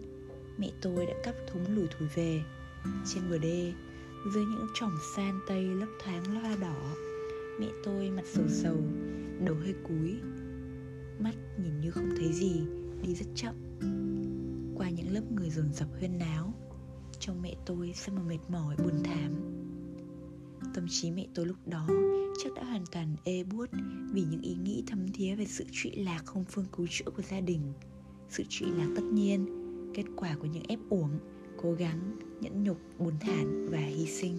Mẹ 0.59 0.71
tôi 0.83 1.07
đã 1.07 1.13
cắp 1.25 1.35
thúng 1.53 1.77
lùi 1.77 1.87
thủi 1.87 2.09
về. 2.15 2.43
Trên 3.07 3.23
bờ 3.31 3.39
đê, 3.39 3.73
dưới 4.35 4.45
những 4.45 4.67
chòm 4.75 4.93
san 5.17 5.41
tây 5.49 5.65
lấp 5.65 5.89
thoáng 6.05 6.43
loa 6.43 6.57
đỏ, 6.57 6.95
mẹ 7.61 7.67
tôi 7.85 8.11
mặt 8.11 8.25
sầu 8.27 8.45
sầu, 8.49 8.77
đầu 9.45 9.55
hơi 9.55 9.75
cúi, 9.89 10.17
mắt 11.19 11.35
nhìn 11.59 11.81
như 11.81 11.91
không 11.91 12.11
thấy 12.17 12.33
gì, 12.33 12.63
đi 13.03 13.15
rất 13.15 13.27
chậm. 13.35 13.55
Qua 14.75 14.91
những 14.91 15.15
lớp 15.15 15.33
người 15.33 15.51
dồn 15.51 15.73
dập 15.73 15.89
huyên 15.99 16.19
náo, 16.19 16.55
trông 17.19 17.43
mẹ 17.43 17.55
tôi 17.67 17.93
sao 17.95 18.15
mà 18.15 18.23
mệt 18.23 18.39
mỏi, 18.49 18.77
buồn 18.77 19.03
thảm 19.05 19.60
tâm 20.75 20.87
trí 20.89 21.11
mẹ 21.11 21.27
tôi 21.35 21.47
lúc 21.47 21.57
đó 21.67 21.87
chắc 22.45 22.55
đã 22.55 22.65
hoàn 22.65 22.85
toàn 22.93 23.17
ê 23.25 23.45
buốt 23.45 23.71
vì 24.13 24.23
những 24.31 24.41
ý 24.41 24.55
nghĩ 24.55 24.83
thâm 24.87 25.13
thía 25.13 25.35
về 25.35 25.45
sự 25.45 25.65
trụy 25.73 25.91
lạc 25.91 26.23
không 26.25 26.45
phương 26.45 26.67
cứu 26.77 26.87
chữa 26.91 27.11
của 27.17 27.23
gia 27.23 27.41
đình, 27.41 27.73
sự 28.29 28.45
trụy 28.49 28.69
lạc 28.71 28.89
tất 28.97 29.03
nhiên, 29.13 29.47
kết 29.95 30.05
quả 30.17 30.37
của 30.41 30.47
những 30.47 30.63
ép 30.69 30.79
uổng, 30.89 31.11
cố 31.63 31.73
gắng, 31.73 32.19
nhẫn 32.41 32.65
nhục, 32.65 32.79
buồn 32.99 33.15
thản 33.21 33.69
và 33.71 33.79
hy 33.79 34.07
sinh. 34.07 34.37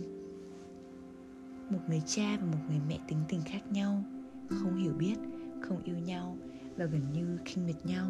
Một 1.69 1.79
người 1.89 2.01
cha 2.05 2.37
và 2.37 2.45
một 2.45 2.59
người 2.69 2.79
mẹ 2.87 2.99
tính 3.07 3.19
tình 3.29 3.41
khác 3.45 3.71
nhau, 3.71 4.03
không 4.49 4.77
hiểu 4.77 4.93
biết, 4.93 5.15
không 5.61 5.83
yêu 5.83 5.97
nhau 5.97 6.37
và 6.77 6.85
gần 6.85 7.13
như 7.13 7.37
khinh 7.45 7.65
miệt 7.65 7.85
nhau, 7.85 8.07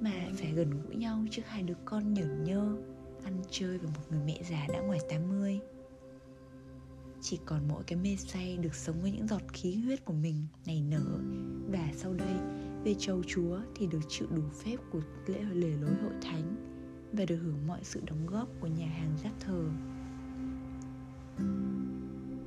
mà 0.00 0.12
phải 0.34 0.52
gần 0.52 0.70
gũi 0.70 0.96
nhau 0.96 1.24
trước 1.30 1.42
hai 1.46 1.62
đứa 1.62 1.74
con 1.84 2.14
nhởn 2.14 2.44
nhơ, 2.44 2.76
ăn 3.24 3.42
chơi 3.50 3.78
với 3.78 3.88
một 3.88 4.02
người 4.10 4.20
mẹ 4.26 4.40
già 4.50 4.66
đã 4.72 4.80
ngoài 4.80 5.00
80 5.10 5.60
chỉ 7.22 7.38
còn 7.46 7.68
mỗi 7.68 7.82
cái 7.86 7.98
mê 7.98 8.16
say 8.16 8.56
được 8.56 8.74
sống 8.74 9.02
với 9.02 9.10
những 9.10 9.28
giọt 9.28 9.42
khí 9.52 9.74
huyết 9.74 10.04
của 10.04 10.12
mình, 10.12 10.46
nảy 10.66 10.82
nở. 10.82 11.20
Và 11.68 11.88
sau 11.96 12.14
đây, 12.14 12.34
về 12.84 12.94
châu 12.98 13.22
chúa 13.26 13.58
thì 13.76 13.86
được 13.86 14.00
chịu 14.08 14.28
đủ 14.30 14.42
phép 14.64 14.76
của 14.90 15.00
lễ 15.26 15.42
lề 15.52 15.68
lối 15.68 15.94
hội 16.02 16.12
thánh 16.22 16.56
và 17.12 17.24
được 17.24 17.36
hưởng 17.36 17.66
mọi 17.66 17.80
sự 17.82 18.00
đóng 18.06 18.26
góp 18.26 18.48
của 18.60 18.66
nhà 18.66 18.86
hàng 18.86 19.16
giáp 19.24 19.32
thờ. 19.40 19.64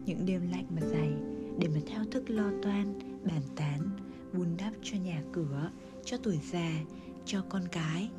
Những 0.06 0.26
đêm 0.26 0.52
lạnh 0.52 0.66
mà 0.76 0.82
dày, 0.82 1.14
để 1.60 1.68
mà 1.68 1.80
thao 1.88 2.06
thức 2.12 2.30
lo 2.30 2.52
toan, 2.62 3.00
bàn 3.24 3.42
tán, 3.56 3.90
vun 4.34 4.48
đắp 4.58 4.74
cho 4.82 4.98
nhà 4.98 5.24
cửa, 5.34 5.72
cho 6.06 6.18
tuổi 6.18 6.40
già, 6.52 6.84
cho 7.26 7.44
con 7.50 7.64
cái 7.72 8.10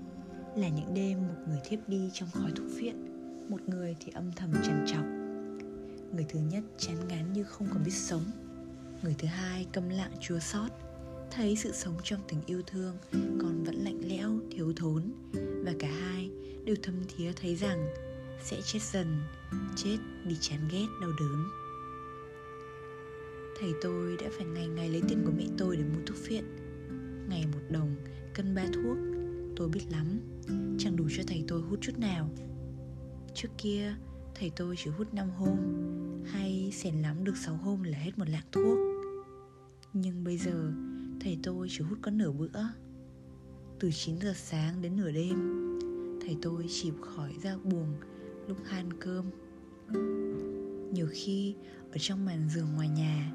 là 0.57 0.68
những 0.68 0.94
đêm 0.94 1.18
một 1.28 1.34
người 1.48 1.61
thiếp 1.64 1.88
đi 1.88 2.11
trong 2.12 2.28
khói 2.32 2.50
thuốc 2.57 2.66
viện 2.76 3.14
một 3.50 3.61
người 3.68 3.96
thì 4.00 4.12
âm 4.14 4.32
thầm 4.32 4.52
trằn 4.62 4.84
trọc 4.86 5.24
người 6.14 6.26
thứ 6.28 6.38
nhất 6.38 6.64
chán 6.78 7.08
ngán 7.08 7.32
như 7.32 7.44
không 7.44 7.68
còn 7.72 7.84
biết 7.84 7.94
sống. 7.94 8.24
Người 9.02 9.14
thứ 9.18 9.26
hai 9.26 9.66
câm 9.72 9.88
lặng 9.88 10.12
chua 10.20 10.38
xót, 10.38 10.70
thấy 11.30 11.56
sự 11.56 11.72
sống 11.72 11.96
trong 12.04 12.20
tình 12.28 12.40
yêu 12.46 12.62
thương 12.66 12.96
còn 13.12 13.64
vẫn 13.64 13.74
lạnh 13.74 14.00
lẽo, 14.08 14.38
thiếu 14.50 14.72
thốn. 14.76 15.12
Và 15.64 15.72
cả 15.78 15.88
hai 15.88 16.30
đều 16.64 16.76
thâm 16.82 16.94
thía 17.08 17.32
thấy 17.32 17.56
rằng 17.56 17.88
sẽ 18.42 18.60
chết 18.64 18.82
dần, 18.82 19.22
chết 19.76 19.96
vì 20.26 20.36
chán 20.40 20.68
ghét, 20.72 20.86
đau 21.00 21.10
đớn. 21.20 21.44
Thầy 23.60 23.72
tôi 23.82 24.16
đã 24.16 24.30
phải 24.36 24.46
ngày 24.46 24.66
ngày 24.66 24.88
lấy 24.88 25.02
tiền 25.08 25.22
của 25.26 25.32
mẹ 25.36 25.44
tôi 25.58 25.76
để 25.76 25.82
mua 25.82 26.00
thuốc 26.06 26.16
phiện. 26.16 26.44
Ngày 27.28 27.46
một 27.52 27.60
đồng, 27.70 27.96
cân 28.34 28.54
ba 28.54 28.64
thuốc. 28.74 28.98
Tôi 29.56 29.68
biết 29.68 29.84
lắm, 29.90 30.20
chẳng 30.78 30.96
đủ 30.96 31.08
cho 31.16 31.22
thầy 31.26 31.44
tôi 31.48 31.60
hút 31.60 31.78
chút 31.82 31.98
nào. 31.98 32.30
Trước 33.34 33.48
kia 33.58 33.94
thầy 34.35 34.53
tôi 34.57 34.74
chỉ 34.78 34.91
hút 34.91 35.14
5 35.14 35.30
hôm. 35.30 35.57
Hay 36.26 36.70
xèn 36.72 37.03
lắm 37.03 37.24
được 37.24 37.37
6 37.37 37.57
hôm 37.57 37.82
là 37.82 37.99
hết 37.99 38.18
một 38.18 38.28
lạng 38.28 38.45
thuốc. 38.53 38.78
Nhưng 39.93 40.24
bây 40.24 40.39
giờ, 40.39 40.72
thầy 41.20 41.39
tôi 41.43 41.66
chỉ 41.70 41.85
hút 41.85 41.99
có 42.03 42.11
nửa 42.11 42.32
bữa. 42.32 42.61
Từ 43.80 43.91
9 43.93 44.20
giờ 44.20 44.32
sáng 44.37 44.82
đến 44.82 44.97
nửa 44.97 45.11
đêm, 45.11 45.37
thầy 46.22 46.37
tôi 46.43 46.66
chìm 46.68 46.95
khỏi 47.01 47.35
ra 47.43 47.57
buồng 47.64 47.95
lúc 48.49 48.59
ăn 48.70 48.93
cơm. 49.01 49.24
Nhiều 50.93 51.09
khi, 51.11 51.55
ở 51.93 51.99
trong 51.99 52.24
màn 52.24 52.49
giường 52.49 52.74
ngoài 52.74 52.89
nhà, 52.89 53.32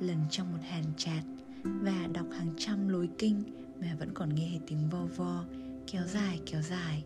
lần 0.00 0.18
trong 0.30 0.52
một 0.52 0.58
hàn 0.62 0.84
chạt 0.96 1.22
và 1.64 2.08
đọc 2.12 2.26
hàng 2.32 2.54
trăm 2.58 2.88
lối 2.88 3.08
kinh 3.18 3.42
mà 3.80 3.96
vẫn 3.98 4.14
còn 4.14 4.34
nghe 4.34 4.60
tiếng 4.66 4.88
vo 4.90 5.06
vo, 5.16 5.44
kéo 5.86 6.06
dài 6.06 6.40
kéo 6.46 6.62
dài. 6.62 7.04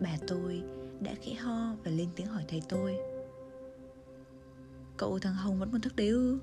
Bà 0.00 0.16
tôi 0.26 0.62
đã 1.02 1.14
khẽ 1.22 1.34
ho 1.34 1.76
và 1.84 1.90
lên 1.90 2.08
tiếng 2.16 2.26
hỏi 2.26 2.44
thầy 2.48 2.62
tôi. 2.68 2.96
Cậu 4.96 5.18
thằng 5.18 5.34
hồng 5.34 5.58
vẫn 5.58 5.70
còn 5.72 5.80
thức 5.80 5.96
đấy 5.96 6.08
ư? 6.08 6.38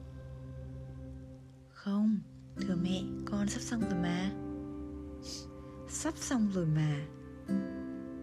Không, 1.69 2.19
thưa 2.61 2.75
mẹ, 2.83 3.03
con 3.25 3.47
sắp 3.47 3.61
xong 3.61 3.81
rồi 3.81 3.99
mà. 4.01 4.31
Sắp 5.89 6.13
xong 6.17 6.51
rồi 6.53 6.65
mà. 6.65 7.05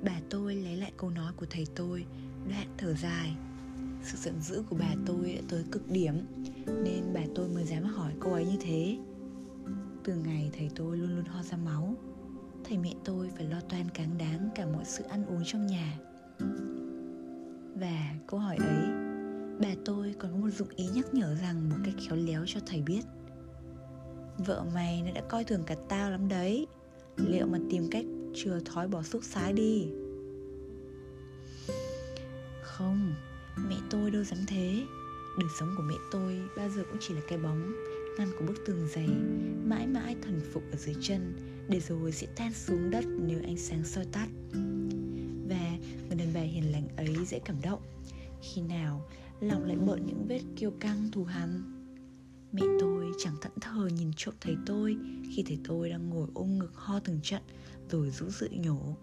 Bà 0.05 0.21
tôi 0.31 0.55
lấy 0.55 0.77
lại 0.77 0.93
câu 0.97 1.11
nói 1.11 1.33
của 1.37 1.47
thầy 1.51 1.67
tôi, 1.75 2.07
đoạn 2.49 2.75
thở 2.79 2.95
dài. 2.95 3.37
Sự 4.03 4.17
giận 4.17 4.41
dữ 4.41 4.63
của 4.71 4.77
bà 4.81 4.95
tôi 5.07 5.33
đã 5.33 5.43
tới 5.49 5.65
cực 5.73 5.91
điểm, 5.91 6.15
nên 6.67 7.13
bà 7.15 7.21
tôi 7.35 7.49
mới 7.49 7.65
dám 7.65 7.85
hỏi 7.85 8.13
cô 8.21 8.33
ấy 8.33 8.47
như 8.47 8.57
thế. 8.61 8.99
Từ 10.05 10.15
ngày 10.15 10.51
thầy 10.53 10.71
tôi 10.77 10.97
luôn 10.97 11.17
luôn 11.17 11.25
ho 11.25 11.43
ra 11.43 11.57
máu, 11.57 11.95
thầy 12.65 12.79
mẹ 12.79 12.95
tôi 13.05 13.31
phải 13.37 13.45
lo 13.45 13.61
toan 13.61 13.89
cáng 13.91 14.19
đáng 14.19 14.51
cả 14.55 14.67
mọi 14.67 14.85
sự 14.85 15.05
ăn 15.05 15.27
uống 15.27 15.43
trong 15.45 15.67
nhà 15.67 15.99
và 17.75 18.15
câu 18.27 18.41
hỏi 18.41 18.57
ấy, 18.57 18.87
bà 19.61 19.69
tôi 19.85 20.15
còn 20.19 20.33
có 20.33 20.39
một 20.39 20.51
dụng 20.51 20.69
ý 20.77 20.87
nhắc 20.95 21.15
nhở 21.15 21.35
rằng 21.35 21.69
một 21.71 21.77
cách 21.85 21.95
khéo 21.99 22.17
léo 22.17 22.45
cho 22.47 22.61
thầy 22.67 22.83
biết. 22.83 23.03
Vợ 24.39 24.65
mày 24.75 25.03
nó 25.03 25.11
đã 25.15 25.21
coi 25.29 25.45
thường 25.45 25.63
cả 25.67 25.75
tao 25.89 26.11
lắm 26.11 26.29
đấy. 26.29 26.67
Liệu 27.17 27.47
mà 27.47 27.59
tìm 27.71 27.89
cách 27.91 28.05
chừa 28.35 28.61
thói 28.65 28.89
bỏ 28.89 29.03
xúc 29.03 29.25
xái 29.25 29.53
đi? 29.53 29.89
Không, 32.63 33.15
mẹ 33.69 33.77
tôi 33.91 34.11
đâu 34.11 34.25
dám 34.25 34.39
thế. 34.47 34.83
Đời 35.39 35.49
sống 35.59 35.75
của 35.77 35.83
mẹ 35.83 35.95
tôi 36.11 36.41
bao 36.57 36.69
giờ 36.69 36.85
cũng 36.91 36.99
chỉ 37.01 37.15
là 37.15 37.21
cái 37.29 37.39
bóng 37.39 37.73
ngăn 38.19 38.29
của 38.39 38.45
bức 38.47 38.67
tường 38.67 38.89
dày, 38.95 39.09
mãi 39.65 39.87
mãi 39.87 40.17
thần 40.23 40.41
phục 40.53 40.63
ở 40.73 40.77
dưới 40.77 40.95
chân, 41.01 41.35
để 41.69 41.81
rồi 41.81 42.13
sẽ 42.13 42.27
tan 42.37 42.53
xuống 42.53 42.91
đất 42.91 43.05
nếu 43.07 43.41
ánh 43.45 43.59
sáng 43.59 43.85
soi 43.85 44.05
tắt 44.13 44.29
dễ 47.27 47.39
cảm 47.39 47.57
động. 47.63 47.81
Khi 48.43 48.63
nào 48.63 49.07
lòng 49.41 49.65
lại 49.65 49.77
bợn 49.77 50.07
những 50.07 50.27
vết 50.29 50.41
kiêu 50.57 50.71
căng 50.81 51.11
thù 51.13 51.25
hằn? 51.25 51.63
Mẹ 52.53 52.63
tôi 52.81 53.07
chẳng 53.19 53.35
thẫn 53.41 53.53
thờ 53.61 53.89
nhìn 53.97 54.11
trộm 54.17 54.35
thấy 54.41 54.57
tôi 54.67 54.97
Khi 55.35 55.43
thấy 55.47 55.59
tôi 55.69 55.91
đang 55.91 56.11
ngồi 56.11 56.29
ôm 56.35 56.59
ngực 56.59 56.75
ho 56.75 57.01
từng 57.01 57.21
trận 57.23 57.43
Rồi 57.91 58.11
rũ 58.11 58.27
rượi 58.29 58.51
nhổ. 58.51 58.97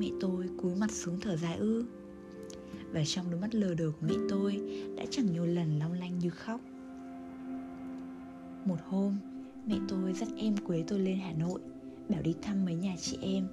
Mẹ 0.00 0.06
tôi 0.20 0.48
cúi 0.62 0.74
mặt 0.74 0.90
xuống 0.92 1.20
thở 1.20 1.36
dài 1.36 1.56
ư. 1.56 1.84
Và 2.92 3.04
trong 3.04 3.30
đôi 3.30 3.40
mắt 3.40 3.54
lờ 3.54 3.74
đờ 3.74 3.90
của 3.90 4.06
mẹ 4.06 4.14
tôi 4.28 4.60
Đã 4.96 5.04
chẳng 5.10 5.32
nhiều 5.32 5.46
lần 5.46 5.78
long 5.78 5.92
lanh 5.92 6.18
như 6.18 6.30
khóc. 6.30 6.60
Một 8.64 8.78
hôm, 8.88 9.16
Mẹ 9.66 9.76
tôi 9.88 10.12
dắt 10.12 10.28
em 10.36 10.56
Quế 10.56 10.84
tôi 10.88 10.98
lên 10.98 11.18
Hà 11.18 11.32
Nội, 11.32 11.60
Bảo 12.08 12.22
đi 12.22 12.34
thăm 12.42 12.64
mấy 12.64 12.74
nhà 12.74 12.96
chị 13.00 13.18
em 13.20 13.48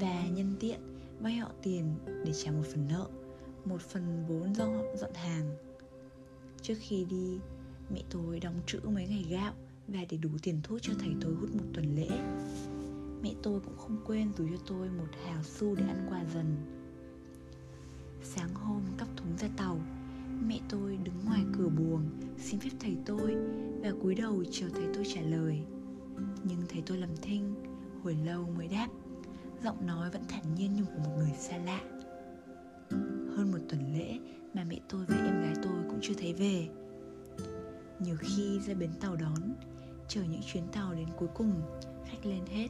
Và 0.00 0.28
nhân 0.28 0.56
tiện 0.60 0.80
vay 1.20 1.36
họ 1.36 1.50
tiền 1.62 1.94
để 2.24 2.32
trả 2.32 2.50
một 2.50 2.64
phần 2.72 2.88
nợ. 2.88 3.06
Một 3.64 3.80
phần 3.80 4.24
bốn 4.28 4.54
do 4.54 4.64
họ 4.64 4.82
dọn 4.96 5.14
hàng. 5.14 5.56
Trước 6.62 6.74
khi 6.80 7.04
đi, 7.04 7.38
Mẹ 7.90 8.02
tôi 8.10 8.40
đóng 8.40 8.60
trữ 8.66 8.80
mấy 8.84 9.06
ngày 9.08 9.26
gạo 9.30 9.52
Và 9.88 10.00
để 10.10 10.16
đủ 10.16 10.30
tiền 10.42 10.60
thuốc 10.62 10.78
cho 10.82 10.92
thầy 10.98 11.14
tôi 11.20 11.34
hút 11.34 11.54
một 11.54 11.64
tuần 11.74 11.94
lễ. 11.94 12.08
Mẹ 13.22 13.30
tôi 13.42 13.60
cũng 13.60 13.76
không 13.76 13.96
quên 14.06 14.32
rủ 14.36 14.48
cho 14.48 14.62
tôi 14.66 14.88
một 14.88 15.08
hào 15.26 15.42
xu 15.42 15.74
để 15.74 15.84
ăn 15.86 16.06
quà 16.10 16.24
dần. 16.34 16.56
Sáng 18.22 18.54
hôm 18.54 18.82
cắp 18.98 19.08
thúng 19.16 19.36
ra 19.38 19.48
tàu, 19.56 19.80
Mẹ 20.46 20.60
tôi 20.68 20.96
đứng 20.96 21.24
ngoài 21.24 21.44
cửa 21.58 21.68
buồng 21.68 22.10
Xin 22.38 22.60
phép 22.60 22.70
thầy 22.80 22.96
tôi 23.06 23.34
Và 23.80 23.92
cúi 24.02 24.14
đầu 24.14 24.44
chờ 24.50 24.68
thầy 24.74 24.84
tôi 24.94 25.04
trả 25.14 25.20
lời. 25.20 25.60
Nhưng 26.44 26.62
thầy 26.68 26.82
tôi 26.86 26.98
lầm 26.98 27.16
thinh, 27.22 27.54
Hồi 28.02 28.16
lâu 28.24 28.50
mới 28.56 28.68
đáp, 28.68 28.88
Giọng 29.64 29.86
nói 29.86 30.10
vẫn 30.10 30.22
thản 30.28 30.54
nhiên 30.54 30.74
như 30.74 30.84
của 30.84 31.00
một 31.04 31.14
người 31.16 31.32
xa 31.38 31.56
lạ. 31.56 31.93
Hơn 33.36 33.52
một 33.52 33.58
tuần 33.68 33.94
lễ 33.98 34.18
Mà 34.54 34.64
mẹ 34.64 34.80
tôi 34.88 35.04
và 35.08 35.16
em 35.16 35.42
gái 35.42 35.54
tôi 35.62 35.72
cũng 35.88 35.98
chưa 36.02 36.14
thấy 36.14 36.32
về. 36.32 36.68
Nhiều 38.00 38.16
khi 38.18 38.60
ra 38.66 38.74
bến 38.74 38.90
tàu 39.00 39.16
đón 39.16 39.54
Chờ 40.08 40.22
những 40.22 40.40
chuyến 40.52 40.64
tàu 40.72 40.94
đến 40.94 41.08
cuối 41.16 41.28
cùng 41.34 41.62
Khách 42.06 42.26
lên 42.26 42.46
hết 42.46 42.68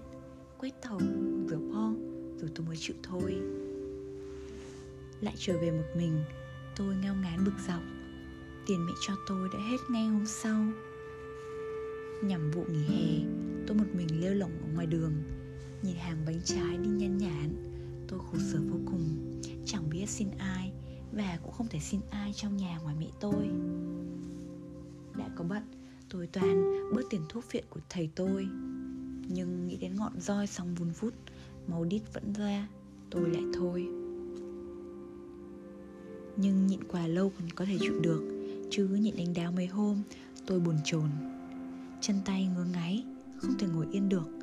Quét 0.58 0.82
tàu, 0.82 1.00
rửa 1.48 1.58
po 1.72 1.92
Rồi 2.40 2.50
tôi 2.54 2.66
mới 2.66 2.76
chịu 2.78 2.96
thôi. 3.02 3.36
Lại 5.20 5.34
trở 5.36 5.58
về 5.58 5.70
một 5.70 5.86
mình 5.96 6.24
Tôi 6.76 6.94
ngao 6.94 7.14
ngán 7.14 7.44
bực 7.44 7.54
dọc. 7.68 7.82
Tiền 8.66 8.86
mẹ 8.86 8.92
cho 9.06 9.14
tôi 9.28 9.48
đã 9.52 9.58
hết 9.70 9.78
ngay 9.90 10.06
hôm 10.06 10.26
sau. 10.26 10.64
Nhằm 12.22 12.50
vụ 12.50 12.64
nghỉ 12.68 12.84
hè 12.84 13.26
Tôi 13.66 13.76
một 13.76 13.84
mình 13.94 14.20
lêu 14.20 14.34
lỏng 14.34 14.52
ở 14.62 14.74
ngoài 14.74 14.86
đường. 14.86 15.12
Nhìn 15.82 15.96
hàng 15.96 16.18
bánh 16.26 16.40
trái 16.44 16.76
đi 16.76 16.88
nhan 16.88 17.18
nhản 17.18 17.54
Tôi 18.08 18.18
khổ 18.18 18.38
sở 18.52 18.58
vô 18.70 18.78
cùng. 18.86 19.34
Chẳng 19.66 19.90
biết 19.90 20.06
xin 20.08 20.28
ai 20.38 20.72
Và 21.12 21.38
cũng 21.42 21.52
không 21.52 21.68
thể 21.68 21.78
xin 21.80 22.00
ai 22.10 22.32
trong 22.32 22.56
nhà 22.56 22.78
ngoài 22.82 22.94
mẹ 23.00 23.06
tôi. 23.20 23.48
Đã 25.18 25.30
có 25.36 25.44
bận, 25.44 25.62
Tôi 26.08 26.26
toàn 26.26 26.64
bớt 26.94 27.02
tiền 27.10 27.20
thuốc 27.28 27.52
viện 27.52 27.64
của 27.70 27.80
thầy 27.88 28.10
tôi. 28.14 28.46
Nhưng 29.28 29.68
nghĩ 29.68 29.76
đến 29.76 29.96
ngọn 29.96 30.20
roi 30.20 30.46
xong 30.46 30.74
vun 30.74 30.90
vút, 31.00 31.14
Máu 31.66 31.84
đít 31.84 32.02
vẫn 32.12 32.32
ra, 32.32 32.68
Tôi 33.10 33.30
lại 33.30 33.42
thôi. 33.54 33.86
Nhưng 36.36 36.66
nhịn 36.66 36.84
quà 36.84 37.06
lâu 37.06 37.32
còn 37.38 37.50
có 37.50 37.64
thể 37.64 37.76
chịu 37.80 38.00
được, 38.00 38.22
Chứ 38.70 38.86
nhịn 38.86 39.16
đánh 39.16 39.34
đáo 39.34 39.52
mấy 39.52 39.66
hôm, 39.66 40.02
Tôi 40.46 40.60
buồn 40.60 40.76
chồn. 40.84 41.08
Chân 42.00 42.16
tay 42.24 42.46
ngứa 42.46 42.64
ngáy, 42.64 43.04
Không 43.38 43.58
thể 43.58 43.66
ngồi 43.66 43.86
yên 43.92 44.08
được. 44.08 44.33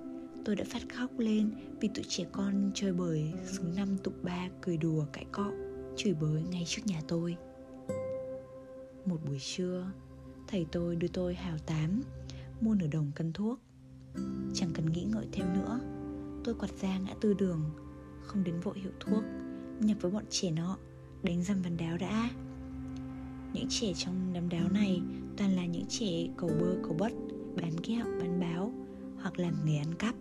Tôi 0.46 0.56
đã 0.56 0.64
phát 0.68 0.82
khóc 0.94 1.20
lên 1.20 1.52
Vì 1.80 1.88
tụi 1.88 2.06
trẻ 2.08 2.26
con 2.32 2.72
chơi 2.74 2.94
bời 2.94 3.34
Xuống 3.46 3.76
năm 3.76 3.98
tụ 4.04 4.12
ba 4.24 4.50
cười 4.62 4.78
đùa 4.78 5.06
cãi 5.14 5.26
cọ 5.32 5.52
Chửi 5.98 6.14
bới 6.14 6.44
ngay 6.52 6.64
trước 6.68 6.82
nhà 6.86 7.02
tôi. 7.08 7.38
Một 9.06 9.18
buổi 9.28 9.39
trưa 9.39 9.92
Thầy 10.48 10.66
tôi 10.72 10.96
đưa 10.96 11.08
tôi 11.08 11.34
hào 11.34 11.58
tám 11.58 12.02
Mua 12.62 12.76
nửa 12.76 12.88
đồng 12.88 13.12
cân 13.16 13.34
thuốc. 13.34 13.60
Chẳng 14.54 14.72
cần 14.74 14.92
nghĩ 14.92 15.04
ngợi 15.04 15.28
thêm 15.32 15.54
nữa 15.54 15.80
Tôi 16.44 16.56
quạt 16.56 16.72
ra 16.82 16.98
ngã 16.98 17.14
tư 17.22 17.34
đường 17.34 17.62
Không 18.24 18.44
đến 18.44 18.60
vội 18.60 18.80
hiệu 18.80 18.92
thuốc 19.00 19.24
Nhập 19.80 19.98
với 20.02 20.12
bọn 20.12 20.24
trẻ 20.30 20.52
nọ 20.52 20.78
Đánh 21.24 21.44
răm 21.44 21.62
vần 21.62 21.78
đáo 21.78 21.98
đã. 21.98 22.30
Những 23.54 23.68
trẻ 23.70 23.94
trong 23.96 24.34
đám 24.34 24.50
đáo 24.50 24.70
này 24.70 25.02
Toàn 25.38 25.56
là 25.56 25.66
những 25.66 25.86
trẻ 25.89 26.28
cầu 26.38 26.50
bơ 26.60 26.76
cầu 26.84 26.94
bất 27.00 27.12
Bán 27.62 27.80
kẹo, 27.84 28.06
bán 28.20 28.39
báo 28.39 28.74
Hoặc 29.22 29.39
làm 29.39 29.54
nghề 29.66 29.78
ăn 29.78 29.96
cắp. 30.00 30.16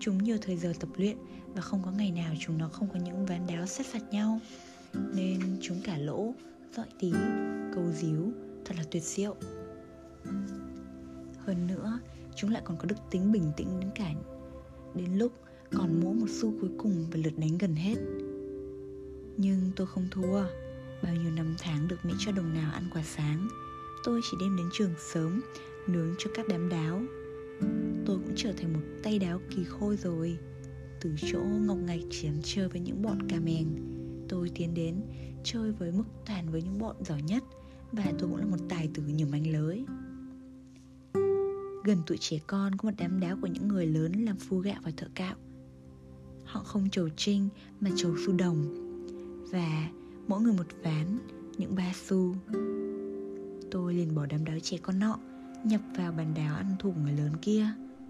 Chúng 0.00 0.24
nhiều 0.24 0.36
thời 0.40 0.56
giờ 0.56 0.72
tập 0.80 0.88
luyện 0.96 1.16
Và 1.54 1.60
không 1.60 1.82
có 1.84 1.90
ngày 1.90 2.10
nào 2.10 2.34
chúng 2.40 2.58
nó 2.58 2.68
không 2.68 2.88
có 2.92 3.00
những 3.04 3.26
ván 3.26 3.46
đáo 3.46 3.66
sát 3.66 3.86
phạt 3.86 4.02
nhau. 4.10 4.40
Nên 5.14 5.40
chúng 5.60 5.80
cả 5.84 5.98
lỗ, 5.98 6.34
dọi 6.76 6.86
tí, 7.00 7.12
câu 7.74 7.92
díu 7.92 8.32
Thật 8.64 8.74
là 8.78 8.84
tuyệt 8.90 9.02
diệu. 9.02 9.36
Hơn 11.38 11.66
nữa 11.66 11.98
Chúng 12.36 12.50
lại 12.50 12.62
còn 12.64 12.76
có 12.76 12.84
đức 12.84 12.96
tính 13.10 13.32
bình 13.32 13.52
tĩnh 13.56 13.80
đến 13.80 13.90
cả 13.94 14.12
Đến 14.94 15.18
lúc 15.18 15.32
còn 15.72 16.00
mỗi 16.04 16.14
một 16.14 16.26
xu 16.28 16.52
cuối 16.60 16.70
cùng 16.78 17.06
và 17.10 17.18
lượt 17.24 17.32
đánh 17.36 17.58
gần 17.58 17.74
hết. 17.74 17.94
Nhưng 19.36 19.70
tôi 19.76 19.86
không 19.86 20.08
thua. 20.10 20.42
Bao 21.02 21.14
nhiêu 21.14 21.30
năm 21.30 21.54
tháng 21.58 21.88
được 21.88 21.96
mẹ 22.04 22.12
cho 22.18 22.32
đồng 22.32 22.54
nào 22.54 22.72
ăn 22.72 22.90
quà 22.94 23.02
sáng 23.02 23.48
Tôi 24.04 24.20
chỉ 24.30 24.36
đem 24.40 24.56
đến 24.56 24.66
trường 24.72 24.94
sớm 25.12 25.40
Nướng 25.86 26.14
cho 26.18 26.30
các 26.34 26.48
đám 26.48 26.68
đáo. 26.68 27.02
Tôi 28.06 28.18
cũng 28.18 28.32
trở 28.36 28.52
thành 28.52 28.72
một 28.72 28.82
tay 29.02 29.18
đáo 29.18 29.40
kỳ 29.50 29.64
khôi 29.64 29.96
rồi. 29.96 30.38
Từ 31.00 31.14
chỗ 31.16 31.38
ngọc 31.38 31.78
ngạch 31.78 32.00
chỉ 32.10 32.28
chơi 32.42 32.68
với 32.68 32.80
những 32.80 33.02
bọn 33.02 33.28
cà 33.28 33.40
mèng 33.40 33.94
Tôi 34.28 34.50
tiến 34.54 34.74
đến 34.74 35.00
chơi 35.44 35.72
với 35.72 35.92
mức 35.92 36.04
toàn 36.26 36.50
với 36.50 36.62
những 36.62 36.78
bọn 36.78 36.96
giỏi 37.04 37.22
nhất 37.22 37.42
Và 37.92 38.04
tôi 38.04 38.30
cũng 38.30 38.36
là 38.36 38.46
một 38.46 38.56
tài 38.68 38.88
tử 38.94 39.02
nhiều 39.02 39.26
manh 39.32 39.52
lưới. 39.52 39.78
Gần 41.84 41.98
tuổi 42.06 42.18
trẻ 42.20 42.38
con 42.46 42.74
có 42.74 42.88
một 42.88 42.94
đám 42.98 43.20
đáo 43.20 43.36
của 43.40 43.46
những 43.46 43.68
người 43.68 43.86
lớn 43.86 44.12
làm 44.12 44.36
phu 44.36 44.58
gạo 44.58 44.80
và 44.82 44.92
thợ 44.96 45.06
cạo 45.14 45.36
Họ 46.44 46.62
không 46.64 46.90
trầu 46.90 47.08
trinh 47.16 47.48
mà 47.80 47.90
trầu 47.96 48.16
xu 48.26 48.32
đồng 48.32 48.64
Và 49.52 49.90
mỗi 50.28 50.40
người 50.40 50.52
một 50.52 50.66
ván, 50.82 51.18
những 51.58 51.74
ba 51.74 51.92
xu. 51.94 52.34
Tôi 53.70 53.94
liền 53.94 54.14
bỏ 54.14 54.26
đám 54.26 54.44
đáo 54.44 54.58
trẻ 54.62 54.76
con 54.82 54.98
nọ 54.98 55.18
Nhập 55.64 55.80
vào 55.96 56.12
bàn 56.12 56.34
đào 56.34 56.56
ăn 56.56 56.76
thủng 56.78 57.02
người 57.02 57.12
lớn 57.12 57.32
kia, 57.42 57.66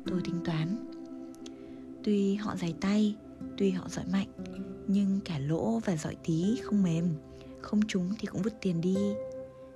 Tôi 0.07 0.21
tính 0.25 0.41
toán. 0.45 0.87
Tuy 2.05 2.35
họ 2.35 2.57
dài 2.57 2.75
tay, 2.81 3.17
Tuy 3.59 3.71
họ 3.71 3.89
giỏi 3.89 4.05
mạnh, 4.13 4.29
Nhưng 4.89 5.21
cả 5.25 5.39
lỗ 5.39 5.79
và 5.79 5.97
giỏi 5.97 6.17
tí 6.25 6.57
không 6.65 6.83
mềm, 6.83 7.09
Không 7.63 7.87
trúng 7.87 8.15
thì 8.19 8.27
cũng 8.27 8.43
vứt 8.43 8.55
tiền 8.61 8.81
đi. 8.81 8.97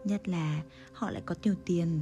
Nhất 0.05 0.29
là 0.29 0.62
họ 0.93 1.11
lại 1.11 1.22
có 1.26 1.35
nhiều 1.43 1.55
tiền, 1.64 2.01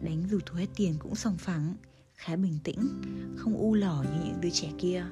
Đánh 0.00 0.24
dù 0.30 0.38
thu 0.46 0.56
hết 0.56 0.66
tiền 0.76 0.94
cũng 0.98 1.14
sòng 1.14 1.36
phẳng, 1.36 1.74
Khá 2.14 2.36
bình 2.36 2.58
tĩnh, 2.64 2.88
Không 3.36 3.56
u 3.56 3.74
lỏ 3.74 4.02
như 4.02 4.24
những 4.24 4.40
đứa 4.40 4.50
trẻ 4.50 4.68
kia. 4.78 5.06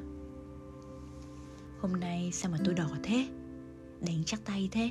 Hôm 1.80 1.92
nay 1.92 2.30
sao 2.32 2.52
mà 2.52 2.58
tôi 2.64 2.74
đỏ 2.74 2.90
thế? 3.02 3.28
Đánh 4.06 4.22
chắc 4.26 4.40
tay 4.44 4.68
thế. 4.72 4.90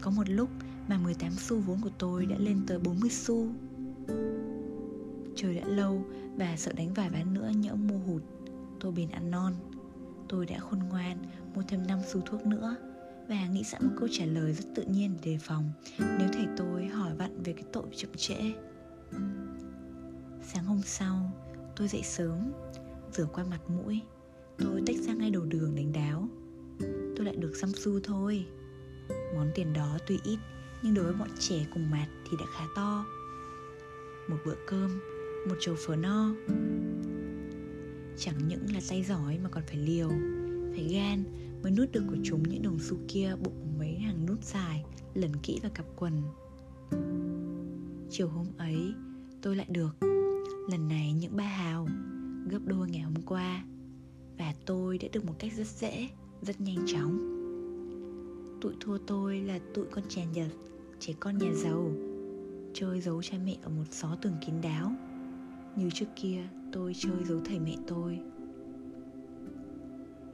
Có 0.00 0.10
một 0.10 0.28
lúc 0.28 0.48
mà 0.88 0.98
18 0.98 1.32
xu 1.32 1.60
vốn 1.60 1.80
của 1.80 1.90
tôi 1.98 2.26
đã 2.26 2.36
lên 2.38 2.60
tới 2.66 2.78
40 2.78 3.10
xu. 3.10 3.48
Trời 5.36 5.54
đã 5.54 5.66
lâu 5.66 6.04
và 6.36 6.56
sợ 6.56 6.72
đánh 6.72 6.94
vài 6.94 7.10
ván 7.10 7.34
nữa 7.34 7.50
nhỡ 7.56 7.74
mua 7.74 7.98
hụt. 7.98 8.22
Tôi 8.80 8.92
bền 8.92 9.10
ăn 9.10 9.30
non. 9.30 9.54
Tôi 10.28 10.46
đã 10.46 10.58
khôn 10.58 10.78
ngoan, 10.88 11.16
mua 11.54 11.62
thêm 11.68 11.86
5 11.86 11.98
xu 12.06 12.20
thuốc 12.20 12.46
nữa. 12.46 12.76
Và 13.28 13.46
nghĩ 13.46 13.64
sẵn 13.64 13.84
một 13.84 13.92
câu 13.98 14.08
trả 14.12 14.24
lời 14.24 14.52
rất 14.52 14.64
tự 14.74 14.82
nhiên 14.82 15.14
để 15.14 15.32
đề 15.32 15.38
phòng 15.38 15.72
Nếu 15.98 16.28
thầy 16.32 16.46
tôi 16.56 16.86
hỏi 16.86 17.14
vặn 17.14 17.42
về 17.42 17.52
cái 17.52 17.64
tội 17.72 17.86
chậm 17.96 18.10
trễ. 18.16 18.52
Sáng 20.42 20.64
hôm 20.64 20.80
sau, 20.84 21.32
tôi 21.76 21.88
dậy 21.88 22.02
sớm, 22.04 22.52
Rửa 23.12 23.26
qua 23.32 23.44
mặt 23.44 23.60
mũi. 23.68 24.00
Tôi 24.58 24.82
tách 24.86 24.96
ra 24.96 25.12
ngay 25.14 25.30
đầu 25.30 25.44
đường 25.44 25.74
đánh 25.74 25.92
đáo. 25.92 26.28
Tôi 27.16 27.26
lại 27.26 27.36
được 27.36 27.56
xăm 27.56 27.70
xu 27.76 28.00
thôi. 28.00 28.46
Món 29.34 29.50
tiền 29.54 29.72
đó 29.72 29.98
tuy 30.06 30.18
ít, 30.24 30.38
Nhưng 30.82 30.94
đối 30.94 31.04
với 31.04 31.14
bọn 31.14 31.28
trẻ 31.38 31.66
cùng 31.74 31.90
mặt 31.90 32.06
thì 32.30 32.36
đã 32.40 32.44
khá 32.56 32.64
to. 32.76 33.04
Một 34.28 34.36
bữa 34.44 34.56
cơm, 34.66 35.00
Một 35.48 35.54
chầu 35.60 35.74
phở 35.86 35.96
no. 35.96 36.34
Chẳng 38.18 38.48
những 38.48 38.66
là 38.74 38.80
tay 38.88 39.04
giỏi 39.04 39.38
mà 39.42 39.48
còn 39.48 39.62
phải 39.66 39.76
liều, 39.76 40.08
Phải 40.74 40.88
gan 40.92 41.24
mới 41.62 41.72
nuốt 41.72 41.92
được 41.92 42.02
của 42.08 42.16
chúng 42.24 42.42
những 42.42 42.62
đồng 42.62 42.78
xu 42.78 42.96
kia 43.08 43.34
bụng 43.44 43.78
mấy 43.78 43.94
hàng 43.94 44.26
nút 44.26 44.44
dài 44.44 44.84
Lần 45.14 45.30
kỹ 45.42 45.58
vào 45.62 45.72
cặp 45.74 45.86
quần. 45.96 46.22
Chiều 48.10 48.28
hôm 48.28 48.46
ấy, 48.58 48.94
tôi 49.42 49.56
lại 49.56 49.66
được. 49.70 49.96
Lần 50.70 50.88
này 50.88 51.12
những 51.12 51.36
ba 51.36 51.44
hào, 51.44 51.88
Gấp 52.50 52.60
đôi 52.66 52.88
ngày 52.88 53.02
hôm 53.02 53.22
qua. 53.26 53.64
Và 54.38 54.54
tôi 54.66 54.98
đã 54.98 55.08
được 55.12 55.24
một 55.24 55.34
cách 55.38 55.52
rất 55.56 55.66
dễ, 55.66 56.08
Rất 56.42 56.60
nhanh 56.60 56.86
chóng. 56.86 57.34
Tụi 58.60 58.72
thua 58.80 58.98
tôi 58.98 59.40
là 59.40 59.58
tụi 59.74 59.86
con 59.90 60.04
trẻ 60.08 60.26
nhật 60.34 60.48
Trẻ 61.00 61.12
con 61.20 61.38
nhà 61.38 61.52
giàu. 61.54 61.92
Chơi 62.74 63.00
giấu 63.00 63.22
cha 63.22 63.38
mẹ 63.44 63.56
ở 63.62 63.68
một 63.68 63.84
xó 63.90 64.16
tường 64.22 64.36
kín 64.46 64.60
đáo. 64.60 64.92
Như 65.76 65.90
trước 65.94 66.06
kia 66.16 66.42
tôi 66.72 66.94
chơi 66.96 67.24
giấu 67.28 67.40
thầy 67.44 67.58
mẹ 67.58 67.76
tôi. 67.86 68.20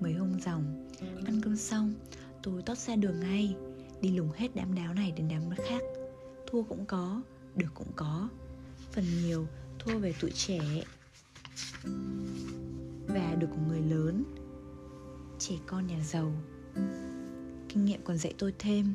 Mấy 0.00 0.12
hôm 0.12 0.40
dòng 0.40 0.88
Ăn 1.24 1.40
cơm 1.42 1.56
xong 1.56 1.94
Tôi 2.42 2.62
tót 2.62 2.78
ra 2.78 2.96
đường 2.96 3.20
ngay 3.20 3.56
Đi 4.00 4.16
lùng 4.16 4.30
hết 4.34 4.48
đám 4.54 4.74
đáo 4.74 4.94
này 4.94 5.12
đến 5.16 5.28
đám 5.28 5.42
khác. 5.68 5.82
Thua 6.46 6.62
cũng 6.62 6.86
có, 6.86 7.22
được 7.56 7.70
cũng 7.74 7.92
có. 7.96 8.28
Phần 8.92 9.04
nhiều 9.22 9.46
thua 9.78 9.98
về 9.98 10.14
tuổi 10.20 10.30
trẻ. 10.30 10.60
Và 13.06 13.34
được 13.40 13.46
của 13.50 13.62
người 13.68 13.80
lớn 13.80 14.24
Trẻ 15.38 15.54
con 15.66 15.86
nhà 15.86 16.04
giàu. 16.04 16.32
Kinh 17.68 17.84
nghiệm 17.84 18.00
còn 18.04 18.18
dạy 18.18 18.34
tôi 18.38 18.54
thêm 18.58 18.94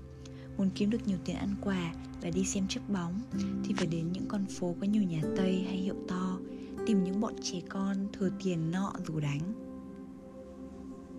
Muốn 0.58 0.70
kiếm 0.76 0.90
được 0.90 1.08
nhiều 1.08 1.18
tiền 1.26 1.36
ăn 1.36 1.56
quà 1.62 1.94
và 2.22 2.30
đi 2.30 2.46
xem 2.46 2.68
chiếc 2.68 2.82
bóng 2.88 3.22
Thì 3.64 3.74
phải 3.78 3.88
đến 3.88 4.12
những 4.12 4.26
con 4.28 4.46
phố 4.46 4.76
có 4.82 4.88
nhiều 4.88 5.04
nhà 5.04 5.22
Tây 5.38 5.64
hay 5.68 5.78
hiệu 5.78 5.96
to 6.08 6.40
Tìm 6.86 7.04
những 7.04 7.20
bọn 7.20 7.34
trẻ 7.42 7.62
con 7.70 8.08
thừa 8.14 8.30
tiền 8.44 8.72
nọ 8.72 8.94
rủ 9.08 9.20
đánh. 9.20 9.42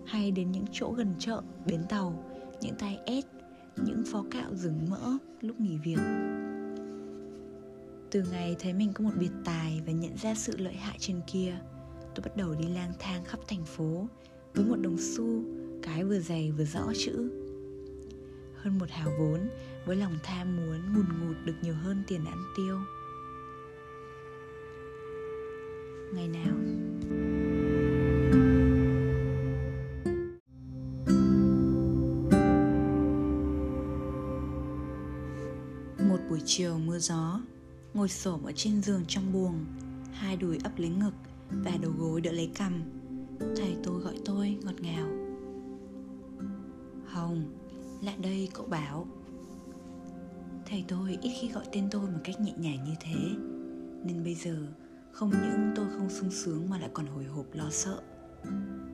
Hay 0.05 0.31
đến 0.31 0.51
những 0.51 0.65
chỗ 0.71 0.91
gần 0.97 1.13
chợ, 1.19 1.41
bến 1.65 1.81
tàu 1.89 2.23
Những 2.61 2.75
tay 2.79 2.99
ép, 3.05 3.23
những 3.85 4.03
phó 4.11 4.25
cạo 4.31 4.55
rừng 4.55 4.89
mỡ 4.89 5.17
lúc 5.41 5.59
nghỉ 5.59 5.77
việc. 5.77 5.99
Từ 8.11 8.23
ngày 8.31 8.55
thấy 8.59 8.73
mình 8.73 8.93
có 8.93 9.03
một 9.03 9.11
biệt 9.19 9.31
tài 9.45 9.81
và 9.85 9.91
nhận 9.91 10.17
ra 10.17 10.35
sự 10.35 10.57
lợi 10.57 10.73
hại 10.73 10.97
trên 10.99 11.21
kia 11.27 11.55
tôi 12.15 12.23
bắt 12.23 12.37
đầu 12.37 12.55
đi 12.55 12.67
lang 12.67 12.93
thang 12.99 13.23
khắp 13.25 13.39
thành 13.47 13.65
phố 13.65 14.07
với 14.53 14.65
một 14.65 14.75
đồng 14.75 14.97
xu 14.97 15.43
cái 15.83 16.03
vừa 16.03 16.19
dày 16.19 16.51
vừa 16.51 16.65
rõ 16.65 16.91
chữ. 16.97 17.31
Hơn 18.55 18.77
một 18.77 18.89
hào 18.89 19.11
vốn 19.19 19.39
với 19.85 19.95
lòng 19.95 20.17
tham 20.23 20.57
muốn, 20.57 20.93
ngùn 20.93 21.05
ngụt 21.19 21.35
được 21.45 21.53
nhiều 21.61 21.73
hơn 21.73 22.03
tiền 22.07 22.25
ăn 22.25 22.43
tiêu. 22.57 22.79
Ngày 26.13 26.27
nào? 26.27 26.55
Một 36.09 36.17
buổi 36.29 36.41
chiều 36.45 36.77
mưa 36.77 36.99
gió, 36.99 37.41
ngồi 37.93 38.09
xổm 38.09 38.43
ở 38.43 38.51
trên 38.55 38.81
giường 38.81 39.03
trong 39.07 39.33
buồng, 39.33 39.65
hai 40.13 40.37
đùi 40.37 40.57
ấp 40.63 40.71
lấy 40.77 40.89
ngực 40.89 41.13
và 41.49 41.71
đầu 41.81 41.91
gối 41.97 42.21
đỡ 42.21 42.31
lấy 42.31 42.51
cằm. 42.55 42.81
Thầy 43.39 43.77
tôi 43.83 44.01
gọi 44.01 44.19
tôi 44.25 44.57
ngọt 44.63 44.81
ngào. 44.81 45.07
Hồng, 47.05 47.43
lại 48.01 48.17
đây 48.21 48.49
cậu 48.53 48.65
bảo 48.65 49.07
thầy 50.71 50.85
tôi 50.87 51.17
ít 51.21 51.31
khi 51.41 51.49
gọi 51.49 51.65
tên 51.71 51.87
tôi 51.91 52.01
một 52.01 52.19
cách 52.23 52.39
nhẹ 52.39 52.53
nhàng 52.57 52.83
như 52.83 52.93
thế. 52.99 53.15
Nên 54.05 54.23
bây 54.23 54.35
giờ, 54.35 54.55
không 55.11 55.29
những 55.29 55.73
tôi 55.75 55.85
không 55.97 56.09
sung 56.09 56.31
sướng 56.31 56.69
mà 56.69 56.79
lại 56.79 56.89
còn 56.93 57.05
hồi 57.05 57.23
hộp 57.23 57.45
lo 57.53 57.69
sợ. 57.69 58.01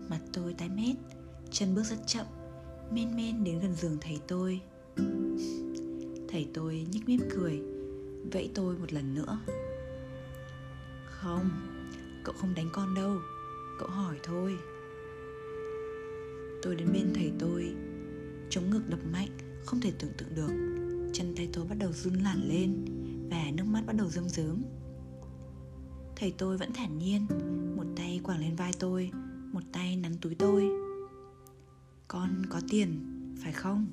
Mặt 0.10 0.20
tôi 0.34 0.54
tái 0.54 0.70
mét, 0.70 0.96
chân 1.52 1.76
bước 1.76 1.84
rất 1.84 1.96
chậm, 2.08 2.26
men 2.92 3.16
men 3.16 3.44
đến 3.44 3.60
gần 3.60 3.76
giường 3.76 3.98
thầy 4.02 4.20
tôi. 4.28 4.62
Thầy 6.30 6.48
tôi 6.54 6.88
nhếch 6.92 7.10
mép 7.10 7.20
cười 7.36 7.62
vẫy 8.32 8.52
tôi 8.56 8.78
một 8.78 8.94
lần 8.94 9.16
nữa. 9.16 9.40
Không, 11.10 11.50
cậu 12.24 12.36
không 12.38 12.54
đánh 12.56 12.70
con 12.74 12.96
đâu, 12.96 13.18
cậu 13.80 13.90
hỏi 13.90 14.16
thôi. 14.24 14.58
Tôi 16.62 16.76
đến 16.76 16.88
bên 16.94 17.12
thầy 17.16 17.32
tôi, 17.40 17.76
chống 18.50 18.70
ngực 18.70 18.82
đập 18.90 19.00
mạnh, 19.14 19.30
không 19.66 19.82
thể 19.82 19.92
tưởng 20.00 20.12
tượng 20.18 20.36
được 20.36 20.77
chân 21.18 21.34
tay 21.36 21.50
tôi 21.54 21.66
bắt 21.66 21.76
đầu 21.80 21.92
run 21.94 22.14
lản 22.14 22.48
lên 22.48 22.86
và 23.30 23.52
nước 23.54 23.64
mắt 23.68 23.84
bắt 23.86 23.96
đầu 23.98 24.10
rơm 24.10 24.30
rớm. 24.30 24.64
Thầy 26.16 26.34
tôi 26.38 26.58
vẫn 26.58 26.74
thản 26.74 26.98
nhiên, 26.98 27.28
một 27.76 27.84
tay 27.96 28.20
quàng 28.24 28.40
lên 28.40 28.56
vai 28.56 28.72
tôi, 28.80 29.12
một 29.52 29.64
tay 29.72 29.96
nắn 29.96 30.12
túi 30.22 30.36
tôi. 30.36 30.70
Con 32.08 32.46
có 32.50 32.62
tiền, 32.70 33.00
phải 33.44 33.52
không? 33.52 33.88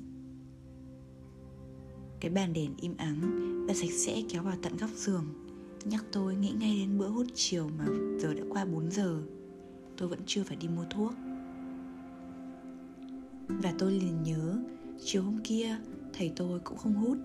Cái 2.19 2.31
bàn 2.31 2.53
đèn 2.53 2.73
im 2.77 2.97
ắng 2.97 3.21
và 3.67 3.73
sạch 3.73 3.91
sẽ 3.91 4.21
kéo 4.29 4.43
vào 4.43 4.57
tận 4.61 4.77
góc 4.77 4.89
giường, 4.95 5.25
Nhắc 5.85 6.05
tôi 6.11 6.35
nghĩ 6.35 6.51
ngay 6.59 6.77
đến 6.79 6.97
bữa 6.97 7.07
hút 7.07 7.27
chiều 7.35 7.69
mà 7.77 7.85
giờ 8.19 8.33
đã 8.33 8.43
qua 8.49 8.65
4 8.65 8.91
giờ. 8.91 9.21
Tôi 9.97 10.09
vẫn 10.09 10.19
chưa 10.25 10.43
phải 10.43 10.57
đi 10.57 10.67
mua 10.67 10.85
thuốc. 10.89 11.13
Và 13.47 13.73
tôi 13.79 13.91
liền 13.91 14.23
nhớ, 14.23 14.57
Chiều 15.03 15.23
hôm 15.23 15.39
kia 15.43 15.77
thầy 16.17 16.31
tôi 16.35 16.59
cũng 16.59 16.77
không 16.77 16.93
hút. 16.93 17.17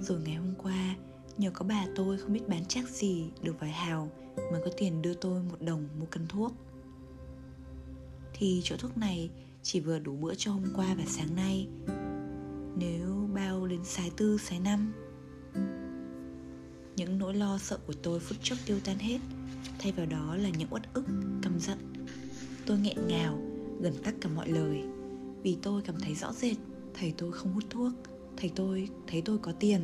Rồi 0.00 0.20
ngày 0.20 0.34
hôm 0.34 0.54
qua, 0.58 0.96
Nhờ 1.38 1.50
có 1.50 1.64
bà 1.64 1.86
tôi 1.94 2.18
không 2.18 2.32
biết 2.32 2.48
bán 2.48 2.64
chắc 2.68 2.88
gì 2.88 3.30
Được 3.42 3.60
vài 3.60 3.70
hào 3.70 4.10
Mà 4.36 4.58
có 4.64 4.70
tiền 4.76 5.02
đưa 5.02 5.14
tôi 5.14 5.42
một 5.42 5.56
đồng 5.60 5.88
mua 5.98 6.06
cân 6.06 6.26
thuốc. 6.26 6.52
Thì 8.34 8.60
chỗ 8.64 8.76
thuốc 8.76 8.98
này 8.98 9.30
Chỉ 9.62 9.80
vừa 9.80 9.98
đủ 9.98 10.16
bữa 10.16 10.34
cho 10.34 10.52
hôm 10.52 10.64
qua 10.76 10.94
và 10.98 11.04
sáng 11.06 11.36
nay. 11.36 11.68
Nếu 12.78 13.28
bao 13.34 13.66
đến 13.66 13.84
sái 13.84 14.10
tư 14.16 14.38
sái 14.38 14.60
năm, 14.60 14.92
những 16.96 17.18
nỗi 17.18 17.34
lo 17.34 17.58
sợ 17.58 17.78
của 17.86 17.92
tôi 18.02 18.20
phút 18.20 18.38
chốc 18.42 18.58
tiêu 18.66 18.78
tan 18.84 18.98
hết. 18.98 19.18
Thay 19.78 19.92
vào 19.92 20.06
đó 20.06 20.36
là 20.36 20.48
những 20.48 20.68
uất 20.70 20.82
ức, 20.94 21.04
căm 21.42 21.58
giận. 21.58 21.78
Tôi 22.66 22.78
nghẹn 22.78 23.08
ngào, 23.08 23.38
gần 23.80 23.92
tắt 24.04 24.14
cả 24.20 24.28
mọi 24.34 24.48
lời, 24.48 24.82
vì 25.42 25.56
tôi 25.62 25.82
cảm 25.82 26.00
thấy 26.00 26.14
rõ 26.14 26.32
rệt 26.32 26.56
thầy 26.94 27.14
tôi 27.18 27.32
không 27.32 27.52
hút 27.52 27.64
thuốc. 27.70 27.92
Thầy 28.36 28.50
tôi, 28.56 28.88
thấy 29.06 29.22
tôi 29.24 29.38
có 29.38 29.52
tiền. 29.52 29.80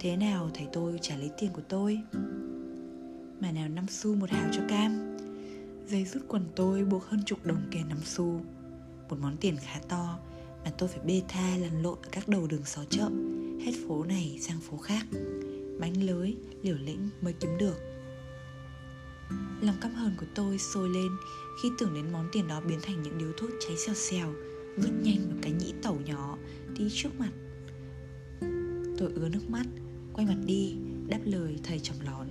Thế 0.00 0.16
nào 0.16 0.50
thầy 0.54 0.66
tôi 0.72 0.98
trả 1.02 1.16
lấy 1.16 1.30
tiền 1.38 1.50
của 1.52 1.62
tôi? 1.68 2.00
Mà 3.40 3.52
nào 3.52 3.68
năm 3.68 3.86
xu 3.88 4.14
một 4.14 4.30
hào 4.30 4.50
cho 4.52 4.62
cam. 4.68 5.16
Dây 5.86 6.04
rút 6.04 6.22
quần 6.28 6.44
tôi 6.56 6.84
buộc 6.84 7.04
hơn 7.04 7.22
chục 7.26 7.46
đồng 7.46 7.62
kẻ 7.70 7.84
năm 7.88 7.98
xu. 8.04 8.40
Một 9.08 9.16
món 9.20 9.36
tiền 9.36 9.56
khá 9.56 9.80
to, 9.88 10.18
mà 10.64 10.70
tôi 10.78 10.88
phải 10.88 11.00
bê 11.04 11.22
tha 11.28 11.56
lăn 11.56 11.82
lộn 11.82 11.98
ở 12.02 12.08
các 12.12 12.28
đầu 12.28 12.46
đường 12.46 12.64
xó 12.64 12.84
chợ, 12.90 13.08
hết 13.64 13.72
phố 13.88 14.04
này 14.04 14.38
sang 14.40 14.60
phố 14.60 14.76
khác. 14.76 15.06
Bánh 15.80 16.02
lưới, 16.06 16.34
liều 16.62 16.76
lĩnh 16.76 17.08
mới 17.20 17.32
kiếm 17.32 17.50
được. 17.58 17.76
Lòng 19.60 19.76
căm 19.80 19.94
hờn 19.94 20.14
của 20.20 20.26
tôi 20.34 20.58
sôi 20.58 20.88
lên 20.88 21.08
khi 21.62 21.70
tưởng 21.78 21.94
đến 21.94 22.12
món 22.12 22.28
tiền 22.32 22.48
đó 22.48 22.60
biến 22.60 22.78
thành 22.82 23.02
những 23.02 23.18
điếu 23.18 23.32
thuốc 23.36 23.50
cháy 23.60 23.76
xèo 23.76 23.94
xèo 23.94 24.32
vứt 24.80 24.92
nhanh 25.02 25.28
vào 25.28 25.38
cái 25.42 25.52
nhĩ 25.52 25.74
tẩu 25.82 26.00
nhỏ 26.06 26.38
đi 26.78 26.88
trước 26.92 27.10
mặt. 27.18 27.30
Tôi 28.98 29.12
ứa 29.14 29.28
nước 29.28 29.50
mắt, 29.50 29.66
quay 30.12 30.26
mặt 30.26 30.38
đi, 30.46 30.76
đáp 31.08 31.20
lời 31.24 31.58
thầy 31.62 31.78
chồng 31.78 31.96
lón. 32.04 32.26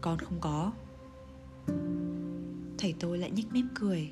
Con 0.00 0.18
không 0.18 0.38
có. 0.40 0.72
Thầy 2.78 2.94
tôi 3.00 3.18
lại 3.18 3.30
nhếch 3.30 3.52
mép 3.52 3.64
cười. 3.74 4.10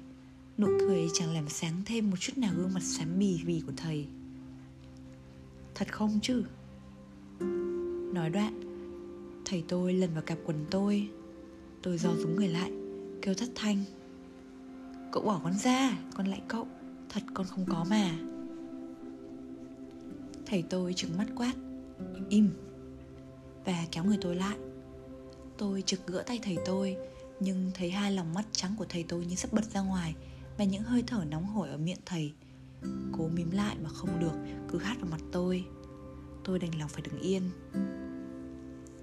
Nụ 0.59 0.67
cười 0.81 1.09
chẳng 1.15 1.35
làm 1.35 1.49
sáng 1.49 1.83
thêm 1.87 2.11
một 2.11 2.17
chút 2.21 2.39
nào 2.39 2.53
gương 2.57 2.75
mặt 2.75 2.83
xám 2.83 3.19
bì 3.19 3.41
bì 3.47 3.63
của 3.67 3.73
thầy. 3.77 4.07
Thật 5.75 5.93
không 5.93 6.19
chứ? 6.23 6.45
Nói 8.15 8.31
đoạn, 8.31 8.61
Thầy 9.45 9.65
tôi 9.69 9.93
lần 9.93 10.15
vào 10.15 10.23
cặp 10.23 10.39
quần 10.45 10.65
tôi. 10.71 11.09
Tôi 11.83 11.99
do 11.99 12.11
rúng 12.17 12.37
người 12.37 12.49
lại, 12.49 12.73
Kêu 13.23 13.35
thất 13.35 13.49
thanh. 13.55 13.85
Cậu 15.13 15.23
bỏ 15.23 15.41
con 15.45 15.59
ra, 15.59 15.99
Con 16.15 16.27
lại 16.27 16.43
cậu. 16.49 16.67
Thật 17.13 17.23
con 17.35 17.47
không 17.47 17.65
có 17.69 17.87
mà. 17.91 18.19
Thầy 20.47 20.63
tôi 20.71 20.95
trừng 20.95 21.19
mắt 21.19 21.27
quát, 21.37 21.53
Im, 22.29 22.51
Và 23.65 23.87
kéo 23.93 24.05
người 24.05 24.19
tôi 24.21 24.37
lại. 24.37 24.57
Tôi 25.59 25.83
trực 25.83 26.07
gỡ 26.07 26.23
tay 26.27 26.39
thầy 26.43 26.59
tôi, 26.67 26.97
Nhưng 27.41 27.71
thấy 27.75 27.91
hai 27.91 28.13
lòng 28.13 28.35
mắt 28.35 28.45
trắng 28.53 28.75
của 28.79 28.87
thầy 28.89 29.03
tôi 29.09 29.27
như 29.27 29.35
sắp 29.35 29.53
bật 29.53 29.65
ra 29.65 29.81
ngoài, 29.81 30.15
Và 30.59 30.65
những 30.65 30.83
hơi 30.83 31.03
thở 31.07 31.25
nóng 31.31 31.47
hổi 31.47 31.69
ở 31.69 31.77
miệng 31.77 32.01
thầy. 32.07 32.33
Cố 33.13 33.29
mím 33.29 33.51
lại 33.51 33.77
mà 33.83 33.89
không 33.89 34.21
được, 34.21 34.35
Cứ 34.69 34.79
hát 34.79 34.97
vào 35.01 35.11
mặt 35.11 35.21
tôi. 35.33 35.65
Tôi 36.45 36.59
đành 36.59 36.79
lòng 36.79 36.89
phải 36.89 37.03
đứng 37.03 37.21
yên. 37.21 37.43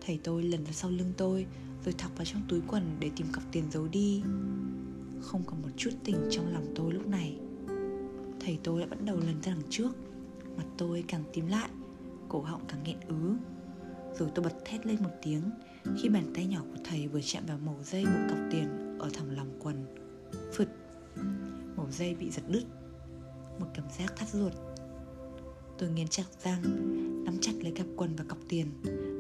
Thầy 0.05 0.19
tôi 0.23 0.43
lần 0.43 0.65
ra 0.65 0.71
sau 0.71 0.91
lưng 0.91 1.13
tôi, 1.17 1.45
Rồi 1.85 1.93
thọc 1.97 2.17
vào 2.17 2.25
trong 2.25 2.41
túi 2.49 2.61
quần 2.67 2.97
để 2.99 3.11
tìm 3.15 3.27
cọc 3.31 3.43
tiền 3.51 3.71
giấu 3.71 3.87
đi. 3.87 4.21
Không 5.21 5.43
còn 5.45 5.61
một 5.61 5.69
chút 5.77 5.91
tình 6.03 6.17
trong 6.31 6.53
lòng 6.53 6.73
tôi 6.75 6.93
lúc 6.93 7.07
này. 7.07 7.37
Thầy 8.47 8.59
tôi 8.63 8.81
đã 8.81 8.87
bắt 8.87 8.97
đầu 9.05 9.17
lần 9.17 9.41
ra 9.41 9.51
đằng 9.51 9.61
trước. 9.69 9.89
Mặt 10.57 10.63
tôi 10.77 11.03
càng 11.07 11.23
tím 11.33 11.47
lại 11.47 11.69
Cổ 12.29 12.41
họng 12.41 12.65
càng 12.67 12.83
nghẹn 12.83 12.99
ứ. 13.07 13.35
Rồi 14.19 14.29
tôi 14.35 14.45
bật 14.45 14.55
thét 14.65 14.85
lên 14.85 15.03
một 15.03 15.09
tiếng 15.23 15.41
Khi 15.97 16.09
bàn 16.09 16.31
tay 16.35 16.45
nhỏ 16.45 16.59
của 16.71 16.77
thầy 16.83 17.07
vừa 17.07 17.19
chạm 17.21 17.45
vào 17.45 17.57
màu 17.65 17.79
dây 17.83 18.05
buộc 18.05 18.29
cọc 18.29 18.37
tiền 18.51 18.97
Ở 18.99 19.09
thẳng 19.13 19.35
lòng 19.37 19.59
quần. 19.59 19.85
Phật, 20.53 20.67
Màu 21.75 21.87
dây 21.91 22.15
bị 22.15 22.31
giật 22.31 22.43
đứt. 22.47 22.63
Một 23.59 23.67
cảm 23.73 23.85
giác 23.97 24.15
thắt 24.15 24.29
ruột. 24.29 24.53
Tôi 25.77 25.89
nghiến 25.89 26.07
chặt 26.07 26.25
răng 26.43 26.61
Nắm 27.25 27.37
chặt 27.41 27.53
lấy 27.61 27.71
cặp 27.71 27.87
quần 27.95 28.15
và 28.15 28.23
cọc 28.27 28.39
tiền 28.49 28.67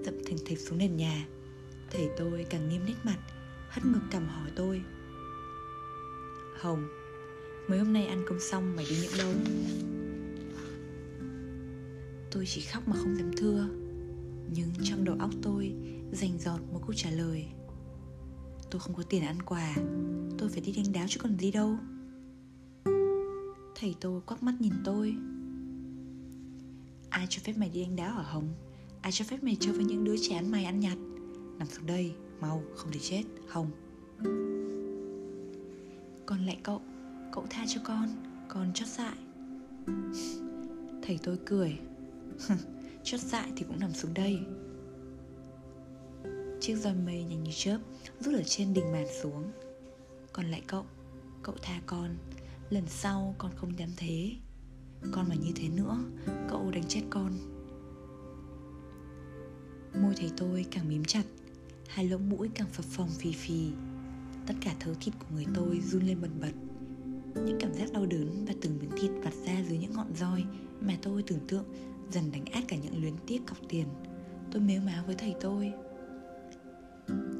Dậm 0.05 0.23
thình 0.25 0.37
thịch 0.45 0.59
xuống 0.59 0.77
nền 0.77 0.97
nhà. 0.97 1.27
Thầy 1.91 2.09
tôi 2.17 2.45
càng 2.49 2.69
nghiêm 2.69 2.85
nét 2.85 2.95
mặt 3.03 3.19
Hất 3.69 3.85
ngực 3.85 4.03
cầm 4.11 4.27
hỏi 4.27 4.51
tôi. 4.55 4.81
Hồng 6.61 6.87
Mới 7.67 7.79
hôm 7.79 7.93
nay 7.93 8.05
ăn 8.05 8.23
cơm 8.27 8.39
xong 8.39 8.75
mày 8.75 8.85
đi 8.89 8.95
những 9.01 9.17
đâu? 9.17 9.33
Tôi 12.31 12.45
chỉ 12.45 12.61
khóc 12.61 12.87
mà 12.87 12.95
không 12.95 13.15
dám 13.15 13.31
thưa. 13.37 13.67
Nhưng 14.53 14.69
trong 14.83 15.03
đầu 15.03 15.15
óc 15.19 15.31
tôi 15.41 15.73
Dành 16.11 16.39
giọt 16.39 16.59
một 16.73 16.79
câu 16.87 16.93
trả 16.93 17.09
lời. 17.09 17.45
Tôi 18.71 18.79
không 18.79 18.95
có 18.95 19.03
tiền 19.03 19.23
ăn 19.23 19.41
quà. 19.41 19.75
Tôi 20.37 20.49
phải 20.49 20.61
đi 20.61 20.71
đánh 20.71 20.93
đáo 20.93 21.05
chứ 21.09 21.19
còn 21.23 21.37
gì 21.37 21.51
đâu. 21.51 21.77
Thầy 23.75 23.95
tôi 23.99 24.21
quắc 24.21 24.43
mắt 24.43 24.53
nhìn 24.59 24.73
tôi. 24.83 25.15
Ai 27.09 27.27
cho 27.29 27.41
phép 27.43 27.53
mày 27.57 27.69
đi 27.69 27.83
đánh 27.83 27.95
đá 27.95 28.05
ở 28.05 28.21
Hồng? 28.21 28.53
Ai 29.01 29.11
cho 29.11 29.25
phép 29.25 29.43
mày 29.43 29.57
chơi 29.59 29.73
với 29.73 29.85
những 29.85 30.03
đứa 30.03 30.15
trẻ 30.17 30.35
ăn 30.35 30.51
mày, 30.51 30.65
ăn 30.65 30.79
nhặt? 30.79 30.97
Nằm 31.57 31.67
xuống 31.67 31.85
đây, 31.85 32.13
Mau, 32.39 32.63
không 32.75 32.91
thì 32.91 32.99
chết. 32.99 33.23
Hồng. 33.47 33.71
Còn 36.25 36.45
lại 36.45 36.57
cậu. 36.63 36.81
Cậu 37.31 37.45
tha 37.49 37.65
cho 37.67 37.81
con 37.83 38.09
Con 38.47 38.73
chót 38.73 38.87
dại. 38.87 39.17
Thầy 41.01 41.19
tôi 41.23 41.37
cười. 41.45 41.79
Chót 43.03 43.19
dại 43.19 43.51
thì 43.55 43.65
cũng 43.67 43.79
nằm 43.79 43.93
xuống 43.93 44.13
đây. 44.13 44.39
Chiếc 46.61 46.75
roi 46.75 46.93
mây 46.93 47.23
nhanh 47.23 47.43
như 47.43 47.51
chớp 47.55 47.79
Rút 48.19 48.35
ở 48.35 48.43
trên 48.45 48.73
đỉnh 48.73 48.91
màn 48.91 49.05
xuống. 49.21 49.51
Còn 50.33 50.45
lại 50.45 50.61
cậu 50.67 50.85
Cậu 51.43 51.55
tha 51.61 51.81
con. 51.85 52.15
Lần 52.69 52.83
sau 52.87 53.35
con 53.37 53.51
không 53.55 53.79
dám 53.79 53.89
thế. 53.97 54.31
Con 55.11 55.29
mà 55.29 55.35
như 55.35 55.51
thế 55.55 55.69
nữa, 55.69 55.97
Cậu 56.49 56.71
đánh 56.71 56.83
chết 56.87 57.01
con. 57.09 57.31
Môi 60.01 60.13
thầy 60.17 60.31
tôi 60.37 60.65
càng 60.71 60.89
mím 60.89 61.03
chặt, 61.05 61.23
Hai 61.87 62.07
lỗ 62.07 62.17
mũi 62.17 62.49
càng 62.55 62.67
phập 62.67 62.85
phồng 62.85 63.09
phì 63.09 63.31
phì. 63.31 63.71
Tất 64.45 64.53
cả 64.61 64.75
thớ 64.79 64.93
thịt 64.99 65.13
của 65.19 65.35
người 65.35 65.45
tôi 65.53 65.81
run 65.81 66.03
lên 66.03 66.21
bần 66.21 66.31
bật. 66.41 66.66
Những 67.45 67.57
cảm 67.59 67.73
giác 67.73 67.91
đau 67.93 68.05
đớn 68.05 68.45
và 68.47 68.53
từng 68.61 68.79
miếng 68.79 68.91
thịt 68.97 69.11
vặt 69.23 69.33
ra 69.45 69.63
dưới 69.69 69.77
những 69.77 69.93
ngọn 69.93 70.15
roi 70.15 70.43
Mà 70.81 70.93
tôi 71.01 71.23
tưởng 71.23 71.47
tượng 71.47 71.63
dần 72.11 72.31
đánh 72.31 72.45
át 72.45 72.63
cả 72.67 72.75
những 72.75 73.01
luyến 73.01 73.13
tiếc 73.27 73.41
cọc 73.47 73.57
tiền. 73.69 73.87
Tôi 74.51 74.61
mếu 74.61 74.81
máo 74.81 75.03
với 75.05 75.15
thầy 75.15 75.35
tôi. 75.41 75.73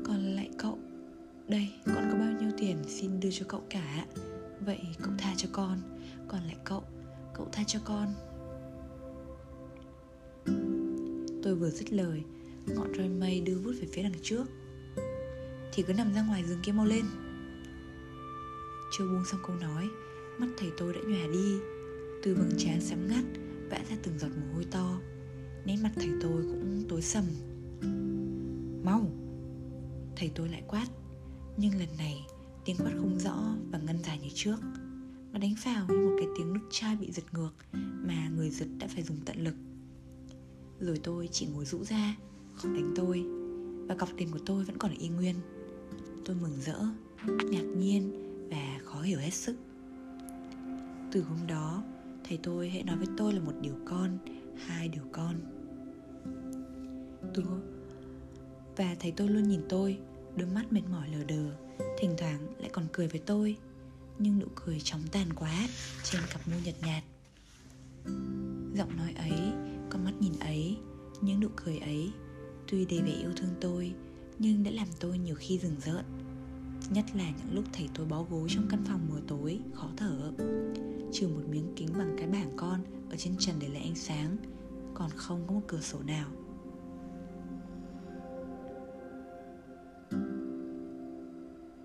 Còn 0.05 0.23
lại 0.35 0.49
cậu? 0.57 0.79
Đây 1.47 1.69
con 1.85 2.09
có 2.11 2.17
bao 2.17 2.31
nhiêu 2.31 2.51
tiền 2.57 2.77
xin 2.87 3.19
đưa 3.19 3.31
cho 3.31 3.45
cậu 3.49 3.61
cả 3.69 4.05
Vậy 4.65 4.79
cậu 5.01 5.13
tha 5.17 5.33
cho 5.37 5.49
con. 5.51 5.77
Còn 6.27 6.43
lại 6.43 6.55
cậu 6.63 6.83
Cậu 7.33 7.47
tha 7.51 7.63
cho 7.67 7.79
con. 7.83 8.13
Tôi 11.43 11.55
vừa 11.55 11.69
dứt 11.69 11.93
lời, 11.93 12.23
Ngọn 12.75 12.93
roi 12.97 13.09
mây 13.09 13.41
đưa 13.41 13.57
vút 13.57 13.75
về 13.81 13.87
phía 13.91 14.03
đằng 14.03 14.19
trước. 14.21 14.45
Thì 15.73 15.83
cứ 15.83 15.93
nằm 15.93 16.13
ra 16.13 16.21
ngoài 16.21 16.43
giường 16.43 16.59
kia 16.63 16.71
mau 16.71 16.85
lên. 16.85 17.05
Chưa 18.91 19.07
buông 19.07 19.25
xong 19.25 19.41
câu 19.47 19.55
nói 19.55 19.89
Mắt 20.37 20.47
thầy 20.57 20.71
tôi 20.77 20.93
đã 20.93 20.99
nhòa 21.07 21.27
đi. 21.31 21.59
Từ 22.23 22.35
vầng 22.35 22.51
trán 22.57 22.81
xám 22.81 23.07
ngắt 23.07 23.23
Vẽ 23.69 23.85
ra 23.89 23.95
từng 24.03 24.19
giọt 24.19 24.27
mồ 24.27 24.53
hôi 24.53 24.65
to. 24.71 24.99
Nét 25.65 25.77
mặt 25.83 25.91
thầy 25.95 26.09
tôi 26.21 26.43
cũng 26.43 26.83
tối 26.89 27.01
sầm. 27.01 27.23
Mau! 28.83 29.11
Thầy 30.15 30.31
tôi 30.35 30.49
lại 30.49 30.63
quát. 30.67 30.87
Nhưng 31.57 31.79
lần 31.79 31.89
này 31.97 32.27
tiếng 32.65 32.75
quát 32.77 32.91
không 32.97 33.19
rõ 33.19 33.55
và 33.71 33.79
ngân 33.79 34.03
dài 34.03 34.19
như 34.23 34.29
trước. 34.33 34.57
Nó 35.31 35.39
đánh 35.39 35.55
vào 35.65 35.87
như 35.89 35.97
một 35.97 36.15
cái 36.17 36.27
tiếng 36.37 36.53
nút 36.53 36.63
chai 36.69 36.95
bị 36.95 37.11
giật 37.11 37.23
ngược 37.33 37.51
Mà 38.07 38.29
người 38.35 38.49
giật 38.49 38.67
đã 38.79 38.87
phải 38.87 39.03
dùng 39.03 39.17
tận 39.25 39.43
lực. 39.43 39.55
Rồi 40.79 40.99
tôi 41.03 41.29
chỉ 41.31 41.45
ngồi 41.45 41.65
rũ 41.65 41.83
ra 41.83 42.15
Không 42.55 42.73
đánh 42.73 42.93
tôi. 42.95 43.25
Và 43.87 43.95
cọc 43.95 44.09
tiền 44.17 44.31
của 44.31 44.39
tôi 44.45 44.63
vẫn 44.63 44.77
còn 44.77 44.91
y 44.91 45.07
nguyên. 45.07 45.35
Tôi 46.25 46.35
mừng 46.41 46.61
rỡ, 46.61 46.79
ngạc 47.51 47.65
nhiên 47.77 48.26
và 48.49 48.79
khó 48.83 49.01
hiểu 49.01 49.19
hết 49.19 49.33
sức. 49.33 49.55
Từ 51.11 51.21
hôm 51.21 51.47
đó, 51.47 51.83
Thầy 52.23 52.39
tôi 52.43 52.69
hãy 52.69 52.83
nói 52.83 52.97
với 52.97 53.07
tôi 53.17 53.33
là 53.33 53.39
một 53.39 53.53
điều 53.61 53.75
con, 53.85 54.17
Hai 54.65 54.87
điều 54.87 55.03
con. 55.11 55.35
Tôi 57.33 57.45
Và 58.75 58.95
thầy 58.99 59.11
tôi 59.11 59.29
luôn 59.29 59.43
nhìn 59.43 59.61
tôi, 59.69 59.97
Đôi 60.35 60.47
mắt 60.47 60.73
mệt 60.73 60.81
mỏi 60.91 61.09
lờ 61.09 61.23
đờ, 61.23 61.51
Thỉnh 61.99 62.15
thoảng 62.17 62.53
lại 62.59 62.69
còn 62.73 62.85
cười 62.93 63.07
với 63.07 63.19
tôi. 63.25 63.57
Nhưng 64.19 64.39
nụ 64.39 64.47
cười 64.55 64.79
chóng 64.79 65.01
tàn 65.11 65.33
quá 65.35 65.67
Trên 66.03 66.21
cặp 66.33 66.47
môi 66.47 66.61
nhợt 66.65 66.75
nhạt. 66.85 67.03
Giọng 68.73 68.97
nói 68.97 69.13
ấy, 69.17 69.39
Con 69.89 70.05
mắt 70.05 70.13
nhìn 70.19 70.39
ấy, 70.39 70.77
Những 71.21 71.39
nụ 71.39 71.47
cười 71.55 71.77
ấy, 71.77 72.11
Tuy 72.67 72.85
đầy 72.85 73.01
vẻ 73.01 73.11
yêu 73.11 73.31
thương 73.35 73.55
tôi, 73.61 73.93
Nhưng 74.39 74.63
đã 74.63 74.71
làm 74.71 74.87
tôi 74.99 75.17
nhiều 75.17 75.35
khi 75.35 75.57
rừng 75.57 75.75
rợn. 75.85 76.05
Nhất 76.89 77.05
là 77.13 77.23
những 77.23 77.55
lúc 77.55 77.65
thầy 77.73 77.89
tôi 77.93 78.05
bó 78.05 78.23
gối 78.23 78.47
trong 78.49 78.67
căn 78.69 78.83
phòng 78.87 79.07
mờ 79.09 79.21
tối, 79.27 79.59
Khó 79.73 79.89
thở. 79.97 80.31
Trừ 81.13 81.27
một 81.27 81.41
miếng 81.49 81.73
kính 81.75 81.89
bằng 81.97 82.15
cái 82.17 82.27
bảng 82.27 82.51
con 82.55 82.79
Ở 83.09 83.15
trên 83.17 83.35
trần 83.39 83.55
để 83.59 83.67
lấy 83.67 83.81
ánh 83.81 83.95
sáng, 83.95 84.37
Còn 84.93 85.09
không 85.15 85.43
có 85.47 85.53
một 85.53 85.61
cửa 85.67 85.81
sổ 85.81 85.99
nào. 85.99 86.29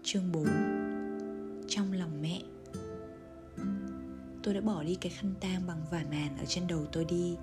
Chương 0.03 0.33
4 0.33 0.47
Trong 1.69 1.93
lòng 1.93 2.23
mẹ. 2.23 2.43
Tôi 4.43 4.55
đã 4.55 4.61
bỏ 4.61 4.83
đi 4.83 4.95
cái 4.95 5.13
khăn 5.13 5.35
tang 5.41 5.67
bằng 5.67 5.85
vải 5.91 6.05
màn 6.05 6.37
ở 6.39 6.45
trên 6.45 6.67
đầu 6.67 6.87
tôi 6.93 7.05
đi. 7.05 7.37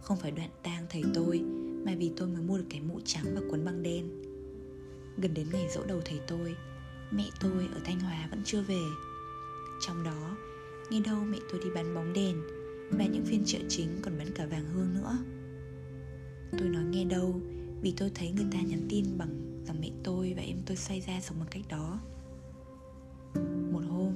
Không 0.00 0.16
phải 0.16 0.30
đoạn 0.30 0.50
tang 0.62 0.86
thầy 0.88 1.02
tôi, 1.14 1.40
Mà 1.86 1.94
vì 1.98 2.12
tôi 2.16 2.28
mới 2.28 2.42
mua 2.42 2.58
được 2.58 2.66
cái 2.70 2.80
mũ 2.80 3.00
trắng 3.04 3.24
và 3.34 3.40
quấn 3.50 3.64
băng 3.64 3.82
đen. 3.82 4.22
Gần 5.16 5.34
đến 5.34 5.46
ngày 5.52 5.66
dỗ 5.74 5.84
đầu 5.86 6.00
thầy 6.04 6.20
tôi 6.26 6.56
Mẹ 7.12 7.30
tôi 7.40 7.68
ở 7.74 7.80
Thanh 7.84 8.00
Hóa 8.00 8.28
vẫn 8.30 8.42
chưa 8.44 8.62
về. 8.62 8.82
Trong 9.80 10.04
đó, 10.04 10.36
Nghe 10.90 11.00
đâu 11.00 11.24
mẹ 11.24 11.38
tôi 11.50 11.60
đi 11.64 11.70
bán 11.74 11.94
bóng 11.94 12.12
đèn 12.12 12.42
Và 12.90 13.06
những 13.06 13.24
phiên 13.24 13.42
chợ 13.46 13.58
chính 13.68 13.88
còn 14.02 14.18
bán 14.18 14.28
cả 14.34 14.46
vàng 14.46 14.70
hương 14.74 14.94
nữa. 14.94 15.18
Tôi 16.58 16.68
nói 16.68 16.84
nghe 16.84 17.04
đâu, 17.04 17.40
Vì 17.82 17.94
tôi 17.96 18.10
thấy 18.14 18.30
người 18.30 18.46
ta 18.52 18.58
nhắn 18.60 18.86
tin 18.88 19.18
bằng 19.18 19.62
rằng 19.66 19.80
mẹ 19.80 19.90
tôi 20.04 20.34
và 20.36 20.42
em 20.42 20.56
tôi 20.66 20.76
xoay 20.76 21.00
ra 21.00 21.20
sống 21.20 21.38
bằng 21.38 21.48
cách 21.50 21.62
đó. 21.68 22.00
Một 23.72 23.82
hôm, 23.88 24.12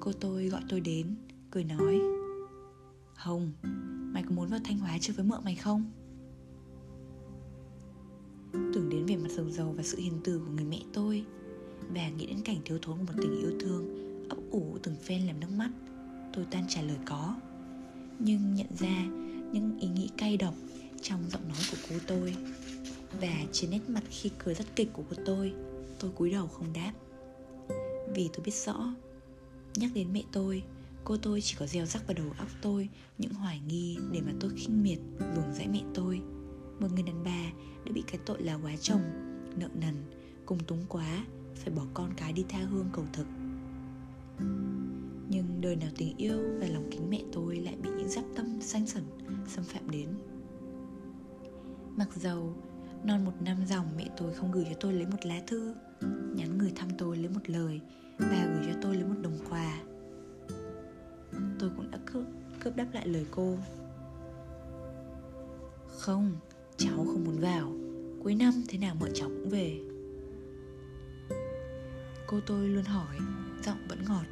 cô 0.00 0.12
tôi 0.12 0.46
gọi 0.46 0.62
tôi 0.68 0.80
đến, 0.80 1.16
Cười 1.50 1.64
nói, 1.64 2.00
Hồng, 3.14 3.52
Mày 4.12 4.22
có 4.22 4.30
muốn 4.30 4.48
vào 4.48 4.60
Thanh 4.64 4.78
Hóa 4.78 4.98
chơi 5.00 5.16
với 5.16 5.24
mợ 5.24 5.40
mày 5.44 5.54
không? 5.54 5.90
Tưởng 8.52 8.88
đến 8.88 9.06
về 9.06 9.16
mặt 9.16 9.28
giàu 9.30 9.50
giàu 9.50 9.74
và 9.76 9.82
sự 9.82 9.98
hiền 9.98 10.20
từ 10.24 10.38
của 10.38 10.52
người 10.52 10.64
mẹ 10.64 10.80
tôi 10.92 11.24
và 11.88 12.08
nghĩ 12.08 12.26
đến 12.26 12.40
cảnh 12.44 12.58
thiếu 12.64 12.78
thốn 12.82 12.96
của 12.98 13.04
một 13.06 13.12
tình 13.22 13.40
yêu 13.40 13.52
thương, 13.60 14.04
ấp 14.28 14.36
ủ 14.50 14.78
từng 14.82 14.96
phen 14.96 15.26
làm 15.26 15.40
nước 15.40 15.50
mắt. 15.56 15.70
Tôi 16.32 16.44
tan 16.50 16.64
trả 16.68 16.82
lời 16.82 16.96
có. 17.04 17.36
Nhưng 18.18 18.54
nhận 18.54 18.76
ra 18.78 19.04
những 19.52 19.78
ý 19.80 19.88
nghĩ 19.88 20.08
cay 20.16 20.36
độc 20.36 20.54
trong 21.02 21.30
giọng 21.30 21.48
nói 21.48 21.58
của 21.70 21.76
cô 21.90 21.96
tôi. 22.06 22.34
Và 23.20 23.34
trên 23.52 23.70
nét 23.70 23.80
mặt 23.88 24.02
khi 24.10 24.30
cười 24.44 24.54
rất 24.54 24.76
kịch 24.76 24.88
của 24.92 25.02
cô 25.10 25.22
tôi. 25.26 25.52
Tôi 25.98 26.10
cúi 26.10 26.30
đầu 26.30 26.46
không 26.46 26.72
đáp. 26.72 26.92
Vì 28.14 28.28
tôi 28.32 28.44
biết 28.44 28.54
rõ, 28.54 28.94
Nhắc 29.76 29.90
đến 29.94 30.12
mẹ 30.12 30.22
tôi, 30.32 30.62
Cô 31.04 31.16
tôi 31.16 31.40
chỉ 31.40 31.56
có 31.58 31.66
gieo 31.66 31.86
rắc 31.86 32.06
vào 32.06 32.14
đầu 32.14 32.26
óc 32.38 32.48
tôi 32.62 32.88
Những 33.18 33.32
hoài 33.32 33.60
nghi 33.68 33.96
để 34.12 34.20
mà 34.20 34.32
tôi 34.40 34.50
khinh 34.56 34.82
miệt, 34.82 34.98
Vùng 35.18 35.54
dãy 35.54 35.68
mẹ 35.68 35.80
tôi. 35.94 36.20
Một 36.80 36.88
người 36.92 37.02
đàn 37.02 37.24
bà 37.24 37.52
đã 37.86 37.92
bị 37.92 38.02
cái 38.06 38.20
tội 38.26 38.42
là 38.42 38.54
quá 38.62 38.72
chồng, 38.80 39.02
Nợ 39.56 39.68
nần, 39.74 39.94
Cùng 40.46 40.58
túng 40.58 40.84
quá 40.88 41.24
phải 41.54 41.74
bỏ 41.74 41.82
con 41.94 42.10
cái 42.16 42.32
đi 42.32 42.44
tha 42.48 42.58
hương 42.58 42.88
cầu 42.92 43.04
thực. 43.12 43.26
Nhưng 45.28 45.60
đời 45.60 45.76
nào 45.76 45.90
tình 45.96 46.16
yêu 46.16 46.38
và 46.60 46.66
lòng 46.66 46.88
kính 46.90 47.10
mẹ 47.10 47.20
tôi 47.32 47.56
Lại 47.56 47.76
bị 47.82 47.90
những 47.98 48.08
giáp 48.08 48.24
tâm 48.36 48.60
xanh 48.60 48.86
sẩn 48.86 49.04
Xâm 49.46 49.64
phạm 49.64 49.90
đến. 49.90 50.08
Mặc 51.96 52.08
dầu 52.14 52.54
Non 53.04 53.24
một 53.24 53.32
năm 53.40 53.66
dòng 53.66 53.86
mẹ 53.96 54.08
tôi 54.16 54.34
không 54.34 54.52
gửi 54.52 54.64
cho 54.68 54.76
tôi 54.80 54.92
lấy 54.92 55.06
một 55.06 55.26
lá 55.26 55.42
thư 55.46 55.74
Nhắn 56.36 56.58
người 56.58 56.72
thăm 56.76 56.88
tôi 56.98 57.16
lấy 57.16 57.28
một 57.28 57.50
lời 57.50 57.80
Và 58.18 58.46
gửi 58.54 58.72
cho 58.72 58.78
tôi 58.82 58.94
lấy 58.94 59.04
một 59.04 59.20
đồng 59.22 59.38
quà 59.50 59.82
Tôi 61.58 61.70
cũng 61.76 61.90
đã 61.90 61.98
cướp, 62.06 62.24
cướp 62.60 62.76
đáp 62.76 62.86
lại 62.92 63.08
lời 63.08 63.26
cô. 63.30 63.56
Không, 65.88 66.32
cháu 66.76 66.96
không 66.96 67.24
muốn 67.24 67.38
vào. 67.38 67.72
Cuối 68.22 68.34
năm 68.34 68.52
thế 68.68 68.78
nào 68.78 68.94
mợ 69.00 69.08
cháu 69.14 69.28
cũng 69.28 69.48
về. 69.48 69.80
Cô 72.26 72.40
tôi 72.46 72.68
luôn 72.68 72.84
hỏi, 72.84 73.16
Giọng 73.64 73.88
vẫn 73.88 74.04
ngọt. 74.08 74.24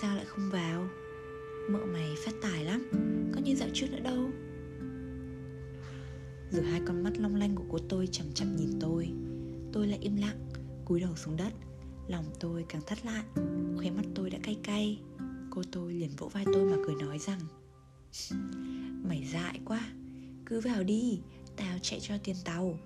Sao 0.00 0.16
lại 0.16 0.24
không 0.24 0.50
vào? 0.50 0.88
Mợ 1.70 1.78
mày 1.92 2.14
phát 2.24 2.32
tài 2.42 2.64
lắm, 2.64 2.88
Có 3.34 3.40
như 3.40 3.54
dạo 3.54 3.68
trước 3.74 3.86
nữa 3.90 4.00
đâu. 4.04 4.30
Rồi 6.50 6.64
hai 6.64 6.80
con 6.86 7.02
mắt 7.02 7.18
long 7.18 7.34
lanh 7.34 7.54
của 7.54 7.64
cô 7.70 7.78
tôi 7.88 8.06
chằm 8.06 8.26
chậm 8.34 8.56
nhìn 8.56 8.70
tôi. 8.80 9.08
Tôi 9.72 9.86
lại 9.86 9.98
im 10.02 10.16
lặng, 10.16 10.48
cúi 10.84 11.00
đầu 11.00 11.16
xuống 11.16 11.36
đất. 11.36 11.52
Lòng 12.08 12.24
tôi 12.40 12.64
càng 12.68 12.82
thắt 12.86 13.06
lại, 13.06 13.24
Khóe 13.76 13.90
mắt 13.90 14.04
tôi 14.14 14.30
đã 14.30 14.38
cay 14.42 14.58
cay. 14.62 15.00
Cô 15.50 15.62
tôi 15.72 15.92
liền 15.92 16.10
vỗ 16.16 16.28
vai 16.28 16.44
tôi 16.52 16.64
mà 16.64 16.76
cười 16.86 16.94
nói 16.94 17.18
rằng, 17.18 17.40
Mày 19.08 19.28
dại 19.32 19.60
quá, 19.64 19.80
Cứ 20.46 20.60
vào 20.60 20.82
đi, 20.82 21.20
Tao 21.56 21.78
chạy 21.82 22.00
cho 22.00 22.14
tiền 22.24 22.36
tàu. 22.44 22.78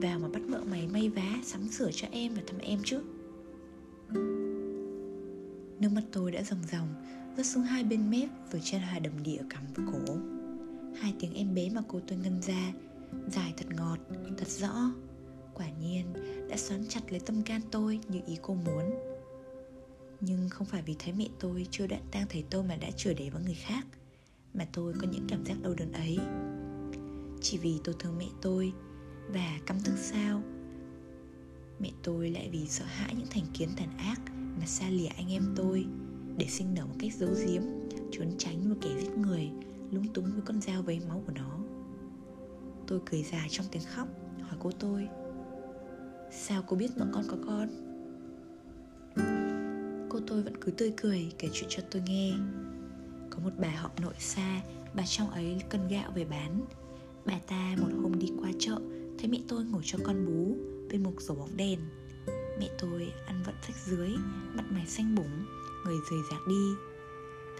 Vào 0.00 0.18
mà 0.18 0.28
bắt 0.28 0.42
vợ 0.48 0.62
mày 0.70 0.86
may 0.86 1.08
vá 1.08 1.38
Sắm 1.42 1.68
sửa 1.68 1.90
cho 1.92 2.08
em 2.10 2.34
và 2.34 2.42
thăm 2.46 2.58
em 2.58 2.78
chứ. 2.84 3.00
Nước 5.80 5.88
mắt 5.92 6.02
tôi 6.12 6.32
đã 6.32 6.42
ròng 6.42 6.62
ròng 6.72 6.88
Rớt 7.36 7.46
xuống 7.46 7.62
hai 7.62 7.84
bên 7.84 8.10
mép 8.10 8.28
Với 8.50 8.60
chân 8.64 8.80
hai 8.80 9.00
đầm 9.00 9.22
địa 9.22 9.42
cắm 9.50 9.62
và 9.74 9.84
cổ. 9.92 10.16
Hai 11.00 11.14
tiếng 11.20 11.34
em 11.34 11.54
bé 11.54 11.70
mà 11.70 11.82
cô 11.88 12.00
tôi 12.06 12.18
ngân 12.18 12.42
ra 12.42 12.72
Dài 13.28 13.54
thật 13.56 13.66
ngọt, 13.76 13.98
thật 14.36 14.48
rõ. 14.48 14.92
Quả 15.54 15.66
nhiên 15.80 16.06
đã 16.50 16.56
xoắn 16.56 16.86
chặt 16.88 17.00
lấy 17.10 17.20
tâm 17.20 17.42
can 17.42 17.60
tôi 17.70 18.00
như 18.08 18.20
ý 18.26 18.36
cô 18.42 18.54
muốn. 18.54 18.94
Nhưng 20.20 20.48
không 20.48 20.66
phải 20.66 20.82
vì 20.82 20.96
thấy 20.98 21.12
mẹ 21.12 21.28
tôi 21.38 21.66
chưa 21.70 21.86
đoạn 21.86 22.02
tang 22.10 22.26
thấy 22.28 22.44
tôi 22.50 22.62
mà 22.62 22.76
đã 22.76 22.90
chửi 22.90 23.14
để 23.14 23.30
với 23.30 23.42
người 23.42 23.54
khác 23.54 23.86
Mà 24.54 24.66
tôi 24.72 24.94
có 25.00 25.06
những 25.12 25.26
cảm 25.28 25.44
giác 25.44 25.54
đau 25.62 25.74
đớn 25.74 25.92
ấy. 25.92 26.18
Chỉ 27.40 27.58
vì 27.58 27.74
tôi 27.84 27.94
thương 27.98 28.18
mẹ 28.18 28.26
tôi 28.42 28.72
và 29.32 29.58
căm 29.66 29.76
tức 29.84 29.96
sao? 29.96 30.42
Mẹ 31.80 31.90
tôi 32.02 32.30
lại 32.30 32.48
vì 32.52 32.66
sợ 32.66 32.84
hãi 32.84 33.14
những 33.18 33.26
thành 33.30 33.44
kiến 33.52 33.68
tàn 33.76 33.98
ác 33.98 34.20
Mà 34.60 34.66
xa 34.66 34.90
lìa 34.90 35.06
anh 35.06 35.32
em 35.32 35.54
tôi 35.56 35.86
Để 36.36 36.46
sinh 36.46 36.74
nở 36.74 36.86
một 36.86 36.94
cách 36.98 37.14
giấu 37.14 37.30
giếm, 37.46 37.62
Trốn 38.12 38.28
tránh 38.38 38.68
một 38.70 38.76
kẻ 38.80 38.88
giết 39.00 39.16
người, 39.16 39.50
Lúng 39.90 40.12
túng 40.12 40.24
với 40.24 40.42
con 40.44 40.60
dao 40.60 40.82
vấy 40.82 41.00
máu 41.08 41.22
của 41.26 41.32
nó. 41.34 41.58
Tôi 42.86 43.00
cười 43.10 43.22
dài 43.22 43.48
trong 43.50 43.66
tiếng 43.70 43.82
khóc, 43.94 44.08
Hỏi 44.40 44.56
cô 44.60 44.70
tôi, 44.70 45.08
Sao 46.30 46.62
cô 46.66 46.76
biết 46.76 46.90
bọn 46.98 47.10
con 47.12 47.24
có 47.28 47.36
con? 47.46 47.68
Cô 50.08 50.20
tôi 50.26 50.42
vẫn 50.42 50.54
cứ 50.60 50.70
tươi 50.70 50.92
cười 50.96 51.32
kể 51.38 51.48
chuyện 51.52 51.68
cho 51.68 51.82
tôi 51.90 52.02
nghe. 52.06 52.32
Có 53.30 53.38
một 53.38 53.50
bà 53.58 53.70
họ 53.70 53.90
nội 54.00 54.14
xa, 54.18 54.60
Bà 54.94 55.02
trong 55.06 55.30
ấy 55.30 55.62
cân 55.68 55.88
gạo 55.88 56.10
về 56.14 56.24
bán. 56.24 56.60
Bà 57.24 57.38
ta 57.46 57.76
một 57.80 57.88
hôm 58.02 58.18
đi 58.18 58.32
qua 58.40 58.50
chợ 58.58 58.78
Thấy 59.18 59.28
mẹ 59.30 59.38
tôi 59.48 59.64
ngồi 59.64 59.82
cho 59.84 59.98
con 60.04 60.26
bú 60.26 60.56
Bên 60.90 61.02
một 61.02 61.12
sổ 61.18 61.34
bóng 61.34 61.56
đèn. 61.56 61.78
Mẹ 62.58 62.68
tôi 62.78 63.12
ăn 63.26 63.42
vận 63.46 63.54
sách 63.66 63.76
dưới 63.86 64.10
Mặt 64.54 64.64
mày 64.70 64.86
xanh 64.86 65.14
bủng 65.14 65.44
Người 65.84 65.96
rời 66.10 66.20
rạc 66.30 66.46
đi. 66.48 66.72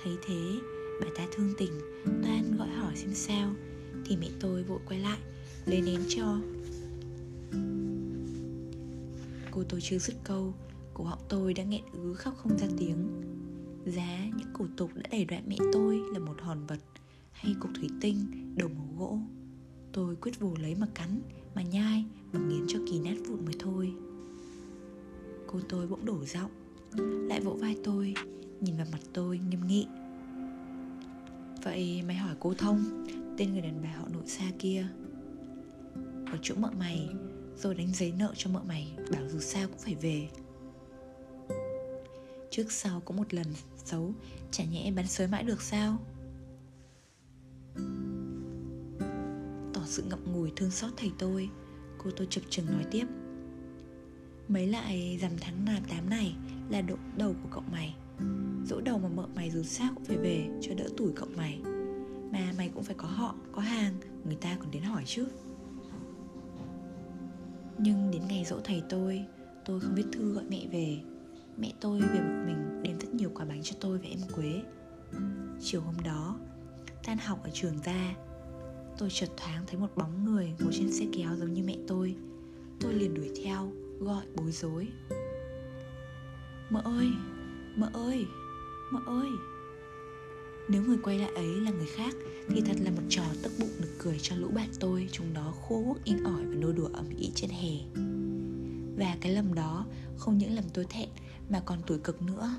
Thấy 0.02 0.16
thế 0.26 0.58
bà 1.00 1.06
ta 1.16 1.26
thương 1.32 1.54
tình 1.58 1.72
Toan 2.04 2.56
gọi 2.58 2.68
hỏi 2.68 2.96
xem 2.96 3.14
sao. 3.14 3.54
Thì 4.06 4.16
mẹ 4.16 4.28
tôi 4.40 4.62
vội 4.62 4.80
quay 4.88 5.00
lại 5.00 5.18
Lấy 5.66 5.80
nến 5.80 6.00
cho. 6.08 6.38
Cô 9.50 9.64
tôi 9.68 9.80
chưa 9.82 9.98
dứt 9.98 10.14
câu 10.24 10.54
Cổ 10.94 11.04
họng 11.04 11.22
tôi 11.28 11.54
đã 11.54 11.64
nghẹn 11.64 11.82
ứ 11.92 12.14
khóc 12.14 12.34
không 12.36 12.58
ra 12.58 12.66
tiếng. 12.78 13.08
Giá 13.86 14.18
những 14.36 14.48
cổ 14.52 14.66
tục 14.76 14.90
đã 14.94 15.02
đẩy 15.10 15.24
đoạn 15.24 15.42
mẹ 15.48 15.56
tôi 15.72 16.00
là 16.12 16.18
một 16.18 16.34
hòn 16.40 16.66
vật 16.66 16.78
Hay 17.32 17.54
cục 17.60 17.70
thủy 17.74 17.88
tinh, 18.00 18.16
đầu 18.56 18.68
màu 18.68 18.88
gỗ. 18.98 19.18
Tôi 19.92 20.16
quyết 20.16 20.40
vồ 20.40 20.54
lấy 20.60 20.74
mà 20.74 20.86
cắn, 20.94 21.20
mà 21.58 21.64
nhai, 21.64 22.04
Mà 22.32 22.40
nghiến 22.40 22.64
cho 22.68 22.78
kỳ 22.90 22.98
nát 22.98 23.14
vụn 23.28 23.44
mới 23.44 23.54
thôi. 23.58 23.92
Cô 25.46 25.60
tôi 25.68 25.86
bỗng 25.86 26.04
đổ 26.04 26.24
giọng, 26.24 26.50
Lại 27.28 27.40
vỗ 27.40 27.52
vai 27.52 27.76
tôi, 27.84 28.14
Nhìn 28.60 28.76
vào 28.76 28.86
mặt 28.92 29.00
tôi 29.12 29.38
nghiêm 29.38 29.66
nghị. 29.66 29.86
Vậy 31.62 32.02
mày 32.06 32.16
hỏi 32.16 32.34
cô 32.40 32.54
Thông, 32.54 33.06
Tên 33.38 33.52
người 33.52 33.62
đàn 33.62 33.82
bà 33.82 33.88
họ 33.96 34.08
nội 34.12 34.26
xa 34.26 34.44
kia. 34.58 34.86
Ở 36.32 36.38
chỗ 36.42 36.54
mợ 36.58 36.70
mày, 36.78 37.08
Rồi 37.56 37.74
đánh 37.74 37.92
giấy 37.94 38.12
nợ 38.18 38.32
cho 38.36 38.50
mợ 38.50 38.60
mày, 38.68 38.92
Bảo 39.12 39.28
dù 39.28 39.38
sao 39.38 39.68
cũng 39.68 39.78
phải 39.78 39.94
về. 39.94 40.28
Trước 42.50 42.72
sau 42.72 43.00
có 43.04 43.14
một 43.14 43.34
lần 43.34 43.46
xấu, 43.84 44.12
Chả 44.50 44.64
nhẽ 44.64 44.92
bắn 44.96 45.06
sới 45.06 45.26
mãi 45.26 45.42
được 45.42 45.62
sao? 45.62 45.98
Sự 49.88 50.02
ngậm 50.02 50.32
ngùi 50.32 50.52
thương 50.56 50.70
xót 50.70 50.90
thầy 50.96 51.12
tôi. 51.18 51.48
Cô 51.98 52.10
tôi 52.16 52.26
chập 52.30 52.40
chừng 52.50 52.66
nói 52.66 52.84
tiếp. 52.90 53.06
Mấy 54.48 54.66
lại 54.66 55.18
dằm 55.22 55.32
tháng 55.40 55.64
nào 55.64 55.80
tám 55.88 56.10
này 56.10 56.36
Là 56.68 56.80
độ 56.80 56.96
đầu 57.16 57.34
của 57.42 57.48
cậu 57.50 57.62
mày. 57.72 57.96
Dỗ 58.64 58.80
đầu 58.80 58.98
mà 58.98 59.08
mợ 59.08 59.26
mày 59.34 59.50
dù 59.50 59.62
sao 59.62 59.90
cũng 59.94 60.04
phải 60.04 60.16
về 60.16 60.48
Cho 60.60 60.74
đỡ 60.74 60.88
tuổi 60.96 61.12
cậu 61.16 61.28
mày. 61.36 61.60
Mà 62.32 62.52
mày 62.58 62.70
cũng 62.74 62.84
phải 62.84 62.94
có 62.98 63.08
họ, 63.08 63.34
có 63.52 63.62
hàng 63.62 63.94
Người 64.24 64.36
ta 64.36 64.56
còn 64.60 64.70
đến 64.70 64.82
hỏi 64.82 65.02
chứ. 65.06 65.26
Nhưng 67.78 68.10
đến 68.10 68.22
ngày 68.28 68.44
dỗ 68.44 68.60
thầy 68.64 68.82
tôi 68.88 69.24
Tôi 69.64 69.80
không 69.80 69.94
viết 69.94 70.06
thư 70.12 70.32
gọi 70.32 70.44
mẹ 70.48 70.66
về. 70.72 71.00
Mẹ 71.56 71.72
tôi 71.80 72.00
về 72.00 72.20
một 72.20 72.42
mình 72.46 72.82
đem 72.82 72.98
rất 72.98 73.14
nhiều 73.14 73.30
quà 73.34 73.44
bánh 73.44 73.62
cho 73.62 73.76
tôi 73.80 73.98
và 73.98 74.08
em 74.08 74.18
Quế. 74.34 74.62
Chiều 75.60 75.80
hôm 75.80 75.94
đó 76.04 76.38
Tan 77.04 77.18
học 77.18 77.44
ở 77.44 77.50
trường 77.52 77.78
ra 77.84 78.14
Tôi 78.98 79.08
chợt 79.12 79.28
thoáng 79.36 79.64
thấy 79.66 79.80
một 79.80 79.96
bóng 79.96 80.24
người 80.24 80.52
ngồi 80.58 80.72
trên 80.72 80.92
xe 80.92 81.06
kéo 81.12 81.36
giống 81.36 81.54
như 81.54 81.62
mẹ 81.62 81.76
tôi. 81.86 82.14
Tôi 82.80 82.94
liền 82.94 83.14
đuổi 83.14 83.30
theo, 83.44 83.72
gọi 84.00 84.24
bối 84.36 84.52
rối. 84.52 84.88
Mợ 86.70 86.80
ơi, 86.84 87.08
mợ 87.76 87.90
ơi, 87.92 88.26
mợ 88.92 89.00
ơi. 89.06 89.28
Nếu 90.68 90.82
người 90.82 90.98
quay 91.02 91.18
lại 91.18 91.30
ấy 91.34 91.60
là 91.60 91.70
người 91.70 91.86
khác 91.96 92.14
Thì 92.48 92.60
thật 92.60 92.76
là 92.80 92.90
một 92.90 93.02
trò 93.08 93.22
tức 93.42 93.52
bụng 93.60 93.70
nực 93.80 93.90
cười 93.98 94.18
cho 94.22 94.36
lũ 94.36 94.48
bạn 94.54 94.68
tôi 94.80 95.08
Chúng 95.12 95.34
đó 95.34 95.54
khô 95.62 95.82
quốc 95.86 95.98
in 96.04 96.24
ỏi 96.24 96.44
và 96.44 96.54
nô 96.54 96.72
đùa 96.72 96.88
ẩm 96.92 97.08
ý 97.18 97.30
trên 97.34 97.50
hè. 97.50 98.02
Và 98.96 99.16
cái 99.20 99.32
lầm 99.32 99.54
đó 99.54 99.86
không 100.16 100.38
những 100.38 100.54
làm 100.54 100.64
tôi 100.74 100.84
thẹn 100.90 101.08
mà 101.50 101.62
còn 101.66 101.78
tuổi 101.86 101.98
cực 101.98 102.22
nữa. 102.22 102.50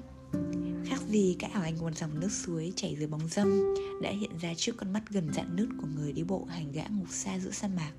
Khác 0.90 1.02
gì 1.10 1.36
cái 1.40 1.52
ảo 1.52 1.64
ảnh 1.64 1.80
một 1.80 1.98
dòng 1.98 2.20
nước 2.20 2.32
suối 2.32 2.74
chảy 2.76 2.96
dưới 2.96 3.08
bóng 3.08 3.28
dâm 3.28 3.74
Đã 4.02 4.12
hiện 4.12 4.38
ra 4.42 4.54
trước 4.58 4.78
con 4.78 4.94
mắt 4.94 5.04
gần 5.10 5.30
dạn 5.34 5.56
nứt 5.56 5.68
của 5.82 5.88
người 5.96 6.14
đi 6.14 6.24
bộ 6.24 6.46
hành 6.50 6.72
gã 6.72 6.84
ngục 6.90 7.08
xa 7.10 7.40
giữa 7.40 7.52
sa 7.52 7.68
mạc. 7.68 7.92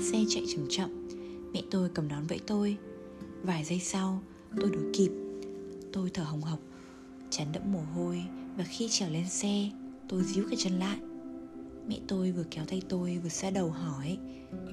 Xe 0.00 0.18
chạy 0.28 0.44
chậm 0.48 0.66
chậm 0.70 1.08
Mẹ 1.52 1.62
tôi 1.70 1.88
cầm 1.94 2.08
đón 2.08 2.26
vẫy 2.26 2.40
tôi 2.46 2.76
Vài 3.42 3.64
giây 3.64 3.80
sau, 3.80 4.22
tôi 4.60 4.70
đuổi 4.70 4.92
kịp. 4.94 5.10
Tôi 5.92 6.10
thở 6.14 6.22
hồng 6.22 6.42
hộc, 6.42 6.58
Chán 7.30 7.52
đẫm 7.52 7.72
mồ 7.72 7.80
hôi 7.94 8.24
Và 8.56 8.64
khi 8.64 8.88
trèo 8.88 9.10
lên 9.10 9.28
xe, 9.28 9.70
Tôi 10.08 10.22
díu 10.22 10.44
cái 10.50 10.56
chân 10.58 10.78
lại. 10.78 10.98
Mẹ 11.88 11.98
tôi 12.08 12.32
vừa 12.32 12.44
kéo 12.50 12.64
tay 12.64 12.82
tôi 12.88 13.18
vừa 13.22 13.28
xoa 13.28 13.50
đầu 13.50 13.70
hỏi, 13.70 14.18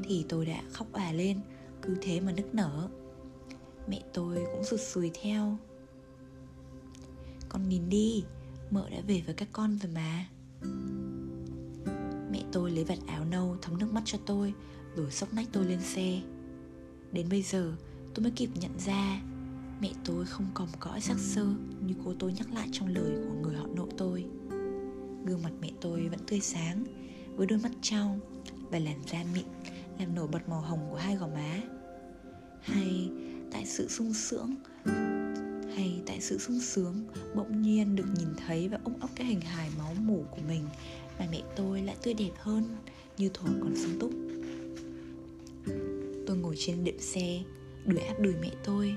Thì 0.04 0.26
tôi 0.30 0.46
đã 0.46 0.62
khóc 0.72 0.88
òa 0.94 1.12
lên, 1.12 1.40
Cứ 1.82 1.96
thế 2.02 2.20
mà 2.20 2.32
nức 2.32 2.56
nở. 2.56 2.90
Mẹ 3.88 4.02
tôi 4.14 4.36
cũng 4.36 4.64
rụt 4.64 4.80
sùi 4.80 5.12
theo. 5.22 5.58
Con 7.52 7.70
nhìn 7.70 7.90
đi. 7.90 8.24
Mợ 8.70 8.90
đã 8.90 8.98
về 9.08 9.24
với 9.26 9.36
các 9.36 9.48
con 9.52 9.78
rồi 9.78 9.92
mà. 9.96 10.26
Mẹ 12.32 12.44
tôi 12.52 12.72
lấy 12.72 12.84
vạt 12.84 12.98
áo 13.08 13.26
nâu 13.26 13.58
thấm 13.62 13.78
nước 13.78 13.94
mắt 13.94 14.02
cho 14.06 14.18
tôi, 14.26 14.54
Rồi 14.96 15.12
xốc 15.12 15.34
nách 15.34 15.48
tôi 15.52 15.66
lên 15.66 15.82
xe. 15.82 16.22
Đến 17.12 17.30
bây 17.30 17.42
giờ, 17.42 17.74
tôi 18.14 18.24
mới 18.24 18.32
kịp 18.32 18.50
nhận 18.56 18.72
ra, 18.86 19.22
Mẹ 19.82 19.92
tôi 20.06 20.26
không 20.26 20.48
còn 20.54 20.68
cõi 20.80 21.02
sắc 21.02 21.18
sơ 21.20 21.46
Như 21.80 21.94
cô 22.06 22.14
tôi 22.20 22.34
nhắc 22.34 22.54
lại 22.54 22.70
trong 22.72 22.88
lời 22.88 23.12
của 23.28 23.34
người 23.34 23.56
họ 23.56 23.68
nội 23.76 23.90
tôi. 23.98 24.26
Gương 25.26 25.42
mặt 25.44 25.54
mẹ 25.62 25.72
tôi 25.82 26.10
vẫn 26.10 26.20
tươi 26.28 26.40
sáng, 26.40 26.84
Với 27.36 27.48
đôi 27.48 27.60
mắt 27.60 27.72
trong 27.82 28.20
Và 28.70 28.80
làn 28.80 29.00
da 29.12 29.24
mịn, 29.36 29.46
Làm 30.00 30.16
nổi 30.16 30.28
bật 30.28 30.50
màu 30.50 30.62
hồng 30.62 30.88
của 30.90 30.98
hai 30.98 31.16
gò 31.16 31.28
má. 31.28 31.62
Hay, 32.62 33.10
tại 33.52 33.66
sự 33.66 33.88
sung 33.90 34.14
sướng 34.14 34.56
hay 35.76 36.02
tại 36.06 36.22
sự 36.22 36.38
sung 36.38 36.60
sướng, 36.60 37.06
bỗng 37.36 37.62
nhiên 37.62 37.96
được 37.96 38.06
nhìn 38.18 38.28
thấy 38.48 38.68
và 38.68 38.80
ôm 38.84 38.94
ấp 39.00 39.08
cái 39.16 39.28
hình 39.28 39.42
hài 39.42 39.70
máu 39.78 39.94
mủ 39.94 40.26
của 40.32 40.42
mình. 40.48 40.68
Mà 41.20 41.28
mẹ 41.32 41.42
tôi 41.56 41.82
lại 41.82 41.96
tươi 42.04 42.14
đẹp 42.14 42.32
hơn 42.40 42.64
như 43.18 43.30
thuở 43.34 43.50
còn 43.62 43.76
sung 43.76 44.00
túc. 44.00 44.12
Tôi 46.28 46.38
ngồi 46.38 46.56
trên 46.58 46.84
đệm 46.84 47.00
xe, 47.00 47.44
đuổi 47.86 48.00
áp 48.00 48.20
đùi 48.20 48.34
mẹ 48.42 48.52
tôi, 48.64 48.96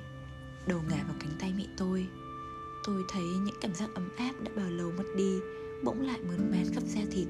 đầu 0.66 0.81
ngả 0.91 1.05
vào 1.05 1.16
cánh 1.20 1.33
tay 1.39 1.53
mẹ 1.57 1.66
tôi. 1.77 2.07
Tôi 2.87 3.03
thấy 3.12 3.22
những 3.22 3.57
cảm 3.61 3.75
giác 3.75 3.91
ấm 3.95 4.09
áp 4.16 4.33
đã 4.43 4.53
bao 4.57 4.70
lâu 4.70 4.93
mất 4.99 5.05
đi, 5.16 5.33
bỗng 5.85 6.07
lại 6.07 6.20
mơn 6.20 6.51
man 6.51 6.66
khắp 6.75 6.83
da 6.87 7.01
thịt. 7.11 7.29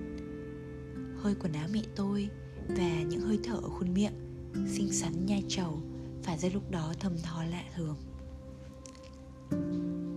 Hơi 1.17 1.35
quần 1.41 1.53
áo 1.53 1.69
mẹ 1.73 1.83
tôi 1.97 2.29
và 2.69 3.03
những 3.03 3.21
hơi 3.21 3.39
thở 3.45 3.55
ở 3.55 3.69
khuôn 3.69 3.95
miệng, 3.95 4.13
xinh 4.69 4.93
xắn 4.93 5.27
nhai 5.27 5.45
trầu 5.49 5.83
phải 6.23 6.39
ra 6.39 6.49
lúc 6.55 6.71
đó 6.71 6.95
thầm 7.01 7.13
thò 7.23 7.45
lạ 7.45 7.65
thường 7.77 7.97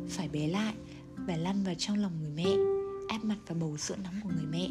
phải 0.09 0.29
bé 0.29 0.47
lại 0.47 0.73
và 1.15 1.37
lăn 1.37 1.63
vào 1.63 1.75
trong 1.77 1.97
lòng 1.97 2.11
người 2.21 2.31
mẹ, 2.35 2.57
áp 3.09 3.23
mặt 3.23 3.37
vào 3.47 3.57
bầu 3.61 3.77
sữa 3.77 3.95
nóng 4.03 4.13
của 4.23 4.29
người 4.35 4.45
mẹ, 4.51 4.69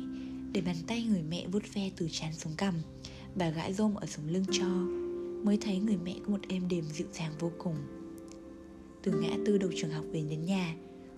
để 0.52 0.60
bàn 0.60 0.76
tay 0.86 1.04
người 1.04 1.22
mẹ 1.30 1.46
vuốt 1.52 1.62
ve 1.74 1.90
từ 1.96 2.08
trán 2.12 2.32
xuống 2.32 2.52
cằm 2.56 2.74
và 3.34 3.50
gãi 3.50 3.72
rôm 3.72 3.94
ở 3.94 4.06
sống 4.06 4.28
lưng 4.28 4.44
cho, 4.50 4.66
mới 5.44 5.58
thấy 5.60 5.78
người 5.78 5.96
mẹ 6.04 6.14
có 6.24 6.30
một 6.30 6.40
êm 6.48 6.68
đềm 6.68 6.84
dịu 6.84 7.06
dàng 7.12 7.32
vô 7.38 7.50
cùng. 7.58 7.76
Từ 9.02 9.12
ngã 9.12 9.36
tư 9.46 9.58
đầu 9.58 9.70
trường 9.76 9.90
học 9.90 10.04
về 10.12 10.22
đến 10.30 10.44
nhà, 10.44 10.74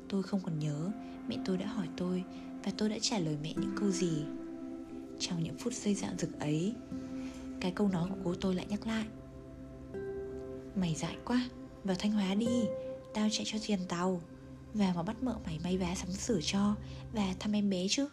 tôi 0.09 0.23
không 0.23 0.41
còn 0.45 0.59
nhớ, 0.59 0.91
mẹ 1.29 1.37
tôi 1.45 1.57
đã 1.57 1.67
hỏi 1.67 1.89
tôi 1.97 2.25
và 2.65 2.73
tôi 2.79 2.89
đã 2.89 2.97
trả 3.01 3.19
lời 3.19 3.37
mẹ 3.43 3.55
những 3.57 3.73
câu 3.81 3.91
gì. 3.91 4.23
Trong 5.19 5.43
những 5.43 5.59
phút 5.59 5.73
giây 5.73 5.95
dạo 5.95 6.13
dực 6.19 6.41
ấy, 6.41 6.75
cái 7.61 7.71
câu 7.71 7.89
nói 7.89 8.09
của 8.09 8.17
cô 8.25 8.35
tôi 8.35 8.55
lại 8.55 8.67
nhắc 8.69 8.87
lại. 8.87 9.05
Mày 10.77 10.95
dại 10.95 11.17
quá, 11.25 11.49
Vào 11.85 11.97
Thanh 11.99 12.13
Hóa 12.13 12.35
đi 12.35 12.65
Tao 13.19 13.29
chạy 13.31 13.45
cho 13.47 13.59
tiền 13.67 13.79
tàu. 13.89 14.21
Và 14.75 14.93
mà 14.97 15.03
bắt 15.03 15.23
mợ 15.23 15.37
mày 15.47 15.59
may 15.65 15.79
vá 15.79 15.95
sắm 15.95 16.11
sửa 16.13 16.39
cho 16.43 16.75
Và 17.13 17.35
thăm 17.41 17.53
em 17.53 17.71
bé 17.71 17.87
chứ. 17.91 18.09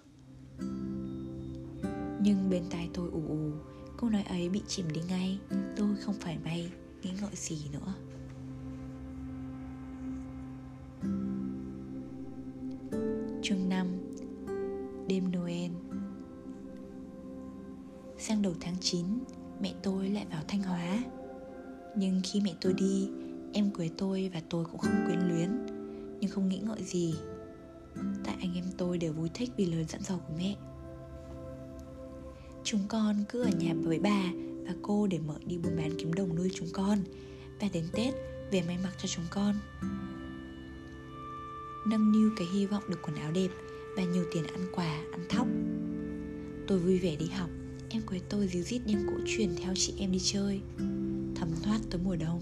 Nhưng 2.22 2.50
bên 2.50 2.64
tai 2.70 2.90
tôi 2.94 3.10
ù 3.12 3.22
ù, 3.28 3.52
Câu 3.98 4.10
nói 4.10 4.24
ấy 4.24 4.50
bị 4.50 4.62
chìm 4.68 4.86
đi 4.94 5.02
ngay. 5.10 5.40
Tôi 5.76 5.96
không 6.02 6.16
phải 6.20 6.38
may, 6.44 6.72
Nghĩ 7.02 7.12
ngợi 7.22 7.36
gì 7.36 7.58
nữa. 7.72 7.94
Chương 13.44 13.70
5 13.70 13.88
Đêm 15.08 15.32
Noel. 15.32 15.72
Sang 18.18 18.42
đầu 18.42 18.54
tháng 18.60 18.76
9 18.82 19.06
Mẹ 19.62 19.74
tôi 19.84 20.10
lại 20.10 20.26
vào 20.32 20.44
Thanh 20.48 20.64
Hóa. 20.64 21.04
Nhưng 21.98 22.22
khi 22.24 22.42
mẹ 22.42 22.56
tôi 22.62 22.74
đi 22.74 23.10
Em 23.58 23.72
cưới 23.72 23.90
tôi 23.98 24.32
và 24.34 24.42
tôi 24.50 24.66
cũng 24.66 24.80
không 24.80 25.04
quyến 25.06 25.20
luyến 25.20 25.50
Nhưng 26.20 26.32
không 26.32 26.50
nghĩ 26.50 26.60
ngợi 26.60 26.84
gì. 26.84 27.16
Tại 28.24 28.36
anh 28.40 28.56
em 28.56 28.64
tôi 28.78 28.98
đều 28.98 29.14
vui 29.14 29.30
thích 29.34 29.50
vì 29.58 29.66
lời 29.66 29.86
dặn 29.90 30.02
dò 30.02 30.16
của 30.18 30.34
mẹ. 30.38 30.56
Chúng 32.64 32.82
con 32.88 33.24
cứ 33.30 33.42
ở 33.42 33.50
nhà 33.60 33.74
với 33.84 34.00
bà 34.00 34.24
và 34.68 34.74
cô 34.82 35.08
để 35.08 35.20
mở 35.20 35.36
đi 35.46 35.58
buôn 35.58 35.78
bán 35.78 35.92
kiếm 35.98 36.14
đồng 36.14 36.36
nuôi 36.36 36.52
chúng 36.54 36.68
con. 36.74 37.00
Và 37.60 37.68
đến 37.74 37.86
Tết 37.92 38.14
về 38.52 38.62
may 38.68 38.78
mặc 38.84 38.94
cho 38.98 39.08
chúng 39.08 39.26
con. 39.30 39.56
Nâng 41.88 42.12
niu 42.12 42.30
cái 42.38 42.48
hy 42.54 42.66
vọng 42.66 42.84
được 42.90 43.00
quần 43.02 43.16
áo 43.16 43.32
đẹp 43.32 43.50
và 43.98 44.04
nhiều 44.04 44.26
tiền 44.34 44.44
ăn 44.48 44.68
quà, 44.72 45.02
ăn 45.12 45.26
thóc. 45.30 45.48
Tôi 46.68 46.80
vui 46.80 47.00
vẻ 47.00 47.16
đi 47.16 47.28
học. 47.28 47.50
Em 47.90 48.02
quấy 48.08 48.22
tôi 48.30 48.48
díu 48.48 48.64
dít 48.64 48.82
đem 48.86 49.08
cổ 49.08 49.14
truyền 49.28 49.56
theo 49.56 49.74
chị 49.76 49.94
em 49.98 50.12
đi 50.12 50.20
chơi. 50.24 50.62
Thấm 51.36 51.50
thoát 51.64 51.80
tới 51.90 52.02
mùa 52.04 52.16
đông. 52.16 52.42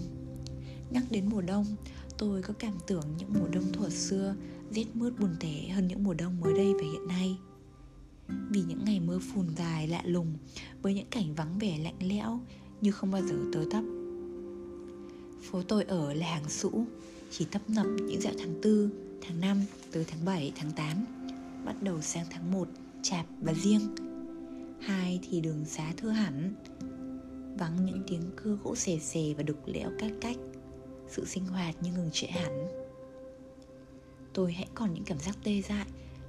Nhắc 0.94 1.04
đến 1.10 1.28
mùa 1.30 1.40
đông 1.40 1.66
Tôi 2.18 2.42
có 2.42 2.54
cảm 2.58 2.72
tưởng 2.86 3.04
những 3.18 3.32
mùa 3.38 3.48
đông 3.52 3.72
thuở 3.72 3.88
xưa 3.88 4.34
Rét 4.70 4.86
mướt 4.94 5.20
buồn 5.20 5.36
tẻ 5.40 5.68
hơn 5.68 5.88
những 5.88 6.04
mùa 6.04 6.14
đông 6.14 6.40
mới 6.40 6.54
đây 6.54 6.72
và 6.74 6.82
hiện 6.82 7.06
nay. 7.08 7.38
Vì 8.50 8.62
những 8.62 8.84
ngày 8.84 9.00
mưa 9.00 9.18
phùn 9.18 9.46
dài 9.56 9.88
lạ 9.88 10.02
lùng 10.04 10.32
Với 10.82 10.94
những 10.94 11.06
cảnh 11.10 11.34
vắng 11.34 11.58
vẻ 11.58 11.78
lạnh 11.78 11.98
lẽo 12.00 12.40
Như 12.80 12.90
không 12.90 13.10
bao 13.10 13.22
giờ 13.22 13.34
tới 13.52 13.66
tấp. 13.70 13.82
Phố 15.42 15.62
tôi 15.62 15.84
ở 15.84 16.14
là 16.14 16.26
hàng 16.26 16.48
sũ 16.48 16.86
Chỉ 17.30 17.44
tấp 17.44 17.62
nập 17.68 17.86
những 17.86 18.20
dạo 18.20 18.32
tháng 18.38 18.60
4, 18.60 18.90
tháng 19.22 19.40
5 19.40 19.62
tới 19.92 20.04
tháng 20.08 20.24
7, 20.24 20.52
tháng 20.56 20.72
8 20.72 21.04
Bắt 21.64 21.82
đầu 21.82 22.00
sang 22.00 22.26
tháng 22.30 22.52
1, 22.52 22.68
chạp 23.02 23.26
và 23.40 23.52
riêng. 23.54 23.94
Hai 24.80 25.20
thì 25.22 25.40
đường 25.40 25.64
xá 25.64 25.92
thưa 25.96 26.10
hẳn 26.10 26.54
Vắng 27.58 27.84
những 27.84 28.02
tiếng 28.06 28.22
cưa 28.36 28.58
gỗ 28.64 28.76
xè 28.76 28.98
xè 28.98 29.34
và 29.36 29.42
đục 29.42 29.62
lẽo 29.66 29.90
cách 29.98 30.12
cách. 30.20 30.36
Sự 31.08 31.24
sinh 31.24 31.46
hoạt 31.46 31.82
như 31.82 31.92
ngừng 31.92 32.10
trệ 32.12 32.26
hẳn. 32.26 32.68
Tôi 34.32 34.52
hãy 34.52 34.68
còn 34.74 34.94
những 34.94 35.04
cảm 35.04 35.18
giác 35.18 35.36
tê 35.44 35.62
dại, 35.62 35.86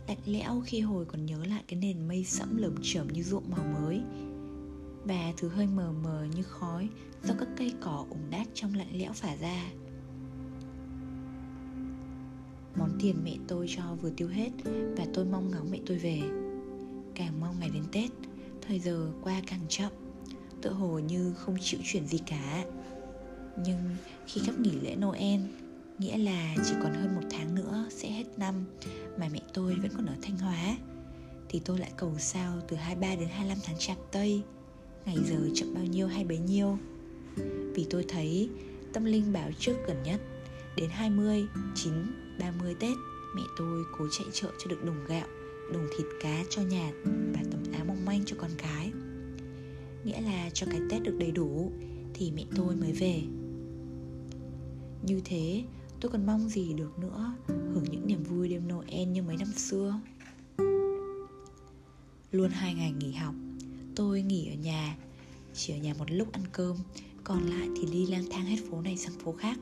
Lạnh 0.08 0.18
lẽo 0.26 0.62
khi 0.66 0.80
hồi 0.82 1.06
còn 1.06 1.26
nhớ 1.26 1.46
lại 1.46 1.64
cái 1.68 1.80
nền 1.80 2.08
mây 2.08 2.24
sẫm 2.24 2.58
lởm 2.58 2.76
chởm 2.82 3.08
như 3.08 3.24
ruộng 3.24 3.50
màu 3.50 3.66
mới. 3.82 4.02
Và 5.04 5.34
thứ 5.38 5.48
hơi 5.48 5.68
mờ 5.68 5.92
mờ 6.04 6.28
như 6.36 6.44
khói 6.44 6.90
Do 7.24 7.34
các 7.40 7.48
cây 7.58 7.74
cỏ 7.82 8.06
ủng 8.10 8.30
đát 8.30 8.48
trong 8.54 8.76
lạnh 8.76 8.88
lẽo 8.92 9.14
phả 9.14 9.36
ra. 9.36 9.72
Món 12.76 12.98
tiền 13.00 13.16
mẹ 13.24 13.38
tôi 13.48 13.66
cho 13.70 13.96
vừa 14.02 14.10
tiêu 14.10 14.28
hết 14.28 14.50
Và 14.98 15.06
tôi 15.14 15.26
mong 15.26 15.52
ngóng 15.52 15.72
mẹ 15.72 15.80
tôi 15.86 15.98
về. 15.98 16.22
Càng 17.16 17.40
mong 17.40 17.60
ngày 17.60 17.70
đến 17.70 17.84
Tết, 17.92 18.12
Thời 18.62 18.80
giờ 18.80 19.12
qua 19.22 19.42
càng 19.48 19.66
chậm, 19.70 19.92
tựa 20.62 20.70
hồ 20.70 21.00
như 21.00 21.34
không 21.34 21.58
chịu 21.62 21.80
chuyển 21.84 22.08
gì 22.08 22.18
cả. 22.26 22.66
Nhưng 23.58 23.80
khi 24.28 24.42
gấp 24.48 24.60
nghỉ 24.60 24.72
lễ 24.72 24.96
Noel 24.96 25.42
Nghĩa 26.00 26.18
là 26.18 26.56
chỉ 26.66 26.74
còn 26.84 26.94
hơn 26.94 27.16
một 27.16 27.28
tháng 27.30 27.56
nữa 27.56 27.86
sẽ 27.90 28.10
hết 28.10 28.24
năm 28.38 28.66
Mà 29.18 29.30
mẹ 29.34 29.40
tôi 29.54 29.76
vẫn 29.76 29.92
còn 29.98 30.06
ở 30.06 30.16
Thanh 30.22 30.38
Hóa 30.38 30.78
Thì 31.50 31.62
tôi 31.66 31.80
lại 31.80 31.92
cầu 31.98 32.16
sao 32.20 32.60
từ 32.68 32.78
23 32.78 33.16
đến 33.16 33.30
25 33.30 33.58
tháng 33.64 33.76
chạp 33.80 33.98
Tây 34.12 34.42
Ngày 35.06 35.18
giờ 35.26 35.50
chậm 35.54 35.74
bao 35.74 35.84
nhiêu 35.84 36.08
hay 36.08 36.24
bấy 36.24 36.38
nhiêu. 36.38 36.78
Vì 37.76 37.86
tôi 37.90 38.06
thấy 38.08 38.50
tâm 38.94 39.06
linh 39.06 39.34
báo 39.34 39.50
trước 39.60 39.76
gần 39.88 40.04
nhất 40.04 40.22
Đến 40.78 40.90
20, 40.90 41.46
9, 41.76 41.94
30 42.40 42.76
Tết 42.80 42.98
Mẹ 43.36 43.42
tôi 43.58 43.84
cố 43.98 44.08
chạy 44.12 44.28
chợ 44.34 44.48
cho 44.60 44.68
được 44.70 44.86
đồng 44.86 45.06
gạo 45.08 45.28
Đồng 45.74 45.88
thịt 45.98 46.08
cá 46.22 46.44
cho 46.50 46.62
nhà 46.62 46.92
Và 47.06 47.40
tấm 47.52 47.60
áo 47.74 47.86
mong 47.88 48.06
manh 48.06 48.26
cho 48.26 48.36
con 48.40 48.52
cái. 48.58 48.92
Nghĩa 50.04 50.22
là 50.22 50.50
cho 50.54 50.68
cái 50.72 50.80
Tết 50.90 51.04
được 51.04 51.16
đầy 51.20 51.32
đủ 51.32 51.72
Thì 52.14 52.32
mẹ 52.32 52.46
tôi 52.56 52.76
mới 52.76 52.92
về. 52.92 53.22
Như 55.06 55.22
thế, 55.26 55.64
tôi 56.02 56.12
còn 56.12 56.26
mong 56.26 56.50
gì 56.50 56.74
được 56.74 57.00
nữa 57.00 57.34
Hưởng 57.48 57.84
những 57.92 58.08
niềm 58.08 58.24
vui 58.24 58.50
đêm 58.50 58.68
Noel 58.68 59.08
như 59.08 59.22
mấy 59.22 59.38
năm 59.38 59.48
xưa? 59.48 60.00
Luôn 62.32 62.52
hai 62.52 62.74
ngày 62.74 62.92
nghỉ 62.92 63.12
học, 63.12 63.36
Tôi 63.96 64.22
nghỉ 64.22 64.48
ở 64.48 64.56
nhà. 64.56 64.98
Chỉ 65.54 65.74
ở 65.74 65.78
nhà 65.78 65.94
một 66.00 66.12
lúc 66.12 66.32
ăn 66.32 66.42
cơm, 66.52 66.78
Còn 67.24 67.46
lại 67.46 67.68
thì 67.76 67.88
đi 67.92 68.08
lang 68.08 68.24
thang 68.32 68.46
hết 68.46 68.58
phố 68.70 68.82
này 68.82 68.98
sang 68.98 69.20
phố 69.20 69.32
khác. 69.32 69.60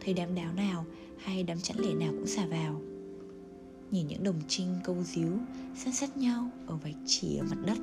Thấy 0.00 0.14
đám 0.14 0.34
đáo 0.34 0.52
nào 0.52 0.86
hay 1.18 1.42
đám 1.42 1.60
chẵn 1.60 1.76
lẻ 1.78 1.94
nào 1.94 2.12
cũng 2.12 2.26
xả 2.26 2.46
vào. 2.46 2.82
Nhìn 3.90 4.06
những 4.06 4.24
đồng 4.24 4.40
trinh 4.48 4.76
câu 4.84 5.02
díu 5.02 5.32
Sát 5.76 5.94
sát 5.94 6.16
nhau 6.16 6.50
ở 6.66 6.76
vạch 6.76 6.96
chỉ 7.06 7.36
ở 7.36 7.44
mặt 7.50 7.58
đất. 7.66 7.78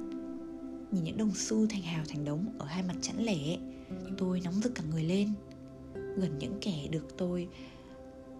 Nhìn 0.92 1.04
những 1.04 1.18
đồng 1.18 1.32
xu 1.36 1.68
thành 1.68 1.82
hào 1.82 2.06
thành 2.08 2.26
đống 2.26 2.56
Ở 2.60 2.66
hai 2.66 2.84
mặt 2.84 2.96
chẵn 3.02 3.24
lẻ, 3.24 3.58
Tôi 4.18 4.42
nóng 4.44 4.54
rực 4.54 4.76
cả 4.76 4.84
người 4.92 5.04
lên. 5.04 5.30
Gần 6.16 6.38
những 6.40 6.58
kẻ 6.62 6.88
được 6.92 7.18
tôi 7.18 7.48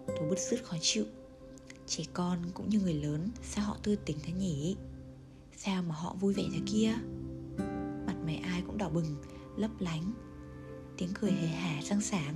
Tôi 0.06 0.28
bứt 0.30 0.38
rứt 0.38 0.64
khó 0.64 0.76
chịu. 0.80 1.04
Trẻ 1.86 2.04
con 2.12 2.38
cũng 2.54 2.68
như 2.68 2.80
người 2.80 2.94
lớn, 2.94 3.28
Sao 3.42 3.64
họ 3.64 3.76
tươi 3.82 3.96
tỉnh 3.96 4.16
thế 4.22 4.32
nhỉ? 4.32 4.76
Sao 5.56 5.82
mà 5.82 5.94
họ 5.94 6.16
vui 6.20 6.34
vẻ 6.34 6.42
thế 6.52 6.60
kia? 6.66 6.92
Mặt 8.06 8.16
mày 8.24 8.36
ai 8.36 8.62
cũng 8.66 8.78
đỏ 8.78 8.88
bừng, 8.88 9.16
Lấp 9.56 9.70
lánh. 9.78 10.12
Tiếng 10.98 11.08
cười 11.20 11.30
hề 11.30 11.46
hả 11.46 11.82
răng 11.82 12.00
sáng 12.00 12.34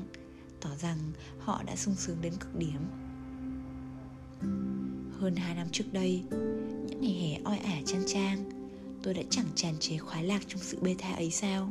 Tỏ 0.60 0.70
rằng 0.78 0.98
họ 1.38 1.62
đã 1.66 1.76
sung 1.76 1.94
sướng 1.94 2.16
đến 2.20 2.32
cực 2.40 2.56
điểm. 2.56 2.80
Hơn 5.20 5.36
2 5.36 5.54
năm 5.54 5.66
trước 5.72 5.92
đây, 5.92 6.22
Những 6.86 7.00
ngày 7.00 7.12
hè 7.12 7.42
oi 7.44 7.58
ả 7.58 7.82
trang 7.86 8.02
trang 8.06 8.50
Tôi 9.02 9.14
đã 9.14 9.22
chẳng 9.30 9.46
tràn 9.54 9.74
chế 9.80 9.98
khoái 9.98 10.24
lạc 10.24 10.42
trong 10.48 10.60
sự 10.60 10.78
bê 10.80 10.94
tha 10.98 11.14
ấy 11.14 11.30
sao? 11.30 11.70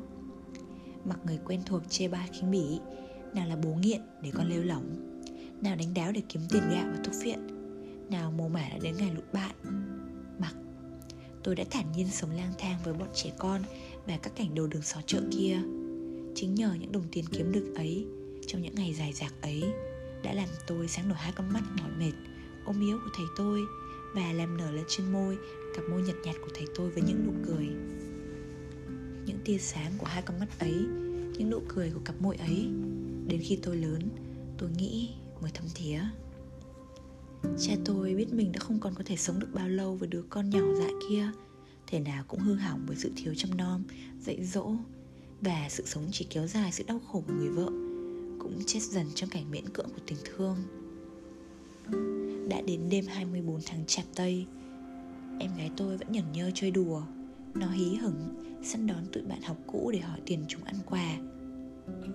Mặc 1.05 1.19
người 1.25 1.39
quen 1.45 1.61
thuộc 1.65 1.81
chê 1.89 2.07
ba 2.07 2.27
khinh 2.33 2.51
bỉ 2.51 2.79
nào 3.33 3.47
là 3.47 3.55
bố 3.55 3.73
nghiện 3.73 4.01
để 4.21 4.31
con 4.33 4.49
lêu 4.49 4.63
lỏng. 4.63 4.95
Nào 5.61 5.75
đánh 5.75 5.93
đáo 5.93 6.11
để 6.11 6.21
kiếm 6.29 6.41
tiền 6.49 6.63
gạo 6.71 6.85
và 6.91 6.97
thuốc 7.03 7.15
phiện. 7.23 7.39
Nào 8.09 8.31
mồ 8.31 8.47
mả 8.47 8.69
đã 8.69 8.77
đến 8.81 8.95
ngày 8.97 9.11
lụt 9.15 9.33
bạn. 9.33 9.55
Mặc. 10.39 10.53
Tôi 11.43 11.55
đã 11.55 11.63
thản 11.69 11.91
nhiên 11.91 12.07
sống 12.11 12.31
lang 12.31 12.53
thang 12.57 12.79
với 12.83 12.93
bọn 12.93 13.07
trẻ 13.13 13.31
con 13.37 13.61
Và 14.07 14.17
các 14.17 14.35
cảnh 14.35 14.55
đồ 14.55 14.67
đường 14.67 14.81
xó 14.81 15.01
chợ 15.05 15.21
kia. 15.31 15.57
Chính 16.35 16.55
nhờ 16.55 16.73
những 16.79 16.91
đồng 16.91 17.07
tiền 17.11 17.25
kiếm 17.31 17.51
được 17.51 17.73
ấy, 17.75 18.05
Trong 18.47 18.61
những 18.61 18.75
ngày 18.75 18.93
dài 18.93 19.13
dạc 19.13 19.33
ấy, 19.41 19.63
Đã 20.23 20.33
làm 20.33 20.49
tôi 20.67 20.87
sáng 20.87 21.09
nổi 21.09 21.17
hai 21.17 21.31
con 21.35 21.53
mắt 21.53 21.63
mỏi 21.81 21.89
mệt, 21.99 22.13
ôm 22.65 22.81
yếu 22.81 22.97
của 22.97 23.09
thầy 23.15 23.25
tôi 23.37 23.61
và 24.13 24.33
làm 24.33 24.57
nở 24.57 24.71
lên 24.71 24.85
trên 24.87 25.11
môi 25.13 25.37
cặp 25.75 25.85
môi 25.89 26.01
nhợt 26.01 26.15
nhạt 26.23 26.35
của 26.41 26.51
thầy 26.55 26.67
tôi 26.75 26.89
với 26.89 27.03
những 27.03 27.27
nụ 27.27 27.33
cười. 27.47 27.67
Những 29.25 29.37
tia 29.45 29.57
sáng 29.57 29.91
của 29.97 30.05
hai 30.05 30.21
con 30.21 30.39
mắt 30.39 30.59
ấy, 30.59 30.85
những 31.37 31.49
nụ 31.49 31.59
cười 31.67 31.91
của 31.93 31.99
cặp 32.05 32.21
môi 32.21 32.35
ấy 32.35 32.69
đến 33.27 33.41
khi 33.43 33.59
tôi 33.63 33.77
lớn, 33.77 34.01
tôi 34.57 34.69
nghĩ 34.77 35.09
mới 35.41 35.51
thấm 35.53 35.65
thía. 35.75 35.99
Cha 37.59 37.73
tôi 37.85 38.15
biết 38.15 38.33
mình 38.33 38.51
đã 38.51 38.59
không 38.59 38.79
còn 38.79 38.95
có 38.95 39.03
thể 39.05 39.17
sống 39.17 39.39
được 39.39 39.47
bao 39.53 39.69
lâu 39.69 39.95
với 39.95 40.07
đứa 40.07 40.23
con 40.29 40.49
nhỏ 40.49 40.59
dại 40.79 40.91
kia. 41.09 41.31
Thể 41.87 41.99
nào 41.99 42.23
cũng 42.27 42.39
hư 42.39 42.53
hỏng 42.53 42.83
bởi 42.87 42.95
sự 42.95 43.11
thiếu 43.15 43.33
chăm 43.37 43.57
nom, 43.57 43.83
dạy 44.19 44.45
dỗ 44.45 44.71
và 45.41 45.65
sự 45.69 45.83
sống 45.85 46.07
chỉ 46.11 46.27
kéo 46.29 46.47
dài 46.47 46.71
sự 46.71 46.83
đau 46.87 46.99
khổ 46.99 47.23
của 47.27 47.33
người 47.33 47.49
vợ, 47.49 47.65
cũng 48.39 48.59
chết 48.65 48.83
dần 48.83 49.07
trong 49.15 49.29
cảnh 49.29 49.51
miễn 49.51 49.69
cưỡng 49.69 49.89
của 49.89 50.01
tình 50.07 50.17
thương. 50.25 50.57
Đã 52.49 52.61
đến 52.61 52.89
đêm 52.89 53.05
24 53.07 53.61
tháng 53.65 53.85
chạp 53.85 54.05
tây, 54.15 54.45
Em 55.39 55.55
gái 55.57 55.71
tôi 55.77 55.97
vẫn 55.97 56.11
nhẩn 56.11 56.31
nhơ 56.31 56.51
chơi 56.53 56.71
đùa, 56.71 57.01
Nó 57.53 57.67
hí 57.69 57.95
hửng, 57.95 58.35
săn 58.63 58.87
đón 58.87 59.05
tụi 59.13 59.23
bạn 59.23 59.41
học 59.41 59.57
cũ 59.67 59.91
để 59.93 59.99
hỏi 59.99 60.19
tiền 60.25 60.45
chúng 60.47 60.63
ăn 60.63 60.75
quà. 60.85 61.17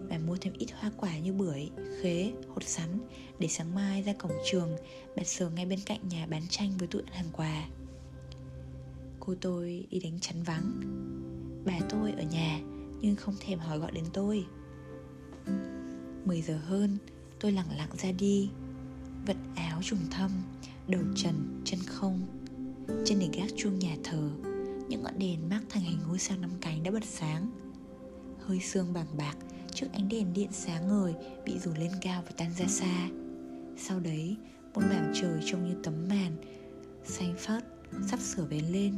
Và 0.08 0.18
mua 0.18 0.36
thêm 0.40 0.52
ít 0.58 0.66
hoa 0.74 0.90
quả 0.96 1.18
như 1.18 1.32
bưởi, 1.32 1.70
khế, 2.00 2.32
hột 2.48 2.62
sắn 2.64 2.98
Để 3.38 3.48
sáng 3.48 3.74
mai 3.74 4.02
ra 4.02 4.12
cổng 4.12 4.32
trường 4.50 4.76
Bẹt 5.16 5.26
sờ 5.26 5.50
ngay 5.50 5.66
bên 5.66 5.78
cạnh 5.86 6.08
nhà 6.08 6.26
bán 6.26 6.42
tranh 6.48 6.72
với 6.78 6.88
tụi 6.88 7.02
hàng 7.12 7.28
quà. 7.32 7.68
Cô 9.20 9.34
tôi 9.40 9.86
đi 9.90 10.00
đánh 10.00 10.20
chắn 10.20 10.42
vắng. 10.42 10.80
Bà 11.64 11.80
tôi 11.88 12.12
ở 12.12 12.22
nhà 12.22 12.60
nhưng 13.00 13.16
không 13.16 13.34
thèm 13.40 13.58
hỏi 13.58 13.78
gọi 13.78 13.92
đến 13.92 14.04
tôi. 14.12 14.46
10 16.24 16.42
giờ 16.42 16.58
hơn 16.58 16.98
tôi 17.40 17.52
lặng 17.52 17.76
lặng 17.76 17.96
ra 17.98 18.12
đi. 18.12 18.50
Vật 19.26 19.36
áo 19.56 19.80
trùng 19.82 20.10
thâm 20.10 20.30
đầu 20.88 21.02
trần 21.16 21.62
chân 21.64 21.80
không. 21.86 22.20
Trên 23.04 23.18
đỉnh 23.18 23.32
gác 23.32 23.50
chuông 23.56 23.78
nhà 23.78 23.96
thờ 24.04 24.30
những 24.88 25.02
ngọn 25.02 25.18
đèn 25.18 25.48
mắc 25.48 25.62
thành 25.68 25.82
hình 25.82 25.98
ngôi 26.08 26.18
sao 26.18 26.38
năm 26.38 26.50
cánh 26.60 26.82
đã 26.82 26.90
bật 26.90 27.04
sáng. 27.04 27.50
Hơi 28.46 28.60
sương 28.60 28.92
bàng 28.92 29.16
bạc 29.16 29.36
trước 29.83 29.89
ánh 29.93 30.09
đèn 30.09 30.33
điện 30.33 30.49
sáng 30.53 30.89
ngời 30.89 31.14
bị 31.45 31.59
rủ 31.59 31.70
lên 31.78 31.91
cao 32.01 32.22
và 32.26 32.33
tan 32.37 32.53
ra 32.59 32.66
xa. 32.66 33.09
Sau 33.76 34.01
đấy 34.01 34.37
một 34.74 34.80
mảng 34.80 35.12
trời 35.14 35.41
trông 35.47 35.68
như 35.68 35.74
tấm 35.83 35.95
màn 36.09 36.37
xanh 37.05 37.35
phớt 37.39 37.64
sắp 38.07 38.20
sửa 38.20 38.47
bén 38.51 38.64
lên. 38.64 38.95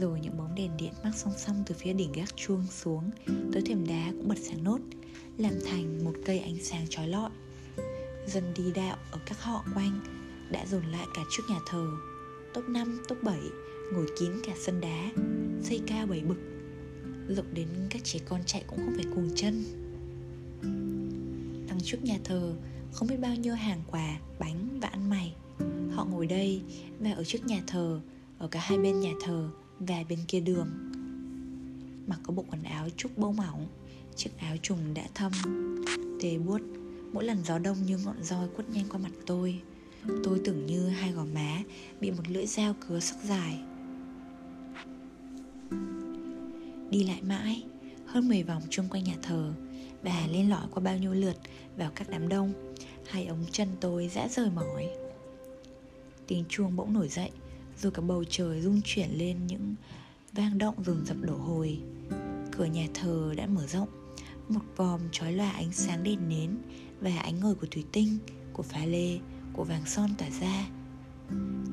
Rồi 0.00 0.20
những 0.20 0.38
bóng 0.38 0.54
đèn 0.54 0.76
điện 0.76 0.92
mắc 1.04 1.14
song 1.14 1.32
song 1.36 1.62
từ 1.66 1.74
phía 1.78 1.92
đỉnh 1.92 2.12
gác 2.12 2.36
chuông 2.36 2.66
xuống 2.70 3.10
tới 3.52 3.62
thềm 3.66 3.86
đá 3.86 4.06
cũng 4.10 4.28
bật 4.28 4.38
sáng 4.38 4.64
nốt 4.64 4.78
làm 5.38 5.52
thành 5.66 6.04
một 6.04 6.14
cây 6.26 6.38
ánh 6.38 6.58
sáng 6.62 6.86
trói 6.88 7.08
lọi. 7.08 7.30
Dân 8.26 8.44
đi 8.56 8.64
đạo 8.74 8.96
ở 9.10 9.18
các 9.26 9.42
họ 9.42 9.64
quanh 9.74 10.00
đã 10.50 10.66
dồn 10.66 10.82
lại 10.82 11.06
cả 11.14 11.22
trước 11.30 11.42
nhà 11.48 11.58
thờ 11.66 11.86
top 12.54 12.68
5, 12.68 13.02
top 13.08 13.22
7 13.22 13.40
ngồi 13.92 14.06
kín 14.20 14.32
cả 14.44 14.52
sân 14.60 14.80
đá 14.80 15.10
xây 15.62 15.80
cao 15.86 16.06
bảy 16.06 16.20
bực 16.20 16.59
rộng 17.34 17.54
đến 17.54 17.68
các 17.90 18.04
trẻ 18.04 18.18
con 18.28 18.40
chạy 18.46 18.64
cũng 18.66 18.78
không 18.78 18.94
phải 18.94 19.04
cuồng 19.14 19.30
chân. 19.36 19.64
Đằng 21.68 21.78
trước 21.84 22.04
nhà 22.04 22.18
thờ 22.24 22.54
Không 22.92 23.08
biết 23.08 23.16
bao 23.20 23.34
nhiêu 23.34 23.54
hàng 23.54 23.82
quà, 23.90 24.18
bánh 24.38 24.80
và 24.80 24.88
ăn 24.88 25.10
mày. 25.10 25.34
Họ 25.92 26.04
ngồi 26.04 26.26
đây 26.26 26.62
và 26.98 27.12
ở 27.12 27.24
trước 27.24 27.46
nhà 27.46 27.62
thờ 27.66 28.00
Ở 28.38 28.48
cả 28.48 28.60
hai 28.60 28.78
bên 28.78 29.00
nhà 29.00 29.12
thờ 29.24 29.50
và 29.78 30.04
bên 30.08 30.18
kia 30.28 30.40
đường. 30.40 30.68
Mặc 32.06 32.20
có 32.22 32.34
bộ 32.34 32.44
quần 32.50 32.62
áo 32.62 32.88
trúc 32.96 33.18
bông 33.18 33.36
mỏng 33.36 33.66
Chiếc 34.16 34.30
áo 34.38 34.56
trùng 34.62 34.94
đã 34.94 35.02
thâm 35.14 35.32
Tê 36.22 36.38
buốt. 36.38 36.60
Mỗi 37.12 37.24
lần 37.24 37.44
gió 37.44 37.58
đông 37.58 37.86
như 37.86 37.98
ngọn 37.98 38.22
roi 38.22 38.48
quất 38.48 38.70
nhanh 38.70 38.84
qua 38.88 38.98
mặt 38.98 39.12
tôi 39.26 39.60
Tôi 40.24 40.40
tưởng 40.44 40.66
như 40.66 40.88
hai 40.88 41.12
gò 41.12 41.24
má 41.34 41.62
Bị 42.00 42.10
một 42.10 42.22
lưỡi 42.28 42.46
dao 42.46 42.74
cứa 42.88 43.00
sắc 43.00 43.16
dài. 43.24 43.58
Đi 46.90 47.04
lại 47.04 47.22
mãi 47.22 47.62
Hơn 48.06 48.28
10 48.28 48.42
vòng 48.42 48.62
chung 48.70 48.88
quanh 48.88 49.04
nhà 49.04 49.16
thờ. 49.22 49.52
Bà 50.02 50.26
lên 50.26 50.48
lỏi 50.48 50.66
qua 50.70 50.82
bao 50.82 50.98
nhiêu 50.98 51.14
lượt 51.14 51.36
Vào 51.76 51.90
các 51.94 52.10
đám 52.10 52.28
đông. 52.28 52.74
Hai 53.08 53.26
ống 53.26 53.44
chân 53.50 53.68
tôi 53.80 54.08
dã 54.08 54.28
rời 54.28 54.50
mỏi. 54.50 54.88
Tiếng 56.26 56.44
chuông 56.48 56.76
bỗng 56.76 56.92
nổi 56.92 57.08
dậy 57.08 57.30
Rồi 57.80 57.92
cả 57.92 58.02
bầu 58.02 58.24
trời 58.30 58.60
rung 58.60 58.80
chuyển 58.84 59.18
lên 59.18 59.46
những 59.46 59.74
vang 60.32 60.58
động 60.58 60.74
rồn 60.84 61.06
rập 61.06 61.16
đổ 61.20 61.36
hồi. 61.36 61.78
Cửa 62.52 62.64
nhà 62.64 62.86
thờ 62.94 63.34
đã 63.36 63.46
mở 63.46 63.66
rộng 63.66 63.88
Một 64.48 64.60
vòm 64.76 65.00
trói 65.12 65.32
lòa 65.32 65.50
ánh 65.50 65.72
sáng 65.72 66.02
đèn 66.02 66.28
nến 66.28 66.58
Và 67.00 67.18
ánh 67.18 67.40
ngời 67.40 67.54
của 67.54 67.66
thủy 67.70 67.84
tinh 67.92 68.18
Của 68.52 68.62
phá 68.62 68.86
lê 68.86 69.18
Của 69.52 69.64
vàng 69.64 69.86
son 69.86 70.10
tỏa 70.18 70.28
ra. 70.40 70.66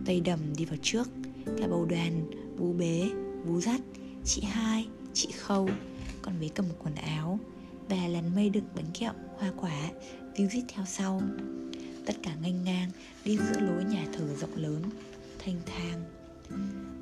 Tây 0.05 0.21
đầm 0.21 0.39
đi 0.57 0.65
vào 0.65 0.77
trước 0.81 1.09
Cả 1.57 1.67
bầu 1.67 1.85
đoàn, 1.85 2.31
vú 2.57 2.73
bế, 2.73 3.09
vú 3.45 3.61
dắt 3.61 3.81
Chị 4.25 4.41
hai, 4.41 4.87
chị 5.17 5.31
khâu. 5.31 5.69
Còn 6.21 6.39
bé 6.41 6.47
cầm 6.55 6.65
quần 6.83 6.95
áo. 6.95 7.39
Và 7.89 8.07
làn 8.07 8.35
mây 8.35 8.49
đựng 8.49 8.67
bánh 8.75 8.91
kẹo, 8.93 9.13
hoa 9.37 9.51
quả 9.57 9.91
Díu 10.37 10.49
dít 10.49 10.63
theo 10.67 10.85
sau. 10.85 11.21
Tất 12.05 12.13
cả 12.23 12.35
nghênh 12.41 12.63
ngang 12.63 12.91
đi 13.25 13.37
giữa 13.37 13.59
lối 13.59 13.83
nhà 13.83 14.07
thờ 14.13 14.35
rộng 14.35 14.55
lớn 14.55 14.81
Thanh 15.39 15.61
thang. 15.65 16.03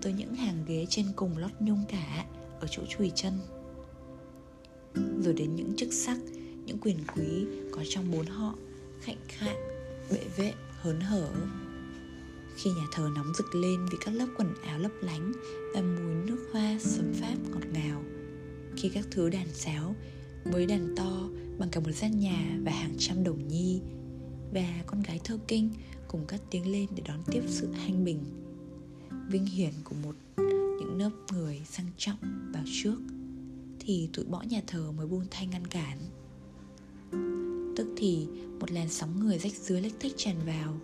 Tới 0.01 0.13
những 0.13 0.35
hàng 0.35 0.65
ghế 0.67 0.85
trên 0.89 1.05
cùng 1.15 1.37
lót 1.37 1.51
nhung 1.59 1.83
cả 1.89 2.25
Ở 2.59 2.67
chỗ 2.71 2.81
chùi 2.89 3.11
chân. 3.15 3.33
Rồi 5.23 5.33
đến 5.33 5.55
những 5.55 5.73
chức 5.77 5.93
sắc 5.93 6.17
Những 6.65 6.77
quyền 6.81 6.97
quý 7.15 7.45
có 7.71 7.83
trong 7.89 8.11
bốn 8.11 8.25
họ 8.25 8.55
Khạnh 9.01 9.17
khạng, 9.27 9.57
bệ 10.11 10.19
vệ, 10.37 10.53
hớn 10.81 10.99
hở 10.99 11.27
khi 12.55 12.71
nhà 12.71 12.85
thờ 12.91 13.09
nóng 13.15 13.33
rực 13.33 13.55
lên 13.55 13.85
vì 13.91 13.97
các 14.05 14.11
lớp 14.11 14.27
quần 14.37 14.53
áo 14.63 14.79
lấp 14.79 14.91
lánh 15.01 15.31
và 15.73 15.81
mùi 15.81 16.15
nước 16.25 16.49
hoa 16.53 16.77
sấm 16.79 17.13
pháp 17.13 17.35
ngọt 17.51 17.65
ngào. 17.73 18.03
Khi 18.77 18.89
các 18.89 19.07
thứ 19.11 19.29
đàn 19.29 19.47
sáo 19.53 19.95
với 20.45 20.65
đàn 20.65 20.95
to 20.95 21.29
bằng 21.57 21.69
cả 21.69 21.79
một 21.79 21.91
gian 21.91 22.19
nhà 22.19 22.57
và 22.65 22.71
hàng 22.71 22.95
trăm 22.97 23.23
đồng 23.23 23.47
nhi 23.47 23.81
và 24.53 24.83
con 24.87 25.01
gái 25.01 25.19
thơ 25.23 25.39
kinh 25.47 25.69
cùng 26.07 26.25
cất 26.25 26.41
tiếng 26.51 26.71
lên 26.71 26.89
để 26.95 27.03
đón 27.07 27.23
tiếp 27.31 27.41
sự 27.47 27.71
hanh 27.71 28.05
bình. 28.05 28.23
Vinh 29.29 29.45
hiển 29.45 29.73
của 29.83 29.95
một, 30.03 30.15
những 30.79 30.97
lớp 30.99 31.11
người 31.33 31.61
sang 31.65 31.87
trọng 31.97 32.51
vào 32.53 32.63
trước 32.81 32.97
thì 33.79 34.09
tụi 34.13 34.25
bỏ 34.25 34.41
nhà 34.41 34.61
thờ 34.67 34.91
mới 34.91 35.07
buông 35.07 35.25
tay 35.31 35.47
ngăn 35.47 35.67
cản. 35.67 35.97
Tức 37.77 37.87
thì 37.97 38.27
một 38.59 38.71
làn 38.71 38.89
sóng 38.89 39.19
người 39.19 39.37
rách 39.37 39.53
dưới 39.53 39.81
lách 39.81 39.93
thích 39.99 40.13
tràn 40.17 40.35
vào 40.45 40.79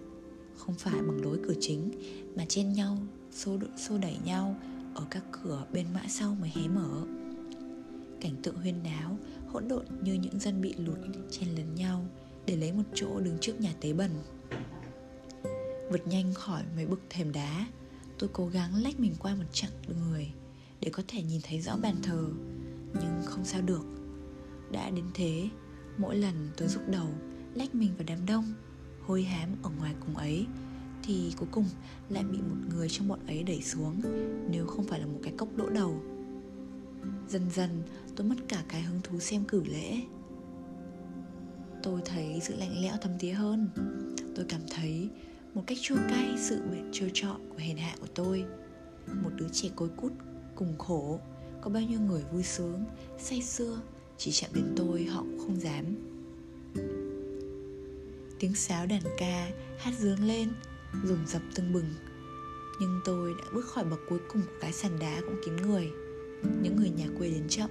không 0.65 0.75
phải 0.75 1.01
bằng 1.01 1.21
lối 1.21 1.39
cửa 1.47 1.53
chính 1.59 1.91
mà 2.35 2.45
chen 2.45 2.73
nhau 2.73 2.97
xô, 3.31 3.57
xô 3.77 3.97
đẩy 3.97 4.17
nhau 4.25 4.55
ở 4.95 5.05
các 5.11 5.23
cửa 5.31 5.65
bên 5.73 5.85
mã 5.93 6.01
sau 6.09 6.35
mới 6.35 6.51
hé 6.55 6.67
mở. 6.67 7.05
Cảnh 8.21 8.35
tượng 8.43 8.55
huyên 8.55 8.83
náo 8.83 9.17
hỗn 9.47 9.67
độn 9.67 9.85
như 10.03 10.13
những 10.13 10.39
dân 10.39 10.61
bị 10.61 10.73
lụt 10.77 10.97
chen 11.31 11.49
lấn 11.55 11.75
nhau 11.75 12.05
để 12.45 12.55
lấy 12.55 12.71
một 12.71 12.83
chỗ 12.93 13.19
đứng 13.19 13.37
trước 13.41 13.61
nhà 13.61 13.73
tế 13.81 13.93
bần 13.93 14.11
vượt 15.91 16.07
nhanh 16.07 16.33
khỏi 16.33 16.63
mấy 16.75 16.85
bậc 16.85 16.99
thềm 17.09 17.31
đá 17.31 17.67
tôi 18.19 18.29
cố 18.33 18.47
gắng 18.47 18.83
lách 18.83 18.99
mình 18.99 19.15
qua 19.19 19.35
một 19.35 19.43
chặng 19.51 19.71
người 19.87 20.31
để 20.81 20.89
có 20.89 21.03
thể 21.07 21.23
nhìn 21.23 21.41
thấy 21.43 21.61
rõ 21.61 21.77
bàn 21.77 21.95
thờ 22.03 22.29
nhưng 22.93 23.21
không 23.25 23.45
sao 23.45 23.61
được. 23.61 23.85
Đã 24.71 24.89
đến 24.89 25.05
thế 25.13 25.49
mỗi 25.97 26.15
lần 26.15 26.49
tôi 26.57 26.67
rút 26.67 26.81
đầu 26.87 27.07
lách 27.53 27.75
mình 27.75 27.91
vào 27.97 28.05
đám 28.07 28.25
đông 28.25 28.53
hôi 29.05 29.23
hám 29.23 29.49
ở 29.63 29.69
ngoài 29.79 29.95
cùng 30.05 30.17
ấy, 30.17 30.45
thì 31.03 31.33
cuối 31.37 31.47
cùng 31.51 31.65
lại 32.09 32.23
bị 32.23 32.37
một 32.37 32.55
người 32.69 32.89
trong 32.89 33.07
bọn 33.07 33.19
ấy 33.27 33.43
đẩy 33.43 33.61
xuống, 33.61 34.01
nếu 34.49 34.65
không 34.65 34.85
phải 34.85 34.99
là 34.99 35.05
một 35.05 35.19
cái 35.23 35.33
cốc 35.37 35.49
đỗ 35.55 35.69
đầu. 35.69 36.01
Dần 37.29 37.49
dần, 37.49 37.83
tôi 38.15 38.27
mất 38.27 38.35
cả 38.47 38.63
cái 38.67 38.81
hứng 38.81 39.01
thú 39.03 39.19
xem 39.19 39.43
cử 39.47 39.63
lễ. 39.63 40.01
Tôi 41.83 42.01
thấy 42.05 42.39
sự 42.43 42.55
lạnh 42.55 42.81
lẽo 42.81 42.93
thấm 43.01 43.11
tía 43.19 43.31
hơn. 43.31 43.69
Tôi 44.35 44.45
cảm 44.49 44.61
thấy 44.71 45.09
một 45.53 45.63
cách 45.67 45.77
chua 45.81 45.97
cay 46.09 46.33
sự 46.37 46.61
bị 46.71 46.77
trơ 46.91 47.05
trọi 47.13 47.37
của 47.49 47.57
hèn 47.57 47.77
hạ 47.77 47.95
của 47.99 48.07
tôi. 48.15 48.45
Một 49.23 49.29
đứa 49.35 49.47
trẻ 49.51 49.69
cối 49.75 49.89
cút, 49.97 50.11
cùng 50.55 50.77
khổ, 50.77 51.19
có 51.61 51.69
bao 51.69 51.83
nhiêu 51.83 51.99
người 51.99 52.23
vui 52.31 52.43
sướng, 52.43 52.85
say 53.19 53.41
sưa, 53.41 53.81
chỉ 54.17 54.31
chạm 54.31 54.51
đến 54.53 54.73
tôi 54.75 55.03
họ 55.03 55.21
cũng 55.21 55.39
không 55.39 55.59
dám 55.59 55.85
tiếng 58.41 58.55
sáo 58.55 58.85
đàn 58.85 59.01
ca, 59.17 59.51
hát 59.77 59.93
dướng 59.99 60.23
lên 60.23 60.49
rùng 61.03 61.25
rập 61.27 61.41
tưng 61.55 61.73
bừng. 61.73 61.93
Nhưng 62.79 62.99
tôi 63.05 63.33
đã 63.39 63.45
bước 63.53 63.65
khỏi 63.65 63.85
bậc 63.85 63.99
cuối 64.09 64.19
cùng 64.27 64.41
của 64.41 64.57
cái 64.61 64.73
sàn 64.73 64.99
đá 64.99 65.21
cũng 65.21 65.35
kín 65.45 65.55
người. 65.55 65.91
Những 66.61 66.75
người 66.75 66.89
nhà 66.89 67.05
quê 67.17 67.29
đến 67.29 67.47
chậm, 67.49 67.69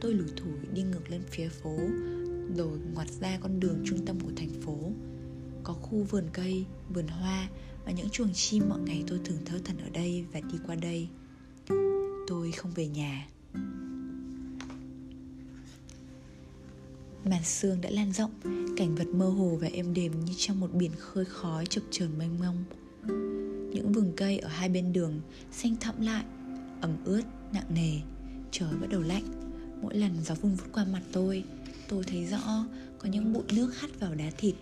tôi 0.00 0.14
lủi 0.14 0.28
thủi 0.36 0.58
đi 0.72 0.82
ngược 0.82 1.10
lên 1.10 1.22
phía 1.30 1.48
phố, 1.48 1.78
rồi 2.56 2.78
ngoặt 2.94 3.08
ra 3.20 3.38
con 3.42 3.60
đường 3.60 3.82
trung 3.84 4.06
tâm 4.06 4.20
của 4.20 4.32
thành 4.36 4.60
phố. 4.62 4.78
Có 5.64 5.72
khu 5.72 6.02
vườn 6.02 6.24
cây, 6.32 6.66
vườn 6.94 7.08
hoa 7.08 7.48
và 7.84 7.92
những 7.92 8.10
chuồng 8.10 8.32
chim 8.34 8.68
mọi 8.68 8.80
ngày 8.80 9.04
tôi 9.06 9.20
thường 9.24 9.44
thơ 9.44 9.58
thần 9.64 9.78
ở 9.78 9.88
đây 9.88 10.24
và 10.32 10.40
đi 10.40 10.58
qua 10.66 10.74
đây. 10.74 11.08
Tôi 12.26 12.52
không 12.52 12.70
về 12.74 12.86
nhà. 12.86 13.28
Màn 17.24 17.44
sương 17.44 17.80
đã 17.80 17.90
lan 17.90 18.12
rộng, 18.12 18.30
cảnh 18.76 18.94
vật 18.94 19.06
mơ 19.06 19.28
hồ 19.28 19.58
và 19.60 19.68
êm 19.72 19.94
đềm 19.94 20.24
như 20.24 20.32
trong 20.36 20.60
một 20.60 20.74
biển 20.74 20.90
khơi 20.98 21.24
khói 21.24 21.66
chập 21.66 21.82
chờn 21.90 22.18
mênh 22.18 22.38
mông. 22.38 22.64
Những 23.74 23.92
vườn 23.92 24.12
cây 24.16 24.38
ở 24.38 24.48
hai 24.48 24.68
bên 24.68 24.92
đường 24.92 25.20
xanh 25.52 25.76
thẫm 25.76 26.00
lại, 26.00 26.24
ẩm 26.80 26.96
ướt, 27.04 27.22
nặng 27.52 27.74
nề. 27.74 28.00
Trời 28.50 28.74
bắt 28.80 28.86
đầu 28.90 29.00
lạnh. 29.00 29.24
Mỗi 29.82 29.94
lần 29.94 30.24
gió 30.24 30.34
vun 30.34 30.54
vút 30.54 30.66
qua 30.72 30.84
mặt 30.84 31.02
tôi 31.12 31.44
tôi 31.88 32.04
thấy 32.04 32.26
rõ 32.26 32.66
có 32.98 33.08
những 33.08 33.32
bụi 33.32 33.42
nước 33.52 33.80
hắt 33.80 34.00
vào 34.00 34.14
đá 34.14 34.30
thịt. 34.38 34.54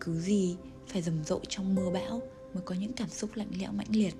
Cứ 0.00 0.20
gì 0.20 0.56
phải 0.88 1.02
rầm 1.02 1.24
rộ 1.24 1.40
trong 1.48 1.74
mưa 1.74 1.90
bão 1.90 2.22
mới 2.54 2.62
có 2.64 2.74
những 2.74 2.92
cảm 2.92 3.08
xúc 3.08 3.30
lạnh 3.34 3.50
lẽo 3.58 3.72
mãnh 3.72 3.90
liệt. 3.90 4.14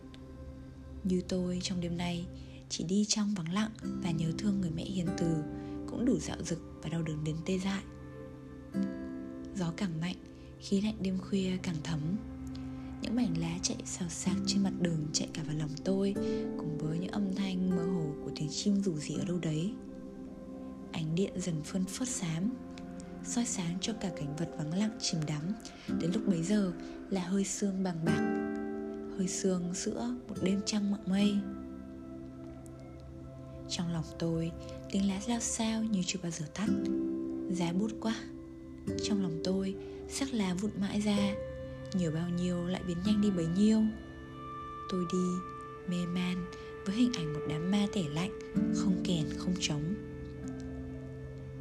Như 1.04 1.22
tôi 1.28 1.58
trong 1.62 1.80
đêm 1.80 1.96
nay, 1.96 2.26
chỉ 2.68 2.84
đi 2.84 3.04
trong 3.04 3.34
vắng 3.34 3.52
lặng 3.52 3.70
và 3.82 4.10
nhớ 4.10 4.26
thương 4.38 4.60
người 4.60 4.70
mẹ 4.70 4.84
hiền 4.84 5.06
từ 5.18 5.26
cũng 5.90 6.04
đủ 6.04 6.18
dạo 6.18 6.36
dực 6.42 6.58
và 6.82 6.88
đau 6.88 7.02
đớn 7.02 7.24
đến 7.24 7.36
tê 7.46 7.58
dại. 7.58 7.82
Gió 9.56 9.72
càng 9.76 10.00
mạnh, 10.00 10.16
khí 10.58 10.80
lạnh 10.80 10.96
đêm 11.00 11.18
khuya 11.18 11.56
càng 11.62 11.76
thấm. 11.84 12.00
Những 13.02 13.16
mảnh 13.16 13.34
lá 13.38 13.58
chạy 13.62 13.76
xào 13.84 14.08
xạc 14.08 14.36
trên 14.46 14.62
mặt 14.62 14.72
đường 14.80 15.06
chạy 15.12 15.28
cả 15.34 15.42
vào 15.46 15.56
lòng 15.56 15.70
tôi, 15.84 16.14
cùng 16.58 16.78
với 16.78 16.98
những 16.98 17.10
âm 17.10 17.34
thanh 17.34 17.76
mơ 17.76 17.84
hồ 17.84 18.06
của 18.24 18.30
tiếng 18.36 18.48
chim 18.50 18.82
rủ 18.82 18.96
rỉ 18.96 19.14
ở 19.14 19.24
đâu 19.24 19.38
đấy. 19.42 19.72
Ánh 20.92 21.14
điện 21.14 21.32
dần 21.36 21.62
phơn 21.64 21.84
phớt 21.84 22.08
xám, 22.08 22.50
soi 23.24 23.44
sáng 23.44 23.78
cho 23.80 23.92
cả 23.92 24.10
cảnh 24.16 24.36
vật 24.36 24.50
vắng 24.58 24.74
lặng 24.74 24.98
chìm 25.00 25.20
đắm. 25.26 25.42
Đến 26.00 26.10
lúc 26.14 26.22
bấy 26.26 26.42
giờ 26.42 26.72
là 27.10 27.24
hơi 27.24 27.44
sương 27.44 27.82
bằng 27.82 28.04
bạc, 28.04 28.20
hơi 29.18 29.28
sương 29.28 29.62
giữa 29.74 30.14
một 30.28 30.36
đêm 30.42 30.60
trăng 30.66 30.90
mộng 30.90 31.04
mây 31.06 31.36
trong 33.70 33.92
lòng 33.92 34.04
tôi 34.18 34.52
tiếng 34.92 35.08
lá 35.08 35.20
lao 35.28 35.40
sao 35.40 35.82
như 35.82 36.02
chưa 36.06 36.18
bao 36.22 36.30
giờ 36.30 36.46
tắt. 36.54 36.68
Giá 37.50 37.72
bút 37.72 37.90
quá. 38.00 38.14
Trong 39.02 39.22
lòng 39.22 39.40
tôi, 39.44 39.74
sắc 40.08 40.34
lá 40.34 40.54
vụn 40.54 40.70
mãi 40.80 41.00
ra. 41.00 41.34
Nhiều 41.94 42.10
bao 42.10 42.28
nhiêu 42.28 42.66
lại 42.66 42.82
biến 42.86 42.96
nhanh 43.06 43.20
đi 43.20 43.30
bấy 43.30 43.46
nhiêu. 43.46 43.82
Tôi 44.90 45.04
đi, 45.12 45.28
mê 45.88 46.06
man 46.06 46.46
với 46.86 46.96
hình 46.96 47.12
ảnh 47.12 47.32
một 47.32 47.40
đám 47.48 47.70
ma 47.70 47.86
tể 47.92 48.02
lạnh, 48.14 48.38
không 48.74 49.02
kèn, 49.04 49.26
không 49.38 49.54
trống. 49.60 49.94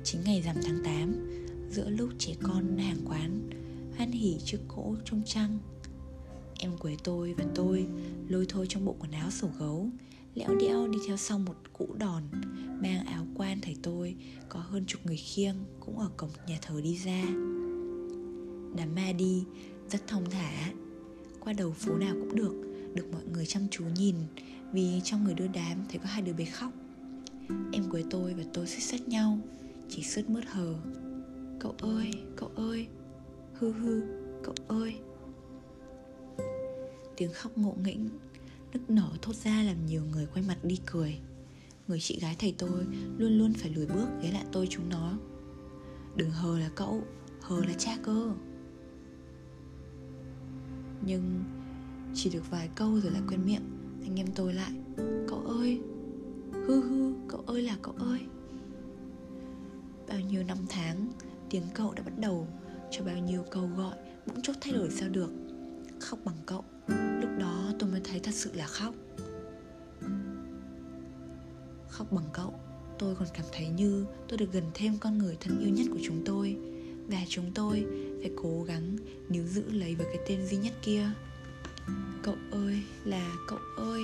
Chính 0.03 0.21
ngày 0.25 0.41
rằm 0.41 0.55
tháng 0.63 0.83
8 0.83 1.13
giữa 1.71 1.89
lúc 1.89 2.09
trẻ 2.17 2.35
con 2.43 2.77
hàng 2.77 2.99
quán, 3.05 3.49
hoan 3.97 4.11
hỉ 4.11 4.37
trước 4.45 4.59
cỗ 4.67 4.95
trong 5.05 5.21
trăng. 5.25 5.57
Em 6.59 6.77
quế 6.77 6.97
tôi 7.03 7.33
và 7.33 7.45
tôi 7.55 7.87
lôi 8.27 8.45
thôi 8.49 8.65
trong 8.69 8.85
bộ 8.85 8.95
quần 8.99 9.11
áo 9.11 9.31
sổ 9.31 9.47
gấu 9.59 9.89
lẽo 10.39 10.55
đẽo 10.55 10.87
đi 10.87 10.99
theo 11.07 11.17
sau 11.17 11.39
một 11.39 11.55
cụ 11.73 11.87
đòn 11.97 12.23
mang 12.81 13.05
áo 13.05 13.25
quan 13.35 13.61
thầy 13.61 13.75
tôi 13.83 14.15
có 14.49 14.59
hơn 14.59 14.85
chục 14.87 15.05
người 15.05 15.17
khiêng 15.17 15.55
cũng 15.79 15.99
ở 15.99 16.09
cổng 16.17 16.29
nhà 16.47 16.57
thờ 16.61 16.81
đi 16.81 16.97
ra. 16.97 17.23
Đám 18.75 18.95
ma 18.95 19.11
đi 19.17 19.43
rất 19.89 20.07
thông 20.07 20.29
thả. 20.29 20.71
Qua 21.39 21.53
đầu 21.53 21.71
phố 21.71 21.97
nào 21.97 22.15
cũng 22.19 22.35
được 22.35 22.53
được 22.93 23.05
mọi 23.11 23.21
người 23.33 23.45
chăm 23.45 23.67
chú 23.71 23.83
nhìn 23.95 24.15
vì 24.71 25.01
trong 25.03 25.23
người 25.23 25.33
đưa 25.33 25.47
đám 25.47 25.85
thấy 25.89 25.99
có 25.99 26.05
hai 26.09 26.21
đứa 26.21 26.33
bé 26.33 26.45
khóc. 26.45 26.71
Em 27.73 27.89
quế 27.91 28.03
tôi 28.09 28.33
và 28.33 28.43
tôi 28.53 28.67
xích 28.67 28.83
xách 28.83 29.07
nhau 29.07 29.39
chỉ 29.89 30.03
sứt 30.03 30.29
mướt 30.29 30.43
hờ. 30.45 30.75
Cậu 31.59 31.75
ơi, 31.81 32.11
cậu 32.35 32.51
ơi 32.55 32.87
Hư 33.53 33.71
hư, 33.71 34.01
cậu 34.43 34.55
ơi. 34.67 34.95
Tiếng 37.17 37.33
khóc 37.33 37.57
ngộ 37.57 37.75
nghĩnh 37.83 38.09
Nức 38.73 38.89
nở 38.89 39.09
thốt 39.21 39.35
ra 39.35 39.63
làm 39.63 39.85
nhiều 39.85 40.03
người 40.11 40.27
quay 40.33 40.45
mặt 40.47 40.57
đi 40.63 40.79
cười. 40.85 41.19
Người 41.87 41.99
chị 41.99 42.19
gái 42.19 42.35
thầy 42.39 42.55
tôi 42.57 42.85
luôn 43.17 43.37
luôn 43.37 43.53
phải 43.53 43.71
lùi 43.71 43.85
bước 43.85 44.07
ghé 44.21 44.31
lại 44.31 44.45
tôi 44.51 44.67
chúng 44.69 44.89
nó. 44.89 45.17
Đừng 46.15 46.31
hờ 46.31 46.59
là 46.59 46.69
cậu, 46.75 47.03
hờ 47.41 47.65
là 47.65 47.73
cha 47.77 47.97
cơ. 48.03 48.33
Nhưng 51.05 51.43
chỉ 52.13 52.29
được 52.29 52.49
vài 52.49 52.69
câu 52.75 52.99
rồi 52.99 53.11
lại 53.11 53.21
quên 53.27 53.45
miệng 53.45 53.61
Anh 54.03 54.19
em 54.19 54.27
tôi 54.35 54.53
lại 54.53 54.71
Cậu 55.27 55.39
ơi 55.39 55.81
Hư 56.51 56.81
hư, 56.81 57.13
cậu 57.27 57.43
ơi 57.47 57.61
là 57.61 57.77
cậu 57.81 57.93
ơi. 57.99 58.19
Bao 60.07 60.19
nhiêu 60.19 60.43
năm 60.43 60.57
tháng 60.69 61.07
Tiếng 61.49 61.63
cậu 61.73 61.93
đã 61.93 62.03
bắt 62.03 62.13
đầu 62.17 62.47
Cho 62.91 63.03
bao 63.03 63.17
nhiêu 63.17 63.43
câu 63.51 63.69
gọi 63.77 63.95
Bỗng 64.25 64.41
chốc 64.41 64.55
thay 64.61 64.73
đổi 64.73 64.89
sao 64.91 65.09
được. 65.09 65.31
Khóc 65.99 66.19
bằng 66.25 66.37
cậu 66.45 66.63
tôi 67.79 67.89
mới 67.89 68.01
thấy 68.03 68.19
thật 68.19 68.33
sự 68.33 68.51
là 68.53 68.67
khóc. 68.67 68.95
Khóc 71.89 72.11
bằng 72.11 72.29
cậu, 72.33 72.53
Tôi 72.99 73.15
còn 73.15 73.27
cảm 73.33 73.45
thấy 73.51 73.67
như 73.67 74.05
tôi 74.27 74.37
được 74.37 74.51
gần 74.51 74.63
thêm 74.73 74.97
con 74.97 75.17
người 75.17 75.37
thân 75.39 75.59
yêu 75.59 75.69
nhất 75.69 75.87
của 75.91 75.99
chúng 76.03 76.21
tôi. 76.25 76.57
Và 77.07 77.17
chúng 77.27 77.51
tôi 77.55 77.85
phải 78.21 78.31
cố 78.43 78.63
gắng 78.63 78.97
níu 79.29 79.43
giữ 79.43 79.63
lấy 79.71 79.95
với 79.95 80.05
cái 80.05 80.23
tên 80.27 80.45
duy 80.45 80.57
nhất 80.57 80.73
kia. 80.81 81.09
Cậu 82.23 82.35
ơi, 82.51 82.81
là 83.05 83.37
cậu 83.47 83.59
ơi. 83.77 84.01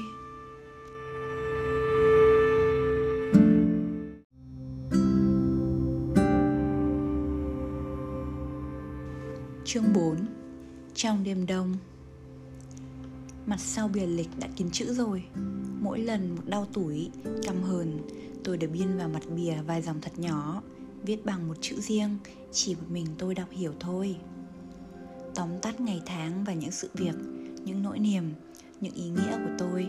Chương 9.66 9.94
4 9.94 10.16
Trong 10.96 11.24
đêm 11.24 11.46
đông. 11.46 11.78
Mặt 13.46 13.60
sau 13.60 13.88
bìa 13.88 14.06
lịch 14.06 14.30
đã 14.40 14.48
kín 14.56 14.70
chữ 14.72 14.94
rồi. 14.94 15.24
Mỗi 15.80 16.00
lần 16.00 16.36
một 16.36 16.42
đau 16.46 16.66
tủi, 16.74 17.10
căm 17.44 17.64
hờn 17.64 18.00
Tôi 18.44 18.58
đều 18.58 18.70
biên 18.70 18.98
vào 18.98 19.10
mặt 19.10 19.24
bìa 19.36 19.56
vài 19.68 19.82
dòng 19.82 20.02
thật 20.02 20.20
nhỏ 20.20 20.62
Viết 21.04 21.26
bằng 21.26 21.48
một 21.48 21.58
chữ 21.62 21.76
riêng 21.82 22.18
Chỉ 22.52 22.76
một 22.76 22.90
mình 22.90 23.06
tôi 23.18 23.36
đọc 23.36 23.48
hiểu 23.52 23.74
thôi. 23.80 24.18
Tóm 25.36 25.50
tắt 25.62 25.82
ngày 25.82 26.02
tháng 26.06 26.44
và 26.44 26.54
những 26.54 26.72
sự 26.72 26.90
việc 26.94 27.16
Những 27.66 27.84
nỗi 27.84 28.00
niềm 28.00 28.34
Những 28.82 28.94
ý 28.94 29.10
nghĩa 29.10 29.38
của 29.38 29.56
tôi. 29.58 29.88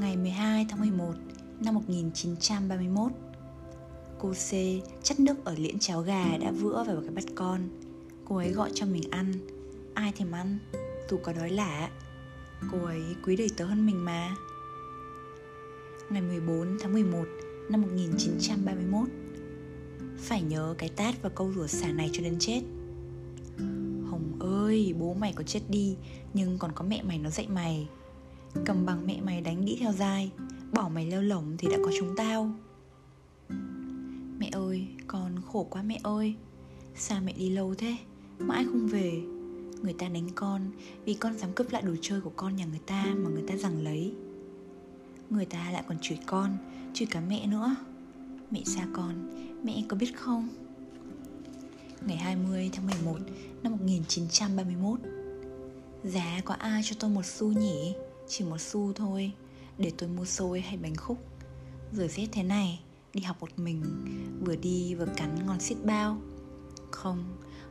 Ngày 0.00 0.16
12 0.16 0.66
tháng 0.68 0.80
11 0.80 1.12
năm 1.60 1.74
1931 1.74 3.12
Cô 4.18 4.32
C 4.32 4.52
chất 5.02 5.20
nước 5.20 5.44
ở 5.44 5.54
liễn 5.58 5.78
cháo 5.78 6.02
gà 6.02 6.38
đã 6.40 6.50
vữa 6.50 6.84
vào 6.86 7.00
cái 7.00 7.10
bát 7.10 7.24
con. 7.34 7.60
Cô 8.24 8.36
ấy 8.36 8.52
gọi 8.52 8.70
cho 8.74 8.86
mình 8.86 9.02
ăn. 9.10 9.32
Ai 9.94 10.12
thèm 10.12 10.32
ăn? 10.32 10.58
Tú 11.08 11.16
có 11.16 11.32
đói 11.32 11.50
lạ 11.50 11.90
Cô 12.70 12.84
ấy 12.84 13.02
quý 13.22 13.36
đời 13.36 13.50
tớ 13.56 13.64
hơn 13.64 13.86
mình 13.86 14.04
mà. 14.04 14.36
Ngày 16.10 16.22
14 16.22 16.78
tháng 16.80 16.92
11 16.92 17.24
năm 17.70 17.82
1931 17.82 19.08
Phải 20.18 20.42
nhớ 20.42 20.74
cái 20.78 20.88
tát 20.88 21.22
và 21.22 21.28
câu 21.28 21.52
rủa 21.52 21.66
xả 21.66 21.92
này 21.92 22.10
cho 22.12 22.22
đến 22.22 22.36
chết. 22.38 22.62
Hồng 24.10 24.36
ơi, 24.40 24.94
bố 24.98 25.14
mày 25.14 25.32
có 25.32 25.42
chết 25.42 25.60
đi 25.68 25.96
Nhưng 26.34 26.58
còn 26.58 26.72
có 26.72 26.84
mẹ 26.84 27.02
mày 27.02 27.18
nó 27.18 27.30
dạy 27.30 27.48
mày. 27.48 27.88
Cầm 28.64 28.86
bằng 28.86 29.06
mẹ 29.06 29.20
mày 29.20 29.40
đánh 29.40 29.64
đĩ 29.64 29.76
theo 29.80 29.92
dai 29.92 30.30
Bỏ 30.72 30.88
mày 30.88 31.06
leo 31.06 31.22
lỏng 31.22 31.56
thì 31.58 31.68
đã 31.70 31.76
có 31.84 31.90
chúng 31.98 32.16
tao. 32.16 32.50
Mẹ 34.38 34.48
ơi, 34.52 34.86
con 35.06 35.32
khổ 35.52 35.66
quá 35.70 35.82
mẹ 35.82 36.00
ơi. 36.02 36.34
Sao 36.96 37.20
mẹ 37.24 37.32
đi 37.32 37.50
lâu 37.50 37.74
thế? 37.78 37.96
Mãi 38.38 38.64
không 38.64 38.86
về. 38.86 39.22
Người 39.82 39.92
ta 39.92 40.08
đánh 40.08 40.28
con, 40.34 40.70
Vì 41.04 41.14
con 41.14 41.38
dám 41.38 41.52
cướp 41.52 41.72
lại 41.72 41.82
đồ 41.82 41.94
chơi 42.00 42.20
của 42.20 42.32
con 42.36 42.56
nhà 42.56 42.64
người 42.64 42.80
ta 42.86 43.04
Mà 43.16 43.30
người 43.30 43.44
ta 43.48 43.56
giằng 43.56 43.84
lấy. 43.84 44.14
Người 45.30 45.44
ta 45.44 45.70
lại 45.70 45.84
còn 45.88 45.98
chửi 46.00 46.18
con, 46.26 46.56
Chửi 46.94 47.06
cả 47.06 47.20
mẹ 47.20 47.46
nữa. 47.46 47.76
Mẹ 48.50 48.62
xa 48.66 48.86
con, 48.92 49.14
Mẹ 49.64 49.84
có 49.88 49.96
biết 49.96 50.16
không? 50.16 50.48
Ngày 52.06 52.16
20 52.16 52.70
tháng 52.72 52.86
11 52.86 53.18
năm 53.62 53.72
1931 53.72 55.00
Giá 56.04 56.40
có 56.44 56.54
ai 56.54 56.82
cho 56.84 56.96
tôi 56.98 57.10
một 57.10 57.26
xu 57.26 57.48
nhỉ? 57.52 57.94
Chỉ 58.28 58.44
một 58.44 58.60
xu 58.60 58.92
thôi, 58.92 59.32
Để 59.78 59.92
tôi 59.98 60.08
mua 60.08 60.24
xôi 60.24 60.60
hay 60.60 60.76
bánh 60.76 60.96
khúc. 60.96 61.18
Rồi 61.92 62.08
rét 62.08 62.28
thế 62.32 62.42
này, 62.42 62.80
Đi 63.14 63.20
học 63.20 63.36
một 63.40 63.58
mình, 63.58 63.82
Vừa 64.40 64.56
đi 64.56 64.94
vừa 64.94 65.06
cắn 65.16 65.46
ngon 65.46 65.60
xít 65.60 65.76
bao. 65.84 66.20
Không 66.90 67.24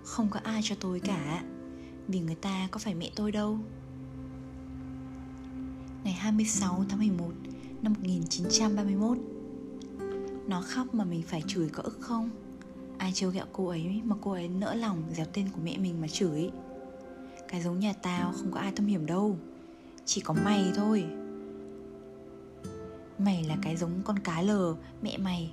Không 0.04 0.30
có 0.30 0.40
ai 0.44 0.62
cho 0.64 0.76
tôi 0.80 1.00
cả. 1.00 1.44
Vì 2.08 2.20
người 2.20 2.36
ta 2.36 2.68
có 2.72 2.80
phải 2.80 2.96
mẹ 2.96 3.12
tôi 3.16 3.32
đâu. 3.32 3.58
Ngày 6.04 6.14
26 6.14 6.86
tháng 6.90 7.00
11 7.00 7.26
năm 7.82 7.94
1931 7.94 9.18
Nó 10.48 10.62
khóc 10.62 10.94
mà 10.94 11.04
mình 11.04 11.22
phải 11.22 11.44
chửi 11.48 11.70
có 11.70 11.84
ức 11.84 11.98
không? 12.00 12.30
Ai 12.98 13.12
trêu 13.14 13.30
ghẹo 13.30 13.46
cô 13.54 13.68
ấy 13.68 14.02
mà 14.04 14.16
cô 14.22 14.32
ấy 14.32 14.48
nỡ 14.48 14.74
lòng 14.74 15.04
dèo 15.12 15.26
tên 15.34 15.50
của 15.50 15.62
mẹ 15.64 15.78
mình 15.78 16.02
mà 16.02 16.08
chửi? 16.08 16.52
Cái 17.48 17.62
giống 17.62 17.80
nhà 17.80 17.94
tao 17.94 18.34
không 18.34 18.52
có 18.52 18.60
ai 18.60 18.72
thâm 18.72 18.86
hiểm 18.86 19.06
đâu, 19.06 19.38
Chỉ 20.06 20.22
có 20.22 20.34
mày 20.34 20.72
thôi. 20.76 21.06
Mày 23.18 23.44
là 23.44 23.58
cái 23.62 23.78
giống 23.78 24.02
con 24.04 24.20
cá 24.20 24.42
lờ, 24.42 24.76
mẹ 25.02 25.18
mày. 25.18 25.52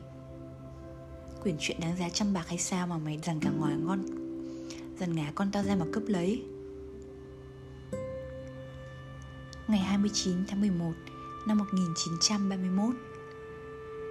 Quyển 1.42 1.56
chuyện 1.58 1.80
đáng 1.80 1.96
giá 1.96 2.08
trăm 2.08 2.32
bạc 2.32 2.48
hay 2.48 2.58
sao 2.58 2.86
mà 2.86 2.98
mày 2.98 3.18
rằng 3.22 3.40
cả 3.40 3.50
ngòi 3.50 3.72
ngon 3.72 4.17
Dần 5.00 5.16
ngả 5.16 5.32
con 5.34 5.50
tao 5.52 5.62
ra 5.62 5.76
mà 5.76 5.86
cướp 5.92 6.02
lấy. 6.06 6.44
Ngày 9.68 9.78
29 9.78 10.34
tháng 10.48 10.60
11 10.60 10.92
năm 11.46 11.58
1931 11.58 12.94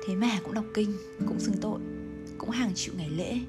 Thế 0.05 0.15
mà 0.15 0.39
cũng 0.43 0.53
đọc 0.53 0.65
kinh, 0.73 0.93
cũng 1.27 1.39
xưng 1.39 1.57
tội, 1.61 1.79
cũng 2.37 2.49
hàng 2.49 2.71
chịu 2.75 2.93
ngày 2.97 3.09
lễ. 3.09 3.39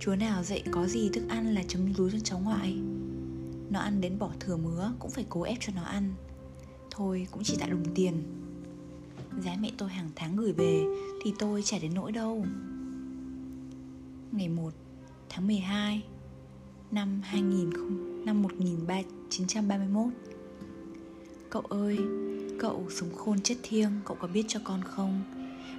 Chúa 0.00 0.14
nào 0.14 0.42
dạy 0.42 0.64
có 0.70 0.86
gì 0.86 1.10
thức 1.12 1.22
ăn 1.28 1.54
là 1.54 1.62
chấm 1.68 1.94
lúa 1.96 2.10
cho 2.10 2.18
cháu 2.24 2.38
ngoại. 2.38 2.78
Nó 3.70 3.80
ăn 3.80 4.00
đến 4.00 4.18
bỏ 4.18 4.30
thừa 4.40 4.56
mứa 4.56 4.92
cũng 4.98 5.10
phải 5.10 5.26
cố 5.28 5.42
ép 5.42 5.58
cho 5.60 5.72
nó 5.76 5.82
ăn. 5.82 6.14
Thôi 6.90 7.26
cũng 7.30 7.42
chỉ 7.44 7.56
tại 7.60 7.70
đồng 7.70 7.94
tiền. 7.94 8.22
Giá 9.40 9.56
mẹ 9.60 9.70
tôi 9.78 9.88
hàng 9.88 10.10
tháng 10.16 10.36
gửi 10.36 10.52
về 10.52 10.84
thì 11.24 11.34
tôi 11.38 11.62
chả 11.62 11.78
đến 11.78 11.94
nỗi 11.94 12.12
đâu. 12.12 12.46
Ngày 14.32 14.48
1 14.48 14.72
tháng 15.28 15.46
12 15.46 16.02
năm 16.92 17.20
2000 17.24 17.70
năm 18.24 18.42
1931 18.42 20.12
Cậu 21.50 21.62
ơi, 21.62 21.98
cậu 22.58 22.86
sống 22.90 23.14
khôn 23.16 23.40
chết 23.40 23.54
thiêng, 23.62 23.90
cậu 24.04 24.16
có 24.20 24.28
biết 24.28 24.44
cho 24.48 24.60
con 24.64 24.82
không? 24.84 25.22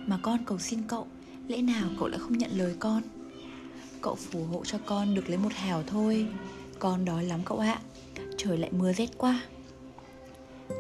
Mà 0.07 0.19
con 0.23 0.40
cầu 0.45 0.60
xin 0.60 0.80
cậu, 0.88 1.07
lẽ 1.48 1.61
nào 1.61 1.90
cậu 1.99 2.07
lại 2.07 2.19
không 2.19 2.38
nhận 2.38 2.52
lời 2.53 2.76
con? 2.80 3.02
Cậu 4.02 4.15
phù 4.15 4.44
hộ 4.44 4.65
cho 4.65 4.77
con 4.85 5.15
được 5.15 5.30
lấy 5.30 5.38
một 5.38 5.53
hào 5.53 5.84
thôi. 5.84 6.27
Con 6.80 7.06
đói 7.06 7.23
lắm 7.26 7.40
cậu 7.45 7.60
ạ. 7.60 7.80
Trời 8.38 8.57
lại 8.57 8.69
mưa 8.72 8.94
rét 8.94 9.18
quá. 9.18 9.41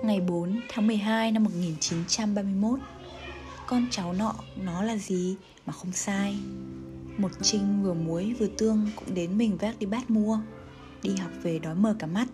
Ngày 0.03 0.21
4 0.21 0.61
tháng 0.69 0.87
12 0.87 1.31
năm 1.31 1.43
1931 1.43 2.79
Con 3.67 3.87
cháu 3.91 4.13
nọ 4.13 4.35
nó 4.63 4.83
là 4.83 4.97
gì 4.97 5.35
mà 5.65 5.73
không 5.73 5.91
sai? 5.91 6.37
Một 7.17 7.31
trinh 7.41 7.83
vừa 7.83 7.93
muối 7.93 8.33
vừa 8.39 8.47
tương 8.47 8.89
cũng 8.95 9.13
đến 9.15 9.37
mình 9.37 9.57
vác 9.57 9.79
đi 9.79 9.85
bát 9.85 10.09
mua. 10.09 10.39
Đi 11.03 11.15
học 11.19 11.31
về 11.43 11.59
đói 11.59 11.75
mờ 11.75 11.95
cả 11.99 12.07
mắt 12.07 12.27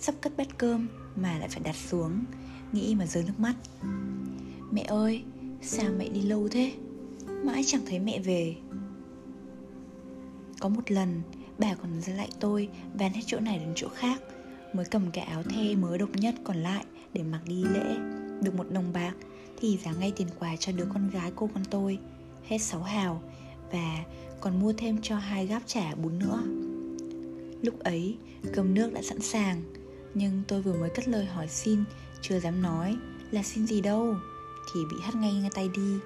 Sắp 0.00 0.14
cất 0.20 0.36
bát 0.36 0.58
cơm 0.58 0.88
mà 1.16 1.38
lại 1.38 1.48
phải 1.48 1.60
đặt 1.60 1.76
xuống 1.76 2.24
Nghĩ 2.72 2.94
mà 2.94 3.06
rơi 3.06 3.24
nước 3.24 3.40
mắt. 3.40 3.54
Mẹ 4.70 4.82
ơi, 4.82 5.22
sao 5.62 5.90
mẹ 5.98 6.08
đi 6.08 6.20
lâu 6.20 6.48
thế? 6.48 6.72
Mãi 7.44 7.62
chẳng 7.66 7.80
thấy 7.86 7.98
mẹ 7.98 8.18
về. 8.20 8.56
Có 10.60 10.68
một 10.68 10.90
lần, 10.90 11.22
bà 11.58 11.74
còn 11.74 12.00
ra 12.00 12.14
lại 12.14 12.28
tôi 12.40 12.68
Van 12.94 13.12
hết 13.12 13.22
chỗ 13.26 13.40
này 13.40 13.58
đến 13.58 13.72
chỗ 13.74 13.88
khác 13.88 14.22
Mới 14.72 14.84
cầm 14.84 15.10
cái 15.10 15.24
áo 15.24 15.42
the 15.42 15.74
mới 15.74 15.98
độc 15.98 16.10
nhất 16.14 16.34
còn 16.44 16.56
lại 16.56 16.84
Để 17.12 17.22
mặc 17.22 17.40
đi 17.46 17.64
lễ. 17.64 17.96
Được 18.42 18.54
một 18.54 18.66
đồng 18.70 18.92
bạc 18.92 19.14
Thì 19.60 19.78
giá 19.84 19.92
ngay 19.92 20.12
tiền 20.16 20.28
quà 20.38 20.56
cho 20.56 20.72
đứa 20.72 20.86
con 20.94 21.10
gái 21.10 21.32
cô 21.36 21.50
con 21.54 21.64
tôi. 21.70 21.98
Hết 22.48 22.58
sáu 22.58 22.82
hào 22.82 23.22
Và 23.72 24.04
còn 24.46 24.60
mua 24.60 24.72
thêm 24.76 24.98
cho 25.02 25.16
hai 25.16 25.46
gáp 25.46 25.62
chả 25.66 25.94
bún 25.94 26.18
nữa. 26.18 26.42
Lúc 27.62 27.78
ấy, 27.78 28.16
cơm 28.52 28.74
nước 28.74 28.92
đã 28.92 29.02
sẵn 29.02 29.20
sàng 29.20 29.62
nhưng 30.14 30.42
tôi 30.48 30.62
vừa 30.62 30.72
mới 30.72 30.90
cất 30.90 31.08
lời 31.08 31.24
hỏi 31.24 31.48
xin 31.48 31.84
Chưa 32.20 32.40
dám 32.40 32.62
nói 32.62 32.96
là 33.30 33.42
xin 33.42 33.66
gì 33.66 33.80
đâu 33.80 34.14
Thì 34.74 34.80
bị 34.90 34.96
hắt 35.02 35.14
ngay 35.14 35.32
ngay 35.32 35.50
tay 35.54 35.68
đi. 35.74 35.98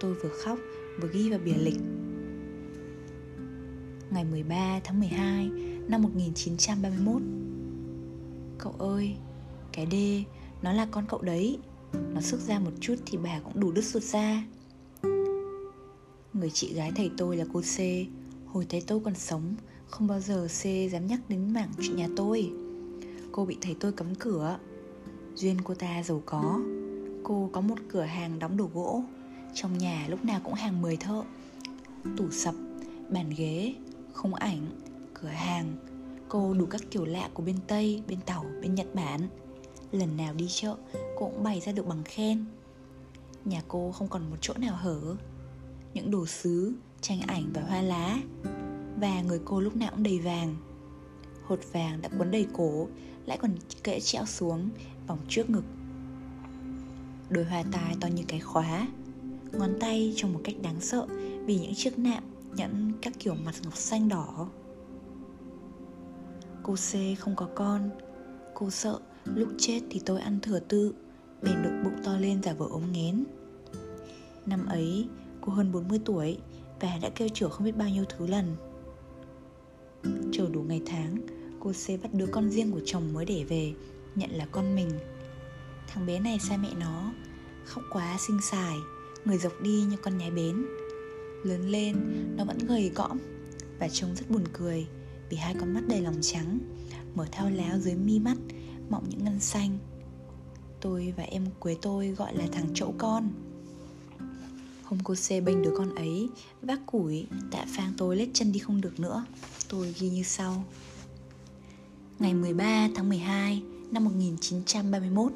Tôi 0.00 0.14
vừa 0.14 0.28
khóc 0.28 0.58
vừa 1.00 1.08
ghi 1.12 1.30
vào 1.30 1.38
bìa 1.44 1.54
lịch. 1.54 1.80
Ngày 4.10 4.24
13 4.24 4.80
tháng 4.84 5.00
12 5.00 5.48
năm 5.88 6.02
1931 6.02 7.22
Cậu 8.58 8.72
ơi, 8.78 9.16
cái 9.72 9.86
đê, 9.86 10.22
nó 10.62 10.72
là 10.72 10.86
con 10.90 11.04
cậu 11.08 11.22
đấy. 11.22 11.58
Nó 12.14 12.20
sức 12.20 12.40
ra 12.40 12.58
một 12.58 12.72
chút 12.80 12.94
thì 13.06 13.18
bà 13.18 13.40
cũng 13.44 13.60
đủ 13.60 13.72
đứt 13.72 13.84
ruột 13.84 14.02
ra. 14.02 14.44
Người 16.34 16.50
chị 16.50 16.74
gái 16.74 16.92
thầy 16.96 17.10
tôi 17.16 17.36
là 17.36 17.44
cô 17.52 17.60
C. 17.60 17.78
Hồi 18.46 18.66
thấy 18.68 18.82
tôi 18.86 19.00
còn 19.00 19.14
sống 19.14 19.54
Không 19.86 20.06
bao 20.06 20.20
giờ 20.20 20.46
C 20.46 20.62
dám 20.92 21.06
nhắc 21.06 21.20
đến 21.28 21.52
mảng 21.52 21.68
chuyện 21.82 21.96
nhà 21.96 22.08
tôi. 22.16 22.50
Cô 23.32 23.44
bị 23.44 23.56
thầy 23.60 23.76
tôi 23.80 23.92
cấm 23.92 24.14
cửa. 24.14 24.58
Duyên 25.34 25.56
cô 25.64 25.74
ta 25.74 26.02
giàu 26.02 26.22
có. 26.26 26.60
Cô 27.22 27.50
có 27.52 27.60
một 27.60 27.74
cửa 27.88 28.02
hàng 28.02 28.38
đóng 28.38 28.56
đồ 28.56 28.70
gỗ. 28.74 29.02
Trong 29.54 29.78
nhà 29.78 30.06
lúc 30.08 30.24
nào 30.24 30.40
cũng 30.44 30.54
hàng 30.54 30.82
10 30.82 30.96
thợ. 30.96 31.22
Tủ 32.16 32.30
sập, 32.30 32.54
bàn 33.08 33.30
ghế, 33.36 33.74
không 34.12 34.34
ảnh, 34.34 34.66
cửa 35.14 35.28
hàng. 35.28 35.76
Cô 36.28 36.54
đủ 36.54 36.66
các 36.66 36.82
kiểu 36.90 37.04
lạ 37.04 37.30
của 37.34 37.42
bên 37.42 37.56
Tây, 37.66 38.02
bên 38.08 38.18
Tàu, 38.26 38.44
bên 38.62 38.74
Nhật 38.74 38.94
Bản. 38.94 39.28
Lần 39.92 40.16
nào 40.16 40.34
đi 40.34 40.46
chợ 40.48 40.76
cô 40.92 41.28
cũng 41.28 41.44
bày 41.44 41.60
ra 41.60 41.72
được 41.72 41.86
bằng 41.86 42.02
khen. 42.04 42.44
Nhà 43.44 43.62
cô 43.68 43.92
không 43.92 44.08
còn 44.08 44.30
một 44.30 44.36
chỗ 44.40 44.54
nào 44.58 44.76
hở. 44.76 45.16
Những 45.94 46.10
đồ 46.10 46.26
sứ, 46.26 46.72
tranh 47.00 47.20
ảnh 47.20 47.50
và 47.54 47.62
hoa 47.62 47.82
lá. 47.82 48.18
Và 49.00 49.22
người 49.22 49.40
cô 49.44 49.60
lúc 49.60 49.76
nào 49.76 49.90
cũng 49.90 50.02
đầy 50.02 50.18
vàng. 50.18 50.56
Hột 51.44 51.60
vàng 51.72 52.02
đã 52.02 52.08
quấn 52.18 52.30
đầy 52.30 52.46
cổ 52.52 52.88
Lại 53.26 53.38
còn 53.40 53.50
kẽ 53.84 54.00
treo 54.00 54.26
xuống 54.26 54.70
Vòng 55.06 55.18
trước 55.28 55.50
ngực. 55.50 55.64
Đôi 57.30 57.44
hoa 57.44 57.64
tai 57.72 57.96
to 58.00 58.08
như 58.08 58.22
cái 58.28 58.40
khóa. 58.40 58.88
Ngón 59.52 59.70
tay 59.80 60.12
trông 60.16 60.32
một 60.32 60.40
cách 60.44 60.54
đáng 60.62 60.80
sợ 60.80 61.06
Vì 61.46 61.58
những 61.58 61.74
chiếc 61.74 61.98
nạm 61.98 62.22
nhẫn 62.56 62.92
các 63.02 63.12
kiểu 63.18 63.34
mặt 63.34 63.54
ngọc 63.62 63.76
xanh 63.76 64.08
đỏ. 64.08 64.48
Cô 66.62 66.74
C 66.74 67.18
không 67.18 67.36
có 67.36 67.48
con. 67.54 67.90
Cô 68.54 68.70
sợ 68.70 68.98
lúc 69.24 69.48
chết 69.58 69.80
thì 69.90 70.00
tôi 70.06 70.20
ăn 70.20 70.38
thừa 70.42 70.58
tự 70.58 70.94
Bèn 71.42 71.62
được 71.62 71.80
bụng 71.84 72.02
to 72.04 72.16
lên 72.16 72.42
giả 72.42 72.52
vờ 72.52 72.66
ống 72.70 72.92
nghén. 72.92 73.24
Năm 74.46 74.66
ấy 74.66 75.08
cô 75.46 75.52
hơn 75.52 75.72
40 75.72 76.00
tuổi 76.04 76.38
Và 76.80 76.98
đã 77.02 77.10
kêu 77.14 77.28
chữa 77.28 77.48
không 77.48 77.64
biết 77.64 77.76
bao 77.76 77.88
nhiêu 77.88 78.04
thứ 78.08 78.26
lần. 78.26 78.56
Chờ 80.32 80.48
đủ 80.52 80.62
ngày 80.62 80.82
tháng, 80.86 81.18
Cô 81.60 81.72
C 81.72 82.02
bắt 82.02 82.14
đứa 82.14 82.26
con 82.26 82.50
riêng 82.50 82.72
của 82.72 82.80
chồng 82.84 83.12
mới 83.12 83.24
để 83.24 83.44
về, 83.48 83.72
Nhận 84.14 84.30
là 84.30 84.46
con 84.52 84.74
mình. 84.74 84.90
Thằng 85.88 86.06
bé 86.06 86.20
này 86.20 86.38
xa 86.38 86.56
mẹ 86.56 86.68
nó, 86.80 87.12
Khóc 87.64 87.84
quá 87.90 88.16
xinh 88.18 88.38
xài, 88.42 88.76
Người 89.24 89.38
dọc 89.38 89.52
đi 89.62 89.84
như 89.90 89.96
con 89.96 90.18
nhái 90.18 90.30
bến 90.30 90.66
Lớn 91.44 91.68
lên, 91.68 91.96
nó 92.36 92.44
vẫn 92.44 92.58
gầy 92.58 92.90
cõm 92.94 93.18
Và 93.78 93.88
trông 93.88 94.14
rất 94.16 94.30
buồn 94.30 94.44
cười 94.52 94.86
Vì 95.30 95.36
hai 95.36 95.54
con 95.60 95.74
mắt 95.74 95.82
đầy 95.88 96.00
lòng 96.00 96.18
trắng, 96.20 96.58
Mở 97.14 97.26
thao 97.32 97.50
láo 97.50 97.78
dưới 97.78 97.94
mi 97.94 98.18
mắt, 98.18 98.36
Mọng 98.90 99.04
những 99.08 99.24
ngân 99.24 99.40
xanh. 99.40 99.78
Tôi 100.80 101.14
và 101.16 101.22
em 101.22 101.46
Quế 101.60 101.76
tôi 101.82 102.08
gọi 102.08 102.36
là 102.36 102.44
thằng 102.52 102.74
chậu 102.74 102.94
con. 102.98 103.30
Hôm 104.84 104.98
cô 105.04 105.14
xe 105.14 105.40
bênh 105.40 105.62
đứa 105.62 105.74
con 105.76 105.94
ấy 105.94 106.28
Vác 106.62 106.80
củi 106.86 107.26
Tạ 107.50 107.64
phang 107.68 107.92
tôi 107.96 108.16
lết 108.16 108.28
chân 108.32 108.52
đi 108.52 108.58
không 108.58 108.80
được 108.80 109.00
nữa. 109.00 109.24
Tôi 109.68 109.94
ghi 109.98 110.08
như 110.08 110.22
sau. 110.22 110.64
Ngày 112.18 112.34
13 112.34 112.88
tháng 112.94 113.08
12 113.08 113.62
năm 113.90 114.04
1931 114.04 115.32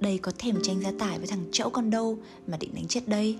Đây 0.00 0.18
có 0.18 0.32
thèm 0.38 0.62
tranh 0.62 0.80
gia 0.80 0.92
tải 0.98 1.18
với 1.18 1.26
thằng 1.26 1.44
chậu 1.52 1.70
con 1.70 1.90
đâu 1.90 2.18
Mà 2.46 2.56
định 2.56 2.74
đánh 2.74 2.86
chết 2.88 3.08
đây? 3.08 3.38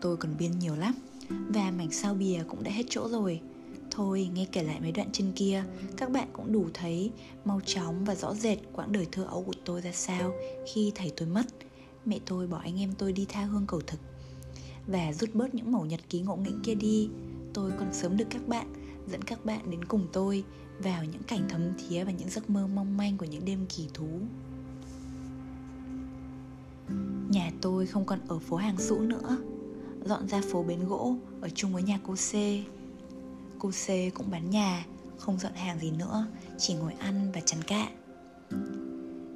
Tôi 0.00 0.16
còn 0.16 0.36
biên 0.38 0.58
nhiều 0.58 0.76
lắm, 0.76 0.94
Và 1.28 1.70
mảnh 1.70 1.90
sao 1.90 2.14
bìa 2.14 2.42
cũng 2.48 2.64
đã 2.64 2.70
hết 2.70 2.84
chỗ 2.88 3.08
rồi. 3.08 3.40
Thôi, 3.90 4.30
nghe 4.34 4.46
kể 4.52 4.62
lại 4.62 4.80
mấy 4.80 4.92
đoạn 4.92 5.08
trên 5.12 5.32
kia, 5.32 5.64
Các 5.96 6.10
bạn 6.10 6.28
cũng 6.32 6.52
đủ 6.52 6.66
thấy 6.74 7.10
Mau 7.44 7.60
chóng 7.66 8.04
và 8.04 8.14
rõ 8.14 8.34
rệt 8.34 8.58
quãng 8.72 8.92
đời 8.92 9.06
thơ 9.12 9.24
ấu 9.24 9.42
của 9.42 9.54
tôi 9.64 9.80
ra 9.80 9.92
sao 9.92 10.32
Khi 10.74 10.92
thầy 10.94 11.12
tôi 11.16 11.28
mất. 11.28 11.46
Mẹ 12.06 12.18
tôi 12.26 12.46
bỏ 12.46 12.58
anh 12.58 12.80
em 12.80 12.92
tôi 12.98 13.12
đi 13.12 13.26
tha 13.28 13.44
hương 13.44 13.66
cầu 13.66 13.80
thực. 13.86 14.00
Và 14.86 15.12
rút 15.12 15.34
bớt 15.34 15.54
những 15.54 15.72
mẩu 15.72 15.86
nhật 15.86 16.00
ký 16.10 16.20
ngộ 16.20 16.36
nghĩnh 16.36 16.60
kia 16.62 16.74
đi, 16.74 17.08
Tôi 17.54 17.72
còn 17.78 17.92
sớm 17.92 18.16
được 18.16 18.24
các 18.30 18.48
bạn, 18.48 18.66
Dẫn 19.10 19.24
các 19.24 19.44
bạn 19.44 19.70
đến 19.70 19.84
cùng 19.84 20.06
tôi 20.12 20.44
Vào 20.78 21.04
những 21.04 21.22
cảnh 21.22 21.46
thấm 21.48 21.62
thía 21.78 22.04
và 22.04 22.10
những 22.10 22.30
giấc 22.30 22.50
mơ 22.50 22.66
mong 22.66 22.96
manh 22.96 23.16
của 23.16 23.24
những 23.24 23.44
đêm 23.44 23.66
kỳ 23.76 23.88
thú. 23.94 24.06
Nhà 27.30 27.50
tôi 27.60 27.86
không 27.86 28.04
còn 28.04 28.20
ở 28.28 28.38
phố 28.38 28.56
hàng 28.56 28.78
sũ 28.78 29.00
nữa, 29.00 29.36
Dọn 30.04 30.28
ra 30.28 30.40
phố 30.52 30.62
bến 30.62 30.88
gỗ 30.88 31.16
Ở 31.40 31.48
chung 31.48 31.72
với 31.72 31.82
nhà 31.82 32.00
cô 32.06 32.14
C. 32.14 32.32
Cô 33.58 33.70
C 33.70 34.14
cũng 34.14 34.30
bán 34.30 34.50
nhà, 34.50 34.86
Không 35.18 35.38
dọn 35.38 35.52
hàng 35.54 35.80
gì 35.80 35.90
nữa, 35.90 36.26
Chỉ 36.58 36.74
ngồi 36.74 36.92
ăn 36.92 37.32
và 37.34 37.40
chắn 37.40 37.60
cạ. 37.66 37.88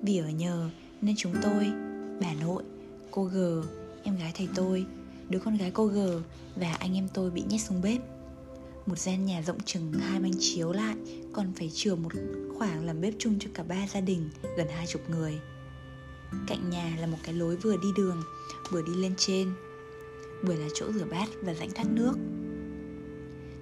Vì 0.03 0.19
ở 0.19 0.29
nhờ 0.29 0.71
nên 1.01 1.15
chúng 1.19 1.35
tôi 1.43 1.90
Bà 2.21 2.35
nội, 2.35 2.63
cô 3.11 3.25
G, 3.25 3.39
em 4.03 4.17
gái 4.17 4.33
thầy 4.35 4.49
tôi 4.55 4.87
Đứa 5.29 5.39
con 5.39 5.57
gái 5.57 5.71
cô 5.71 5.87
G 5.87 5.99
Và 6.57 6.73
anh 6.73 6.97
em 6.97 7.09
tôi 7.15 7.31
bị 7.31 7.43
nhét 7.49 7.61
xuống 7.61 7.83
bếp. 7.83 8.01
Một 8.87 8.99
gian 8.99 9.27
nhà 9.27 9.43
rộng 9.43 9.61
chừng 9.65 9.93
hai 9.93 10.21
manh 10.21 10.33
chiếu 10.41 10.73
lại 10.73 10.97
Còn 11.33 11.53
phải 11.59 11.71
chừa 11.75 11.95
một 11.95 12.13
khoảng 12.59 12.87
làm 12.87 13.01
bếp 13.01 13.15
chung 13.19 13.39
cho 13.39 13.51
cả 13.55 13.63
ba 13.63 13.87
gia 13.95 14.01
đình 14.01 14.31
Gần 14.57 14.67
hai 14.69 14.87
chục 14.87 15.11
người. 15.11 15.41
Cạnh 16.47 16.71
nhà 16.71 16.97
là 17.01 17.07
một 17.07 17.19
cái 17.23 17.35
lối 17.35 17.57
vừa 17.57 17.77
đi 17.77 17.89
đường 17.97 18.23
Vừa 18.71 18.83
đi 18.83 18.93
lên 18.95 19.15
trên. 19.17 19.53
Vừa 20.43 20.55
là 20.55 20.69
chỗ 20.75 20.93
rửa 20.93 21.05
bát 21.05 21.29
và 21.43 21.55
rãnh 21.55 21.71
thoát 21.71 21.87
nước. 21.91 22.15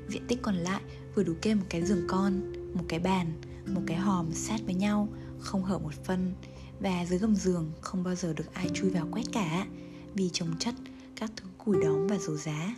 Diện 0.08 0.22
tích 0.28 0.38
còn 0.42 0.54
lại 0.54 0.80
vừa 1.14 1.22
đủ 1.22 1.32
kê 1.42 1.54
một 1.54 1.64
cái 1.68 1.82
giường 1.82 2.06
con, 2.08 2.52
một 2.74 2.84
cái 2.88 3.00
bàn, 3.00 3.32
một 3.66 3.82
cái 3.86 3.96
hòm 3.96 4.32
sát 4.32 4.60
với 4.64 4.74
nhau, 4.74 5.08
không 5.38 5.64
hở 5.64 5.78
một 5.78 5.92
phân 6.04 6.34
và 6.80 7.04
dưới 7.06 7.18
gầm 7.18 7.36
giường 7.36 7.72
không 7.80 8.04
bao 8.04 8.14
giờ 8.14 8.32
được 8.32 8.54
ai 8.54 8.70
chui 8.74 8.90
vào 8.90 9.08
quét 9.10 9.22
cả 9.32 9.66
vì 10.14 10.30
trồng 10.32 10.58
chất 10.58 10.74
các 11.16 11.30
thứ 11.36 11.48
củi 11.58 11.76
đóng 11.82 12.06
và 12.08 12.18
dầu 12.18 12.36
giá. 12.36 12.76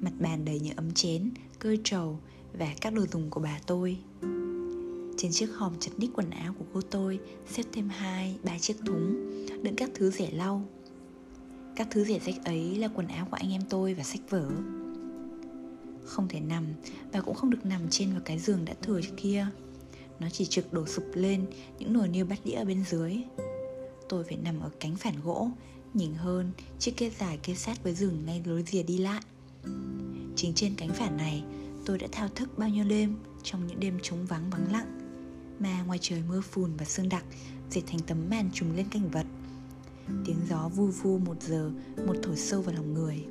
Mặt 0.00 0.12
bàn 0.20 0.44
đầy 0.44 0.60
những 0.60 0.76
ấm 0.76 0.92
chén, 0.94 1.30
cơi 1.58 1.80
trầu 1.84 2.18
và 2.52 2.74
các 2.80 2.94
đồ 2.94 3.06
dùng 3.06 3.30
của 3.30 3.40
bà 3.40 3.60
tôi. 3.66 3.98
Trên 5.16 5.32
chiếc 5.32 5.46
hòm 5.46 5.78
chật 5.80 5.98
ních 5.98 6.10
quần 6.14 6.30
áo 6.30 6.54
của 6.58 6.64
cô 6.74 6.80
tôi 6.80 7.20
xếp 7.50 7.62
thêm 7.72 7.88
hai, 7.88 8.36
ba 8.44 8.58
chiếc 8.58 8.76
thúng 8.86 9.14
đựng 9.62 9.76
các 9.76 9.90
thứ 9.94 10.10
rẻ 10.10 10.30
lau. 10.30 10.64
Các 11.76 11.88
thứ 11.90 12.04
rẻ 12.04 12.18
rách 12.18 12.44
ấy 12.44 12.76
là 12.76 12.88
quần 12.88 13.08
áo 13.08 13.26
của 13.30 13.36
anh 13.36 13.52
em 13.52 13.62
tôi 13.70 13.94
và 13.94 14.02
sách 14.02 14.20
vở 14.30 14.50
không 16.04 16.28
thể 16.28 16.40
nằm 16.40 16.64
và 17.12 17.20
cũng 17.20 17.34
không 17.34 17.50
được 17.50 17.66
nằm 17.66 17.80
trên 17.90 18.12
vào 18.12 18.20
cái 18.24 18.38
giường 18.38 18.64
đã 18.64 18.74
thừa 18.82 19.00
trước 19.00 19.14
kia 19.16 19.46
nó 20.22 20.28
chỉ 20.28 20.44
trực 20.44 20.72
đổ 20.72 20.86
sụp 20.86 21.04
lên 21.14 21.46
những 21.78 21.92
nồi 21.92 22.08
niêu 22.08 22.26
bát 22.26 22.38
đĩa 22.44 22.54
ở 22.54 22.64
bên 22.64 22.84
dưới. 22.90 23.16
Tôi 24.08 24.24
phải 24.24 24.36
nằm 24.36 24.60
ở 24.60 24.70
cánh 24.80 24.96
phản 24.96 25.14
gỗ, 25.24 25.48
nhìn 25.94 26.14
hơn 26.14 26.52
chiếc 26.78 26.96
kê 26.96 27.10
dài 27.10 27.38
kê 27.42 27.54
sát 27.54 27.84
với 27.84 27.94
rừng 27.94 28.22
ngay 28.26 28.42
lối 28.46 28.64
rìa 28.66 28.82
đi 28.82 28.98
lại. 28.98 29.22
Chính 30.36 30.52
trên 30.54 30.74
cánh 30.74 30.88
phản 30.88 31.16
này, 31.16 31.42
tôi 31.84 31.98
đã 31.98 32.06
thao 32.12 32.28
thức 32.28 32.58
bao 32.58 32.68
nhiêu 32.68 32.84
đêm 32.84 33.16
trong 33.42 33.66
những 33.66 33.80
đêm 33.80 33.98
trống 34.02 34.26
vắng 34.26 34.50
vắng 34.50 34.72
lặng. 34.72 34.98
Mà 35.58 35.82
ngoài 35.82 35.98
trời 36.02 36.22
mưa 36.28 36.40
phùn 36.40 36.76
và 36.76 36.84
sương 36.84 37.08
đặc, 37.08 37.24
dệt 37.70 37.82
thành 37.86 38.00
tấm 38.06 38.30
màn 38.30 38.50
trùm 38.54 38.76
lên 38.76 38.86
cảnh 38.90 39.10
vật. 39.10 39.26
Tiếng 40.24 40.40
gió 40.48 40.68
vu 40.68 40.86
vu 40.86 41.18
một 41.18 41.42
giờ, 41.42 41.70
một 42.06 42.16
thổi 42.22 42.36
sâu 42.36 42.62
vào 42.62 42.74
lòng 42.74 42.94
người. 42.94 43.24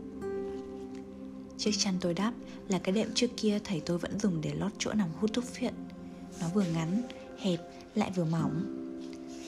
Chiếc 1.57 1.71
chăn 1.77 1.97
tôi 2.01 2.13
đắp 2.13 2.33
là 2.67 2.79
cái 2.79 2.95
đệm 2.95 3.09
trước 3.15 3.27
kia 3.37 3.59
thầy 3.63 3.79
tôi 3.79 3.97
vẫn 3.97 4.19
dùng 4.19 4.41
để 4.41 4.53
lót 4.53 4.71
chỗ 4.77 4.93
nằm 4.93 5.09
hút 5.19 5.29
thuốc 5.33 5.45
phiện. 5.45 5.73
Nó 6.41 6.47
vừa 6.47 6.63
ngắn, 6.73 7.01
hẹp, 7.39 7.59
lại 7.95 8.11
vừa 8.15 8.25
mỏng. 8.25 8.77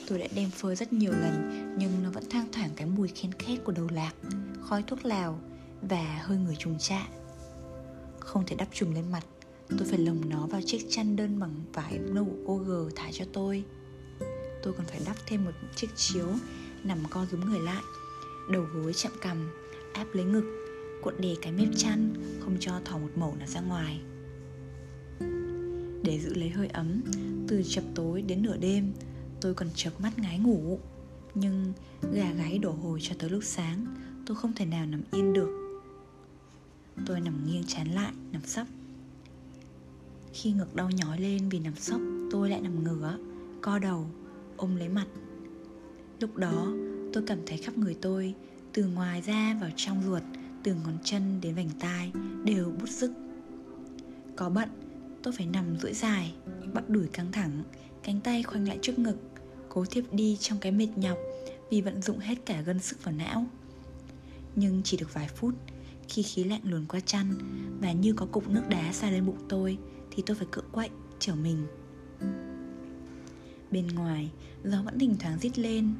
Tôi 0.08 0.18
đã 0.18 0.26
đem 0.34 0.50
phơi 0.50 0.76
rất 0.76 0.92
nhiều 0.92 1.12
lần 1.12 1.74
Nhưng 1.78 2.02
nó 2.02 2.10
vẫn 2.10 2.24
thang 2.30 2.46
thoảng 2.52 2.70
cái 2.76 2.86
mùi 2.86 3.08
khen 3.08 3.32
khét 3.32 3.64
của 3.64 3.72
đầu 3.72 3.88
lạc 3.92 4.12
Khói 4.60 4.82
thuốc 4.86 5.04
lào 5.04 5.40
Và 5.82 6.20
hơi 6.22 6.38
người 6.38 6.56
trùng 6.56 6.78
trạ. 6.78 7.08
Không 8.20 8.46
thể 8.46 8.56
đắp 8.56 8.68
trùm 8.72 8.94
lên 8.94 9.12
mặt 9.12 9.24
Tôi 9.68 9.88
phải 9.90 9.98
lồng 9.98 10.28
nó 10.28 10.46
vào 10.46 10.60
chiếc 10.66 10.86
chăn 10.90 11.16
đơn 11.16 11.40
bằng 11.40 11.54
vải 11.72 11.98
nâu 11.98 12.24
của 12.24 12.42
cô 12.46 12.56
G 12.56 12.92
thả 12.96 13.10
cho 13.12 13.24
tôi. 13.32 13.64
Tôi 14.62 14.72
còn 14.72 14.86
phải 14.86 15.00
đắp 15.06 15.16
thêm 15.26 15.44
một 15.44 15.52
chiếc 15.76 15.88
chiếu 15.96 16.26
Nằm 16.84 16.98
co 17.10 17.26
rúm 17.30 17.40
người 17.40 17.60
lại 17.60 17.82
Đầu 18.50 18.62
gối 18.74 18.92
chạm 18.92 19.12
cằm 19.20 19.50
Áp 19.94 20.06
lấy 20.12 20.24
ngực 20.24 20.44
cuộn 21.02 21.14
đề 21.20 21.36
cái 21.42 21.52
mép 21.52 21.68
chăn 21.76 22.14
không 22.40 22.56
cho 22.60 22.72
thỏ 22.84 22.98
một 22.98 23.10
mẩu 23.14 23.34
nào 23.38 23.48
ra 23.48 23.60
ngoài 23.60 24.00
để 26.04 26.20
giữ 26.20 26.34
lấy 26.34 26.50
hơi 26.50 26.68
ấm, 26.68 27.00
từ 27.48 27.62
chập 27.68 27.84
tối 27.94 28.22
đến 28.22 28.42
nửa 28.42 28.56
đêm, 28.56 28.92
tôi 29.40 29.54
còn 29.54 29.68
chập 29.74 30.00
mắt 30.00 30.18
ngái 30.18 30.38
ngủ. 30.38 30.78
Nhưng 31.34 31.72
gà 32.12 32.32
gáy 32.32 32.58
đổ 32.58 32.72
hồi 32.72 32.98
cho 33.02 33.14
tới 33.18 33.30
lúc 33.30 33.44
sáng, 33.44 33.86
tôi 34.26 34.36
không 34.36 34.52
thể 34.52 34.64
nào 34.66 34.86
nằm 34.86 35.02
yên 35.12 35.32
được. 35.32 35.80
Tôi 37.06 37.20
nằm 37.20 37.46
nghiêng 37.46 37.64
chán 37.66 37.88
lại, 37.88 38.12
nằm 38.32 38.42
sấp. 38.44 38.66
Khi 40.32 40.52
ngực 40.52 40.76
đau 40.76 40.90
nhói 40.90 41.20
lên 41.20 41.48
vì 41.48 41.58
nằm 41.58 41.76
sấp, 41.76 42.00
tôi 42.30 42.50
lại 42.50 42.60
nằm 42.60 42.84
ngửa, 42.84 43.18
co 43.60 43.78
đầu, 43.78 44.06
ôm 44.56 44.76
lấy 44.76 44.88
mặt. 44.88 45.06
Lúc 46.20 46.36
đó, 46.36 46.72
tôi 47.12 47.22
cảm 47.26 47.38
thấy 47.46 47.58
khắp 47.58 47.78
người 47.78 47.96
tôi, 48.00 48.34
từ 48.72 48.86
ngoài 48.86 49.20
ra 49.20 49.58
vào 49.60 49.70
trong 49.76 50.02
ruột, 50.06 50.22
từ 50.62 50.74
ngón 50.74 50.98
chân 51.04 51.40
đến 51.40 51.54
vành 51.54 51.70
tai, 51.78 52.12
đều 52.44 52.72
bút 52.80 52.88
sức. 52.88 53.12
Có 54.36 54.50
bận 54.50 54.68
tôi 55.24 55.34
phải 55.36 55.46
nằm 55.46 55.76
duỗi 55.78 55.92
dài 55.92 56.34
bắp 56.74 56.90
đùi 56.90 57.08
căng 57.08 57.32
thẳng, 57.32 57.62
cánh 58.02 58.20
tay 58.20 58.42
khoanh 58.42 58.68
lại 58.68 58.78
trước 58.82 58.98
ngực, 58.98 59.16
cố 59.68 59.84
thiếp 59.84 60.12
đi 60.12 60.36
trong 60.40 60.58
cái 60.58 60.72
mệt 60.72 60.88
nhọc 60.96 61.18
vì 61.70 61.80
vận 61.80 62.02
dụng 62.02 62.18
hết 62.18 62.34
cả 62.46 62.60
gân 62.60 62.78
sức 62.78 63.04
vào 63.04 63.14
não. 63.14 63.46
Nhưng 64.56 64.82
chỉ 64.84 64.96
được 64.96 65.14
vài 65.14 65.28
phút, 65.28 65.54
khi 66.08 66.22
khí 66.22 66.44
lạnh 66.44 66.60
luồn 66.64 66.84
qua 66.88 67.00
chăn 67.00 67.34
và 67.80 67.92
như 67.92 68.12
có 68.12 68.26
cục 68.26 68.48
nước 68.48 68.62
đá 68.68 68.92
xa 68.92 69.10
lên 69.10 69.26
bụng 69.26 69.38
tôi, 69.48 69.78
thì 70.10 70.22
tôi 70.26 70.36
phải 70.36 70.46
cựa 70.50 70.62
quậy, 70.72 70.88
trở 71.18 71.34
mình. 71.34 71.66
Bên 73.70 73.86
ngoài, 73.86 74.30
gió 74.64 74.82
vẫn 74.82 74.98
thỉnh 74.98 75.16
thoảng 75.18 75.38
rít 75.38 75.58
lên. 75.58 75.94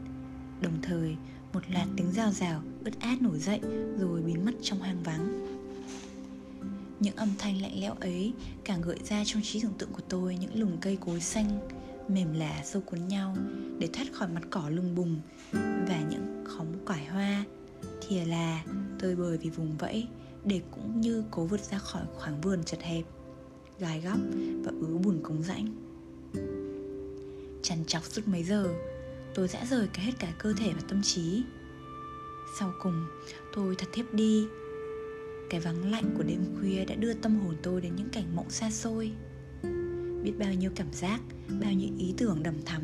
Đồng 0.61 0.83
thời, 0.83 1.17
một 1.53 1.61
loạt 1.71 1.89
tiếng 1.97 2.13
rào 2.13 2.33
rào 2.33 2.63
ướt 2.85 3.01
át 3.01 3.23
nổi 3.23 3.39
dậy 3.39 3.61
rồi 3.99 4.23
biến 4.23 4.45
mất 4.45 4.53
trong 4.63 4.79
hoang 4.79 5.03
vắng 5.03 5.54
những 7.05 7.17
âm 7.17 7.29
thanh 7.39 7.63
lạnh 7.63 7.81
lẽo 7.81 7.95
ấy 8.01 8.33
càng 8.65 8.83
gợi 8.83 8.99
ra 9.09 9.23
trong 9.27 9.43
trí 9.43 9.61
tưởng 9.63 9.73
tượng 9.79 9.93
của 9.93 10.03
tôi 10.09 10.37
những 10.37 10.61
lùm 10.61 10.77
cây 10.81 10.99
cối 11.01 11.21
xanh, 11.21 11.69
mềm 12.09 12.33
lá 12.33 12.63
sâu 12.65 12.83
cuốn 12.83 13.09
nhau 13.09 13.37
để 13.79 13.89
thoát 13.93 14.07
khỏi 14.13 14.29
mặt 14.29 14.43
cỏ 14.51 14.69
lùng 14.69 14.95
bùng 14.95 15.21
và 15.89 16.03
những 16.11 16.45
khóm 16.49 16.67
quải 16.87 17.07
hoa. 17.07 17.45
Thìa 18.01 18.25
là 18.25 18.65
tơi 18.99 19.17
bời 19.17 19.39
vì 19.39 19.51
vùng 19.51 19.77
vẫy 19.77 20.07
để 20.45 20.61
cũng 20.71 21.01
như 21.01 21.25
cố 21.31 21.45
vượt 21.45 21.61
ra 21.61 21.79
khỏi 21.79 22.03
khoảng 22.15 22.41
vườn 22.41 22.65
chật 22.65 22.83
hẹp, 22.83 23.05
gai 23.79 24.01
góc 24.01 24.19
và 24.65 24.73
ứ 24.81 24.99
bùn 24.99 25.21
cống 25.23 25.43
rãnh. 25.43 25.67
Chằn 27.63 27.85
chọc 27.87 28.05
suốt 28.05 28.29
mấy 28.29 28.45
giờ, 28.45 28.69
tôi 29.35 29.49
đã 29.53 29.67
rời 29.71 29.89
cả 29.93 30.03
hết 30.03 30.13
cả 30.19 30.35
cơ 30.39 30.53
thể 30.53 30.73
và 30.73 30.81
tâm 30.89 31.03
trí. 31.03 31.43
Sau 32.59 32.73
cùng, 32.83 33.07
tôi 33.55 33.75
thật 33.79 33.89
thiếp 33.93 34.15
đi 34.15 34.47
cái 35.51 35.61
vắng 35.61 35.91
lạnh 35.91 36.15
của 36.17 36.23
đêm 36.23 36.41
khuya 36.61 36.85
đã 36.85 36.95
đưa 36.95 37.15
tâm 37.15 37.41
hồn 37.41 37.57
tôi 37.63 37.81
đến 37.81 37.97
những 37.97 38.09
cảnh 38.09 38.37
mộng 38.37 38.51
xa 38.51 38.71
xôi. 38.71 39.13
Biết 40.23 40.33
bao 40.39 40.55
nhiêu 40.55 40.71
cảm 40.77 40.93
giác, 40.93 41.21
bao 41.61 41.73
nhiêu 41.73 41.89
ý 41.99 42.15
tưởng 42.17 42.43
đầm 42.43 42.55
thắm 42.65 42.83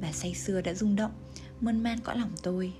và 0.00 0.12
say 0.12 0.34
sưa 0.34 0.60
đã 0.60 0.74
rung 0.74 0.96
động, 0.96 1.12
mơn 1.60 1.82
man 1.82 1.98
cõi 2.04 2.18
lòng 2.18 2.32
tôi. 2.42 2.72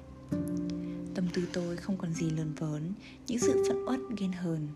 Tâm 1.15 1.25
tư 1.33 1.43
tôi 1.53 1.77
không 1.77 1.97
còn 1.97 2.15
gì 2.15 2.31
lờn 2.31 2.55
vớn 2.55 2.93
những 3.27 3.39
sự 3.39 3.65
phẫn 3.69 3.85
uất, 3.87 4.01
ghen 4.19 4.33
hờn. 4.33 4.69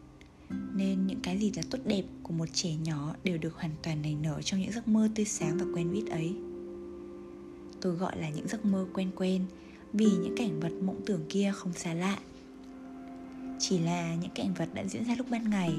Nên 0.75 1.07
những 1.07 1.21
cái 1.23 1.39
gì 1.39 1.53
là 1.57 1.63
tốt 1.71 1.79
đẹp 1.85 2.05
của 2.23 2.33
một 2.33 2.49
trẻ 2.53 2.75
nhỏ 2.75 3.15
đều 3.25 3.39
được 3.39 3.55
hoàn 3.55 3.71
toàn 3.83 4.03
nảy 4.03 4.15
nở 4.15 4.43
trong 4.43 4.61
những 4.61 4.73
giấc 4.73 4.89
mơ 4.89 5.09
tươi 5.15 5.25
sáng 5.25 5.59
và 5.59 5.65
quen 5.75 5.93
biết 5.93 6.11
ấy. 6.11 6.35
Tôi 7.81 7.95
gọi 7.95 8.21
là 8.21 8.31
những 8.31 8.49
giấc 8.49 8.65
mơ 8.65 8.87
quen 8.95 9.11
quen 9.17 9.45
vì 9.93 10.07
những 10.07 10.35
cảnh 10.37 10.61
vật 10.61 10.73
mộng 10.83 11.01
tưởng 11.07 11.25
kia 11.29 11.53
không 11.55 11.73
xa 11.73 11.95
lạ 11.95 12.19
chỉ 13.59 13.79
là 13.79 14.15
những 14.15 14.31
cảnh 14.35 14.55
vật 14.55 14.69
đã 14.75 14.85
diễn 14.85 15.05
ra 15.05 15.15
lúc 15.19 15.27
ban 15.31 15.51
ngày. 15.51 15.75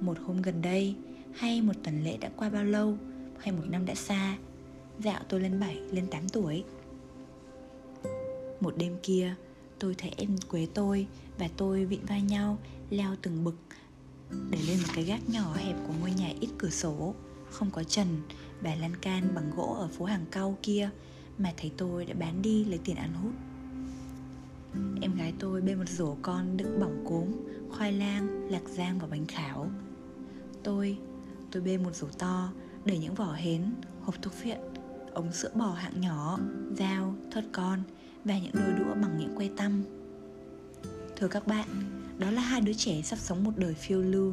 Một 0.00 0.18
hôm 0.26 0.42
gần 0.42 0.62
đây 0.62 0.94
hay 1.34 1.62
một 1.62 1.72
tuần 1.84 2.04
lễ 2.04 2.16
đã 2.16 2.30
qua 2.36 2.50
bao 2.50 2.64
lâu 2.64 2.98
hay 3.38 3.52
một 3.52 3.64
năm 3.70 3.86
đã 3.86 3.94
xa 3.94 4.36
dạo 4.98 5.20
tôi 5.28 5.40
lên 5.40 5.60
7, 5.60 5.76
lên 5.76 6.06
8 6.06 6.28
tuổi. 6.28 6.64
Một 8.60 8.74
đêm 8.76 8.96
kia 9.02 9.34
tôi 9.78 9.94
thấy 9.98 10.10
em 10.16 10.36
quế 10.48 10.66
tôi 10.74 11.06
và 11.38 11.48
tôi 11.56 11.84
vịn 11.84 12.00
vai 12.06 12.22
nhau 12.22 12.58
leo 12.90 13.16
từng 13.22 13.44
bực 13.44 13.56
để 14.50 14.58
lên 14.68 14.78
một 14.78 14.92
cái 14.94 15.04
gác 15.04 15.28
nhỏ 15.28 15.54
hẹp 15.54 15.76
của 15.86 15.94
ngôi 16.00 16.10
nhà 16.10 16.32
ít 16.40 16.48
cửa 16.58 16.70
sổ 16.70 17.14
không 17.50 17.70
có 17.70 17.82
trần 17.82 18.06
và 18.60 18.74
lan 18.74 18.96
can 18.96 19.28
bằng 19.34 19.50
gỗ 19.56 19.76
ở 19.78 19.88
phố 19.88 20.04
hàng 20.04 20.24
cau 20.30 20.58
kia 20.62 20.90
mà 21.38 21.52
thấy 21.56 21.72
tôi 21.76 22.04
đã 22.04 22.14
bán 22.14 22.42
đi 22.42 22.64
lấy 22.64 22.78
tiền 22.84 22.96
ăn 22.96 23.12
hút 23.14 23.32
em 25.00 25.14
gái 25.16 25.32
tôi 25.38 25.60
bê 25.60 25.74
một 25.74 25.88
rổ 25.88 26.16
con 26.22 26.56
đựng 26.56 26.80
bỏng 26.80 27.04
cốm, 27.08 27.26
khoai 27.70 27.92
lang, 27.92 28.50
lạc 28.50 28.68
giang 28.68 28.98
và 28.98 29.06
bánh 29.06 29.26
khảo. 29.26 29.70
Tôi 30.62 30.98
tôi 31.50 31.62
bê 31.62 31.78
một 31.78 31.94
rổ 31.96 32.06
to 32.18 32.52
đầy 32.84 32.98
những 32.98 33.14
vỏ 33.14 33.32
hến, 33.32 33.74
hộp 34.00 34.22
thuốc 34.22 34.42
viện 34.42 34.58
ống 35.12 35.32
sữa 35.32 35.50
bò 35.54 35.72
hạng 35.72 36.00
nhỏ, 36.00 36.38
dao, 36.76 37.14
thớt 37.30 37.44
con 37.52 37.82
và 38.24 38.38
những 38.38 38.52
đôi 38.54 38.72
đũa 38.78 38.94
bằng 38.94 39.18
những 39.18 39.36
que 39.36 39.48
tăm. 39.56 39.84
Thưa 41.16 41.28
các 41.28 41.46
bạn, 41.46 41.66
đó 42.18 42.30
là 42.30 42.42
hai 42.42 42.60
đứa 42.60 42.72
trẻ 42.72 43.02
sắp 43.02 43.18
sống 43.18 43.44
một 43.44 43.52
đời 43.56 43.74
phiêu 43.74 44.02
lưu 44.02 44.32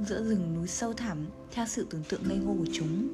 giữa 0.00 0.24
rừng 0.24 0.54
núi 0.54 0.68
sâu 0.68 0.92
thẳm 0.92 1.18
theo 1.50 1.66
sự 1.66 1.86
tưởng 1.90 2.02
tượng 2.08 2.28
ngây 2.28 2.38
ngô 2.38 2.54
của 2.58 2.70
chúng. 2.72 3.08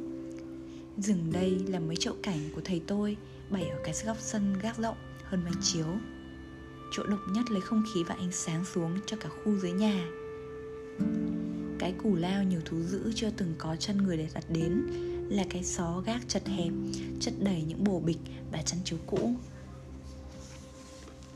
Rừng 0.97 1.33
đây 1.33 1.59
là 1.59 1.81
mấy 1.81 1.97
chậu 1.97 2.15
cảnh 2.23 2.39
của 2.55 2.61
thầy 2.65 2.83
tôi 2.87 3.17
bày 3.51 3.69
ở 3.69 3.79
cái 3.85 3.95
góc 4.07 4.17
sân 4.21 4.55
gác 4.63 4.79
rộng 4.79 4.97
hơn 5.25 5.45
mái 5.45 5.53
chiếu 5.63 5.87
chỗ 6.91 7.03
độc 7.03 7.21
nhất 7.33 7.51
lấy 7.51 7.61
không 7.61 7.83
khí 7.95 8.05
và 8.05 8.15
ánh 8.15 8.33
sáng 8.33 8.65
xuống 8.65 8.99
cho 9.07 9.17
cả 9.17 9.29
khu 9.29 9.57
dưới 9.57 9.73
nhà. 9.73 10.09
Cái 11.79 11.95
củ 12.03 12.17
lao 12.17 12.45
nhiều 12.45 12.61
thú 12.65 12.81
dữ 12.81 13.13
chưa 13.15 13.31
từng 13.37 13.55
có 13.59 13.77
chân 13.77 13.99
người 13.99 14.17
để 14.17 14.29
đặt 14.35 14.45
đến 14.49 14.87
là 15.29 15.45
cái 15.51 15.65
xó 15.65 16.03
gác 16.07 16.29
chật 16.29 16.49
hẹp 16.49 16.73
chất 17.21 17.35
đầy 17.39 17.65
những 17.69 17.85
bồ 17.85 18.01
bịch 18.01 18.19
và 18.53 18.63
chăn 18.63 18.81
chiếu 18.85 18.99
cũ. 19.07 19.35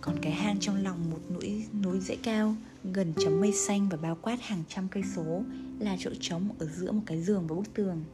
Còn 0.01 0.19
cái 0.23 0.33
hang 0.33 0.61
trong 0.61 0.83
lòng 0.83 1.11
một 1.11 1.21
núi 1.35 1.65
núi 1.85 2.01
dãy 2.01 2.17
cao, 2.23 2.57
gần 2.85 3.13
chấm 3.25 3.41
mây 3.41 3.53
xanh 3.53 3.89
và 3.89 3.97
bao 3.97 4.19
quát 4.23 4.43
hàng 4.43 4.63
trăm 4.69 4.89
cây 4.89 5.03
số, 5.17 5.43
là 5.79 5.97
chỗ 6.01 6.11
trống 6.21 6.49
ở 6.59 6.67
giữa 6.67 6.93
một 6.93 7.03
cái 7.07 7.23
giường 7.23 7.47
và 7.47 7.57
bức 7.57 7.75
tường. 7.75 8.05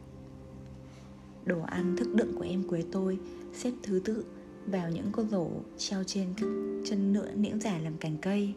Đồ 1.44 1.62
ăn 1.62 1.96
thức 1.96 2.14
đựng 2.14 2.36
của 2.36 2.44
em 2.44 2.68
quế 2.68 2.84
tôi, 2.92 3.18
xếp 3.54 3.72
thứ 3.82 4.00
tự 4.04 4.24
vào 4.70 4.90
những 4.90 5.12
con 5.12 5.28
rổ 5.28 5.48
treo 5.78 6.04
trên 6.04 6.34
các 6.36 6.46
chân 6.84 7.12
nữa 7.12 7.30
niễng 7.34 7.60
giả 7.60 7.78
làm 7.78 7.98
cành 7.98 8.16
cây. 8.22 8.54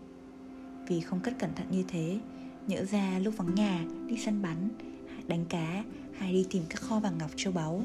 Vì 0.88 1.02
không 1.02 1.20
cất 1.20 1.34
cẩn 1.40 1.56
thận 1.56 1.68
như 1.72 1.84
thế, 1.88 2.20
nhỡ 2.68 2.86
ra 2.86 3.20
lúc 3.20 3.34
vắng 3.38 3.56
nhà, 3.56 3.86
đi 4.08 4.18
săn 4.18 4.42
bắn, 4.42 4.70
đánh 5.28 5.46
cá 5.50 5.84
hay 6.14 6.34
đi 6.34 6.46
tìm 6.50 6.64
các 6.70 6.82
kho 6.82 7.00
vàng 7.00 7.18
ngọc 7.18 7.32
châu 7.36 7.54
báu. 7.54 7.84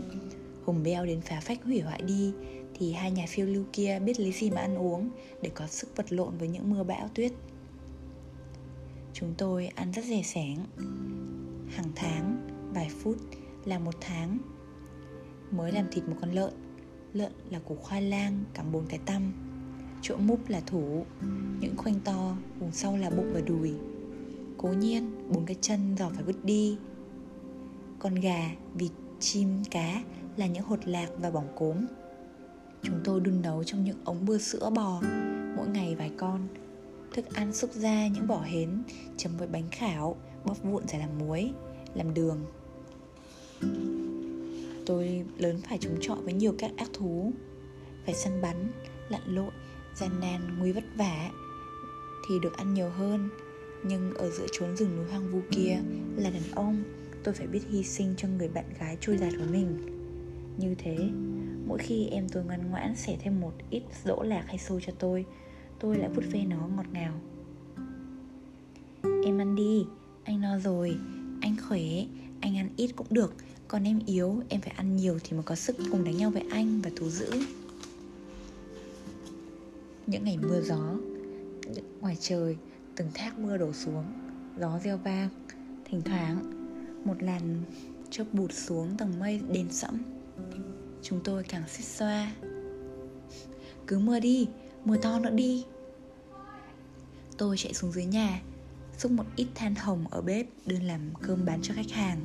Hùng 0.64 0.82
beo 0.82 1.06
đến 1.06 1.20
phá 1.20 1.40
phách 1.40 1.64
hủy 1.64 1.80
hoại 1.80 2.02
đi, 2.02 2.32
thì 2.74 2.92
hai 2.92 3.10
nhà 3.10 3.24
phiêu 3.28 3.46
lưu 3.46 3.64
kia 3.72 3.98
biết 4.04 4.20
lấy 4.20 4.32
gì 4.32 4.50
mà 4.50 4.60
ăn 4.60 4.78
uống 4.78 5.10
để 5.42 5.50
có 5.54 5.66
sức 5.66 5.96
vật 5.96 6.12
lộn 6.12 6.38
với 6.38 6.48
những 6.48 6.70
mưa 6.70 6.82
bão 6.82 7.08
tuyết. 7.14 7.32
Chúng 9.12 9.34
tôi 9.38 9.66
ăn 9.66 9.92
rất 9.92 10.04
rẻ 10.04 10.22
sẻng. 10.22 10.58
Hàng 11.68 11.92
tháng, 11.94 12.48
vài 12.74 12.90
phút 13.02 13.16
là 13.64 13.78
một 13.78 13.94
tháng. 14.00 14.38
Mới 15.50 15.72
làm 15.72 15.86
thịt 15.90 16.04
một 16.04 16.16
con 16.20 16.32
lợn 16.32 16.52
lợn 17.16 17.32
là 17.50 17.58
củ 17.58 17.74
khoai 17.74 18.02
lang 18.02 18.44
cắm 18.54 18.72
bốn 18.72 18.86
cái 18.86 19.00
tăm. 19.06 19.32
Chỗ 20.02 20.16
múp 20.16 20.48
là 20.48 20.60
thủ, 20.66 21.04
những 21.60 21.76
khoanh 21.76 22.00
to, 22.00 22.36
vùng 22.58 22.72
sau 22.72 22.96
là 22.96 23.10
bụng 23.10 23.30
và 23.34 23.40
đùi. 23.40 23.72
Cố 24.56 24.68
nhiên, 24.68 25.30
bốn 25.32 25.46
cái 25.46 25.56
chân 25.60 25.96
giò 25.98 26.08
phải 26.08 26.24
vứt 26.24 26.44
đi. 26.44 26.78
Con 27.98 28.14
gà, 28.14 28.50
vịt, 28.74 28.90
chim, 29.20 29.48
cá 29.70 30.02
là 30.36 30.46
những 30.46 30.64
hột 30.64 30.80
lạc 30.84 31.08
và 31.20 31.30
bỏng 31.30 31.48
cốm. 31.56 31.76
Chúng 32.82 33.00
tôi 33.04 33.20
đun 33.20 33.42
nấu 33.42 33.64
trong 33.64 33.84
những 33.84 33.98
ống 34.04 34.26
bưa 34.26 34.38
sữa 34.38 34.70
bò, 34.74 35.02
mỗi 35.56 35.68
ngày 35.68 35.94
vài 35.94 36.10
con. 36.16 36.48
Thức 37.14 37.34
ăn 37.34 37.52
xúc 37.52 37.70
ra 37.74 38.08
những 38.08 38.26
vỏ 38.26 38.40
hến, 38.40 38.82
chấm 39.16 39.36
với 39.36 39.48
bánh 39.48 39.68
khảo, 39.70 40.16
bóp 40.44 40.62
vụn 40.62 40.82
để 40.92 40.98
làm 40.98 41.18
muối, 41.18 41.52
làm 41.94 42.14
đường 42.14 42.44
tôi 44.86 45.24
lớn 45.38 45.60
phải 45.68 45.78
chống 45.80 45.96
chọi 46.00 46.22
với 46.22 46.32
nhiều 46.32 46.54
các 46.58 46.70
ác 46.76 46.88
thú. 46.92 47.32
Phải 48.04 48.14
săn 48.14 48.40
bắn, 48.42 48.72
lặn 49.08 49.22
lội, 49.26 49.50
gian 49.94 50.20
nan, 50.20 50.58
nguy 50.58 50.72
vất 50.72 50.84
vả 50.96 51.30
thì 52.28 52.34
được 52.42 52.56
ăn 52.56 52.74
nhiều 52.74 52.88
hơn. 52.88 53.28
Nhưng 53.84 54.14
ở 54.14 54.30
giữa 54.30 54.46
chốn 54.52 54.76
rừng 54.76 54.96
núi 54.96 55.06
hoang 55.10 55.32
vu 55.32 55.40
kia 55.50 55.78
là 56.16 56.30
đàn 56.30 56.42
ông, 56.54 56.82
tôi 57.24 57.34
phải 57.34 57.46
biết 57.46 57.60
hy 57.70 57.82
sinh 57.82 58.14
cho 58.16 58.28
người 58.28 58.48
bạn 58.48 58.64
gái 58.80 58.96
trôi 59.00 59.16
giạt 59.16 59.32
của 59.38 59.52
mình. 59.52 59.76
Như 60.58 60.74
thế, 60.78 60.96
mỗi 61.66 61.78
khi 61.78 62.06
em 62.06 62.28
tôi 62.28 62.44
ngoan 62.44 62.70
ngoãn 62.70 62.96
xẻ 62.96 63.16
thêm 63.20 63.40
một 63.40 63.52
ít 63.70 63.82
dỗ 64.04 64.22
lạc 64.22 64.44
hay 64.46 64.58
xôi 64.58 64.80
cho 64.86 64.92
tôi 64.98 65.24
tôi 65.80 65.96
lại 65.96 66.08
vút 66.14 66.24
ve 66.30 66.44
nó 66.44 66.68
ngọt 66.76 66.86
ngào. 66.92 67.20
Em 69.24 69.38
ăn 69.38 69.54
đi, 69.54 69.84
anh 70.24 70.40
no 70.40 70.58
rồi, 70.58 70.96
anh 71.40 71.56
khỏe, 71.68 71.82
anh 72.40 72.56
ăn 72.56 72.68
ít 72.76 72.90
cũng 72.96 73.06
được 73.10 73.34
còn 73.68 73.84
em 73.84 74.00
yếu, 74.06 74.42
em 74.48 74.60
phải 74.60 74.72
ăn 74.76 74.96
nhiều 74.96 75.18
thì 75.24 75.32
mới 75.32 75.42
có 75.42 75.54
sức 75.54 75.76
cùng 75.90 76.04
đánh 76.04 76.16
nhau 76.16 76.30
với 76.30 76.44
anh 76.50 76.80
và 76.80 76.90
thú 76.96 77.10
dữ. 77.10 77.30
Những 80.06 80.24
ngày 80.24 80.38
mưa 80.38 80.60
gió 80.60 80.96
ngoài 82.00 82.16
trời, 82.20 82.56
từng 82.96 83.08
thác 83.14 83.38
mưa 83.38 83.56
đổ 83.56 83.72
xuống, 83.72 84.04
gió 84.58 84.78
reo 84.84 84.96
vang, 84.96 85.28
thỉnh 85.84 86.02
thoảng, 86.04 86.52
một 87.04 87.22
làn 87.22 87.62
chớp 88.10 88.24
bụt 88.32 88.52
xuống 88.52 88.96
tầng 88.98 89.18
mây 89.18 89.40
đen 89.52 89.66
sẫm. 89.70 90.02
Chúng 91.02 91.20
tôi 91.24 91.42
càng 91.42 91.68
xích 91.68 91.86
xoa. 91.86 92.32
Cứ 93.86 93.98
mưa 93.98 94.20
đi, 94.20 94.48
mưa 94.84 94.96
to 94.96 95.18
nữa 95.18 95.30
đi. 95.30 95.64
Tôi 97.38 97.56
chạy 97.56 97.74
xuống 97.74 97.92
dưới 97.92 98.04
nhà, 98.04 98.42
xúc 98.98 99.12
một 99.12 99.24
ít 99.36 99.46
than 99.54 99.74
hồng 99.74 100.04
ở 100.10 100.22
bếp 100.22 100.46
đưa 100.66 100.78
làm 100.80 101.00
cơm 101.22 101.44
bán 101.44 101.62
cho 101.62 101.74
khách 101.74 101.90
hàng 101.90 102.20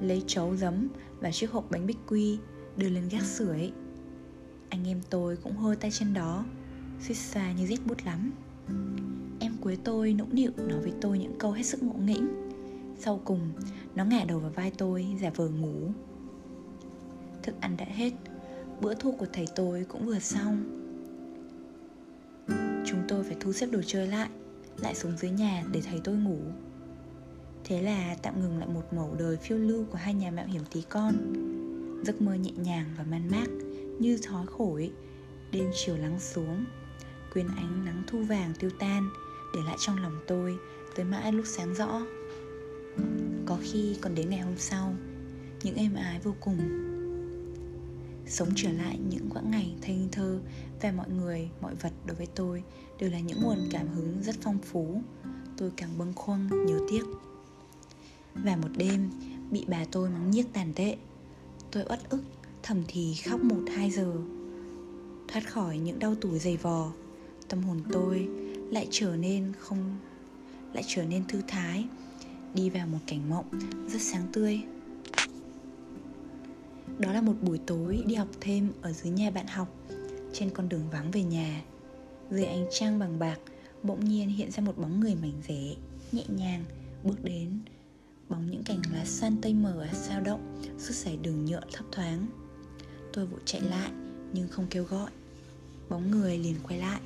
lấy 0.00 0.22
chấu 0.26 0.56
giấm 0.56 0.88
và 1.20 1.30
chiếc 1.30 1.50
hộp 1.50 1.70
bánh 1.70 1.86
bích 1.86 1.98
quy 2.06 2.38
đưa 2.76 2.88
lên 2.88 3.08
gác 3.10 3.22
sưởi 3.22 3.72
anh 4.70 4.88
em 4.88 5.00
tôi 5.10 5.36
cũng 5.36 5.56
hơ 5.56 5.74
tay 5.80 5.90
chân 5.90 6.14
đó 6.14 6.44
suýt 7.00 7.14
xa 7.14 7.52
như 7.52 7.66
rét 7.66 7.86
bút 7.86 7.98
lắm. 8.04 8.32
Em 9.40 9.56
cuối 9.60 9.78
tôi 9.84 10.12
nũng 10.12 10.34
nịu 10.34 10.50
nói 10.56 10.80
với 10.80 10.92
tôi 11.00 11.18
những 11.18 11.38
câu 11.38 11.52
hết 11.52 11.62
sức 11.62 11.82
ngộ 11.82 11.92
nghĩnh. 11.92 12.28
Sau 12.98 13.20
cùng, 13.24 13.52
nó 13.94 14.04
ngả 14.04 14.24
đầu 14.24 14.38
vào 14.38 14.50
vai 14.50 14.72
tôi, 14.78 15.06
giả 15.20 15.30
vờ 15.36 15.48
ngủ. 15.48 15.90
Thức 17.42 17.54
ăn 17.60 17.76
đã 17.76 17.84
hết, 17.84 18.12
bữa 18.80 18.94
thu 18.94 19.12
của 19.12 19.26
thầy 19.32 19.46
tôi 19.56 19.84
cũng 19.88 20.06
vừa 20.06 20.18
xong. 20.18 20.64
Chúng 22.86 23.00
tôi 23.08 23.24
phải 23.24 23.36
thu 23.40 23.52
xếp 23.52 23.66
đồ 23.70 23.80
chơi 23.86 24.06
lại 24.06 24.28
lại 24.76 24.94
xuống 24.94 25.16
dưới 25.16 25.30
nhà 25.30 25.64
để 25.72 25.80
thầy 25.80 26.00
tôi 26.04 26.16
ngủ. 26.16 26.38
Thế 27.64 27.82
là 27.82 28.16
tạm 28.22 28.40
ngừng 28.40 28.58
lại 28.58 28.68
một 28.68 28.92
mẩu 28.92 29.14
đời 29.18 29.36
phiêu 29.36 29.58
lưu 29.58 29.84
của 29.90 29.98
hai 29.98 30.14
nhà 30.14 30.30
mạo 30.30 30.46
hiểm 30.46 30.62
tí 30.72 30.82
con. 30.88 31.14
Giấc 32.04 32.22
mơ 32.22 32.34
nhẹ 32.34 32.50
nhàng 32.56 32.94
và 32.98 33.04
man 33.04 33.30
mác 33.30 33.46
như 33.98 34.18
thói 34.18 34.46
khổi 34.46 34.92
Đêm 35.52 35.70
chiều 35.74 35.96
lắng 35.96 36.20
xuống. 36.20 36.64
Quyên 37.32 37.46
ánh 37.56 37.84
nắng 37.84 38.02
thu 38.06 38.22
vàng 38.22 38.52
tiêu 38.58 38.70
tan 38.78 39.10
Để 39.54 39.60
lại 39.66 39.76
trong 39.78 40.02
lòng 40.02 40.20
tôi 40.26 40.56
tới 40.96 41.04
mãi 41.04 41.32
lúc 41.32 41.44
sáng 41.48 41.74
rõ. 41.74 42.00
Có 43.46 43.58
khi 43.62 43.96
còn 44.00 44.14
đến 44.14 44.30
ngày 44.30 44.40
hôm 44.40 44.58
sau 44.58 44.94
Những 45.62 45.74
êm 45.74 45.94
ái 45.94 46.20
vô 46.24 46.34
cùng. 46.40 46.58
Sống 48.26 48.48
trở 48.56 48.72
lại 48.72 48.98
những 49.10 49.28
quãng 49.30 49.50
ngày 49.50 49.74
thanh 49.82 50.08
thơ 50.12 50.40
Và 50.82 50.92
mọi 50.92 51.10
người, 51.10 51.50
mọi 51.60 51.74
vật 51.74 51.92
đối 52.06 52.16
với 52.16 52.26
tôi 52.34 52.62
Đều 52.98 53.10
là 53.10 53.20
những 53.20 53.42
nguồn 53.42 53.58
cảm 53.70 53.88
hứng 53.88 54.22
rất 54.22 54.36
phong 54.42 54.58
phú. 54.58 55.02
Tôi 55.56 55.70
càng 55.76 55.98
bâng 55.98 56.12
khuâng, 56.14 56.48
nhớ 56.66 56.78
tiếc. 56.90 57.02
Và 58.34 58.56
một 58.56 58.68
đêm, 58.76 59.10
Bị 59.50 59.64
bà 59.68 59.84
tôi 59.84 60.10
mắng 60.10 60.30
nhiếc 60.30 60.52
tàn 60.52 60.72
tệ. 60.74 60.96
Tôi 61.70 61.84
uất 61.88 62.10
ức, 62.10 62.22
Thầm 62.62 62.82
thì 62.88 63.14
khóc 63.14 63.40
một 63.40 63.62
hai 63.76 63.90
giờ. 63.90 64.12
Thoát 65.28 65.48
khỏi 65.48 65.78
những 65.78 65.98
đau 65.98 66.14
tủi 66.14 66.38
dày 66.38 66.56
vò, 66.56 66.92
Tâm 67.48 67.62
hồn 67.62 67.80
tôi 67.92 68.28
lại 68.70 68.88
trở 68.90 69.16
nên 69.16 69.52
không, 69.58 69.96
lại 70.72 70.84
trở 70.86 71.04
nên 71.04 71.24
thư 71.28 71.42
thái, 71.48 71.84
đi 72.54 72.70
vào 72.70 72.86
một 72.86 72.98
cảnh 73.06 73.30
mộng 73.30 73.46
rất 73.88 74.02
sáng 74.02 74.26
tươi. 74.32 74.60
Đó 76.98 77.12
là 77.12 77.22
một 77.22 77.34
buổi 77.42 77.58
tối 77.66 78.02
đi 78.06 78.14
học 78.14 78.28
thêm 78.40 78.72
ở 78.82 78.92
dưới 78.92 79.12
nhà 79.12 79.30
bạn 79.30 79.46
học, 79.46 79.68
trên 80.32 80.50
con 80.50 80.68
đường 80.68 80.90
vắng 80.92 81.10
về 81.10 81.22
nhà. 81.22 81.62
Dưới 82.30 82.44
ánh 82.44 82.66
trăng 82.70 82.98
bằng 82.98 83.18
bạc, 83.18 83.38
bỗng 83.82 84.04
nhiên 84.04 84.28
hiện 84.28 84.50
ra 84.50 84.62
một 84.62 84.78
bóng 84.78 85.00
người 85.00 85.14
mảnh 85.14 85.42
rẻ 85.48 85.74
nhẹ 86.12 86.24
nhàng 86.28 86.64
bước 87.04 87.24
đến 87.24 87.58
bóng 88.30 88.50
những 88.50 88.64
cành 88.64 88.80
lá 88.92 89.04
xanh 89.04 89.36
tây 89.42 89.54
mờ 89.54 89.86
sao 89.92 90.20
động, 90.20 90.62
sức 90.78 90.94
sải 90.94 91.16
đường 91.16 91.44
nhựa 91.44 91.60
thấp 91.72 91.86
thoáng. 91.92 92.26
Tôi 93.12 93.26
vội 93.26 93.40
chạy 93.44 93.60
lại, 93.60 93.90
nhưng 94.32 94.48
không 94.48 94.66
kêu 94.70 94.84
gọi. 94.84 95.10
Bóng 95.88 96.10
người 96.10 96.38
liền 96.38 96.56
quay 96.68 96.78
lại. 96.78 97.00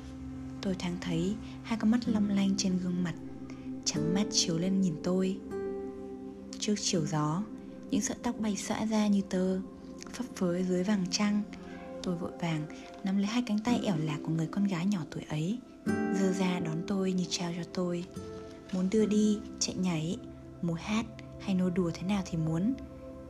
Tôi 0.61 0.75
thoáng 0.79 0.97
thấy 1.01 1.35
hai 1.63 1.77
con 1.81 1.91
mắt 1.91 1.99
long 2.07 2.29
lanh 2.29 2.53
trên 2.57 2.79
gương 2.83 3.03
mặt, 3.03 3.13
trắng 3.85 4.13
mắt 4.13 4.23
chiếu 4.31 4.57
lên 4.57 4.81
nhìn 4.81 4.95
tôi. 5.03 5.37
Trước 6.59 6.75
chiều 6.81 7.05
gió, 7.05 7.43
những 7.91 8.01
sợi 8.01 8.17
tóc 8.23 8.39
bay 8.39 8.55
xõa 8.55 8.85
ra 8.85 9.07
như 9.07 9.21
tơ, 9.29 9.59
phấp 10.13 10.25
phới 10.35 10.63
dưới 10.63 10.83
vàng 10.83 11.05
trăng. 11.11 11.41
Tôi 12.03 12.15
vội 12.15 12.31
vàng 12.41 12.65
nắm 13.03 13.17
lấy 13.17 13.25
hai 13.25 13.43
cánh 13.45 13.59
tay 13.59 13.79
ẻo 13.83 13.97
lả 13.97 14.17
của 14.23 14.31
người 14.31 14.47
con 14.51 14.63
gái 14.63 14.85
nhỏ 14.85 14.99
tuổi 15.11 15.23
ấy 15.29 15.59
dơ 16.19 16.33
ra 16.33 16.59
đón 16.59 16.83
tôi 16.87 17.13
như 17.13 17.25
trao 17.29 17.51
cho 17.57 17.63
tôi. 17.73 18.05
Muốn 18.73 18.89
đưa 18.89 19.05
đi, 19.05 19.39
chạy 19.59 19.75
nhảy 19.75 20.17
múa 20.61 20.73
hát 20.73 21.05
hay 21.45 21.55
nô 21.55 21.69
đùa 21.69 21.91
thế 21.93 22.07
nào 22.07 22.23
thì 22.25 22.37
muốn. 22.37 22.73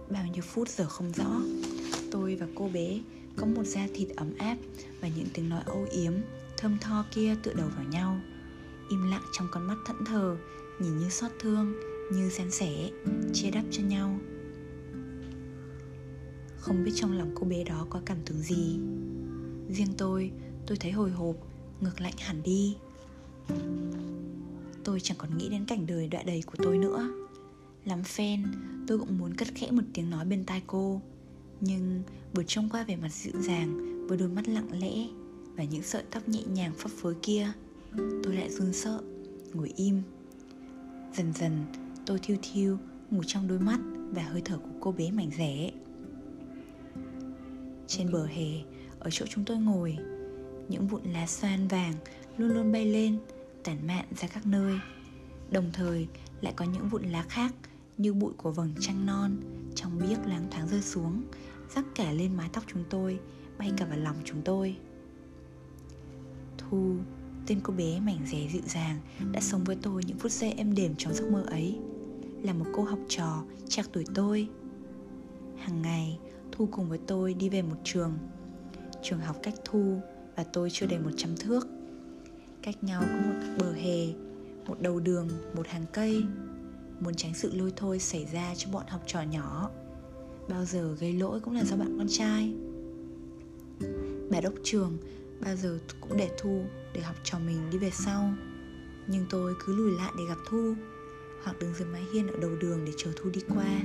Bao 0.10 0.24
nhiêu 0.34 0.44
phút 0.44 0.70
giờ 0.70 0.86
không 0.86 1.12
rõ. 1.12 1.42
Tôi 2.12 2.36
và 2.36 2.48
cô 2.56 2.70
bé 2.74 3.00
có 3.36 3.46
một 3.46 3.64
da 3.64 3.88
thịt 3.94 4.08
ấm 4.16 4.38
áp 4.38 4.58
và 5.02 5.08
những 5.08 5.28
tiếng 5.34 5.50
nói 5.50 5.62
âu 5.66 5.88
yếm, 5.92 6.14
thơm 6.58 6.78
tho 6.82 7.06
kia 7.12 7.36
tựa 7.44 7.54
đầu 7.54 7.68
vào 7.76 7.84
nhau. 7.84 8.20
Im 8.90 9.10
lặng 9.10 9.24
trong 9.32 9.48
con 9.52 9.68
mắt 9.68 9.78
thẫn 9.86 9.96
thờ, 10.06 10.38
nhìn 10.80 10.98
như 10.98 11.10
xót 11.10 11.32
thương, 11.40 11.74
như 12.14 12.30
san 12.30 12.52
sẻ, 12.52 12.90
chia 13.34 13.52
đắp 13.52 13.64
cho 13.72 13.84
nhau. 13.84 14.20
Không 16.60 16.84
biết 16.84 16.92
trong 16.96 17.18
lòng 17.18 17.32
cô 17.36 17.48
bé 17.48 17.64
đó 17.64 17.88
có 17.90 18.02
cảm 18.06 18.18
tưởng 18.26 18.42
gì. 18.42 18.80
Riêng 19.70 19.94
tôi 19.98 20.32
tôi 20.68 20.78
thấy 20.78 20.92
hồi 20.92 21.12
hộp, 21.12 21.36
ngược 21.82 22.02
lạnh 22.02 22.18
hẳn 22.18 22.44
đi. 22.44 22.78
Tôi 24.84 25.00
chẳng 25.00 25.18
còn 25.18 25.38
nghĩ 25.38 25.50
đến 25.50 25.66
cảnh 25.66 25.86
đời 25.86 26.08
đọa 26.08 26.24
đầy 26.24 26.44
của 26.46 26.56
tôi 26.64 26.78
nữa 26.78 27.25
lắm 27.86 28.04
phen 28.04 28.44
tôi 28.88 28.98
cũng 28.98 29.18
muốn 29.18 29.34
cất 29.34 29.48
khẽ 29.56 29.72
một 29.72 29.82
tiếng 29.94 30.10
nói 30.10 30.26
bên 30.26 30.44
tai 30.44 30.62
cô. 30.68 31.02
Nhưng 31.62 32.04
vừa 32.34 32.44
trông 32.44 32.70
qua 32.70 32.84
vẻ 32.84 32.96
mặt 32.96 33.10
dịu 33.14 33.34
dàng, 33.42 34.08
với 34.08 34.18
đôi 34.18 34.30
mắt 34.30 34.48
lặng 34.48 34.80
lẽ 34.80 35.08
và 35.56 35.64
những 35.64 35.84
sợi 35.84 36.04
tóc 36.12 36.30
nhẹ 36.30 36.44
nhàng 36.44 36.74
phấp 36.78 36.92
phới 36.92 37.14
kia, 37.22 37.52
tôi 38.24 38.36
lại 38.36 38.50
run 38.50 38.74
sợ, 38.74 39.02
ngồi 39.54 39.74
im. 39.76 40.02
Dần 41.14 41.34
dần, 41.34 41.66
tôi 42.06 42.20
thiêu 42.24 42.38
thiêu, 42.42 42.78
ngủ 43.12 43.24
trong 43.28 43.48
đôi 43.48 43.60
mắt 43.60 43.80
và 44.12 44.24
hơi 44.24 44.42
thở 44.46 44.58
của 44.58 44.80
cô 44.80 44.92
bé 44.92 45.12
mảnh 45.12 45.32
rẻ. 45.38 45.72
Trên 47.88 48.12
bờ 48.12 48.26
hè, 48.26 48.64
ở 49.00 49.10
chỗ 49.10 49.26
chúng 49.30 49.46
tôi 49.46 49.58
ngồi, 49.58 49.98
những 50.70 50.88
vụn 50.88 51.02
lá 51.04 51.28
xoan 51.28 51.68
vàng 51.68 51.94
luôn 52.38 52.50
luôn 52.50 52.72
bay 52.72 52.86
lên, 52.86 53.20
tản 53.64 53.88
mạn 53.88 54.06
ra 54.22 54.28
các 54.28 54.46
nơi. 54.46 54.80
Đồng 55.52 55.70
thời, 55.74 56.08
lại 56.42 56.54
có 56.56 56.66
những 56.66 56.90
vụn 56.90 57.04
lá 57.04 57.26
khác 57.30 57.54
như 57.98 58.14
bụi 58.14 58.34
của 58.38 58.52
vầng 58.52 58.74
trăng 58.80 59.06
non 59.06 59.38
trong 59.76 60.00
biếc 60.00 60.28
loáng 60.28 60.48
thoáng 60.52 60.68
rơi 60.68 60.82
xuống, 60.82 61.24
rắc 61.76 61.86
cả 61.96 62.12
lên 62.12 62.36
mái 62.38 62.50
tóc 62.54 62.64
chúng 62.68 62.84
tôi, 62.90 63.20
bay 63.58 63.72
cả 63.78 63.86
vào 63.86 64.00
lòng 64.00 64.16
chúng 64.24 64.42
tôi. 64.42 64.78
Thu, 66.58 66.96
tên 67.48 67.60
cô 67.64 67.74
bé 67.74 68.00
mảnh 68.00 68.20
rẻ 68.32 68.48
dịu 68.52 68.62
dàng, 68.66 69.00
đã 69.32 69.42
sống 69.42 69.64
với 69.64 69.78
tôi 69.82 70.04
những 70.08 70.18
phút 70.18 70.32
giây 70.32 70.52
êm 70.52 70.76
đềm 70.76 70.94
trong 70.98 71.14
giấc 71.14 71.32
mơ 71.32 71.44
ấy, 71.48 71.80
là 72.42 72.54
một 72.54 72.66
cô 72.74 72.84
học 72.84 73.00
trò 73.08 73.44
trạc 73.68 73.90
tuổi 73.94 74.06
tôi. 74.16 74.50
Hàng 75.58 75.82
ngày, 75.82 76.20
thu 76.52 76.68
cùng 76.72 76.90
với 76.90 77.00
tôi 77.08 77.34
đi 77.34 77.50
về 77.50 77.62
một 77.62 77.78
trường. 77.84 78.18
Trường 79.04 79.20
học 79.20 79.38
cách 79.44 79.56
thu 79.66 80.00
và 80.36 80.44
tôi 80.44 80.70
chưa 80.70 80.86
đầy 80.86 81.00
một 81.00 81.12
trăm 81.18 81.36
thước. 81.38 81.68
Cách 82.62 82.84
nhau 82.84 83.02
có 83.02 83.28
một 83.28 83.56
bờ 83.60 83.74
hè, 83.74 84.08
một 84.68 84.82
đầu 84.82 85.00
đường, 85.00 85.30
một 85.56 85.68
hàng 85.68 85.86
cây 85.94 86.24
muốn 87.00 87.14
tránh 87.14 87.34
sự 87.34 87.56
lôi 87.56 87.74
thôi 87.76 88.00
xảy 88.00 88.26
ra 88.34 88.54
cho 88.58 88.72
bọn 88.72 88.86
học 88.88 89.02
trò 89.08 89.22
nhỏ. 89.22 89.72
Bao 90.50 90.66
giờ 90.66 90.96
gây 91.00 91.14
lỗi 91.14 91.40
cũng 91.40 91.54
là 91.54 91.64
do 91.64 91.78
bạn 91.78 91.96
con 91.98 92.08
trai. 92.10 92.54
Bà 94.32 94.42
đốc 94.42 94.54
trường 94.64 94.98
bao 95.42 95.56
giờ 95.56 95.80
cũng 96.02 96.18
để 96.18 96.30
thu 96.38 96.66
để 96.94 97.02
học 97.02 97.16
trò 97.24 97.40
mình 97.40 97.70
đi 97.72 97.78
về 97.78 97.90
sau. 97.94 98.34
Nhưng 99.08 99.26
tôi 99.30 99.54
cứ 99.66 99.76
lùi 99.76 99.92
lại 99.92 100.12
để 100.18 100.24
gặp 100.28 100.38
thu, 100.50 100.74
hoặc 101.44 101.60
đứng 101.60 101.74
dưới 101.74 101.88
mái 101.88 102.04
hiên 102.14 102.28
ở 102.28 102.38
đầu 102.42 102.52
đường 102.62 102.86
để 102.86 102.92
chờ 102.98 103.12
thu 103.16 103.30
đi 103.30 103.42
qua. 103.56 103.80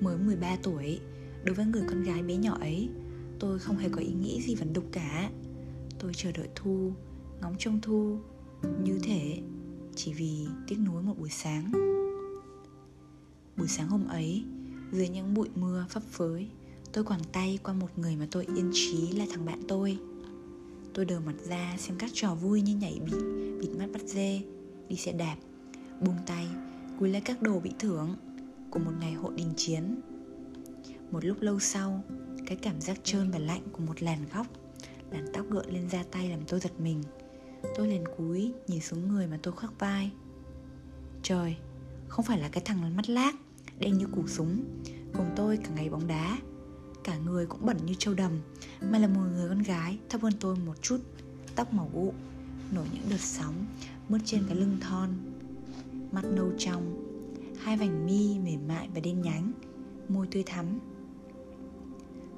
Mới 0.00 0.18
13 0.18 0.56
tuổi, 0.62 1.00
đối 1.44 1.54
với 1.54 1.66
người 1.66 1.82
con 1.88 2.02
gái 2.02 2.22
bé 2.22 2.36
nhỏ 2.36 2.56
ấy, 2.60 2.88
tôi 3.38 3.58
không 3.58 3.76
hề 3.76 3.88
có 3.88 4.00
ý 4.00 4.12
nghĩ 4.12 4.42
gì 4.42 4.54
vẩn 4.54 4.72
đục 4.72 4.84
cả. 4.92 5.30
Tôi 5.98 6.12
chờ 6.14 6.32
đợi 6.32 6.48
thu, 6.54 6.92
ngóng 7.40 7.56
trông 7.58 7.80
thu. 7.80 8.18
Như 8.82 8.98
thể 9.02 9.42
chỉ 9.96 10.12
vì 10.12 10.46
tiếc 10.66 10.76
nuối 10.78 11.02
một 11.02 11.14
buổi 11.18 11.30
sáng. 11.30 11.72
Buổi 13.56 13.68
sáng 13.68 13.88
hôm 13.88 14.08
ấy, 14.08 14.44
dưới 14.92 15.08
những 15.08 15.34
bụi 15.34 15.48
mưa 15.54 15.86
phấp 15.90 16.02
phới, 16.02 16.48
tôi 16.92 17.04
quàng 17.04 17.24
tay 17.32 17.58
qua 17.62 17.74
một 17.74 17.98
người 17.98 18.16
mà 18.16 18.26
tôi 18.30 18.46
yên 18.56 18.70
trí 18.72 19.12
là 19.12 19.26
thằng 19.30 19.46
bạn 19.46 19.60
tôi. 19.68 19.98
Tôi 20.94 21.04
đờ 21.04 21.20
mặt 21.20 21.34
ra 21.48 21.74
xem 21.78 21.96
các 21.98 22.10
trò 22.14 22.34
vui 22.34 22.60
như 22.60 22.76
nhảy 22.76 23.00
bịt 23.04 23.16
bịt 23.60 23.68
mắt 23.78 23.86
bắt 23.92 24.02
dê, 24.06 24.42
đi 24.88 24.96
xe 24.96 25.12
đạp, 25.12 25.36
buông 26.00 26.16
tay, 26.26 26.46
cúi 26.98 27.08
lấy 27.08 27.20
các 27.20 27.42
đồ 27.42 27.60
bị 27.60 27.70
thưởng 27.78 28.16
của 28.70 28.78
một 28.78 28.92
ngày 29.00 29.12
hội 29.12 29.32
đình 29.36 29.52
chiến. 29.56 30.00
Một 31.10 31.24
lúc 31.24 31.36
lâu 31.40 31.60
sau, 31.60 32.02
cái 32.46 32.56
cảm 32.56 32.80
giác 32.80 32.98
trơn 33.04 33.30
và 33.30 33.38
lạnh 33.38 33.62
của 33.72 33.82
một 33.86 34.02
làn 34.02 34.18
góc, 34.34 34.46
làn 35.10 35.26
tóc 35.32 35.46
gợn 35.50 35.66
lên 35.68 35.90
da 35.90 36.04
tay 36.10 36.28
làm 36.28 36.40
tôi 36.48 36.60
giật 36.60 36.80
mình 36.80 37.02
tôi 37.74 37.88
liền 37.88 38.04
cúi 38.16 38.52
nhìn 38.66 38.80
xuống 38.80 39.08
người 39.08 39.26
mà 39.26 39.38
tôi 39.42 39.52
khoác 39.52 39.72
vai. 39.78 40.12
Trời, 41.22 41.56
không 42.08 42.24
phải 42.24 42.38
là 42.38 42.48
cái 42.48 42.62
thằng 42.66 42.96
mắt 42.96 43.08
lác, 43.08 43.34
đen 43.78 43.98
như 43.98 44.06
củ 44.06 44.26
súng. 44.26 44.64
Cùng 45.14 45.30
tôi 45.36 45.56
cả 45.56 45.70
ngày 45.74 45.88
bóng 45.88 46.06
đá. 46.06 46.38
Cả 47.04 47.18
người 47.18 47.46
cũng 47.46 47.66
bẩn 47.66 47.76
như 47.86 47.94
trâu 47.98 48.14
đầm, 48.14 48.32
mà 48.90 48.98
là 48.98 49.08
một 49.08 49.20
người 49.32 49.48
con 49.48 49.62
gái 49.62 49.98
thấp 50.08 50.22
hơn 50.22 50.32
tôi 50.40 50.56
một 50.56 50.82
chút. 50.82 51.00
Tóc 51.54 51.72
màu 51.74 51.90
ụ, 51.94 52.12
nổi 52.72 52.86
những 52.92 53.04
đợt 53.10 53.20
sóng, 53.20 53.54
mướt 54.08 54.20
trên 54.24 54.42
cái 54.48 54.56
lưng 54.56 54.76
thon. 54.80 55.10
Mắt 56.12 56.24
nâu 56.24 56.52
trong, 56.58 57.06
hai 57.58 57.76
vành 57.76 58.06
mi 58.06 58.38
mềm 58.38 58.68
mại 58.68 58.88
và 58.94 59.00
đen 59.00 59.22
nhánh, 59.22 59.52
môi 60.08 60.26
tươi 60.30 60.42
thắm. 60.46 60.78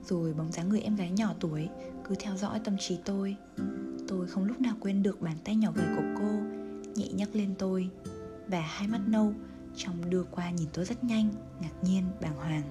Rồi 0.07 0.35
bóng 0.35 0.53
dáng 0.53 0.69
người 0.69 0.81
em 0.81 0.97
gái 0.97 1.11
nhỏ 1.11 1.35
tuổi 1.41 1.69
cứ 2.05 2.15
theo 2.21 2.37
dõi 2.37 2.61
tâm 2.65 2.77
trí 2.81 2.99
tôi 3.05 3.37
tôi 4.09 4.27
không 4.27 4.45
lúc 4.45 4.61
nào 4.61 4.77
quên 4.81 5.03
được 5.03 5.21
bàn 5.21 5.37
tay 5.45 5.57
nhỏ 5.57 5.73
gầy 5.75 5.87
của 5.97 6.03
cô. 6.19 6.29
Nhẹ 6.95 7.09
nhắc 7.13 7.29
lên 7.33 7.55
tôi, 7.59 7.89
và 8.49 8.61
hai 8.61 8.89
mắt 8.89 9.01
nâu 9.07 9.35
trong 9.77 10.11
đưa 10.11 10.23
qua 10.23 10.51
nhìn 10.51 10.69
tôi 10.73 10.85
rất 10.85 11.05
nhanh, 11.05 11.33
ngạc 11.63 11.85
nhiên, 11.85 12.05
bàng 12.21 12.37
hoàng. 12.37 12.63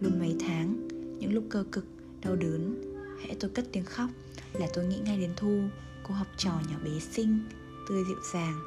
Luôn 0.00 0.18
mấy 0.18 0.36
tháng, 0.40 0.88
những 1.18 1.34
lúc 1.34 1.44
cơ 1.50 1.64
cực, 1.72 1.86
đau 2.24 2.36
đớn, 2.36 2.82
hễ 3.22 3.34
tôi 3.40 3.50
cất 3.50 3.66
tiếng 3.72 3.84
khóc 3.84 4.10
là 4.52 4.68
tôi 4.74 4.86
nghĩ 4.86 5.00
ngay 5.04 5.18
đến 5.18 5.30
thu, 5.36 5.60
cô 6.02 6.14
học 6.14 6.26
trò 6.36 6.52
nhỏ 6.70 6.76
bé 6.84 6.98
xinh, 7.00 7.38
tươi 7.88 8.04
dịu 8.08 8.18
dàng, 8.32 8.60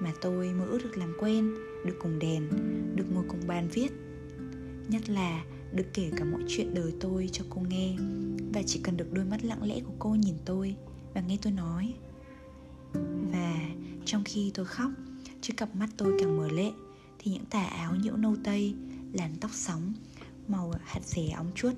mà 0.00 0.12
tôi 0.20 0.52
mơ 0.52 0.64
ước 0.64 0.78
được 0.84 0.96
làm 0.96 1.12
quen, 1.18 1.54
được 1.84 1.96
cùng 1.98 2.18
đèn, 2.18 2.48
được 2.94 3.04
ngồi 3.12 3.24
cùng 3.28 3.40
bàn 3.46 3.68
viết. 3.72 3.92
Nhất 4.88 5.10
là 5.10 5.44
được 5.74 5.86
kể 5.94 6.10
cả 6.16 6.24
mọi 6.24 6.42
chuyện 6.48 6.74
đời 6.74 6.92
tôi 7.00 7.28
cho 7.32 7.44
cô 7.50 7.60
nghe. 7.68 7.96
Và 8.54 8.62
chỉ 8.66 8.80
cần 8.82 8.96
được 8.96 9.12
đôi 9.12 9.24
mắt 9.24 9.44
lặng 9.44 9.62
lẽ 9.62 9.80
của 9.80 9.94
cô 9.98 10.14
nhìn 10.14 10.34
tôi 10.44 10.76
và 11.14 11.20
nghe 11.20 11.38
tôi 11.42 11.52
nói. 11.52 11.94
Và 13.32 13.54
trong 14.04 14.24
khi 14.24 14.50
tôi 14.54 14.66
khóc 14.66 14.90
Chứ 15.40 15.54
cặp 15.56 15.76
mắt 15.76 15.88
tôi 15.96 16.16
càng 16.18 16.36
mở 16.36 16.48
lệ 16.48 16.70
Thì 17.18 17.30
những 17.30 17.44
tà 17.44 17.62
áo 17.62 17.94
nhiễu 17.94 18.16
nâu 18.16 18.36
tây 18.44 18.74
Làn 19.12 19.30
tóc 19.40 19.50
sóng 19.54 19.92
Màu 20.48 20.72
hạt 20.84 21.00
rẻ 21.04 21.30
óng 21.30 21.50
chuốt 21.54 21.74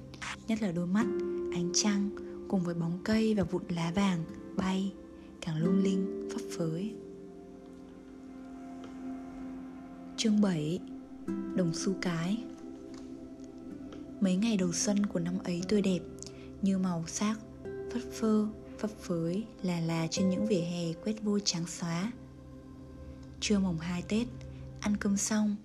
Nhất 0.48 0.62
là 0.62 0.72
đôi 0.72 0.86
mắt, 0.86 1.06
ánh 1.54 1.70
trăng 1.74 2.10
Cùng 2.48 2.60
với 2.60 2.74
bóng 2.74 2.98
cây 3.04 3.34
và 3.34 3.42
vụn 3.42 3.62
lá 3.68 3.92
vàng 3.94 4.24
Bay 4.56 4.92
càng 5.40 5.56
lung 5.56 5.82
linh, 5.82 6.28
phấp 6.32 6.40
phới. 6.56 6.94
Chương 10.16 10.40
7 10.40 10.80
Đồng 11.56 11.74
xu 11.74 11.94
cái. 12.00 12.44
Mấy 14.20 14.36
ngày 14.36 14.56
đầu 14.56 14.72
xuân 14.72 15.06
của 15.06 15.20
năm 15.20 15.38
ấy 15.44 15.62
tươi 15.68 15.82
đẹp 15.82 16.00
Như 16.62 16.78
màu 16.78 17.04
sắc 17.06 17.36
phất 17.92 18.02
phơ, 18.12 18.46
phấp 18.78 18.90
phới 19.00 19.44
là 19.62 19.80
là 19.80 20.06
trên 20.10 20.30
những 20.30 20.46
vỉa 20.46 20.60
hè 20.60 20.92
quét 20.92 21.22
vôi 21.22 21.42
trắng 21.44 21.66
xóa. 21.66 22.12
Trưa 23.40 23.58
mùng 23.58 23.78
2 23.78 24.02
Tết, 24.02 24.26
ăn 24.80 24.96
cơm 24.96 25.16
xong 25.16 25.56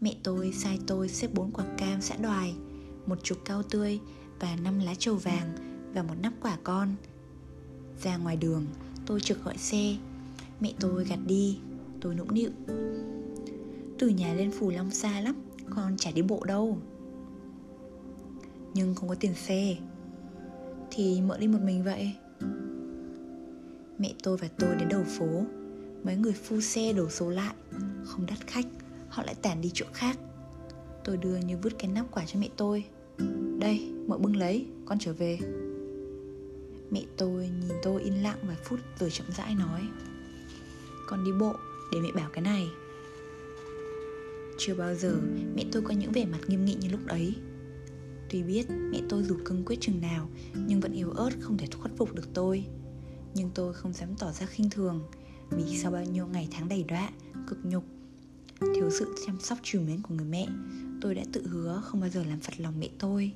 Mẹ 0.00 0.14
tôi 0.22 0.52
sai 0.52 0.78
tôi 0.86 1.08
xếp 1.08 1.28
bốn 1.34 1.50
quả 1.52 1.64
cam 1.78 2.00
xã 2.00 2.16
đoài 2.16 2.54
Một 3.06 3.18
chục 3.22 3.38
cao 3.44 3.62
tươi 3.62 4.00
và 4.40 4.56
năm 4.56 4.78
lá 4.78 4.94
trầu 4.94 5.14
vàng 5.14 5.52
Và 5.94 6.02
một 6.02 6.14
nắp 6.22 6.32
quả 6.40 6.58
con. 6.64 6.94
Ra 8.02 8.16
ngoài 8.16 8.36
đường, 8.36 8.66
tôi 9.06 9.20
trực 9.20 9.44
gọi 9.44 9.58
xe. 9.58 9.96
Mẹ 10.60 10.72
tôi 10.80 11.04
gạt 11.04 11.18
đi, 11.26 11.58
tôi 12.00 12.14
nũng 12.14 12.34
nịu. 12.34 12.50
Từ 13.98 14.08
nhà 14.08 14.34
lên 14.34 14.50
Phù 14.50 14.70
Long 14.70 14.90
xa 14.90 15.20
lắm 15.20 15.34
Con 15.70 15.96
chả 15.96 16.10
đi 16.10 16.22
bộ 16.22 16.44
đâu. 16.44 16.78
Nhưng 18.74 18.94
không 18.94 19.08
có 19.08 19.14
tiền 19.14 19.34
xe. 19.34 19.76
Thì 20.90 21.20
mượn 21.20 21.40
đi 21.40 21.46
một 21.46 21.58
mình 21.62 21.84
vậy? 21.84 22.12
Mẹ 23.98 24.14
tôi 24.22 24.36
và 24.36 24.48
tôi 24.58 24.76
đến 24.76 24.88
đầu 24.88 25.04
phố. 25.18 25.44
Mấy 26.04 26.16
người 26.16 26.32
phu 26.32 26.60
xe 26.60 26.92
đổ 26.92 27.08
số 27.08 27.30
lại. 27.30 27.54
Không 28.04 28.26
đắt 28.26 28.46
khách 28.46 28.66
Họ 29.08 29.22
lại 29.22 29.34
tản 29.42 29.60
đi 29.60 29.70
chỗ 29.74 29.86
khác. 29.92 30.18
Tôi 31.04 31.16
đưa 31.16 31.36
như 31.36 31.56
vứt 31.56 31.78
cái 31.78 31.88
nắp 31.88 32.06
quả 32.10 32.24
cho 32.26 32.40
mẹ 32.40 32.48
tôi. 32.56 32.84
Đây, 33.58 33.92
mợ 34.06 34.18
bưng 34.18 34.36
lấy 34.36 34.66
Con 34.86 34.98
trở 34.98 35.12
về. 35.12 35.38
Mẹ 36.90 37.02
tôi 37.16 37.48
nhìn 37.48 37.78
tôi 37.82 38.02
in 38.02 38.14
lặng 38.14 38.38
vài 38.42 38.56
phút 38.64 38.80
rồi 38.98 39.10
chậm 39.10 39.26
rãi 39.36 39.54
nói 39.54 39.80
Con 41.06 41.24
đi 41.24 41.30
bộ 41.40 41.54
để 41.92 41.98
mẹ 42.00 42.12
bảo 42.12 42.30
cái 42.32 42.42
này. 42.42 42.68
Chưa 44.58 44.74
bao 44.74 44.94
giờ 44.94 45.16
mẹ 45.56 45.64
tôi 45.72 45.82
có 45.82 45.94
những 45.94 46.12
vẻ 46.12 46.24
mặt 46.24 46.38
nghiêm 46.46 46.64
nghị 46.64 46.76
như 46.80 46.88
lúc 46.88 47.00
ấy. 47.06 47.34
Tuy 48.30 48.42
biết 48.42 48.70
mẹ 48.70 49.00
tôi 49.08 49.22
dù 49.22 49.36
cưng 49.44 49.64
quyết 49.64 49.80
chừng 49.80 50.00
nào 50.00 50.28
Nhưng 50.54 50.80
vẫn 50.80 50.92
yếu 50.92 51.10
ớt 51.10 51.30
không 51.40 51.58
thể 51.58 51.66
khuất 51.80 51.92
phục 51.96 52.14
được 52.14 52.34
tôi. 52.34 52.64
Nhưng 53.34 53.50
tôi 53.54 53.74
không 53.74 53.92
dám 53.92 54.08
tỏ 54.18 54.32
ra 54.32 54.46
khinh 54.46 54.70
thường 54.70 55.02
Vì 55.50 55.78
sau 55.78 55.92
bao 55.92 56.04
nhiêu 56.04 56.26
ngày 56.26 56.48
tháng 56.50 56.68
đầy 56.68 56.82
đọa, 56.82 57.10
cực 57.46 57.58
nhục 57.64 57.84
Thiếu 58.60 58.90
sự 58.90 59.14
chăm 59.26 59.40
sóc 59.40 59.58
trìu 59.62 59.80
mến 59.80 60.02
của 60.02 60.14
người 60.14 60.26
mẹ 60.26 60.46
Tôi 61.00 61.14
đã 61.14 61.22
tự 61.32 61.46
hứa 61.46 61.82
không 61.84 62.00
bao 62.00 62.10
giờ 62.10 62.24
làm 62.24 62.40
phật 62.40 62.60
lòng 62.60 62.74
mẹ 62.80 62.88
tôi. 62.98 63.32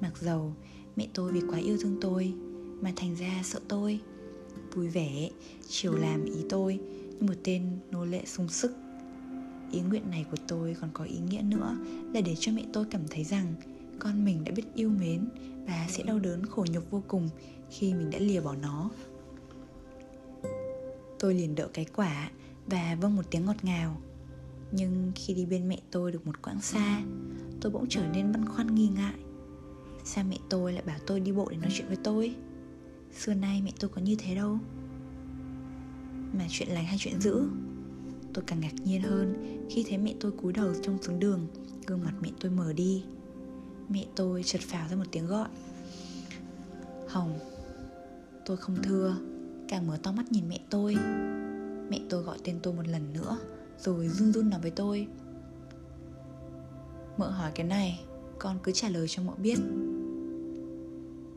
Mặc 0.00 0.12
dầu 0.20 0.54
mẹ 0.96 1.08
tôi 1.14 1.32
vì 1.32 1.40
quá 1.50 1.58
yêu 1.58 1.76
thương 1.80 1.98
tôi 2.00 2.32
Mà 2.80 2.92
thành 2.96 3.14
ra 3.14 3.40
sợ 3.44 3.60
tôi 3.68 4.00
Vui 4.72 4.88
vẻ, 4.88 5.30
chiều 5.68 5.94
làm 5.94 6.24
ý 6.24 6.44
tôi 6.48 6.78
Như 7.20 7.26
một 7.26 7.34
tên 7.44 7.78
nô 7.90 8.04
lệ 8.04 8.22
sung 8.26 8.48
sức. 8.48 8.72
Ý 9.72 9.80
nguyện 9.80 10.10
này 10.10 10.26
của 10.30 10.36
tôi 10.48 10.76
còn 10.80 10.90
có 10.92 11.04
ý 11.04 11.18
nghĩa 11.18 11.42
nữa 11.42 11.76
Là 12.14 12.20
để 12.20 12.36
cho 12.38 12.52
mẹ 12.52 12.64
tôi 12.72 12.84
cảm 12.90 13.02
thấy 13.10 13.24
rằng 13.24 13.54
con 14.00 14.24
mình 14.24 14.44
đã 14.44 14.52
biết 14.56 14.64
yêu 14.74 14.90
mến 14.90 15.28
Và 15.66 15.86
sẽ 15.88 16.02
đau 16.02 16.18
đớn 16.18 16.46
khổ 16.46 16.66
nhục 16.70 16.90
vô 16.90 17.02
cùng 17.08 17.28
Khi 17.70 17.94
mình 17.94 18.10
đã 18.10 18.18
lìa 18.18 18.40
bỏ 18.40 18.54
nó. 18.62 18.90
Tôi 21.18 21.34
liền 21.34 21.54
đỡ 21.54 21.68
cái 21.74 21.84
quả 21.84 22.30
Và 22.66 22.96
vâng 23.00 23.16
một 23.16 23.22
tiếng 23.30 23.44
ngọt 23.44 23.56
ngào. 23.62 24.00
Nhưng 24.72 25.12
khi 25.14 25.34
đi 25.34 25.46
bên 25.46 25.68
mẹ 25.68 25.78
tôi 25.90 26.12
được 26.12 26.26
một 26.26 26.42
quãng 26.42 26.60
xa, 26.60 27.02
Tôi 27.60 27.72
bỗng 27.72 27.86
trở 27.88 28.06
nên 28.12 28.32
băn 28.32 28.48
khoăn 28.48 28.74
nghi 28.74 28.88
ngại. 28.88 29.14
Sao 30.04 30.24
mẹ 30.24 30.36
tôi 30.50 30.72
lại 30.72 30.82
bảo 30.86 30.98
tôi 31.06 31.20
đi 31.20 31.32
bộ 31.32 31.48
để 31.50 31.56
nói 31.56 31.70
chuyện 31.72 31.86
với 31.88 31.96
tôi? 32.04 32.34
Xưa 33.12 33.34
nay 33.34 33.62
mẹ 33.64 33.72
tôi 33.80 33.90
có 33.94 34.00
như 34.02 34.16
thế 34.18 34.34
đâu. 34.34 34.58
Mà 36.32 36.46
chuyện 36.48 36.68
lành 36.68 36.84
hay 36.84 36.96
chuyện 36.98 37.20
dữ? 37.20 37.48
Tôi 38.34 38.44
càng 38.46 38.60
ngạc 38.60 38.74
nhiên 38.84 39.02
hơn 39.02 39.34
Khi 39.70 39.84
thấy 39.88 39.98
mẹ 39.98 40.14
tôi 40.20 40.32
cúi 40.32 40.52
đầu 40.52 40.72
trong 40.82 41.02
xuống 41.02 41.20
đường, 41.20 41.46
Gương 41.86 42.04
mặt 42.04 42.14
mẹ 42.20 42.30
tôi 42.40 42.50
mở 42.50 42.72
đi. 42.72 43.04
Mẹ 43.90 44.06
tôi 44.16 44.42
chợt 44.42 44.60
phào 44.60 44.88
ra 44.88 44.96
một 44.96 45.04
tiếng 45.12 45.26
gọi. 45.26 45.48
Hồng, 47.08 47.38
Tôi 48.46 48.56
không 48.56 48.82
thưa 48.82 49.16
Càng 49.68 49.86
mở 49.86 49.98
to 50.02 50.12
mắt 50.12 50.32
nhìn 50.32 50.48
mẹ 50.48 50.60
tôi. 50.70 50.94
Mẹ 51.90 52.00
tôi 52.08 52.22
gọi 52.22 52.38
tên 52.44 52.58
tôi 52.62 52.74
một 52.74 52.88
lần 52.88 53.12
nữa, 53.12 53.38
rồi 53.78 54.08
run 54.08 54.32
run 54.32 54.50
nói 54.50 54.60
với 54.60 54.70
tôi. 54.70 55.06
Mợ 57.16 57.30
hỏi 57.30 57.52
cái 57.54 57.66
này, 57.66 58.04
Con 58.38 58.58
cứ 58.62 58.72
trả 58.72 58.88
lời 58.88 59.08
cho 59.08 59.22
mợ 59.22 59.32
biết. 59.38 59.58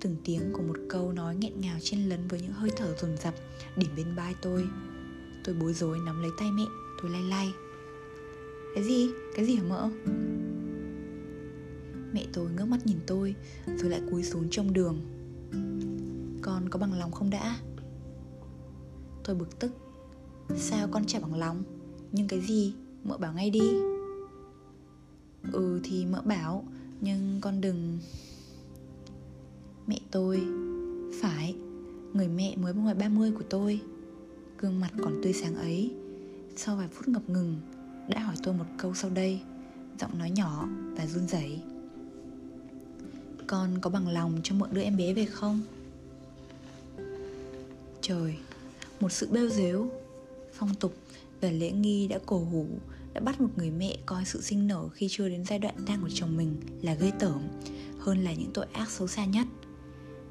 Từng 0.02 0.16
tiếng 0.24 0.54
của 0.54 0.62
một 0.62 0.78
câu 0.90 1.12
nói 1.12 1.36
nghẹn 1.36 1.62
ngào 1.62 1.78
chen 1.82 2.10
lấn 2.10 2.28
với 2.28 2.42
những 2.42 2.54
hơi 2.54 2.70
thở 2.76 2.96
dồn 3.02 3.18
dập 3.18 3.34
Điểm 3.78 3.90
bên 3.96 4.16
vai 4.16 4.36
tôi. 4.42 4.68
Tôi 5.44 5.56
bối 5.56 5.74
rối 5.74 6.00
nắm 6.06 6.22
lấy 6.22 6.32
tay 6.40 6.52
mẹ, 6.52 6.66
Tôi 7.02 7.12
lay 7.12 7.24
lay 7.24 7.52
Cái 8.76 8.84
gì? 8.84 9.10
Cái 9.36 9.46
gì 9.46 9.56
hả 9.56 9.64
mợ? 9.64 9.90
Mẹ 12.14 12.26
tôi 12.34 12.50
ngước 12.52 12.68
mắt 12.68 12.86
nhìn 12.86 12.98
tôi, 13.08 13.36
Rồi 13.66 13.90
lại 13.90 14.02
cúi 14.12 14.24
xuống 14.24 14.48
trong 14.52 14.74
đường. 14.74 14.98
Con 16.42 16.70
có 16.70 16.80
bằng 16.80 17.00
lòng 17.00 17.12
không 17.12 17.30
đã? 17.30 17.58
Tôi 19.24 19.36
bực 19.36 19.60
tức. 19.60 19.72
Sao 20.58 20.88
con 20.92 21.06
chả 21.06 21.20
bằng 21.20 21.36
lòng? 21.36 21.64
Nhưng 22.12 22.28
cái 22.28 22.42
gì? 22.42 22.74
Mợ 23.04 23.18
bảo 23.18 23.34
ngay 23.34 23.50
đi. 23.50 23.74
Ừ 25.52 25.80
thì 25.84 26.06
mợ 26.06 26.22
bảo, 26.26 26.64
Nhưng 27.02 27.40
con 27.42 27.62
đừng. 27.62 28.00
Mẹ 29.88 30.00
tôi, 30.12 30.42
Phải, 31.22 31.56
Người 32.14 32.28
mẹ 32.28 32.56
mới 32.56 32.74
ngoài 32.74 32.96
30 32.96 33.32
của 33.32 33.44
tôi. 33.50 33.82
Gương 34.58 34.80
mặt 34.80 34.92
còn 35.04 35.22
tươi 35.24 35.34
sáng 35.34 35.56
ấy. 35.56 35.96
Sau 36.56 36.76
vài 36.76 36.88
phút 36.88 37.08
ngập 37.08 37.30
ngừng, 37.30 37.62
Đã 38.10 38.20
hỏi 38.20 38.36
tôi 38.44 38.54
một 38.54 38.66
câu 38.78 38.94
sau 38.94 39.12
đây, 39.12 39.42
Giọng 40.00 40.20
nói 40.20 40.32
nhỏ 40.32 40.68
và 40.98 41.08
run 41.08 41.28
rẩy. 41.28 41.62
Con 43.48 43.80
có 43.82 43.90
bằng 43.90 44.08
lòng 44.08 44.40
cho 44.44 44.56
mượn 44.56 44.70
đưa 44.74 44.82
em 44.82 44.98
bé 44.98 45.14
về 45.14 45.26
không? 45.26 45.62
Trời, 48.02 48.36
Một 49.00 49.12
sự 49.12 49.28
bêu 49.32 49.50
dếu 49.50 49.90
Phong 50.54 50.76
tục 50.76 50.96
và 51.42 51.50
lễ 51.50 51.72
nghi 51.72 52.08
đã 52.08 52.20
cổ 52.26 52.40
hủ, 52.40 52.68
đã 53.14 53.22
bắt 53.22 53.42
một 53.42 53.50
người 53.56 53.72
mẹ 53.72 53.98
coi 54.06 54.26
sự 54.26 54.42
sinh 54.42 54.68
nở 54.68 54.90
khi 54.90 55.08
chưa 55.10 55.30
đến 55.30 55.46
giai 55.46 55.60
đoạn 55.60 55.76
đang 55.88 56.02
của 56.02 56.10
chồng 56.14 56.38
mình 56.38 56.56
là 56.82 56.94
gây 56.94 57.12
tởm, 57.20 57.42
hơn 58.00 58.24
là 58.24 58.34
những 58.34 58.52
tội 58.54 58.66
ác 58.74 58.92
xấu 58.92 59.08
xa 59.08 59.26
nhất 59.26 59.48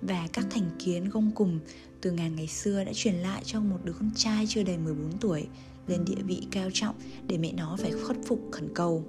và 0.03 0.29
các 0.33 0.47
thành 0.51 0.71
kiến 0.79 1.11
gông 1.11 1.31
cùng 1.35 1.59
từ 2.01 2.11
ngàn 2.11 2.37
ngày 2.37 2.47
xưa 2.47 2.85
đã 2.85 2.93
truyền 2.95 3.15
lại 3.15 3.43
cho 3.45 3.61
một 3.61 3.79
đứa 3.85 3.93
con 3.93 4.11
trai 4.17 4.47
chưa 4.49 4.63
đầy 4.63 4.79
14 4.79 5.19
tuổi 5.21 5.47
lên 5.87 6.05
địa 6.05 6.23
vị 6.27 6.47
cao 6.51 6.69
trọng 6.73 6.95
để 7.27 7.39
mẹ 7.39 7.53
nó 7.53 7.77
phải 7.81 7.93
khuất 7.93 8.17
phục 8.27 8.41
khẩn 8.53 8.69
cầu. 8.75 9.05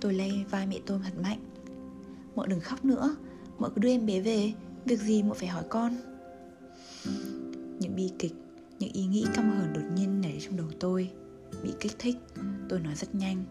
Tôi 0.00 0.14
lay 0.14 0.44
vai 0.50 0.66
mẹ 0.66 0.78
tôi 0.86 1.00
thật 1.04 1.22
mạnh. 1.22 1.38
Mợ 2.36 2.46
đừng 2.46 2.60
khóc 2.60 2.84
nữa, 2.84 3.16
mợ 3.58 3.68
cứ 3.68 3.80
đưa 3.80 3.88
em 3.88 4.06
bé 4.06 4.20
về, 4.20 4.52
việc 4.84 5.00
gì 5.00 5.22
mợ 5.22 5.34
phải 5.34 5.48
hỏi 5.48 5.64
con. 5.68 5.96
Những 7.80 7.96
bi 7.96 8.10
kịch 8.18 8.32
những 8.78 8.92
ý 8.92 9.06
nghĩ 9.06 9.26
căm 9.34 9.50
hờn 9.50 9.72
đột 9.72 9.82
nhiên 9.94 10.20
nảy 10.20 10.38
trong 10.40 10.56
đầu 10.56 10.66
tôi. 10.80 11.10
Bị 11.62 11.72
kích 11.80 11.92
thích 11.98 12.16
Tôi 12.68 12.80
nói 12.80 12.94
rất 12.94 13.14
nhanh. 13.14 13.44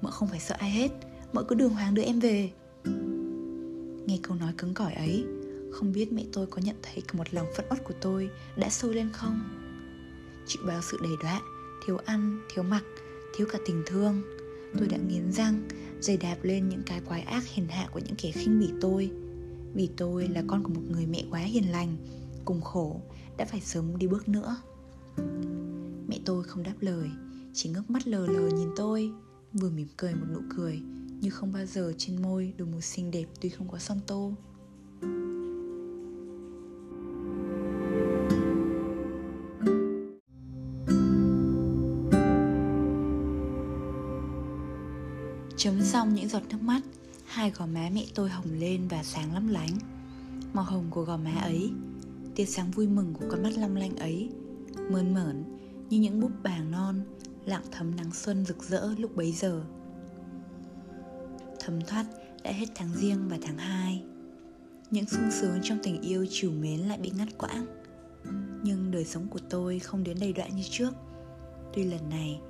Mợ 0.00 0.10
không 0.10 0.28
phải 0.28 0.40
sợ 0.40 0.54
ai 0.58 0.70
hết. 0.70 0.88
Mợ 1.32 1.42
cứ 1.42 1.54
đường 1.54 1.72
hoàng 1.72 1.94
đưa 1.94 2.02
em 2.02 2.20
về. 2.20 2.50
Nghe 4.06 4.18
câu 4.22 4.36
nói 4.36 4.52
cứng 4.58 4.74
cỏi 4.74 4.92
ấy 4.92 5.24
Không 5.72 5.92
biết 5.92 6.12
mẹ 6.12 6.24
tôi 6.32 6.46
có 6.46 6.62
nhận 6.64 6.76
thấy 6.82 7.02
cả 7.08 7.18
một 7.18 7.34
lòng 7.34 7.46
phẫn 7.56 7.66
uất 7.70 7.84
của 7.84 7.94
tôi 8.00 8.30
Đã 8.56 8.68
sôi 8.68 8.94
lên 8.94 9.08
không? 9.12 9.40
Chịu 10.46 10.62
bao 10.66 10.80
sự 10.82 10.98
đầy 11.02 11.12
đọa 11.22 11.40
Thiếu 11.86 11.96
ăn, 12.04 12.40
thiếu 12.54 12.64
mặc, 12.64 12.84
thiếu 13.36 13.46
cả 13.52 13.58
tình 13.66 13.82
thương. 13.86 14.22
Tôi 14.78 14.88
đã 14.88 14.98
nghiến 15.08 15.32
răng 15.32 15.68
Dày 16.00 16.16
đạp 16.16 16.36
lên 16.42 16.68
những 16.68 16.82
cái 16.86 17.00
quái 17.00 17.22
ác 17.22 17.44
hiền 17.46 17.68
hạ 17.68 17.88
Của 17.92 18.00
những 18.04 18.16
kẻ 18.18 18.30
khinh 18.30 18.60
bỉ 18.60 18.70
tôi. 18.80 19.10
Vì 19.74 19.88
tôi 19.96 20.28
là 20.28 20.42
con 20.46 20.62
của 20.62 20.70
một 20.74 20.82
người 20.90 21.06
mẹ 21.06 21.24
quá 21.30 21.40
hiền 21.40 21.72
lành, 21.72 21.96
Cùng 22.44 22.60
khổ, 22.60 23.00
đã 23.36 23.44
phải 23.44 23.60
sớm 23.60 23.98
đi 23.98 24.06
bước 24.06 24.28
nữa. 24.28 24.56
Mẹ 26.08 26.18
tôi 26.24 26.44
không 26.44 26.62
đáp 26.62 26.74
lời, 26.80 27.08
chỉ 27.54 27.68
ngước 27.68 27.90
mắt 27.90 28.08
lờ 28.08 28.26
lờ 28.26 28.48
nhìn 28.48 28.68
tôi, 28.76 29.10
vừa 29.52 29.70
mỉm 29.70 29.88
cười 29.96 30.14
một 30.14 30.26
nụ 30.34 30.40
cười, 30.56 30.80
như 31.20 31.30
không 31.30 31.52
bao 31.52 31.66
giờ 31.66 31.92
trên 31.98 32.22
môi 32.22 32.52
đôi 32.56 32.68
một 32.68 32.80
xinh 32.80 33.10
đẹp 33.10 33.26
tuy 33.40 33.48
không 33.48 33.68
có 33.68 33.78
song 33.78 34.00
tô. 34.06 34.32
Chấm 45.58 45.82
xong 45.82 46.14
những 46.14 46.28
giọt 46.28 46.42
nước 46.50 46.62
mắt 46.62 46.80
hai 47.24 47.50
gò 47.50 47.66
má 47.66 47.90
mẹ 47.92 48.04
tôi 48.14 48.30
hồng 48.30 48.52
lên 48.58 48.88
và 48.88 49.02
sáng 49.02 49.34
lấp 49.34 49.42
lánh. 49.48 49.78
Màu 50.52 50.64
hồng 50.64 50.86
của 50.90 51.02
gò 51.02 51.16
má 51.16 51.34
ấy 51.42 51.70
tia 52.34 52.44
sáng 52.44 52.70
vui 52.70 52.86
mừng 52.86 53.14
của 53.14 53.26
con 53.30 53.42
mắt 53.42 53.52
long 53.56 53.76
lanh 53.76 53.96
ấy 53.96 54.30
mơn 54.90 55.14
mởn 55.14 55.44
như 55.90 56.00
những 56.00 56.20
búp 56.20 56.30
bàng 56.42 56.70
non 56.70 57.02
lặng 57.44 57.62
thấm 57.70 57.96
nắng 57.96 58.12
xuân 58.12 58.44
rực 58.44 58.62
rỡ 58.62 58.94
lúc 58.98 59.16
bấy 59.16 59.32
giờ. 59.32 59.64
Thấm 61.60 61.80
thoát 61.86 62.06
đã 62.42 62.52
hết 62.52 62.66
tháng 62.74 62.94
riêng 62.94 63.28
và 63.28 63.38
tháng 63.42 63.58
2 63.58 64.02
Những 64.90 65.06
sung 65.06 65.30
sướng 65.30 65.58
trong 65.62 65.78
tình 65.82 66.02
yêu 66.02 66.26
chiều 66.30 66.50
mến 66.50 66.80
lại 66.80 66.98
bị 66.98 67.10
ngắt 67.16 67.28
quãng. 67.38 67.66
Nhưng 68.62 68.90
đời 68.90 69.04
sống 69.04 69.28
của 69.28 69.40
tôi 69.50 69.78
không 69.78 70.04
đến 70.04 70.16
đầy 70.20 70.32
đoạn 70.32 70.56
như 70.56 70.62
trước. 70.70 70.90
Tuy 71.74 71.84
lần 71.84 72.08
này 72.08 72.40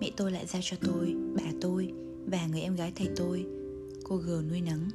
mẹ 0.00 0.10
tôi 0.16 0.32
lại 0.32 0.46
giao 0.46 0.62
cho 0.64 0.76
tôi, 0.82 1.14
bà 1.36 1.50
tôi 1.60 1.92
và 2.30 2.46
người 2.46 2.60
em 2.60 2.76
gái 2.76 2.92
thầy 2.96 3.08
tôi 3.16 3.46
Cô 4.04 4.16
G 4.16 4.28
nuôi 4.48 4.60
nấng. 4.60 4.88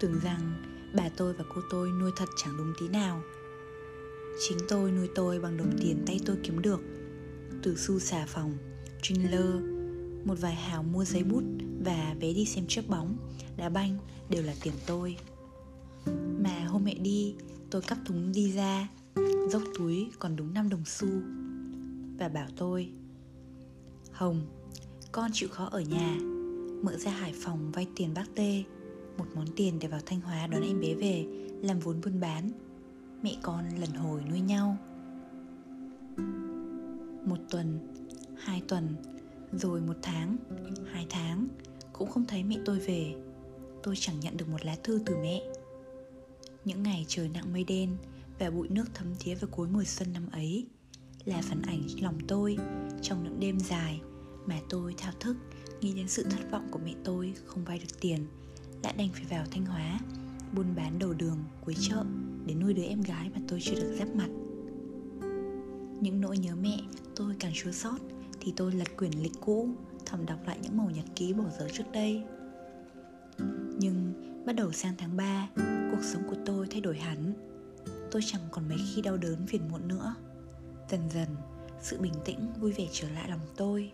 Tưởng 0.00 0.18
rằng 0.22 0.62
bà 0.94 1.08
tôi 1.16 1.32
và 1.32 1.44
cô 1.54 1.60
tôi 1.70 1.90
nuôi 1.90 2.10
thật 2.16 2.28
chẳng 2.36 2.56
đúng 2.56 2.72
tí 2.80 2.88
nào. 2.88 3.22
Chính 4.48 4.58
tôi 4.68 4.90
nuôi 4.90 5.08
tôi 5.14 5.40
bằng 5.40 5.56
đồng 5.56 5.78
tiền 5.80 6.02
tay 6.06 6.20
tôi 6.26 6.36
kiếm 6.42 6.62
được. 6.62 6.80
Từ 7.62 7.76
xu 7.76 7.98
xà 7.98 8.26
phòng, 8.28 8.54
trinh 9.02 9.30
lơ, 9.30 9.60
một 10.24 10.34
vài 10.40 10.54
hào 10.54 10.82
mua 10.82 11.04
giấy 11.04 11.24
bút 11.24 11.44
và 11.84 12.14
vé 12.20 12.32
đi 12.32 12.44
xem 12.44 12.64
trước 12.68 12.88
bóng, 12.88 13.16
đá 13.56 13.68
banh 13.68 13.98
đều 14.28 14.42
là 14.42 14.54
tiền 14.62 14.74
tôi. 14.86 15.16
Mà 16.38 16.64
hôm 16.64 16.84
mẹ 16.84 16.94
đi, 16.94 17.34
tôi 17.70 17.82
cắp 17.82 17.98
thúng 18.06 18.32
đi 18.32 18.52
ra, 18.52 18.88
dốc 19.50 19.62
túi 19.78 20.10
còn 20.18 20.36
đúng 20.36 20.54
5 20.54 20.68
đồng 20.68 20.84
xu. 20.84 21.08
Và 22.18 22.28
bảo 22.28 22.48
tôi 22.56 22.90
Hồng, 24.12 24.46
con 25.12 25.30
chịu 25.32 25.48
khó 25.48 25.68
ở 25.72 25.80
nhà, 25.80 26.18
mợ 26.82 26.96
ra 26.96 27.10
Hải 27.10 27.32
Phòng 27.36 27.72
vay 27.72 27.86
tiền 27.96 28.14
bác 28.14 28.34
Tê, 28.34 28.62
một 29.18 29.26
món 29.34 29.46
tiền 29.56 29.78
để 29.78 29.88
vào 29.88 30.00
Thanh 30.06 30.20
Hóa 30.20 30.46
đón 30.46 30.62
em 30.62 30.80
bé 30.80 30.94
về 30.94 31.26
làm 31.62 31.78
vốn 31.78 32.00
buôn 32.04 32.20
bán. 32.20 32.50
Mẹ 33.22 33.36
con 33.42 33.64
lần 33.78 33.90
hồi 33.90 34.22
nuôi 34.30 34.40
nhau. 34.40 34.76
Một 37.26 37.38
tuần, 37.50 37.78
hai 38.38 38.62
tuần, 38.68 38.94
rồi 39.52 39.80
một 39.80 39.96
tháng, 40.02 40.36
hai 40.92 41.06
tháng 41.10 41.48
Cũng 41.92 42.10
không 42.10 42.26
thấy 42.26 42.42
mẹ 42.44 42.56
tôi 42.64 42.78
về 42.78 43.14
Tôi 43.82 43.94
chẳng 43.96 44.20
nhận 44.20 44.36
được 44.36 44.48
một 44.48 44.64
lá 44.64 44.76
thư 44.82 45.00
từ 45.06 45.16
mẹ 45.16 45.42
Những 46.64 46.82
ngày 46.82 47.04
trời 47.08 47.28
nặng 47.28 47.52
mây 47.52 47.64
đen 47.64 47.96
Và 48.38 48.50
bụi 48.50 48.68
nước 48.68 48.84
thấm 48.94 49.06
thía 49.18 49.34
vào 49.34 49.48
cuối 49.50 49.68
mùa 49.68 49.84
xuân 49.84 50.12
năm 50.12 50.28
ấy 50.32 50.66
Là 51.24 51.42
phản 51.42 51.62
ảnh 51.62 51.82
lòng 52.00 52.18
tôi 52.28 52.56
Trong 53.02 53.24
những 53.24 53.40
đêm 53.40 53.60
dài 53.60 54.00
mà 54.46 54.60
tôi 54.68 54.94
thao 54.98 55.12
thức 55.20 55.36
Nghĩ 55.80 55.94
đến 55.94 56.08
sự 56.08 56.22
thất 56.22 56.50
vọng 56.50 56.68
của 56.70 56.80
mẹ 56.84 56.94
tôi 57.04 57.34
Không 57.46 57.64
vay 57.64 57.78
được 57.78 58.00
tiền. 58.00 58.26
Đã 58.82 58.92
đành 58.92 59.08
phải 59.12 59.24
vào 59.30 59.44
Thanh 59.50 59.66
Hóa 59.66 60.00
Buôn 60.52 60.66
bán 60.76 60.98
đầu 60.98 61.12
đường, 61.12 61.38
cuối 61.64 61.74
chợ 61.80 62.04
Để 62.46 62.54
nuôi 62.54 62.74
đứa 62.74 62.84
em 62.84 63.00
gái 63.00 63.30
mà 63.34 63.40
tôi 63.48 63.60
chưa 63.60 63.74
được 63.74 63.96
giáp 63.98 64.08
mặt. 64.14 64.28
Những 66.00 66.20
nỗi 66.20 66.38
nhớ 66.38 66.54
mẹ 66.62 66.80
tôi 67.16 67.34
càng 67.38 67.52
chua 67.54 67.72
xót 67.72 68.00
thì 68.40 68.52
tôi 68.56 68.72
lật 68.72 68.96
quyển 68.96 69.12
lịch 69.12 69.40
cũ 69.40 69.68
thầm 70.06 70.26
đọc 70.26 70.38
lại 70.46 70.58
những 70.62 70.76
mẩu 70.76 70.90
nhật 70.90 71.04
ký 71.16 71.32
bỏ 71.32 71.44
dở 71.58 71.68
trước 71.72 71.84
đây. 71.92 72.22
Nhưng 73.78 74.12
bắt 74.46 74.52
đầu 74.52 74.72
sang 74.72 74.94
tháng 74.98 75.16
3 75.16 75.48
cuộc 75.90 76.02
sống 76.02 76.22
của 76.28 76.36
tôi 76.46 76.66
thay 76.70 76.80
đổi 76.80 76.98
hẳn. 76.98 77.32
Tôi 78.10 78.22
chẳng 78.26 78.42
còn 78.50 78.68
mấy 78.68 78.78
khi 78.94 79.02
đau 79.02 79.16
đớn 79.16 79.46
phiền 79.46 79.68
muộn 79.70 79.88
nữa. 79.88 80.14
Dần 80.90 81.00
dần 81.14 81.28
sự 81.82 81.98
bình 81.98 82.14
tĩnh 82.24 82.52
vui 82.60 82.72
vẻ 82.72 82.86
trở 82.92 83.08
lại 83.08 83.30
lòng 83.30 83.40
tôi 83.56 83.92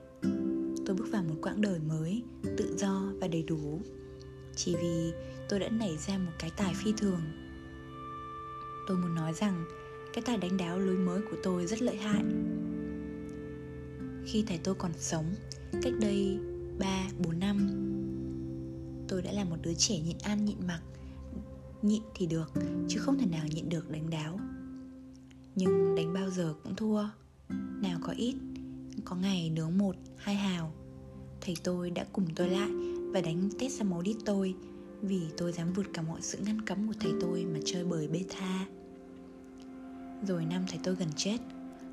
tôi 0.87 0.97
bước 0.97 1.07
vào 1.11 1.23
một 1.23 1.35
quãng 1.43 1.61
đời 1.61 1.79
mới 1.79 2.23
tự 2.57 2.77
do 2.79 3.13
và 3.21 3.29
đầy 3.29 3.43
đủ 3.43 3.81
chỉ 4.57 4.77
vì 4.83 5.13
tôi 5.49 5.61
đã 5.61 5.69
nảy 5.69 5.97
ra 5.97 6.19
một 6.19 6.33
cái 6.39 6.51
tài 6.57 6.75
phi 6.75 6.93
thường 6.93 7.21
tôi 8.89 8.97
muốn 8.97 9.15
nói 9.15 9.33
rằng 9.33 9.65
cái 10.13 10.25
tài 10.27 10.37
đánh 10.37 10.57
đáo 10.57 10.79
lối 10.79 10.97
mới 10.97 11.23
của 11.31 11.37
tôi 11.43 11.67
rất 11.67 11.83
lợi 11.83 11.97
hại 11.97 12.25
khi 14.27 14.45
thầy 14.47 14.59
tôi 14.59 14.75
còn 14.75 14.93
sống 14.99 15.35
cách 15.83 15.93
đây 16.01 16.39
3 16.79 17.09
4 17.25 17.39
năm. 17.39 17.69
Tôi 19.09 19.23
đã 19.23 19.33
là 19.33 19.45
một 19.45 19.57
đứa 19.63 19.75
trẻ 19.75 19.99
nhịn 19.99 20.17
ăn 20.23 20.45
nhịn 20.45 20.67
mặc. 20.67 20.81
Nhịn 21.83 22.03
thì 22.15 22.27
được, 22.27 22.53
chứ 22.89 22.99
không 23.01 23.19
thể 23.19 23.27
nào 23.27 23.47
nhịn 23.47 23.69
được 23.69 23.91
đánh 23.91 24.11
đáo. 24.11 24.41
Nhưng 25.55 25.95
đánh 25.95 26.13
bao 26.13 26.31
giờ 26.31 26.55
cũng 26.63 26.77
thua. 26.77 27.05
Nào 27.83 27.99
có 28.03 28.13
ít, 28.17 28.35
có 29.05 29.17
ngày 29.17 29.51
nướng 29.51 29.79
một, 29.79 29.97
hai 30.17 30.35
hào. 30.35 30.73
Thầy 31.41 31.57
tôi 31.65 31.91
đã 31.91 32.05
cùng 32.13 32.27
tôi 32.37 32.49
lại 32.49 32.71
và 33.13 33.21
đánh 33.21 33.49
test 33.59 33.79
ra 33.79 33.85
máu 33.85 34.03
đít 34.03 34.17
tôi 34.25 34.55
vì 35.03 35.21
tôi 35.37 35.53
dám 35.53 35.73
vượt 35.73 35.87
cả 35.93 36.03
mọi 36.03 36.23
sự 36.23 36.39
ngăn 36.39 36.61
cấm 36.61 36.89
của 36.89 36.95
thầy 37.01 37.13
tôi 37.21 37.45
mà 37.45 37.59
chơi 37.65 37.85
bời 37.85 38.09
bê 38.09 38.25
tha. 38.29 38.67
Rồi 40.29 40.45
năm 40.45 40.65
thầy 40.69 40.79
tôi 40.83 40.95
gần 40.95 41.09
chết, 41.17 41.39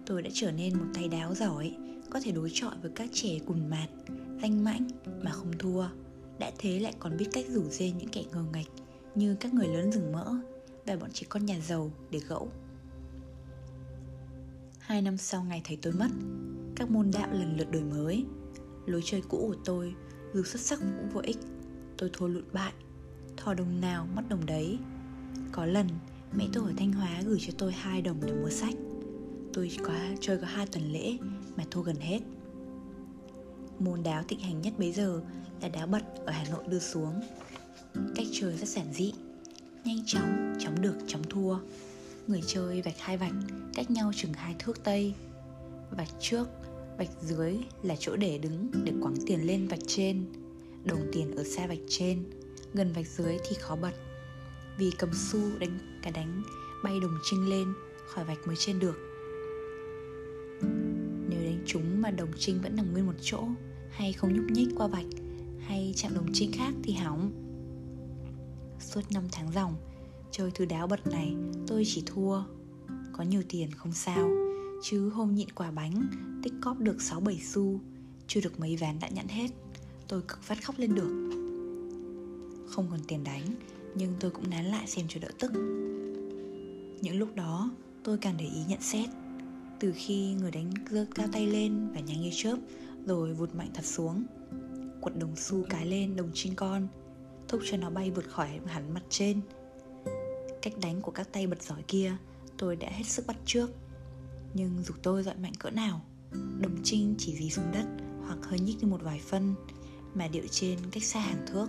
tôi 0.05 0.21
đã 0.21 0.29
trở 0.33 0.51
nên 0.51 0.77
một 0.77 0.85
thầy 0.93 1.07
đáo 1.07 1.35
giỏi 1.35 1.75
có 2.09 2.19
thể 2.23 2.31
đối 2.31 2.49
chọi 2.53 2.75
với 2.81 2.91
các 2.95 3.09
trẻ 3.13 3.39
cùn 3.45 3.69
mạt, 3.69 3.89
danh 4.41 4.63
mãnh 4.63 4.87
mà 5.23 5.31
không 5.31 5.51
thua. 5.59 5.87
Đã 6.39 6.51
thế 6.57 6.79
lại 6.79 6.93
còn 6.99 7.17
biết 7.17 7.27
cách 7.33 7.45
rủ 7.49 7.63
dê 7.69 7.91
những 7.91 8.09
kẻ 8.09 8.23
ngờ 8.31 8.43
ngạch 8.53 8.67
như 9.15 9.35
các 9.39 9.53
người 9.53 9.67
lớn 9.67 9.91
rừng 9.91 10.11
mỡ 10.11 10.35
và 10.85 10.95
bọn 10.95 11.09
trẻ 11.13 11.25
con 11.29 11.45
nhà 11.45 11.59
giàu 11.59 11.91
để 12.11 12.19
gẫu. 12.27 12.51
Hai 14.79 15.01
năm 15.01 15.17
sau 15.17 15.43
ngày 15.43 15.61
thầy 15.63 15.77
tôi 15.81 15.93
mất, 15.93 16.09
các 16.75 16.91
môn 16.91 17.11
đạo 17.13 17.27
lần 17.31 17.57
lượt 17.57 17.71
đổi 17.71 17.83
mới. 17.83 18.25
Lối 18.85 19.01
chơi 19.05 19.21
cũ 19.29 19.37
của 19.37 19.61
tôi 19.65 19.95
dù 20.33 20.43
xuất 20.43 20.61
sắc 20.61 20.79
cũng 20.79 21.09
vô 21.13 21.21
ích. 21.23 21.37
Tôi 21.97 22.09
thua 22.13 22.27
lụn 22.27 22.43
bại, 22.53 22.73
thò 23.37 23.53
đồng 23.53 23.81
nào 23.81 24.07
mất 24.15 24.23
đồng 24.29 24.45
đấy. 24.45 24.77
Có 25.51 25.65
lần 25.65 25.87
mẹ 26.37 26.47
tôi 26.53 26.63
ở 26.63 26.73
Thanh 26.77 26.93
Hóa 26.93 27.21
gửi 27.25 27.37
cho 27.41 27.53
tôi 27.57 27.71
hai 27.71 28.01
đồng 28.01 28.19
để 28.25 28.33
mua 28.33 28.49
sách 28.49 28.73
tôi 29.53 29.71
có 29.83 29.93
chơi 30.19 30.37
có 30.37 30.47
hai 30.47 30.67
tuần 30.67 30.91
lễ 30.91 31.17
mà 31.57 31.63
thua 31.71 31.81
gần 31.81 31.95
hết 31.95 32.19
môn 33.79 34.03
đáo 34.03 34.23
thịnh 34.27 34.39
hành 34.39 34.61
nhất 34.61 34.73
bấy 34.77 34.91
giờ 34.91 35.21
là 35.61 35.67
đáo 35.67 35.87
bật 35.87 36.01
ở 36.25 36.31
Hà 36.31 36.45
Nội 36.51 36.63
đưa 36.67 36.79
xuống 36.79 37.21
cách 38.15 38.27
chơi 38.31 38.57
rất 38.57 38.69
giản 38.69 38.93
dị 38.93 39.13
nhanh 39.85 40.03
chóng 40.05 40.55
chóng 40.59 40.81
được 40.81 40.95
chóng 41.07 41.23
thua 41.29 41.57
người 42.27 42.41
chơi 42.47 42.81
vạch 42.81 42.99
hai 42.99 43.17
vạch 43.17 43.33
cách 43.73 43.91
nhau 43.91 44.11
chừng 44.15 44.33
hai 44.33 44.55
thước 44.59 44.83
tây 44.83 45.13
vạch 45.91 46.11
trước 46.19 46.47
vạch 46.97 47.21
dưới 47.21 47.57
là 47.83 47.95
chỗ 47.99 48.15
để 48.15 48.37
đứng 48.37 48.71
để 48.83 48.93
quẳng 49.01 49.15
tiền 49.25 49.47
lên 49.47 49.67
vạch 49.67 49.79
trên, 49.87 50.25
đồng 50.85 51.09
tiền 51.11 51.35
ở 51.35 51.43
xa 51.43 51.67
vạch 51.67 51.79
trên, 51.87 52.23
gần 52.73 52.93
vạch 52.93 53.07
dưới 53.07 53.37
thì 53.49 53.55
khó 53.59 53.75
bật. 53.75 53.93
Vì 54.77 54.91
cầm 54.97 55.09
xu 55.13 55.39
đánh 55.59 55.99
cả 56.01 56.11
đánh, 56.11 56.43
bay 56.83 56.99
đồng 56.99 57.17
trinh 57.23 57.49
lên, 57.49 57.73
khỏi 58.07 58.25
vạch 58.25 58.47
mới 58.47 58.55
trên 58.59 58.79
được. 58.79 58.97
Nếu 61.29 61.43
đánh 61.43 61.63
chúng 61.65 62.01
mà 62.01 62.11
đồng 62.11 62.31
trinh 62.37 62.61
vẫn 62.61 62.75
nằm 62.75 62.93
nguyên 62.93 63.05
một 63.05 63.15
chỗ, 63.21 63.43
hay 63.89 64.13
không 64.13 64.33
nhúc 64.33 64.45
nhích 64.51 64.67
qua 64.77 64.87
vạch, 64.87 65.05
hay 65.59 65.93
chạm 65.95 66.13
đồng 66.15 66.27
trinh 66.33 66.51
khác 66.53 66.73
thì 66.83 66.93
hỏng. 66.93 67.31
Suốt 68.79 69.01
năm 69.11 69.23
tháng 69.31 69.51
dòng, 69.51 69.75
chơi 70.31 70.51
thứ 70.55 70.65
đáo 70.65 70.87
bật 70.87 71.07
này 71.07 71.35
tôi 71.67 71.83
chỉ 71.85 72.03
thua, 72.05 72.43
có 73.13 73.23
nhiều 73.23 73.41
tiền 73.49 73.71
không 73.71 73.91
sao 73.91 74.42
chứ 74.83 75.09
hôm 75.09 75.35
nhịn 75.35 75.49
quả 75.49 75.71
bánh. 75.71 76.07
Tích 76.43 76.53
cóp 76.61 76.79
được 76.79 76.97
6-7 76.97 77.37
xu. 77.41 77.79
Chưa 78.27 78.41
được 78.41 78.59
mấy 78.59 78.77
ván 78.77 78.99
đã 78.99 79.07
nhận 79.07 79.27
hết. 79.27 79.47
Tôi 80.07 80.21
cực 80.21 80.43
phát 80.43 80.63
khóc 80.63 80.75
lên 80.79 80.95
được. 80.95 81.29
Không 82.67 82.87
còn 82.89 82.99
tiền 83.07 83.23
đánh, 83.23 83.55
nhưng 83.95 84.13
tôi 84.19 84.31
cũng 84.31 84.49
nán 84.49 84.65
lại 84.65 84.87
xem 84.87 85.05
cho 85.09 85.19
đỡ 85.19 85.27
tức. 85.39 85.51
Những 87.01 87.19
lúc 87.19 87.35
đó, 87.35 87.71
tôi 88.03 88.17
càng 88.17 88.35
để 88.37 88.45
ý 88.45 88.61
nhận 88.67 88.81
xét. 88.81 89.09
Từ 89.79 89.93
khi 89.95 90.33
người 90.33 90.51
đánh 90.51 90.71
giơ 90.89 91.05
cao 91.15 91.27
tay 91.31 91.47
lên 91.47 91.91
và 91.93 91.99
nhanh 91.99 92.21
như 92.21 92.29
chớp, 92.33 92.57
rồi 93.05 93.33
vụt 93.33 93.55
mạnh 93.55 93.69
thật 93.73 93.85
xuống. 93.85 94.23
Quật 95.01 95.19
đồng 95.19 95.35
xu 95.35 95.63
cái 95.69 95.85
lên 95.85 96.15
đồng 96.15 96.31
trinh 96.33 96.55
con, 96.55 96.87
thúc 97.47 97.61
cho 97.65 97.77
nó 97.77 97.89
bay 97.89 98.11
vượt 98.11 98.29
khỏi 98.29 98.59
hẳn 98.65 98.93
mặt 98.93 99.03
trên. 99.09 99.41
Cách 100.61 100.73
đánh 100.81 101.01
của 101.01 101.11
các 101.11 101.33
tay 101.33 101.47
bật 101.47 101.63
giỏi 101.63 101.83
kia, 101.87 102.15
tôi 102.57 102.75
đã 102.75 102.89
hết 102.89 103.05
sức 103.05 103.27
bắt 103.27 103.37
trước 103.45 103.69
nhưng 104.53 104.83
dù 104.83 104.93
tôi 105.03 105.23
dọi 105.23 105.35
mạnh 105.35 105.53
cỡ 105.59 105.69
nào 105.69 106.01
đồng 106.59 106.77
trinh 106.83 107.15
chỉ 107.17 107.35
dí 107.35 107.49
xuống 107.49 107.71
đất 107.73 107.85
hoặc 108.25 108.37
hơi 108.41 108.59
nhích 108.59 108.77
đi 108.81 108.87
một 108.87 109.01
vài 109.03 109.19
phân 109.19 109.55
mà 110.13 110.27
điệu 110.27 110.43
trên 110.51 110.79
cách 110.91 111.03
xa 111.03 111.19
hàng 111.19 111.45
thước 111.47 111.67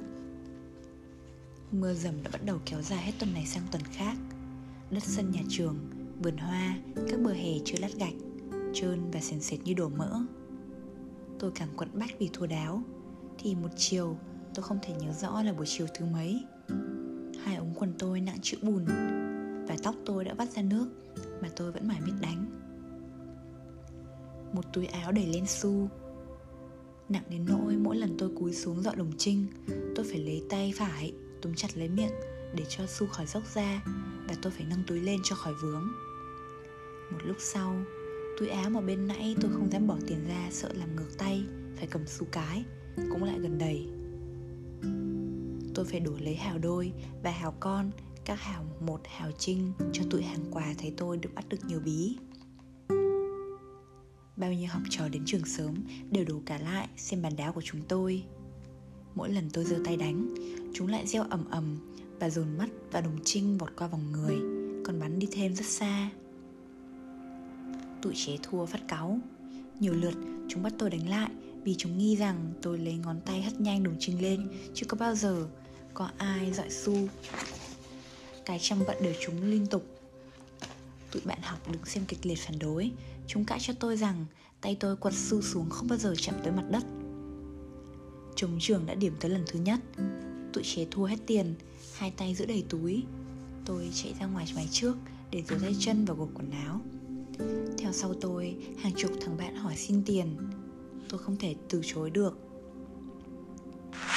mưa 1.73 1.95
dầm 1.95 2.23
đã 2.23 2.31
bắt 2.33 2.45
đầu 2.45 2.59
kéo 2.65 2.83
dài 2.83 3.03
hết 3.05 3.13
tuần 3.19 3.35
này 3.35 3.47
sang 3.47 3.67
tuần 3.71 3.83
khác 3.83 4.17
đất 4.91 5.03
sân 5.03 5.31
nhà 5.31 5.41
trường 5.49 5.77
vườn 6.23 6.37
hoa, 6.37 6.77
các 7.09 7.21
bờ 7.21 7.33
hè 7.33 7.53
chưa 7.65 7.79
lát 7.81 7.95
gạch, 7.99 8.15
trơn 8.75 9.11
và 9.11 9.21
sền 9.21 9.41
sệt 9.41 9.61
như 9.65 9.75
đổ 9.75 9.89
mỡ. 9.89 10.21
Tôi 11.39 11.51
càng 11.55 11.69
quặn 11.77 11.89
bách 11.99 12.11
vì 12.19 12.31
thua 12.33 12.47
đáo, 12.47 12.83
thì 13.39 13.55
một 13.55 13.69
chiều 13.77 14.19
tôi 14.55 14.63
không 14.63 14.79
thể 14.83 14.95
nhớ 14.95 15.13
rõ 15.13 15.43
là 15.43 15.53
buổi 15.53 15.67
chiều 15.67 15.87
thứ 15.95 16.07
mấy. 16.07 16.45
Hai 17.45 17.57
ống 17.57 17.75
quần 17.75 17.95
tôi 17.99 18.21
nặng 18.21 18.39
chữ 18.43 18.57
bùn 18.63 18.85
và 19.69 19.77
tóc 19.83 19.95
tôi 20.07 20.25
đã 20.25 20.35
vắt 20.35 20.51
ra 20.51 20.63
nước 20.63 20.89
mà 21.43 21.49
tôi 21.57 21.73
vẫn 21.73 21.89
mải 21.89 22.01
miết 22.01 22.13
đánh. 22.21 22.64
Một 24.55 24.65
túi 24.73 24.87
áo 24.87 25.13
đầy 25.13 25.27
lên 25.27 25.47
su 25.47 25.89
Nặng 27.09 27.25
đến 27.31 27.45
nỗi 27.49 27.77
mỗi 27.77 27.97
lần 27.97 28.17
tôi 28.19 28.31
cúi 28.39 28.55
xuống 28.55 28.83
dọn 28.83 28.99
đồng 28.99 29.13
trinh 29.19 29.47
Tôi 29.95 30.07
phải 30.11 30.19
lấy 30.19 30.43
tay 30.51 30.73
phải 30.77 31.13
túm 31.43 31.55
chặt 31.55 31.69
lấy 31.77 31.89
miệng 31.89 32.13
để 32.55 32.65
cho 32.69 32.87
Su 32.87 33.07
khỏi 33.07 33.27
dốc 33.27 33.43
ra 33.55 33.83
và 34.29 34.35
tôi 34.43 34.53
phải 34.53 34.67
nâng 34.71 34.83
túi 34.87 35.01
lên 35.01 35.21
cho 35.25 35.37
khỏi 35.37 35.55
vướng. 35.63 35.89
Một 37.13 37.19
lúc 37.25 37.37
sau, 37.41 37.77
túi 38.39 38.49
áo 38.49 38.71
mà 38.71 38.81
bên 38.81 39.07
nãy 39.07 39.37
tôi 39.41 39.51
không 39.53 39.71
dám 39.73 39.87
bỏ 39.87 39.97
tiền 40.07 40.29
ra 40.29 40.49
sợ 40.51 40.73
làm 40.73 40.97
ngược 40.97 41.19
tay, 41.19 41.45
phải 41.77 41.87
cầm 41.87 42.07
Su 42.07 42.27
cái, 42.33 42.65
cũng 42.97 43.25
lại 43.25 43.39
gần 43.39 43.59
đầy. 43.59 43.89
Tôi 45.75 45.85
phải 45.85 46.01
đổi 46.01 46.21
lấy 46.21 46.35
hào 46.35 46.59
đôi 46.59 46.93
và 47.23 47.31
hào 47.31 47.55
con, 47.61 47.91
các 48.25 48.41
hào 48.41 48.65
một 48.81 49.01
hào 49.05 49.31
trinh 49.39 49.73
cho 49.93 50.05
tụi 50.11 50.23
hàng 50.23 50.45
quà 50.51 50.75
thấy 50.79 50.95
tôi 50.97 51.17
được 51.17 51.31
bắt 51.35 51.49
được 51.49 51.65
nhiều 51.67 51.81
bí. 51.85 52.17
Bao 54.37 54.53
nhiêu 54.53 54.69
học 54.71 54.83
trò 54.91 55.09
đến 55.09 55.23
trường 55.27 55.45
sớm 55.45 55.75
đều 56.11 56.25
đổ 56.25 56.41
cả 56.47 56.59
lại 56.59 56.89
xem 56.97 57.23
bàn 57.23 57.37
đá 57.37 57.51
của 57.51 57.63
chúng 57.65 57.81
tôi. 57.89 58.23
Mỗi 59.15 59.31
lần 59.31 59.51
tôi 59.53 59.65
giơ 59.65 59.77
tay 59.85 59.97
đánh, 59.97 60.35
chúng 60.75 60.89
lại 60.89 61.07
reo 61.07 61.23
ầm 61.23 61.51
ầm 61.51 61.95
và 62.21 62.31
dồn 62.31 62.59
mắt 62.59 62.69
và 62.93 63.01
đồng 63.01 63.19
trinh 63.25 63.59
vọt 63.59 63.73
qua 63.77 63.87
vòng 63.87 64.13
người, 64.13 64.37
còn 64.85 65.01
bắn 65.01 65.19
đi 65.19 65.29
thêm 65.33 65.55
rất 65.55 65.67
xa. 65.67 66.11
Tụi 68.03 68.15
chế 68.17 68.39
thua 68.43 68.67
phát 68.67 68.89
cáu. 68.89 69.19
Nhiều 69.81 69.93
lượt 69.93 70.15
chúng 70.49 70.63
bắt 70.63 70.73
tôi 70.79 70.91
đánh 70.91 71.09
lại 71.09 71.31
vì 71.65 71.75
chúng 71.79 71.99
nghi 71.99 72.17
rằng 72.17 72.53
tôi 72.63 72.79
lấy 72.79 72.95
ngón 72.95 73.21
tay 73.27 73.43
hất 73.43 73.61
nhanh 73.61 73.83
đồng 73.83 73.97
trinh 73.99 74.23
lên 74.23 74.49
chứ 74.75 74.87
có 74.87 74.97
bao 74.97 75.15
giờ 75.15 75.47
có 75.95 76.11
ai 76.19 76.53
dọi 76.53 76.71
su 76.71 76.97
cái 78.45 78.59
trăm 78.59 78.79
vận 78.79 78.97
đều 79.03 79.15
chúng 79.27 79.45
liên 79.45 79.67
tục 79.67 79.85
tụi 81.11 81.23
bạn 81.25 81.39
học 81.43 81.73
đứng 81.73 81.85
xem 81.85 82.05
kịch 82.09 82.27
liệt 82.27 82.39
phản 82.39 82.59
đối 82.59 82.91
chúng 83.27 83.45
cãi 83.45 83.59
cho 83.63 83.75
tôi 83.81 83.97
rằng 83.97 84.27
tay 84.61 84.77
tôi 84.81 84.97
quật 84.97 85.15
sư 85.15 85.41
xuống 85.43 85.71
không 85.71 85.89
bao 85.89 85.99
giờ 85.99 86.15
chạm 86.19 86.35
tới 86.43 86.53
mặt 86.53 86.65
đất. 86.71 86.85
Trống 88.37 88.57
trường 88.61 88.87
đã 88.87 88.95
điểm 88.95 89.15
tới 89.21 89.31
lần 89.31 89.45
thứ 89.47 89.59
nhất. 89.59 89.81
Tụi 90.53 90.65
trẻ 90.65 90.87
thua 90.91 91.05
hết 91.05 91.19
tiền, 91.27 91.55
Hai 91.95 92.11
tay 92.11 92.35
giữ 92.35 92.47
đầy 92.47 92.65
túi. 92.69 93.03
Tôi 93.65 93.91
chạy 93.95 94.15
ra 94.21 94.27
ngoài 94.27 94.47
máy 94.55 94.69
trước 94.71 94.97
Để 95.31 95.43
rửa 95.49 95.59
tay 95.59 95.77
chân 95.79 96.05
và 96.05 96.15
gột 96.15 96.29
quần 96.35 96.51
áo. 96.51 96.81
Theo 97.79 97.93
sau 97.93 98.15
tôi, 98.15 98.57
Hàng 98.79 98.93
chục 98.97 99.11
thằng 99.21 99.37
bạn 99.37 99.57
hỏi 99.57 99.77
xin 99.77 100.03
tiền. 100.07 100.37
Tôi 101.09 101.21
không 101.21 101.37
thể 101.37 101.55
từ 101.69 101.81
chối 101.85 102.11
được. 102.11 102.39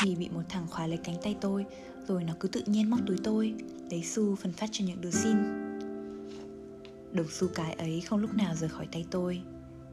Vì 0.04 0.16
bị 0.16 0.30
một 0.30 0.44
thằng 0.50 0.68
khóa 0.70 0.88
lấy 0.88 1.00
cánh 1.04 1.18
tay 1.24 1.36
tôi, 1.42 1.66
Rồi 2.08 2.24
nó 2.24 2.34
cứ 2.40 2.48
tự 2.48 2.62
nhiên 2.66 2.90
móc 2.90 3.00
túi 3.08 3.18
tôi, 3.24 3.54
Lấy 3.92 4.04
xu 4.04 4.36
phân 4.36 4.54
phát 4.54 4.70
cho 4.72 4.86
những 4.86 5.02
đứa 5.02 5.12
xin. 5.12 5.66
Đồng 7.18 7.27
xu 7.27 7.48
cái 7.48 7.73
ấy 7.73 8.02
không 8.02 8.19
lúc 8.19 8.34
nào 8.34 8.56
rời 8.56 8.69
khỏi 8.69 8.88
tay 8.91 9.06
tôi. 9.11 9.41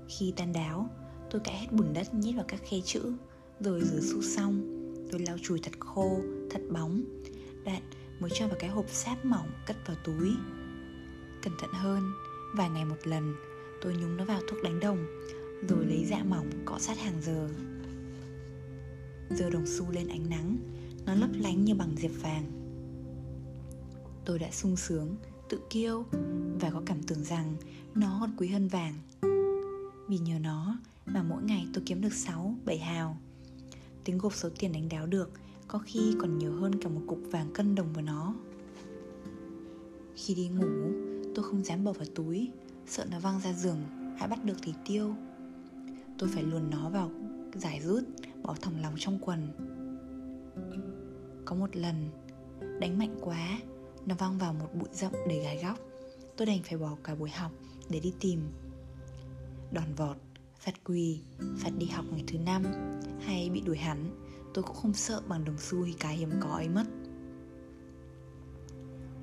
Khi 0.09 0.33
tan 0.37 0.53
đáo 0.53 0.91
Tôi 1.31 1.41
cãi 1.45 1.59
hết 1.59 1.67
bùn 1.73 1.93
đất 1.93 2.15
nhét 2.15 2.35
vào 2.37 2.45
các 2.49 2.61
khe 2.71 2.77
chữ 2.85 3.13
rồi 3.61 3.81
rửa 3.85 4.01
xu 4.01 4.23
xong. 4.23 4.63
Tôi 5.13 5.21
lau 5.21 5.37
chùi 5.43 5.59
thật 5.63 5.73
khô, 5.81 6.21
thật 6.51 6.61
bóng. 6.71 7.03
Đoạn 7.65 7.83
mới 8.21 8.31
cho 8.35 8.49
vào 8.49 8.57
cái 8.59 8.71
hộp 8.71 8.89
sáp 8.89 9.25
mỏng 9.25 9.49
cất 9.67 9.77
vào 9.87 9.97
túi. 10.05 10.33
Cẩn 11.43 11.53
thận 11.61 11.71
hơn 11.73 12.03
Vài 12.55 12.71
ngày 12.71 12.85
một 12.85 12.97
lần 13.05 13.35
Tôi 13.83 13.95
nhúng 13.95 14.17
nó 14.17 14.25
vào 14.25 14.41
thuốc 14.49 14.63
đánh 14.63 14.81
đồng 14.81 15.07
Rồi 15.69 15.87
lấy 15.87 16.05
dạ 16.05 16.25
mỏng 16.25 16.51
cọ 16.65 16.79
sát 16.79 16.99
hàng 16.99 17.23
giờ. 17.23 17.49
Giờ 19.31 19.51
đồng 19.51 19.67
xu 19.67 19.91
lên 19.91 20.09
ánh 20.09 20.31
nắng 20.31 20.59
Nó 21.07 21.15
lấp 21.15 21.31
lánh 21.41 21.65
như 21.65 21.75
bằng 21.75 21.97
diệp 21.97 22.23
vàng. 22.23 22.45
Tôi 24.25 24.39
đã 24.39 24.51
sung 24.51 24.77
sướng 24.77 25.17
Tự 25.49 25.61
kiêu 25.71 26.05
Và 26.61 26.71
có 26.71 26.83
cảm 26.87 27.03
tưởng 27.03 27.25
rằng 27.25 27.57
Nó 27.95 28.19
còn 28.21 28.31
quý 28.37 28.49
hơn 28.49 28.69
vàng. 28.69 28.95
Vì 30.09 30.19
nhờ 30.19 30.39
nó 30.39 30.79
mà 31.07 31.23
mỗi 31.23 31.43
ngày 31.43 31.67
tôi 31.75 31.83
kiếm 31.87 32.01
được 32.01 32.13
6, 32.13 32.55
7 32.65 32.79
hào. 32.79 33.17
Tính 34.05 34.19
gộp 34.19 34.35
số 34.35 34.49
tiền 34.59 34.73
đánh 34.73 34.89
đáo 34.89 35.07
được 35.07 35.31
Có 35.69 35.79
khi 35.79 36.15
còn 36.21 36.39
nhiều 36.39 36.53
hơn 36.53 36.83
cả 36.83 36.89
một 36.89 37.01
cục 37.07 37.19
vàng 37.31 37.51
cân 37.55 37.75
đồng 37.75 37.93
với 37.93 38.03
nó. 38.03 38.35
Khi 40.17 40.35
đi 40.35 40.49
ngủ 40.49 40.93
Tôi 41.35 41.45
không 41.45 41.65
dám 41.65 41.85
bỏ 41.85 41.93
vào 41.93 42.07
túi 42.15 42.51
Sợ 42.87 43.07
nó 43.11 43.21
văng 43.21 43.41
ra 43.41 43.53
giường 43.53 43.83
hãy 44.19 44.29
bắt 44.29 44.45
được 44.45 44.57
thì 44.63 44.75
tiêu. 44.87 45.15
Tôi 46.19 46.29
phải 46.33 46.43
luồn 46.43 46.71
nó 46.71 46.91
vào 46.91 47.11
giải 47.55 47.81
rút 47.81 48.03
Bỏ 48.43 48.55
thòng 48.61 48.83
lòng 48.83 48.95
trong 48.99 49.19
quần. 49.21 49.49
Có 51.45 51.57
một 51.57 51.77
lần 51.77 52.11
Đánh 52.81 52.99
mạnh 52.99 53.17
quá 53.21 53.59
nó 54.07 54.15
văng 54.15 54.39
vào 54.39 54.53
một 54.53 54.69
bụi 54.75 54.89
rậm 54.93 55.13
để 55.29 55.43
gai 55.43 55.63
góc 55.63 55.79
Tôi 56.37 56.47
đành 56.47 56.63
phải 56.63 56.79
bỏ 56.79 56.97
cả 57.05 57.15
buổi 57.15 57.31
học 57.31 57.53
Để 57.89 58.01
đi 58.01 58.13
tìm 58.21 58.41
Đòn 59.73 59.95
vọt 59.97 60.17
phạt 60.65 60.85
quỳ, 60.85 61.21
phạt 61.59 61.71
đi 61.79 61.87
học 61.87 62.05
ngày 62.11 62.25
thứ 62.27 62.39
năm 62.39 62.63
hay 63.21 63.51
bị 63.51 63.61
đuổi 63.61 63.77
hắn, 63.77 64.11
tôi 64.55 64.65
cũng 64.65 64.77
không 64.77 64.95
sợ 64.95 65.23
bằng 65.29 65.45
đồng 65.45 65.59
xu 65.59 65.87
cái 66.01 66.17
hiếm 66.17 66.31
có 66.41 66.49
ấy 66.49 66.69
mất. 66.69 66.85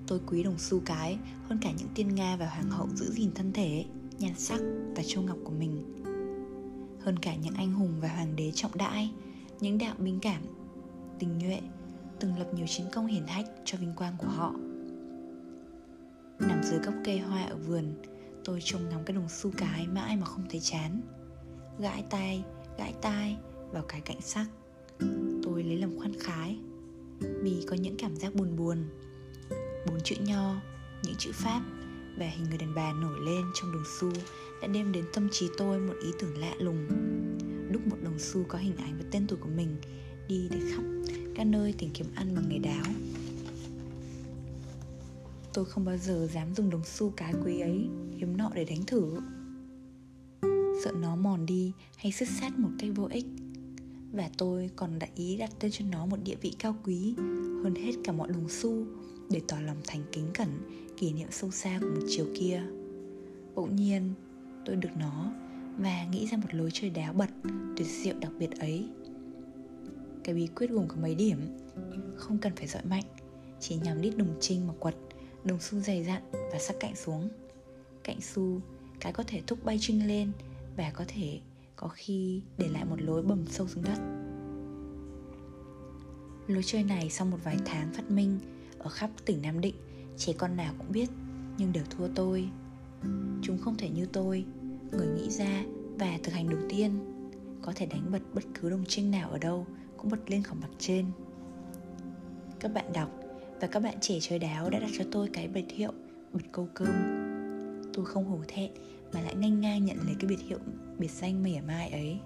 Tôi 0.08 0.20
quý 0.28 0.44
đồng 0.44 0.58
xu 0.58 0.82
cái 0.86 1.18
hơn 1.50 1.60
cả 1.62 1.72
những 1.78 1.88
tiên 1.96 2.16
Nga 2.16 2.36
và 2.36 2.50
hoàng 2.50 2.70
hậu 2.70 2.88
giữ 2.96 3.12
gìn 3.12 3.32
thân 3.36 3.54
thể, 3.54 3.86
nhan 4.20 4.34
sắc 4.38 4.62
và 4.96 5.04
châu 5.08 5.24
ngọc 5.24 5.38
của 5.44 5.52
mình. 5.52 6.04
Hơn 7.00 7.20
cả 7.22 7.36
những 7.36 7.54
anh 7.54 7.74
hùng 7.74 7.94
và 8.02 8.08
hoàng 8.08 8.36
đế 8.36 8.52
trọng 8.56 8.78
đãi, 8.78 9.12
những 9.60 9.78
đạo 9.78 9.96
binh 9.98 10.20
cảm, 10.22 10.42
tình 11.20 11.38
nhuệ, 11.38 11.62
từng 12.20 12.40
lập 12.40 12.48
nhiều 12.54 12.68
chiến 12.68 12.88
công 12.94 13.08
hiển 13.08 13.28
hách 13.28 13.46
cho 13.66 13.78
vinh 13.78 13.94
quang 13.96 14.16
của 14.18 14.28
họ. 14.28 14.54
Nằm 16.48 16.64
dưới 16.64 16.80
gốc 16.80 16.94
cây 17.06 17.20
hoa 17.20 17.44
ở 17.44 17.56
vườn, 17.56 17.94
tôi 18.46 18.60
trông 18.64 18.90
ngắm 18.90 19.04
cái 19.06 19.16
đồng 19.16 19.30
xu 19.30 19.52
cái 19.58 19.88
mãi 19.88 20.18
mà 20.18 20.26
không 20.26 20.46
thấy 20.50 20.60
chán. 20.60 21.02
Gãi 21.80 22.04
tay 22.10 22.44
gãi 22.78 22.94
tai 23.02 23.38
vào 23.72 23.84
cái 23.88 24.02
cạnh 24.02 24.22
sắc. 24.22 24.46
Tôi 25.44 25.64
lấy 25.64 25.78
làm 25.78 26.00
khoan 26.00 26.14
khái. 26.20 26.58
Vì 27.20 27.66
có 27.68 27.76
những 27.76 27.98
cảm 27.98 28.16
giác 28.16 28.36
buồn 28.36 28.56
buồn. 28.56 28.78
Bốn 29.88 30.00
chữ 30.04 30.16
nho 30.20 30.56
những 31.04 31.16
chữ 31.18 31.32
pháp 31.34 31.62
và 32.18 32.26
hình 32.26 32.44
người 32.50 32.58
đàn 32.58 32.76
bà 32.76 32.94
nổi 32.94 33.20
lên 33.26 33.46
trong 33.54 33.72
đồng 33.72 33.84
xu 34.00 34.12
đã 34.62 34.68
đem 34.68 34.92
đến 34.92 35.06
tâm 35.14 35.30
trí 35.32 35.50
tôi 35.58 35.80
một 35.80 35.94
ý 36.04 36.10
tưởng 36.20 36.38
lạ 36.38 36.54
lùng. 36.60 36.88
Đúc 37.72 37.88
một 37.88 37.98
đồng 38.04 38.20
xu 38.20 38.44
có 38.44 38.58
hình 38.58 38.76
ảnh 38.78 38.98
và 38.98 39.06
tên 39.12 39.28
tuổi 39.28 39.40
của 39.42 39.50
mình 39.56 39.76
đi 40.28 40.48
để 40.52 40.60
khắp 40.72 40.84
các 41.36 41.44
nơi 41.44 41.74
tìm 41.78 41.90
kiếm 41.94 42.08
ăn 42.16 42.36
bằng 42.36 42.50
nghề 42.50 42.58
đáo 42.60 42.84
tôi 45.54 45.66
không 45.66 45.86
bao 45.86 45.98
giờ 45.98 46.28
dám 46.34 46.56
dùng 46.56 46.70
đồng 46.70 46.84
xu 46.86 47.14
cái 47.18 47.34
quý 47.46 47.60
ấy, 47.60 47.88
hiếm 48.18 48.38
nọ 48.38 48.52
để 48.56 48.66
đánh 48.66 48.86
thử. 48.88 49.20
Sợ 50.84 50.92
nó 51.02 51.16
mòn 51.16 51.46
đi 51.46 51.74
hay 51.98 52.12
sứt 52.12 52.28
sát 52.40 52.60
một 52.60 52.70
cách 52.80 52.90
vô 52.96 53.08
ích. 53.12 53.26
Và 54.12 54.30
tôi 54.38 54.70
còn 54.76 55.00
đã 55.00 55.08
ý 55.16 55.38
đặt 55.38 55.50
tên 55.60 55.72
cho 55.72 55.86
nó 55.92 56.06
một 56.06 56.18
địa 56.24 56.36
vị 56.42 56.56
cao 56.60 56.76
quý 56.84 57.16
hơn 57.64 57.76
hết 57.76 57.92
cả 58.04 58.12
mọi 58.12 58.28
đồng 58.28 58.50
xu 58.50 58.86
để 59.30 59.42
tỏ 59.48 59.58
lòng 59.60 59.78
thành 59.88 60.04
kính 60.12 60.28
cẩn, 60.34 60.48
kỷ 60.98 61.14
niệm 61.14 61.28
sâu 61.32 61.52
xa 61.52 61.80
của 61.82 61.88
một 61.88 62.06
chiều 62.08 62.26
kia. 62.36 62.64
Bỗng 63.56 63.76
nhiên, 63.76 64.14
tôi 64.66 64.76
được 64.76 64.90
nó 65.00 65.32
và 65.78 66.06
nghĩ 66.12 66.28
ra 66.28 66.38
một 66.38 66.54
lối 66.54 66.70
chơi 66.74 66.90
đáo 66.90 67.14
bật, 67.14 67.30
tuyệt 67.78 67.88
diệu 67.88 68.16
đặc 68.20 68.32
biệt 68.40 68.60
ấy. 68.60 68.90
Cái 70.24 70.36
bí 70.36 70.48
quyết 70.48 70.70
gồm 70.70 70.88
có 70.88 70.96
mấy 71.02 71.16
điểm. 71.16 71.38
Không 72.16 72.38
cần 72.38 72.54
phải 72.56 72.68
giỏi 72.68 72.84
mạnh, 72.86 73.04
chỉ 73.60 73.76
nhằm 73.76 74.02
đít 74.02 74.18
đồng 74.18 74.38
trinh 74.40 74.68
mà 74.68 74.74
quật 74.80 74.96
đồng 75.44 75.60
xu 75.60 75.80
dày 75.80 76.04
dặn 76.04 76.22
và 76.32 76.60
sắc 76.60 76.76
cạnh 76.80 76.96
xuống. 76.96 77.30
Cạnh 78.04 78.22
xu, 78.22 78.62
cái 79.00 79.14
có 79.14 79.24
thể 79.28 79.42
thúc 79.48 79.64
bay 79.64 79.78
trinh 79.82 80.08
lên 80.08 80.32
và 80.78 80.92
có 80.94 81.06
thể 81.08 81.40
có 81.76 81.88
khi 81.88 82.42
để 82.58 82.68
lại 82.68 82.86
một 82.86 83.02
lối 83.02 83.24
bầm 83.24 83.46
sâu 83.48 83.68
xuống 83.68 83.84
đất. 83.84 84.00
Lối 86.48 86.64
chơi 86.66 86.84
này 86.84 87.10
sau 87.10 87.28
một 87.28 87.38
vài 87.44 87.58
tháng 87.66 87.94
phát 87.94 88.12
minh 88.12 88.40
ở 88.80 88.90
khắp 88.90 89.10
tỉnh 89.26 89.42
nam 89.42 89.62
định, 89.62 89.76
trẻ 90.18 90.34
con 90.38 90.56
nào 90.56 90.74
cũng 90.78 90.92
biết, 90.92 91.10
nhưng 91.58 91.74
đều 91.74 91.84
thua 91.90 92.08
tôi. 92.16 92.50
Chúng 93.42 93.58
không 93.62 93.78
thể 93.78 93.90
như 93.90 94.06
tôi, 94.06 94.46
người 94.92 95.08
nghĩ 95.08 95.30
ra 95.30 95.64
và 96.00 96.20
thực 96.24 96.34
hành 96.34 96.50
đầu 96.50 96.60
tiên. 96.70 97.00
Có 97.62 97.74
thể 97.76 97.86
đánh 97.86 98.12
bật 98.12 98.22
bất 98.34 98.44
cứ 98.54 98.70
đồng 98.70 98.86
trinh 98.88 99.12
nào 99.12 99.30
ở 99.30 99.38
đâu 99.38 99.68
cũng 99.98 100.12
bật 100.12 100.30
lên 100.30 100.44
khỏi 100.44 100.58
mặt 100.62 100.70
trên. 100.80 101.06
Các 102.60 102.74
bạn 102.74 102.94
đọc 102.94 103.21
và 103.62 103.68
các 103.68 103.80
bạn 103.80 103.96
trẻ 104.02 104.20
chơi 104.22 104.40
đáo 104.40 104.70
đã 104.70 104.80
đặt 104.80 104.90
cho 104.98 105.04
tôi 105.12 105.30
cái 105.34 105.48
biệt 105.48 105.66
hiệu 105.72 105.92
bật 106.34 106.42
câu 106.52 106.70
cơm. 106.74 106.88
Tôi 107.94 108.06
không 108.06 108.26
hổ 108.26 108.40
thẹn 108.48 108.72
mà 109.14 109.22
lại 109.22 109.36
nhanh 109.36 109.62
ngang 109.62 109.86
nhận 109.86 109.98
lấy 110.06 110.16
cái 110.20 110.30
biệt 110.30 110.40
hiệu 110.48 110.58
biệt 110.98 111.12
danh 111.12 111.44
mỉa 111.44 111.62
mai 111.68 111.90
ấy. 111.90 112.20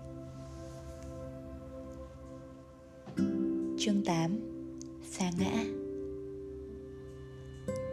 Chương 3.80 4.03
8 4.06 4.40
Xa 5.10 5.32
ngã. 5.40 5.64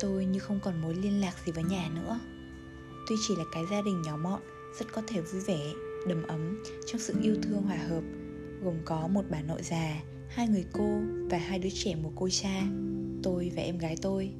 Tôi 0.01 0.25
như 0.25 0.39
không 0.39 0.61
còn 0.63 0.83
mối 0.83 0.95
liên 0.95 1.21
lạc 1.21 1.35
gì 1.47 1.53
với 1.53 1.65
nhà 1.65 1.91
nữa. 1.95 2.21
Tuy 3.09 3.17
chỉ 3.29 3.37
là 3.37 3.45
cái 3.53 3.65
gia 3.71 3.83
đình 3.83 4.03
nhỏ 4.03 4.17
mọn 4.17 4.41
Rất 4.79 4.87
có 4.93 5.03
thể 5.07 5.21
vui 5.21 5.41
vẻ, 5.41 5.73
đầm 6.09 6.23
ấm 6.23 6.63
Trong 6.87 7.01
sự 7.01 7.15
yêu 7.23 7.37
thương 7.43 7.63
hòa 7.63 7.77
hợp 7.77 8.03
Gồm 8.63 8.75
có 8.85 9.09
một 9.09 9.23
bà 9.31 9.43
nội 9.43 9.63
già 9.63 10.03
Hai 10.29 10.49
người 10.49 10.65
cô 10.73 11.01
và 11.31 11.39
hai 11.39 11.59
đứa 11.59 11.71
trẻ 11.75 11.95
một 11.95 12.13
cô 12.15 12.29
cha. 12.29 12.63
Tôi 13.23 13.53
và 13.57 13.63
em 13.63 13.79
gái 13.79 13.97
tôi. 14.03 14.33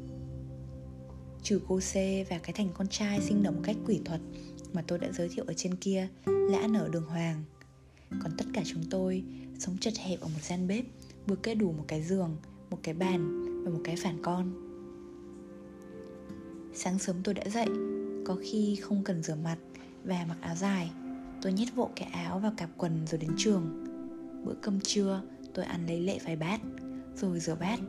Trừ 1.43 1.61
cô 1.69 1.79
C 1.79 1.95
và 2.31 2.39
cái 2.39 2.53
thành 2.53 2.69
con 2.75 2.89
trai 2.89 3.21
sinh 3.21 3.43
động 3.43 3.63
cách 3.63 3.77
quỷ 3.87 4.01
thuật 4.05 4.21
Mà 4.73 4.83
tôi 4.87 4.99
đã 4.99 5.09
giới 5.13 5.29
thiệu 5.29 5.45
ở 5.49 5.55
trên 5.55 5.77
kia 5.77 6.09
Là 6.27 6.59
ăn 6.59 6.73
ở 6.73 6.89
đường 6.89 7.07
hoàng. 7.07 7.45
Còn 8.23 8.33
tất 8.39 8.45
cả 8.53 8.63
chúng 8.65 8.83
tôi 8.91 9.25
sống 9.59 9.79
chật 9.79 9.95
hẹp 9.99 10.21
ở 10.21 10.29
một 10.29 10.43
gian 10.43 10.69
bếp, 10.69 10.85
Vừa 11.27 11.37
kê 11.37 11.55
đủ 11.55 11.73
một 11.73 11.85
cái 11.89 12.03
giường, 12.03 12.37
Một 12.71 12.79
cái 12.83 12.95
bàn 12.95 13.43
và 13.65 13.71
một 13.71 13.81
cái 13.85 13.97
phản 13.97 14.23
con. 14.23 14.53
Sáng 16.75 16.99
sớm 16.99 17.17
tôi 17.25 17.35
đã 17.35 17.49
dậy, 17.49 17.67
có 18.25 18.37
khi 18.43 18.77
không 18.77 19.05
cần 19.05 19.23
rửa 19.23 19.35
mặt 19.35 19.57
và 20.05 20.27
mặc 20.29 20.39
áo 20.41 20.55
dài, 20.57 20.91
tôi 21.43 21.53
nhét 21.53 21.75
vội 21.75 21.89
cái 21.97 22.09
áo 22.13 22.39
vào 22.39 22.53
cặp 22.57 22.71
quần 22.77 23.07
rồi 23.07 23.21
đến 23.21 23.31
trường. 23.37 23.85
Bữa 24.45 24.55
cơm 24.63 24.81
trưa, 24.81 25.23
tôi 25.55 25.65
ăn 25.65 25.87
lấy 25.87 26.01
lệ 26.01 26.19
vài 26.25 26.37
bát, 26.37 26.61
rồi 27.17 27.41
rửa 27.41 27.55
bát, 27.55 27.81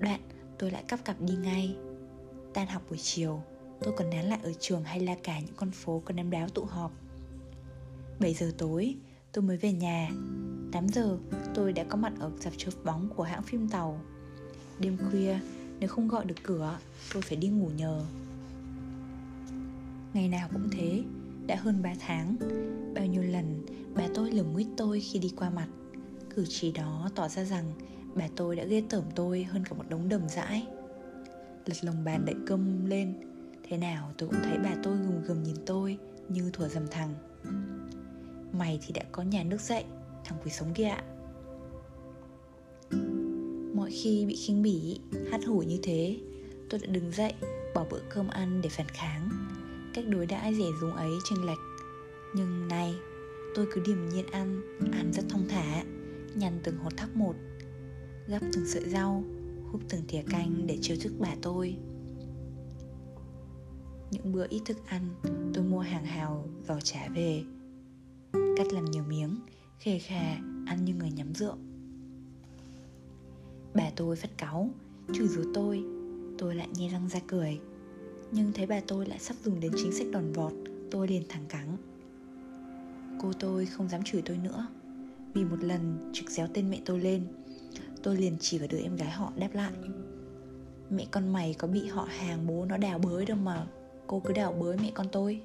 đoạn 0.00 0.20
tôi 0.58 0.70
lại 0.70 0.84
cắp 0.88 1.04
cặp 1.04 1.20
đi 1.20 1.34
ngay. 1.36 1.76
Tan 2.54 2.66
học 2.66 2.82
buổi 2.88 2.98
chiều, 2.98 3.42
tôi 3.82 3.94
còn 3.96 4.10
nán 4.10 4.24
lại 4.24 4.38
ở 4.42 4.52
trường 4.60 4.84
hay 4.84 5.00
la 5.00 5.16
cả 5.22 5.40
những 5.40 5.54
con 5.56 5.70
phố 5.70 6.02
có 6.04 6.14
đám 6.14 6.30
đáo 6.30 6.48
tụ 6.48 6.64
họp. 6.64 6.92
7 8.20 8.34
giờ 8.34 8.52
tối, 8.58 8.94
tôi 9.32 9.42
mới 9.42 9.56
về 9.56 9.72
nhà. 9.72 10.10
8 10.72 10.88
giờ, 10.88 11.18
tôi 11.54 11.72
đã 11.72 11.84
có 11.84 11.96
mặt 11.96 12.12
ở 12.18 12.30
dạp 12.40 12.52
chiếu 12.56 12.70
bóng 12.84 13.08
của 13.16 13.22
hãng 13.22 13.42
phim 13.42 13.68
tàu. 13.68 14.00
Đêm 14.78 14.96
khuya, 15.10 15.38
nếu 15.80 15.88
không 15.88 16.08
gọi 16.08 16.24
được 16.24 16.42
cửa, 16.42 16.78
tôi 17.12 17.22
phải 17.22 17.36
đi 17.36 17.48
ngủ 17.48 17.70
nhờ. 17.76 18.04
Ngày 20.14 20.28
nào 20.28 20.48
cũng 20.52 20.68
thế, 20.72 21.02
Đã 21.46 21.56
hơn 21.56 21.82
3 21.82 21.94
tháng. 21.98 22.36
Bao 22.94 23.06
nhiêu 23.06 23.22
lần 23.22 23.66
bà 23.94 24.08
tôi 24.14 24.30
lườm 24.30 24.52
nguyết 24.52 24.66
tôi 24.76 25.00
khi 25.00 25.18
đi 25.18 25.32
qua 25.36 25.50
mặt, 25.50 25.68
Cử 26.34 26.44
chỉ 26.48 26.72
đó 26.72 27.10
tỏ 27.14 27.28
ra 27.28 27.44
rằng 27.44 27.72
bà 28.16 28.28
tôi 28.36 28.56
đã 28.56 28.64
ghê 28.64 28.82
tởm 28.90 29.04
tôi 29.14 29.44
hơn 29.44 29.64
cả 29.64 29.76
một 29.76 29.84
đống 29.88 30.08
đầm 30.08 30.28
rãi. 30.28 30.66
Lật 31.66 31.84
lồng 31.84 32.04
bàn 32.04 32.24
đậy 32.24 32.34
cơm 32.46 32.86
lên. 32.86 33.14
Thế 33.68 33.76
nào 33.76 34.12
tôi 34.18 34.28
cũng 34.28 34.38
thấy 34.42 34.58
bà 34.58 34.74
tôi 34.82 34.96
gùm 34.96 35.22
gùm 35.22 35.42
nhìn 35.42 35.56
tôi 35.66 35.98
Như 36.28 36.50
thủa 36.52 36.68
dầm 36.68 36.86
thằng 36.90 37.14
Mày 38.52 38.78
thì 38.86 38.92
đã 38.92 39.02
có 39.12 39.22
nhà 39.22 39.42
nước 39.42 39.60
dậy 39.60 39.84
Thằng 40.24 40.38
quỷ 40.44 40.50
sống 40.50 40.74
kia 40.74 40.84
ạ. 40.84 41.02
Mọi 43.74 43.90
khi 43.90 44.26
bị 44.26 44.36
khinh 44.36 44.62
bỉ, 44.62 45.00
hát 45.30 45.40
hủi 45.46 45.66
như 45.66 45.78
thế 45.82 46.16
Tôi 46.70 46.80
đã 46.80 46.86
đứng 46.86 47.10
dậy, 47.10 47.32
bỏ 47.74 47.84
bữa 47.90 48.00
cơm 48.08 48.28
ăn 48.28 48.60
để 48.62 48.68
phản 48.68 48.88
kháng. 48.88 49.28
Cách 49.94 50.04
đối 50.08 50.26
đãi 50.26 50.54
rẻ 50.54 50.64
rúng 50.80 50.92
ấy 50.92 51.10
chênh 51.24 51.46
lệch. 51.46 51.58
Nhưng 52.34 52.68
nay, 52.68 52.94
tôi 53.54 53.66
cứ 53.72 53.80
điềm 53.86 54.08
nhiên 54.08 54.26
ăn, 54.26 54.62
ăn 54.92 55.12
rất 55.12 55.22
thong 55.28 55.48
thả. 55.48 55.84
Nhằn 56.34 56.60
từng 56.62 56.76
hột 56.76 56.96
thóc 56.96 57.16
một. 57.16 57.34
Gắp 58.28 58.42
từng 58.52 58.66
sợi 58.66 58.88
rau, 58.88 59.24
húp 59.72 59.80
từng 59.88 60.02
thìa 60.08 60.22
canh 60.30 60.66
để 60.66 60.78
chiêu 60.82 60.96
thức 61.00 61.12
bà 61.18 61.34
tôi. 61.42 61.76
Những 64.10 64.32
bữa 64.32 64.46
ít 64.48 64.62
thức 64.64 64.76
ăn 64.86 65.14
tôi 65.54 65.64
mua 65.64 65.80
hàng 65.80 66.04
hào 66.04 66.48
giò 66.68 66.80
trả 66.80 67.08
về. 67.08 67.42
Cắt 68.32 68.72
làm 68.72 68.84
nhiều 68.84 69.04
miếng 69.08 69.36
khề 69.78 69.98
khà 69.98 70.34
ăn 70.66 70.84
như 70.84 70.94
người 70.94 71.10
nhắm 71.10 71.34
rượu. 71.34 71.56
Bà 73.74 73.90
tôi 73.96 74.16
phát 74.16 74.38
cáu 74.38 74.70
chửi 75.12 75.28
rủa 75.28 75.44
tôi 75.54 75.84
tôi 76.38 76.54
lại 76.54 76.68
nhe 76.74 76.88
răng 76.88 77.08
ra 77.08 77.20
cười. 77.26 77.60
Nhưng 78.32 78.52
thấy 78.52 78.66
bà 78.66 78.80
tôi 78.80 79.06
lại 79.06 79.18
sắp 79.18 79.36
dùng 79.44 79.60
đến 79.60 79.72
chính 79.76 79.92
sách 79.92 80.06
đòn 80.12 80.32
vọt 80.32 80.52
tôi 80.90 81.08
liền 81.08 81.22
thẳng 81.28 81.44
cắn. 81.48 81.76
Cô 83.20 83.32
tôi 83.32 83.66
không 83.66 83.88
dám 83.88 84.02
chửi 84.04 84.22
tôi 84.22 84.38
nữa 84.38 84.66
vì 85.34 85.44
một 85.44 85.64
lần 85.64 86.10
trực 86.12 86.30
déo 86.30 86.46
tên 86.54 86.70
mẹ 86.70 86.80
tôi 86.84 87.00
lên 87.00 87.26
tôi 88.06 88.16
liền 88.16 88.36
chỉ 88.40 88.58
vào 88.58 88.68
đứa 88.70 88.78
em 88.78 88.96
gái 88.96 89.10
họ 89.10 89.32
đáp 89.36 89.48
lại. 89.54 89.72
Mẹ 90.90 91.06
con 91.10 91.32
mày 91.32 91.54
có 91.58 91.68
bị 91.68 91.86
họ 91.86 92.08
hàng 92.10 92.46
bố 92.46 92.64
nó 92.64 92.76
đào 92.76 92.98
bới 92.98 93.26
đâu 93.26 93.36
mà, 93.36 93.66
cô 94.06 94.20
cứ 94.20 94.32
đào 94.32 94.52
bới 94.52 94.76
mẹ 94.76 94.90
con 94.94 95.06
tôi. 95.12 95.42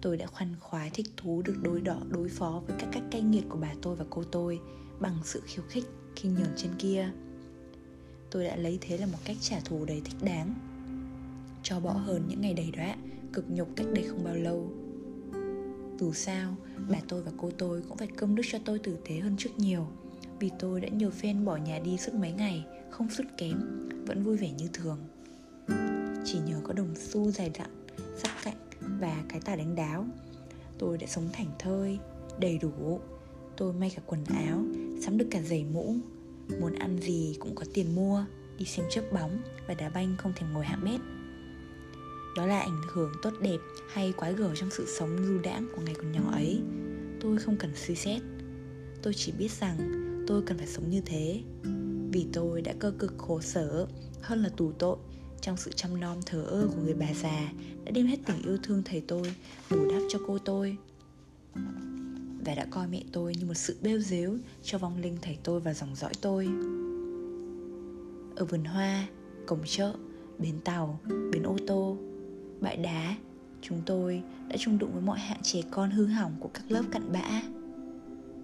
Tôi 0.00 0.16
đã 0.16 0.26
khoan 0.26 0.54
khoái 0.60 0.90
thích 0.90 1.06
thú 1.16 1.42
được 1.42 1.56
đối 1.62 1.80
đỏ, 1.80 2.00
đối 2.08 2.28
phó 2.28 2.62
với 2.66 2.76
các 2.78 2.88
cách 2.92 3.02
cay 3.10 3.22
nghiệt 3.22 3.44
của 3.48 3.58
bà 3.58 3.74
tôi 3.82 3.96
và 3.96 4.04
cô 4.10 4.24
tôi 4.24 4.60
bằng 4.98 5.16
sự 5.24 5.42
khiêu 5.46 5.64
khích 5.68 5.84
khi 6.16 6.28
nhường 6.28 6.56
trên 6.56 6.70
kia. 6.78 7.10
Tôi 8.30 8.44
đã 8.44 8.56
lấy 8.56 8.78
thế 8.80 8.98
là 8.98 9.06
một 9.06 9.18
cách 9.24 9.36
trả 9.40 9.60
thù 9.60 9.84
đầy 9.84 10.02
thích 10.04 10.16
đáng. 10.22 10.54
Cho 11.62 11.80
bỏ 11.80 11.92
hơn 11.92 12.24
những 12.28 12.40
ngày 12.40 12.54
đầy 12.54 12.70
đọa, 12.76 12.96
cực 13.32 13.44
nhục 13.50 13.68
cách 13.76 13.86
đây 13.94 14.04
không 14.08 14.24
bao 14.24 14.34
lâu 14.34 14.72
dù 16.00 16.12
sao, 16.12 16.56
bà 16.90 16.98
tôi 17.08 17.22
và 17.22 17.32
cô 17.36 17.50
tôi 17.58 17.82
cũng 17.88 17.96
phải 17.96 18.08
cơm 18.16 18.34
nước 18.34 18.42
cho 18.50 18.58
tôi 18.64 18.78
tử 18.78 18.96
tế 19.08 19.18
hơn 19.18 19.36
trước 19.38 19.50
nhiều. 19.56 19.86
Vì 20.38 20.50
tôi 20.58 20.80
đã 20.80 20.88
nhiều 20.88 21.10
phen 21.10 21.44
bỏ 21.44 21.56
nhà 21.56 21.78
đi 21.78 21.96
suốt 21.98 22.14
mấy 22.14 22.32
ngày, 22.32 22.64
không 22.90 23.10
sút 23.10 23.26
kém, 23.36 23.88
vẫn 24.06 24.22
vui 24.22 24.36
vẻ 24.36 24.50
như 24.50 24.68
thường. 24.72 24.98
Chỉ 26.24 26.38
nhờ 26.46 26.60
có 26.64 26.72
đồng 26.72 26.94
xu 26.96 27.30
dài 27.30 27.50
dặn, 27.54 27.70
sắc 28.16 28.30
cạnh 28.44 28.56
và 29.00 29.24
cái 29.28 29.40
tài 29.44 29.56
đánh 29.56 29.74
đáo, 29.74 30.06
tôi 30.78 30.98
đã 30.98 31.06
sống 31.06 31.28
thảnh 31.32 31.50
thơi, 31.58 31.98
đầy 32.38 32.58
đủ. 32.58 33.00
Tôi 33.56 33.72
may 33.72 33.92
cả 33.96 34.02
quần 34.06 34.24
áo, 34.24 34.64
sắm 35.02 35.18
được 35.18 35.26
cả 35.30 35.42
giày 35.42 35.64
mũ. 35.72 35.94
Muốn 36.60 36.74
ăn 36.74 36.98
gì 37.00 37.36
cũng 37.40 37.54
có 37.54 37.64
tiền 37.74 37.94
mua, 37.94 38.24
đi 38.58 38.64
xem 38.64 38.86
chớp 38.90 39.02
bóng 39.12 39.38
và 39.66 39.74
đá 39.74 39.88
banh 39.88 40.14
không 40.18 40.32
thèm 40.36 40.52
ngồi 40.52 40.64
hạng 40.64 40.84
bét 40.84 41.00
đó 42.36 42.46
là 42.46 42.60
ảnh 42.60 42.80
hưởng 42.92 43.12
tốt 43.22 43.32
đẹp 43.40 43.58
hay 43.92 44.12
quái 44.12 44.34
gở 44.34 44.54
trong 44.54 44.70
sự 44.70 44.86
sống 44.98 45.26
du 45.26 45.38
đãng 45.38 45.68
của 45.76 45.82
ngày 45.82 45.94
còn 45.94 46.12
nhỏ 46.12 46.32
ấy. 46.32 46.60
Tôi 47.20 47.38
không 47.38 47.56
cần 47.56 47.70
suy 47.76 47.94
xét. 47.94 48.22
Tôi 49.02 49.14
chỉ 49.14 49.32
biết 49.32 49.50
rằng 49.50 49.76
tôi 50.26 50.42
cần 50.42 50.58
phải 50.58 50.66
sống 50.66 50.90
như 50.90 51.00
thế. 51.00 51.40
Vì 52.12 52.26
tôi 52.32 52.62
đã 52.62 52.72
cơ 52.78 52.92
cực 52.98 53.14
khổ 53.18 53.40
sở 53.40 53.86
hơn 54.22 54.42
là 54.42 54.48
tù 54.48 54.72
tội 54.72 54.96
trong 55.40 55.56
sự 55.56 55.70
chăm 55.72 56.00
nom 56.00 56.22
thờ 56.26 56.44
ơ 56.48 56.68
của 56.74 56.82
người 56.84 56.94
bà 56.94 57.06
già 57.22 57.52
đã 57.84 57.90
đem 57.90 58.06
hết 58.06 58.16
tình 58.26 58.42
yêu 58.42 58.58
thương 58.62 58.82
thầy 58.84 59.00
tôi 59.00 59.34
bù 59.70 59.76
đắp 59.90 60.02
cho 60.08 60.18
cô 60.26 60.38
tôi 60.38 60.76
và 62.44 62.54
đã 62.54 62.66
coi 62.70 62.86
mẹ 62.86 63.02
tôi 63.12 63.34
như 63.38 63.46
một 63.46 63.54
sự 63.54 63.76
bêu 63.82 63.98
dếu 63.98 64.36
cho 64.62 64.78
vong 64.78 64.98
linh 64.98 65.16
thầy 65.22 65.38
tôi 65.42 65.60
và 65.60 65.74
dòng 65.74 65.94
dõi 65.94 66.12
tôi. 66.20 66.46
Ở 68.36 68.44
vườn 68.44 68.64
hoa, 68.64 69.08
cổng 69.46 69.62
chợ, 69.66 69.94
bến 70.38 70.60
tàu, 70.64 71.00
bến 71.32 71.42
ô 71.42 71.56
tô 71.66 71.96
bãi 72.60 72.76
đá 72.76 73.16
chúng 73.62 73.82
tôi 73.86 74.22
đã 74.48 74.56
chung 74.58 74.78
đụng 74.78 74.92
với 74.92 75.02
mọi 75.02 75.18
hạng 75.18 75.42
trẻ 75.42 75.60
con 75.70 75.90
hư 75.90 76.06
hỏng 76.06 76.36
của 76.40 76.50
các 76.54 76.70
lớp 76.70 76.82
cặn 76.92 77.12
bã. 77.12 77.42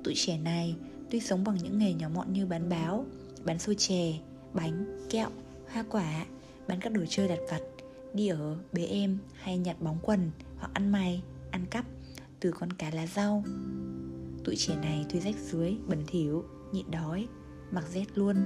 Tụi 0.04 0.14
trẻ 0.16 0.38
này 0.38 0.76
tuy 1.10 1.20
sống 1.20 1.44
bằng 1.44 1.56
những 1.62 1.78
nghề 1.78 1.92
nhỏ 1.92 2.08
mọn 2.08 2.32
như 2.32 2.46
bán 2.46 2.68
báo, 2.68 3.06
bán 3.44 3.58
xôi 3.58 3.74
chè, 3.74 4.12
bánh, 4.54 5.06
kẹo, 5.10 5.28
hoa 5.72 5.84
quả, 5.90 6.26
bán 6.68 6.80
các 6.80 6.92
đồ 6.92 7.04
chơi 7.08 7.28
đặt 7.28 7.38
vặt, 7.50 7.60
đi 8.14 8.28
ở 8.28 8.56
bế 8.72 8.84
em 8.84 9.18
hay 9.34 9.58
nhặt 9.58 9.76
bóng 9.80 9.98
quần 10.02 10.30
hoặc 10.58 10.70
ăn 10.74 10.92
mày 10.92 11.22
ăn 11.50 11.66
cắp 11.70 11.84
từ 12.40 12.52
con 12.52 12.72
cá 12.72 12.90
lá 12.90 13.06
rau. 13.06 13.44
Tụi 14.44 14.56
trẻ 14.56 14.76
này 14.76 15.06
tuy 15.10 15.20
rách 15.20 15.36
dưới, 15.50 15.76
bẩn 15.86 16.04
thỉu, 16.06 16.44
nhịn 16.72 16.90
đói, 16.90 17.26
mặc 17.70 17.84
rét 17.92 18.06
luôn, 18.14 18.36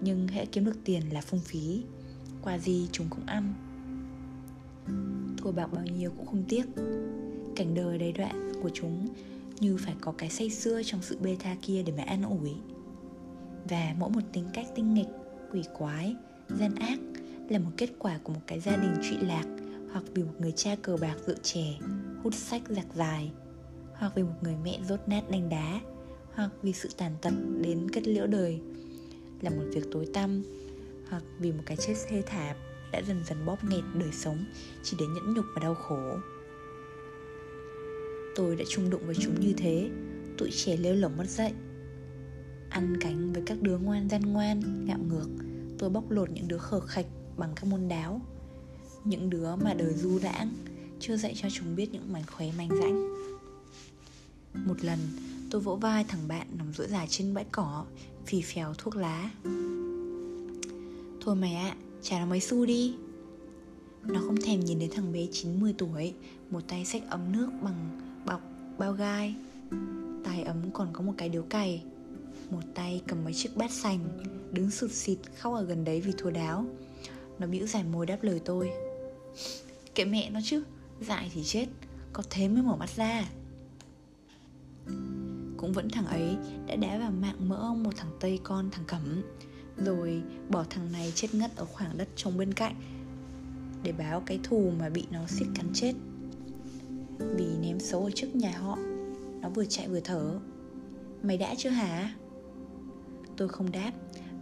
nhưng 0.00 0.28
hễ 0.28 0.46
kiếm 0.46 0.64
được 0.64 0.76
tiền 0.84 1.02
là 1.12 1.20
phung 1.20 1.40
phí. 1.40 1.82
Quà 2.42 2.58
gì 2.58 2.88
chúng 2.92 3.06
cũng 3.10 3.26
ăn 3.26 3.54
thua 5.36 5.52
bạc 5.52 5.72
bao 5.72 5.84
nhiêu 5.84 6.10
cũng 6.16 6.26
không 6.26 6.44
tiếc. 6.48 6.64
Cảnh 7.56 7.74
đời 7.74 7.98
đầy 7.98 8.12
đoạn 8.12 8.52
của 8.62 8.70
chúng 8.74 9.08
như 9.60 9.76
phải 9.76 9.94
có 10.00 10.12
cái 10.18 10.30
say 10.30 10.50
xưa 10.50 10.82
trong 10.84 11.02
sự 11.02 11.18
bê 11.20 11.36
tha 11.40 11.56
kia 11.62 11.82
để 11.82 11.92
mà 11.96 12.02
an 12.02 12.22
ủi. 12.22 12.50
Và 13.68 13.94
mỗi 13.98 14.10
một 14.10 14.20
tính 14.32 14.44
cách 14.52 14.66
tinh 14.74 14.94
nghịch, 14.94 15.08
quỷ 15.52 15.62
quái, 15.78 16.16
gian 16.48 16.74
ác 16.74 16.98
là 17.48 17.58
một 17.58 17.70
kết 17.76 17.90
quả 17.98 18.18
của 18.22 18.32
một 18.32 18.40
cái 18.46 18.60
gia 18.60 18.76
đình 18.76 18.94
trụy 19.02 19.16
lạc 19.18 19.46
hoặc 19.92 20.04
vì 20.14 20.22
một 20.22 20.34
người 20.38 20.52
cha 20.52 20.76
cờ 20.82 20.96
bạc 20.96 21.16
rượu 21.26 21.36
chè, 21.42 21.66
hút 22.22 22.34
sách 22.34 22.62
giặc 22.68 22.86
dài, 22.94 23.30
hoặc 23.94 24.12
vì 24.14 24.22
một 24.22 24.34
người 24.40 24.54
mẹ 24.64 24.78
rốt 24.88 25.00
nát 25.06 25.30
đánh 25.30 25.48
đá, 25.48 25.80
hoặc 26.34 26.50
vì 26.62 26.72
sự 26.72 26.88
tàn 26.96 27.12
tật 27.22 27.32
đến 27.60 27.90
kết 27.92 28.08
liễu 28.08 28.26
đời 28.26 28.60
là 29.40 29.50
một 29.50 29.64
việc 29.72 29.84
tối 29.92 30.06
tăm, 30.14 30.42
hoặc 31.10 31.22
vì 31.38 31.52
một 31.52 31.62
cái 31.66 31.76
chết 31.76 31.94
thê 32.08 32.22
thảm 32.26 32.56
đã 32.96 33.02
dần 33.02 33.24
dần 33.24 33.46
bóp 33.46 33.64
nghẹt 33.64 33.84
đời 33.94 34.12
sống 34.12 34.44
chỉ 34.82 34.96
để 35.00 35.06
nhẫn 35.06 35.34
nhục 35.34 35.44
và 35.54 35.62
đau 35.62 35.74
khổ. 35.74 36.18
Tôi 38.36 38.56
đã 38.56 38.64
chung 38.68 38.90
đụng 38.90 39.06
với 39.06 39.14
chúng 39.20 39.40
như 39.40 39.52
thế 39.56 39.90
tụi 40.38 40.50
trẻ 40.50 40.76
lêu 40.76 40.94
lỏng 40.94 41.16
mất 41.16 41.28
dậy 41.28 41.52
ăn 42.70 42.96
cánh 43.00 43.32
với 43.32 43.42
các 43.46 43.62
đứa 43.62 43.78
ngoan 43.78 44.08
gian 44.08 44.22
ngoan 44.32 44.84
ngạo 44.86 44.98
ngược 44.98 45.28
tôi 45.78 45.90
bóc 45.90 46.10
lột 46.10 46.30
những 46.30 46.48
đứa 46.48 46.58
khờ 46.58 46.80
khạch 46.80 47.06
bằng 47.36 47.52
các 47.56 47.64
môn 47.64 47.88
đáo. 47.88 48.20
Những 49.04 49.30
đứa 49.30 49.56
mà 49.56 49.74
đời 49.74 49.94
du 49.94 50.18
đãng 50.18 50.50
chưa 51.00 51.16
dạy 51.16 51.34
cho 51.36 51.48
chúng 51.52 51.76
biết 51.76 51.88
những 51.92 52.12
mảnh 52.12 52.24
khóe 52.26 52.52
manh 52.58 52.68
rãnh. 52.68 53.14
Một 54.66 54.84
lần 54.84 54.98
tôi 55.50 55.60
vỗ 55.60 55.76
vai 55.76 56.04
thằng 56.04 56.28
bạn 56.28 56.46
nằm 56.58 56.72
rũi 56.72 56.86
dài 56.86 57.06
trên 57.10 57.34
bãi 57.34 57.44
cỏ 57.52 57.84
phì 58.26 58.42
phèo 58.42 58.74
thuốc 58.78 58.96
lá. 58.96 59.30
Thôi 61.20 61.36
mày 61.36 61.54
ạ 61.54 61.76
à, 61.80 61.85
trả 62.06 62.18
nó 62.18 62.26
mấy 62.26 62.40
xu 62.40 62.66
đi. 62.66 62.94
Nó 64.02 64.20
không 64.20 64.36
thèm 64.36 64.60
nhìn 64.60 64.78
đến 64.78 64.90
thằng 64.94 65.12
bé 65.12 65.26
90 65.32 65.74
tuổi. 65.78 66.14
Một 66.50 66.60
tay 66.68 66.84
xách 66.84 67.02
ấm 67.10 67.32
nước 67.32 67.50
bằng 67.62 68.00
bọc 68.26 68.40
bao 68.78 68.92
gai. 68.92 69.34
Tay 70.24 70.42
ấm 70.42 70.70
còn 70.72 70.88
có 70.92 71.02
một 71.02 71.12
cái 71.16 71.28
điếu 71.28 71.42
cày. 71.42 71.82
Một 72.50 72.60
tay 72.74 73.02
cầm 73.06 73.24
mấy 73.24 73.34
chiếc 73.34 73.56
bát 73.56 73.70
sành, 73.70 74.08
Đứng 74.52 74.70
sụt 74.70 74.90
xịt 74.90 75.18
khóc 75.38 75.54
ở 75.54 75.64
gần 75.64 75.84
đấy 75.84 76.00
vì 76.00 76.12
thua 76.18 76.30
đáo. 76.30 76.66
Nó 77.38 77.46
bĩu 77.46 77.66
giải 77.66 77.84
môi 77.84 78.06
đáp 78.06 78.18
lời 78.22 78.40
tôi. 78.44 78.70
Kệ 79.94 80.04
mẹ 80.04 80.30
nó 80.30 80.40
chứ, 80.44 80.62
Dại 81.00 81.30
thì 81.34 81.42
chết, 81.44 81.66
Có 82.12 82.22
thế 82.30 82.48
mới 82.48 82.62
mở 82.62 82.76
mắt 82.76 82.90
ra. 82.96 83.28
Cũng 85.56 85.72
vẫn 85.72 85.88
thằng 85.92 86.06
ấy 86.06 86.36
đã 86.66 86.76
đá 86.76 86.98
vào 86.98 87.10
mạng 87.10 87.48
mỡ 87.48 87.74
một 87.74 87.92
thằng 87.96 88.10
Tây 88.20 88.40
con 88.42 88.70
thằng 88.70 88.84
Cẩm. 88.86 89.22
Rồi 89.84 90.22
bỏ 90.48 90.64
thằng 90.70 90.92
này 90.92 91.12
chết 91.14 91.34
ngất 91.34 91.56
ở 91.56 91.64
khoảng 91.64 91.98
đất 91.98 92.08
trống 92.16 92.36
bên 92.36 92.54
cạnh 92.54 92.74
Để 93.82 93.92
báo 93.92 94.22
cái 94.26 94.40
thù 94.42 94.70
mà 94.78 94.88
bị 94.88 95.06
nó 95.10 95.20
xiết 95.26 95.48
cắn 95.54 95.66
chết. 95.74 95.92
Vì 97.18 97.46
ném 97.60 97.80
xấu 97.80 98.04
ở 98.04 98.10
trước 98.14 98.36
nhà 98.36 98.58
họ, 98.58 98.78
Nó 99.40 99.48
vừa 99.48 99.64
chạy 99.64 99.88
vừa 99.88 100.00
thở. 100.00 100.38
Mày 101.22 101.38
đã 101.38 101.54
chưa 101.58 101.70
hả? 101.70 102.14
Tôi 103.36 103.48
không 103.48 103.72
đáp 103.72 103.92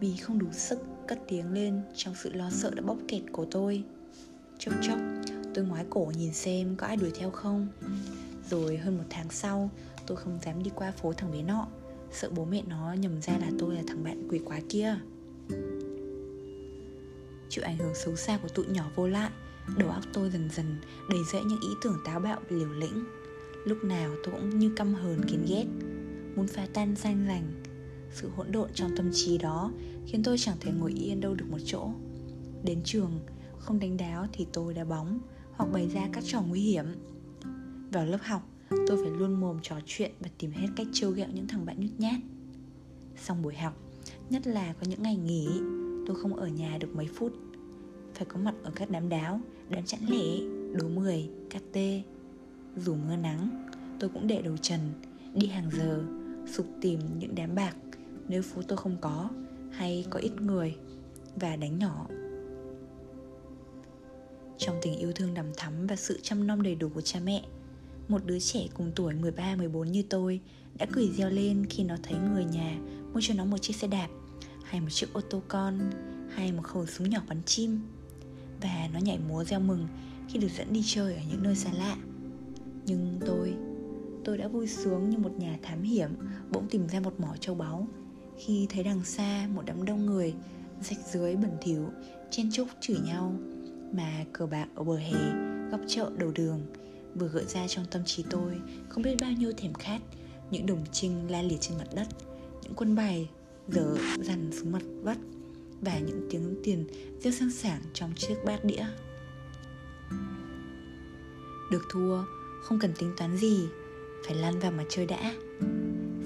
Vì 0.01 0.17
không 0.17 0.39
đủ 0.39 0.47
sức 0.53 0.79
cất 1.09 1.19
tiếng 1.29 1.53
lên 1.53 1.81
Trong 1.95 2.15
sự 2.15 2.33
lo 2.33 2.51
sợ 2.51 2.71
đã 2.71 2.83
bóp 2.83 2.99
kẹt 3.09 3.23
của 3.33 3.47
tôi. 3.51 3.85
Chốc 4.59 4.75
chốc, 4.83 4.99
tôi 5.55 5.65
ngoái 5.65 5.85
cổ 5.91 6.13
nhìn 6.17 6.33
xem 6.33 6.77
có 6.77 6.87
ai 6.87 6.97
đuổi 6.97 7.13
theo 7.19 7.31
không. 7.31 7.69
Rồi 8.51 8.77
hơn 8.77 8.99
một 8.99 9.05
tháng 9.11 9.31
sau, 9.31 9.71
Tôi 10.07 10.17
không 10.17 10.39
dám 10.43 10.63
đi 10.63 10.71
qua 10.75 10.91
phố 10.91 11.13
thằng 11.13 11.33
bé 11.33 11.43
nọ. 11.43 11.67
Sợ 12.13 12.31
bố 12.37 12.45
mẹ 12.45 12.63
nó 12.67 12.93
nhầm 12.93 13.23
ra 13.23 13.39
là 13.39 13.51
tôi 13.59 13.75
là 13.75 13.83
thằng 13.87 14.05
bạn 14.05 14.29
quỷ 14.31 14.41
quá 14.45 14.61
kia. 14.69 14.99
Chịu 17.49 17.65
ảnh 17.65 17.79
hưởng 17.79 17.95
xấu 17.95 18.17
xa 18.17 18.39
của 18.43 18.49
tụi 18.49 18.67
nhỏ 18.67 18.91
vô 18.95 19.09
lại 19.09 19.31
Đầu 19.79 19.89
óc 19.89 20.05
tôi 20.13 20.31
dần 20.31 20.49
dần 20.51 20.77
đầy 21.11 21.21
rẫy 21.33 21.45
những 21.45 21.61
ý 21.61 21.69
tưởng 21.83 21.99
táo 22.05 22.21
bạo 22.21 22.41
và 22.51 22.57
liều 22.57 22.73
lĩnh. 22.73 23.05
Lúc 23.65 23.85
nào 23.85 24.15
tôi 24.25 24.35
cũng 24.35 24.59
như 24.59 24.73
căm 24.77 24.95
hờn 24.95 25.25
kiến 25.29 25.47
ghét, 25.49 25.65
Muốn 26.37 26.47
phá 26.47 26.67
tan 26.75 26.97
danh 26.97 27.27
lành. 27.27 27.63
Sự 28.13 28.29
hỗn 28.37 28.53
độn 28.53 28.71
trong 28.75 28.97
tâm 28.97 29.11
trí 29.13 29.39
đó 29.39 29.73
Khiến 30.07 30.23
tôi 30.23 30.39
chẳng 30.39 30.57
thể 30.61 30.73
ngồi 30.73 30.93
yên 30.93 31.21
đâu 31.21 31.35
được 31.35 31.47
một 31.51 31.59
chỗ. 31.65 31.91
Đến 32.65 32.81
trường, 32.85 33.21
Không 33.59 33.79
đánh 33.79 33.97
đáo 33.97 34.27
thì 34.33 34.47
tôi 34.53 34.75
đá 34.75 34.85
bóng 34.85 35.21
Hoặc 35.53 35.73
bày 35.73 35.89
ra 35.89 36.09
các 36.13 36.25
trò 36.27 36.43
nguy 36.43 36.61
hiểm. 36.61 36.87
Vào 37.93 38.07
lớp 38.07 38.19
học, 38.23 38.43
tôi 38.71 39.05
phải 39.05 39.11
luôn 39.11 39.41
mồm 39.41 39.59
trò 39.63 39.77
chuyện 39.87 40.13
và 40.21 40.31
tìm 40.39 40.51
hết 40.51 40.69
cách 40.77 40.87
trêu 40.93 41.11
ghẹo 41.11 41.29
những 41.35 41.49
thằng 41.49 41.67
bạn 41.67 41.81
nhút 41.81 41.91
nhát. 41.99 42.21
Xong 43.17 43.43
buổi 43.43 43.55
học 43.55 43.77
nhất 44.31 44.47
là 44.47 44.73
có 44.73 44.87
những 44.89 45.03
ngày 45.03 45.17
nghỉ, 45.17 45.49
tôi 46.07 46.17
không 46.17 46.37
ở 46.37 46.47
nhà 46.47 46.79
được 46.81 46.97
mấy 46.97 47.07
phút. 47.15 47.33
Phải 48.15 48.25
có 48.25 48.39
mặt 48.39 48.55
ở 48.63 48.71
các 48.75 48.91
đám 48.91 49.09
đáo, 49.09 49.41
đám 49.69 49.85
chẵn 49.85 50.01
lễ 50.09 50.41
đố 50.73 50.89
mười 50.89 51.31
cát 51.51 51.63
tê. 51.73 52.03
Dù 52.77 52.95
mưa 52.95 53.17
nắng, 53.17 53.69
tôi 54.01 54.11
cũng 54.15 54.27
để 54.27 54.43
đầu 54.43 54.57
trần, 54.57 54.81
đi 55.35 55.47
hàng 55.47 55.71
giờ, 55.73 56.05
sục 56.47 56.67
tìm 56.81 57.01
những 57.19 57.35
đám 57.35 57.55
bạc 57.55 57.77
nếu 58.29 58.43
phố 58.43 58.63
tôi 58.69 58.79
không 58.79 58.97
có 59.01 59.31
hay 59.71 60.07
có 60.11 60.21
ít 60.21 60.41
người 60.41 60.77
và 61.37 61.57
đánh 61.57 61.79
nhỏ. 61.79 62.07
Trong 64.59 64.77
tình 64.83 64.99
yêu 64.99 65.13
thương 65.13 65.35
đầm 65.35 65.47
thắm 65.57 65.87
và 65.87 65.97
sự 65.97 66.19
chăm 66.23 66.47
nom 66.47 66.63
đầy 66.63 66.75
đủ 66.75 66.89
của 66.95 67.01
cha 67.01 67.21
mẹ, 67.25 67.45
một 68.09 68.25
đứa 68.27 68.39
trẻ 68.39 68.67
cùng 68.75 68.93
tuổi 68.97 69.15
13-14 69.15 69.85
như 69.85 70.03
tôi 70.11 70.41
đã 70.79 70.87
cười 70.93 71.09
reo 71.09 71.31
lên 71.31 71.67
khi 71.71 71.85
nó 71.85 71.97
thấy 72.03 72.19
người 72.19 72.45
nhà 72.45 72.79
mua 73.13 73.21
cho 73.23 73.35
nó 73.35 73.45
một 73.45 73.59
chiếc 73.59 73.77
xe 73.77 73.89
đạp, 73.89 74.09
hay 74.65 74.81
một 74.81 74.91
chiếc 74.91 75.13
ô 75.13 75.21
tô 75.31 75.43
con, 75.49 75.79
hay 76.35 76.53
một 76.53 76.63
khẩu 76.63 76.87
súng 76.87 77.11
nhỏ 77.11 77.21
bắn 77.29 77.43
chim. 77.43 77.81
Và 78.61 78.89
nó 78.93 78.99
nhảy 78.99 79.19
múa 79.29 79.45
reo 79.45 79.61
mừng 79.61 79.89
khi 80.29 80.39
được 80.39 80.49
dẫn 80.57 80.73
đi 80.73 80.83
chơi 80.87 81.15
ở 81.15 81.21
những 81.31 81.43
nơi 81.43 81.57
xa 81.57 81.71
lạ. 81.73 81.97
Nhưng 82.87 83.21
tôi 83.27 83.55
tôi 84.25 84.39
đã 84.39 84.49
vui 84.49 84.67
sướng 84.67 85.11
như 85.11 85.19
một 85.19 85.33
nhà 85.39 85.59
thám 85.63 85.83
hiểm, 85.83 86.11
bỗng 86.51 86.69
tìm 86.69 86.89
ra 86.89 87.01
một 87.01 87.21
mỏ 87.21 87.37
châu 87.41 87.55
báu. 87.55 87.89
Khi 88.39 88.67
thấy 88.71 88.85
đằng 88.85 89.05
xa 89.05 89.49
một 89.55 89.63
đám 89.67 89.85
đông 89.85 90.07
người, 90.07 90.35
rách 90.83 90.99
dưới 91.13 91.37
bẩn 91.37 91.51
thỉu, 91.61 91.89
chen 92.31 92.51
chúc 92.53 92.69
chửi 92.81 92.97
nhau, 92.99 93.35
mà 93.93 94.25
cờ 94.33 94.47
bạc 94.47 94.69
ở 94.75 94.85
bờ 94.85 94.97
hè, 94.97 95.33
góc 95.71 95.81
chợ 95.87 96.11
đầu 96.19 96.33
đường, 96.35 96.61
vừa 97.15 97.29
gợi 97.29 97.45
ra 97.45 97.69
trong 97.69 97.85
tâm 97.91 98.03
trí 98.05 98.25
tôi 98.31 98.61
không 98.89 99.03
biết 99.03 99.17
bao 99.21 99.33
nhiêu 99.33 99.53
thèm 99.57 99.75
khát 99.75 100.01
những 100.51 100.67
đồng 100.67 100.85
trinh 100.93 101.31
la 101.31 101.43
liệt 101.43 101.61
trên 101.61 101.79
mặt 101.79 101.89
đất, 101.95 102.07
những 102.63 102.75
quân 102.77 102.95
bài 102.95 103.29
dở 103.69 103.97
dằn 104.19 104.51
xuống 104.53 104.73
mặt 104.73 104.83
vắt 105.03 105.19
và 105.81 105.99
những 105.99 106.27
tiếng 106.31 106.55
tiền 106.65 106.87
reo 107.21 107.33
sang 107.33 107.51
sảng 107.51 107.81
trong 107.93 108.13
chiếc 108.17 108.37
bát 108.45 108.65
đĩa. 108.65 108.85
Được 111.71 111.83
thua, 111.91 112.25
không 112.63 112.79
cần 112.79 112.93
tính 112.99 113.13
toán 113.17 113.37
gì, 113.37 113.67
phải 114.27 114.35
lăn 114.35 114.59
vào 114.59 114.73
mà 114.73 114.85
chơi 114.89 115.07
đã. 115.07 115.35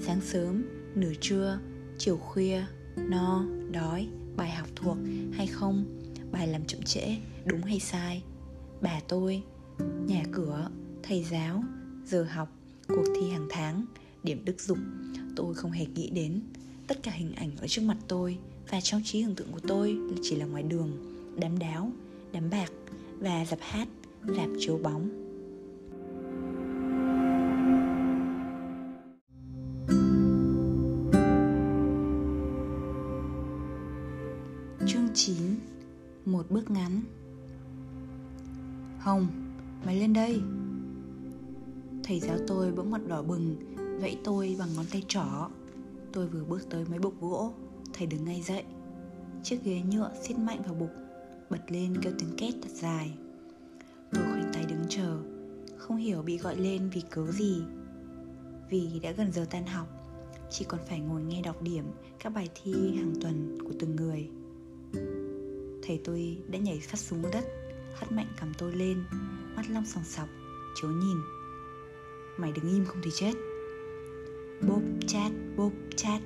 Sáng 0.01 0.21
sớm, 0.21 0.63
nửa 0.95 1.13
trưa, 1.21 1.59
chiều 1.97 2.17
khuya, 2.17 2.65
no, 2.95 3.45
đói, 3.71 4.07
bài 4.35 4.51
học 4.51 4.67
thuộc 4.75 4.97
hay 5.33 5.47
không, 5.47 5.85
bài 6.31 6.47
làm 6.47 6.65
chậm 6.65 6.81
trễ, 6.81 7.15
đúng 7.45 7.61
hay 7.61 7.79
sai. 7.79 8.23
Bà 8.81 8.99
tôi, 9.07 9.43
nhà 10.05 10.23
cửa, 10.31 10.69
thầy 11.03 11.23
giáo, 11.23 11.63
giờ 12.05 12.23
học, 12.23 12.49
cuộc 12.87 13.05
thi 13.15 13.29
hàng 13.29 13.47
tháng 13.49 13.85
điểm 14.23 14.45
đức 14.45 14.61
dục. 14.61 14.77
Tôi 15.35 15.53
không 15.53 15.71
hề 15.71 15.85
nghĩ 15.85 16.09
đến 16.09 16.41
tất 16.87 17.03
cả 17.03 17.11
hình 17.11 17.33
ảnh 17.35 17.51
ở 17.57 17.67
trước 17.67 17.81
mặt 17.81 17.97
tôi 18.07 18.37
và 18.69 18.81
trong 18.81 19.01
trí 19.05 19.23
tưởng 19.23 19.35
tượng 19.35 19.51
của 19.51 19.59
tôi 19.67 19.97
chỉ 20.21 20.35
là 20.35 20.45
ngoài 20.45 20.63
đường 20.63 20.91
đám 21.35 21.59
đáo 21.59 21.91
đám 22.31 22.49
bạc 22.49 22.71
và 23.19 23.45
dạp 23.45 23.59
hát 23.61 23.87
rạp 24.27 24.49
chiếu 24.59 24.77
bóng. 24.83 25.09
Chương 34.87 35.07
9 35.13 35.35
Một 36.25 36.45
bước 36.49 36.71
ngắn. 36.71 37.01
Hồng, 38.99 39.27
mày 39.85 39.99
lên 39.99 40.13
đây. 40.13 40.41
Thầy 42.03 42.19
giáo 42.19 42.37
tôi 42.47 42.71
bỗng 42.71 42.91
mặt 42.91 43.01
đỏ 43.07 43.21
bừng 43.21 43.55
Vẫy 44.01 44.17
tôi 44.23 44.55
bằng 44.59 44.69
ngón 44.75 44.85
tay 44.91 45.03
trỏ 45.07 45.49
Tôi 46.13 46.27
vừa 46.27 46.43
bước 46.43 46.69
tới 46.69 46.85
mấy 46.89 46.99
bục 46.99 47.21
gỗ. 47.21 47.53
Thầy 47.93 48.07
đứng 48.07 48.25
ngay 48.25 48.41
dậy. 48.41 48.63
Chiếc 49.43 49.63
ghế 49.63 49.81
nhựa 49.81 50.11
xiết 50.23 50.37
mạnh 50.37 50.61
vào 50.65 50.73
bục, 50.73 50.89
Bật 51.49 51.61
lên 51.67 52.01
kêu 52.01 52.13
tiếng 52.19 52.35
két 52.37 52.53
thật 52.61 52.71
dài. 52.73 53.13
Tôi 54.13 54.23
khoanh 54.23 54.51
tay 54.53 54.65
đứng 54.65 54.83
chờ, 54.89 55.17
Không 55.77 55.97
hiểu 55.97 56.21
bị 56.21 56.37
gọi 56.37 56.57
lên 56.57 56.89
vì 56.93 57.01
cớ 57.09 57.31
gì. 57.31 57.61
Vì 58.69 58.99
đã 59.03 59.11
gần 59.11 59.31
giờ 59.31 59.45
tan 59.49 59.67
học, 59.67 59.87
Chỉ 60.51 60.65
còn 60.67 60.79
phải 60.89 60.99
ngồi 60.99 61.21
nghe 61.21 61.41
đọc 61.41 61.61
điểm 61.61 61.85
Các 62.19 62.29
bài 62.29 62.49
thi 62.63 62.73
hàng 62.73 63.13
tuần 63.21 63.57
của 63.63 63.73
từng 63.79 63.95
người. 63.95 64.29
Thầy 65.83 66.01
tôi 66.03 66.37
đã 66.47 66.59
nhảy 66.59 66.79
phát 66.79 66.97
xuống 66.97 67.21
đất, 67.31 67.45
Hất 67.95 68.11
mạnh 68.11 68.27
cầm 68.39 68.53
tôi 68.57 68.73
lên, 68.75 69.03
Mắt 69.55 69.69
long 69.69 69.85
sòng 69.85 70.03
sọc, 70.03 70.27
chiếu 70.81 70.91
nhìn. 70.91 71.17
Mày 72.37 72.51
đứng 72.51 72.69
im 72.69 72.85
không 72.85 73.01
thì 73.03 73.11
chết. 73.15 73.48
Bốp 74.67 74.81
chát 75.07 75.31
bốp 75.57 75.73
chát. 75.95 76.21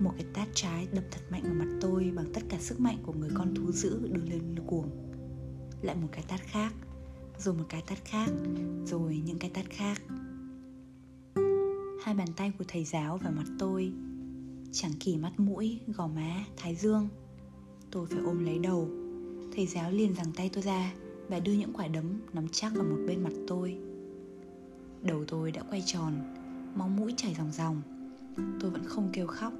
Một 0.00 0.10
cái 0.16 0.26
tát 0.34 0.48
trái 0.54 0.88
đập 0.92 1.04
thật 1.10 1.20
mạnh 1.30 1.42
vào 1.42 1.54
mặt 1.54 1.78
tôi 1.80 2.12
Bằng 2.16 2.32
tất 2.34 2.40
cả 2.48 2.56
sức 2.60 2.80
mạnh 2.80 2.98
của 3.02 3.12
người 3.12 3.30
con 3.34 3.54
thú 3.54 3.72
dữ 3.72 4.08
đưa 4.08 4.24
lên 4.24 4.54
cuồng. 4.66 4.90
Lại 5.82 5.96
một 5.96 6.08
cái 6.12 6.24
tát 6.28 6.40
khác 6.40 6.72
Rồi 7.38 7.54
một 7.54 7.64
cái 7.68 7.82
tát 7.86 7.98
khác 8.04 8.28
Rồi 8.86 9.22
những 9.26 9.38
cái 9.38 9.50
tát 9.50 9.64
khác. 9.70 10.02
Hai 12.02 12.14
bàn 12.14 12.28
tay 12.36 12.52
của 12.58 12.64
thầy 12.68 12.84
giáo 12.84 13.18
vào 13.18 13.32
mặt 13.32 13.46
tôi 13.58 13.92
Chẳng 14.72 14.92
kỳ 15.00 15.16
mắt 15.16 15.40
mũi, 15.40 15.80
gò 15.86 16.06
má, 16.06 16.44
thái 16.56 16.74
dương. 16.74 17.08
Tôi 17.90 18.06
phải 18.06 18.20
ôm 18.24 18.44
lấy 18.44 18.58
đầu. 18.58 18.88
Thầy 19.56 19.66
giáo 19.66 19.90
liền 19.90 20.14
giằng 20.14 20.32
tay 20.36 20.50
tôi 20.52 20.62
ra 20.62 20.92
Và 21.28 21.38
đưa 21.38 21.52
những 21.52 21.72
quả 21.72 21.88
đấm 21.88 22.20
nắm 22.32 22.46
chắc 22.52 22.72
vào 22.74 22.84
một 22.84 22.98
bên 23.06 23.22
mặt 23.22 23.32
tôi. 23.46 23.78
Đầu 25.02 25.24
tôi 25.24 25.52
đã 25.52 25.62
quay 25.70 25.82
tròn. 25.86 26.39
Máu 26.74 26.88
mũi 26.88 27.14
chảy 27.16 27.34
ròng 27.34 27.52
ròng. 27.52 27.82
Tôi 28.60 28.70
vẫn 28.70 28.84
không 28.84 29.10
kêu 29.12 29.26
khóc 29.26 29.52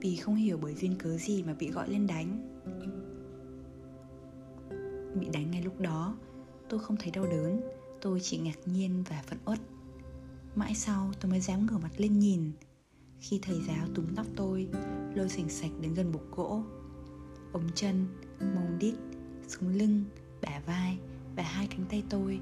Vì 0.00 0.16
không 0.16 0.34
hiểu 0.34 0.58
bởi 0.62 0.74
duyên 0.74 0.94
cớ 0.98 1.16
gì 1.16 1.42
mà 1.42 1.54
bị 1.54 1.70
gọi 1.70 1.90
lên 1.90 2.06
đánh. 2.06 2.58
Bị 5.20 5.28
đánh 5.32 5.50
ngay 5.50 5.62
lúc 5.62 5.80
đó 5.80 6.16
Tôi 6.68 6.80
không 6.80 6.96
thấy 6.96 7.10
đau 7.10 7.26
đớn. 7.26 7.60
Tôi 8.00 8.20
chỉ 8.20 8.38
ngạc 8.38 8.58
nhiên 8.66 9.04
và 9.08 9.22
phẫn 9.26 9.38
uất. 9.44 9.58
Mãi 10.54 10.74
sau 10.74 11.12
tôi 11.20 11.30
mới 11.30 11.40
dám 11.40 11.66
ngửa 11.66 11.78
mặt 11.78 11.92
lên 11.96 12.18
nhìn. 12.18 12.52
Khi 13.20 13.38
thầy 13.42 13.60
giáo 13.68 13.86
túm 13.94 14.04
tóc 14.14 14.26
tôi 14.36 14.68
Lôi 15.14 15.28
sành 15.28 15.48
sạch 15.48 15.70
đến 15.80 15.94
gần 15.94 16.12
bục 16.12 16.36
gỗ. 16.36 16.62
Ống 17.52 17.68
chân, 17.74 18.06
mông 18.40 18.78
đít, 18.78 18.94
sống 19.48 19.68
lưng, 19.68 20.04
bả 20.42 20.60
vai 20.66 20.98
Và 21.36 21.42
hai 21.42 21.66
cánh 21.66 21.86
tay 21.90 22.02
tôi 22.10 22.40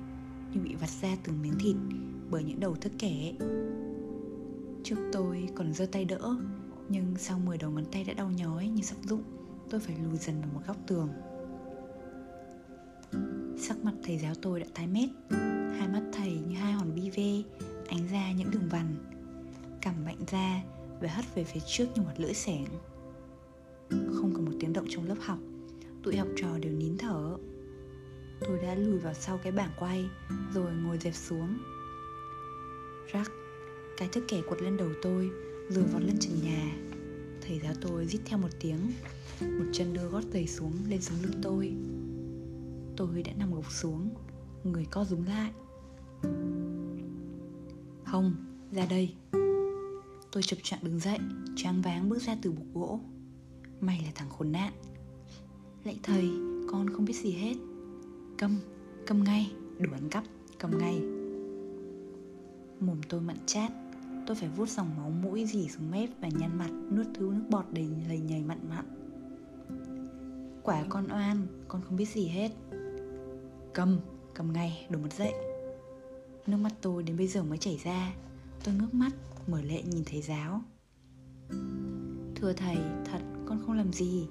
Như 0.52 0.60
bị 0.60 0.74
vặt 0.74 0.90
ra 1.02 1.16
từng 1.24 1.42
miếng 1.42 1.59
thịt 1.59 1.76
bởi 2.30 2.44
những 2.44 2.60
đầu 2.60 2.74
thức 2.74 2.92
kẻ. 2.98 3.32
Trước 4.85 4.97
tôi 5.12 5.48
còn 5.55 5.73
giơ 5.73 5.86
tay 5.93 6.05
đỡ, 6.05 6.36
Nhưng 6.89 7.15
sau 7.19 7.39
10 7.39 7.59
đầu 7.59 7.70
ngón 7.70 7.85
tay 7.93 8.05
đã 8.05 8.15
đau 8.15 8.31
nhói 8.31 8.69
như 8.69 8.82
sắp 8.82 8.97
rụng, 9.02 9.23
Tôi 9.70 9.81
phải 9.81 9.97
lùi 10.05 10.16
dần 10.16 10.40
vào 10.40 10.51
một 10.55 10.61
góc 10.66 10.77
tường. 10.86 11.09
Sắc 13.59 13.85
mặt 13.85 13.93
thầy 14.05 14.19
giáo 14.19 14.35
tôi 14.43 14.61
đã 14.61 14.66
tái 14.74 14.86
mét, 14.86 15.09
Hai 15.78 15.89
mắt 15.89 16.02
thầy 16.12 16.32
như 16.32 16.56
hai 16.56 16.73
hòn 16.73 16.94
bi 16.94 17.11
vê, 17.11 17.43
Ánh 17.89 18.09
ra 18.12 18.32
những 18.32 18.51
đường 18.51 18.69
vằn. 18.70 18.97
Cằm 19.81 20.05
mạnh 20.05 20.24
ra 20.31 20.62
và 21.01 21.09
hất 21.09 21.35
về 21.35 21.44
phía 21.44 21.61
trước 21.66 21.86
như 21.94 22.02
một 22.02 22.12
lưỡi 22.16 22.35
xẻng. 22.35 22.66
Không 23.90 24.32
có 24.35 24.40
một 24.40 24.52
tiếng 24.61 24.73
động 24.73 24.86
trong 24.89 25.09
lớp 25.09 25.19
học, 25.20 25.39
Tụi 26.02 26.16
học 26.16 26.28
trò 26.36 26.59
đều 26.59 26.73
nín 26.73 26.98
thở. 26.98 27.36
Tôi 28.40 28.59
đã 28.62 28.74
lùi 28.74 28.98
vào 28.98 29.15
sau 29.15 29.39
cái 29.39 29.52
bảng 29.52 29.70
quay, 29.78 30.05
Rồi 30.55 30.73
ngồi 30.73 30.98
dẹp 30.98 31.15
xuống. 31.15 31.59
Rắc 33.12 33.31
cái 33.96 34.08
thức 34.08 34.24
kẻ 34.28 34.42
quật 34.48 34.62
lên 34.62 34.76
đầu 34.76 34.88
tôi 35.02 35.30
Rồi 35.68 35.84
vọt 35.84 36.02
lên 36.02 36.18
trần 36.20 36.32
nhà. 36.42 36.76
Thầy 37.40 37.60
giáo 37.60 37.74
tôi 37.80 38.06
rít 38.06 38.20
theo 38.24 38.38
một 38.38 38.48
tiếng 38.60 38.92
Một 39.40 39.64
chân 39.72 39.92
đưa 39.92 40.08
gót 40.08 40.22
giày 40.32 40.46
xuống 40.46 40.72
lên 40.88 41.00
xuống 41.00 41.18
lưng 41.22 41.40
tôi. 41.42 41.74
Tôi 42.96 43.22
đã 43.22 43.32
nằm 43.38 43.54
gục 43.54 43.72
xuống 43.72 44.10
Người 44.64 44.86
co 44.90 45.04
rúm 45.04 45.24
lại. 45.24 45.52
Không, 48.04 48.34
ra 48.72 48.86
đây. 48.86 49.14
Tôi 50.32 50.42
chập 50.42 50.56
chạng 50.62 50.80
đứng 50.82 50.98
dậy 50.98 51.18
trang 51.56 51.82
váng 51.82 52.08
bước 52.08 52.22
ra 52.22 52.36
từ 52.42 52.52
bục 52.52 52.66
gỗ. 52.74 53.00
Mày 53.80 54.02
là 54.04 54.12
thằng 54.14 54.30
khốn 54.30 54.52
nạn. 54.52 54.72
Lạy 55.84 55.98
thầy, 56.02 56.30
con 56.70 56.90
không 56.90 57.04
biết 57.04 57.16
gì 57.22 57.32
hết. 57.32 57.54
Câm, 58.38 58.56
câm 59.06 59.24
ngay. 59.24 59.52
Đủ 59.78 59.92
ăn 59.92 60.08
cắp, 60.10 60.24
cầm 60.58 60.78
ngay. 60.78 61.00
Mồm 62.80 63.00
tôi 63.08 63.20
mặn 63.20 63.36
chát. 63.46 63.72
Tôi 64.26 64.36
phải 64.36 64.48
vuốt 64.48 64.68
dòng 64.68 64.90
máu 64.96 65.10
mũi 65.10 65.46
dỉ 65.46 65.68
xuống 65.68 65.90
mép 65.90 66.10
Và 66.20 66.28
nhăn 66.28 66.59
mặt 66.59 66.70
nuốt 66.90 67.06
thứ 67.14 67.32
nước 67.34 67.44
bọt 67.51 67.64
đầy 67.72 67.88
lầy 68.09 68.18
nhầy 68.18 68.42
mặn 68.42 68.59
mặn. 68.68 68.84
Quả 70.62 70.84
con 70.88 71.06
oan 71.12 71.46
Con 71.68 71.82
không 71.82 71.96
biết 71.96 72.09
gì 72.09 72.28
hết. 72.28 72.51
Cầm, 73.72 73.98
cầm 74.34 74.52
ngay, 74.52 74.86
đổ 74.90 74.98
một 74.98 75.12
dậy. 75.12 75.32
Nước 76.46 76.56
mắt 76.56 76.72
tôi 76.80 77.02
đến 77.02 77.16
bây 77.16 77.26
giờ 77.26 77.42
mới 77.42 77.59
chảy 77.59 77.80
ra. 77.84 78.14
Tôi 78.64 78.74
ngước 78.74 78.94
mắt, 78.94 79.10
mở 79.46 79.62
lệ 79.62 79.82
nhìn 79.82 80.05
thầy 80.06 80.22
giáo. 80.22 80.62
Thưa 82.34 82.52
thầy, 82.52 82.76
thật 83.05 83.20
con 83.46 83.62
không 83.66 83.76
làm 83.76 83.92
gì. 83.92 84.28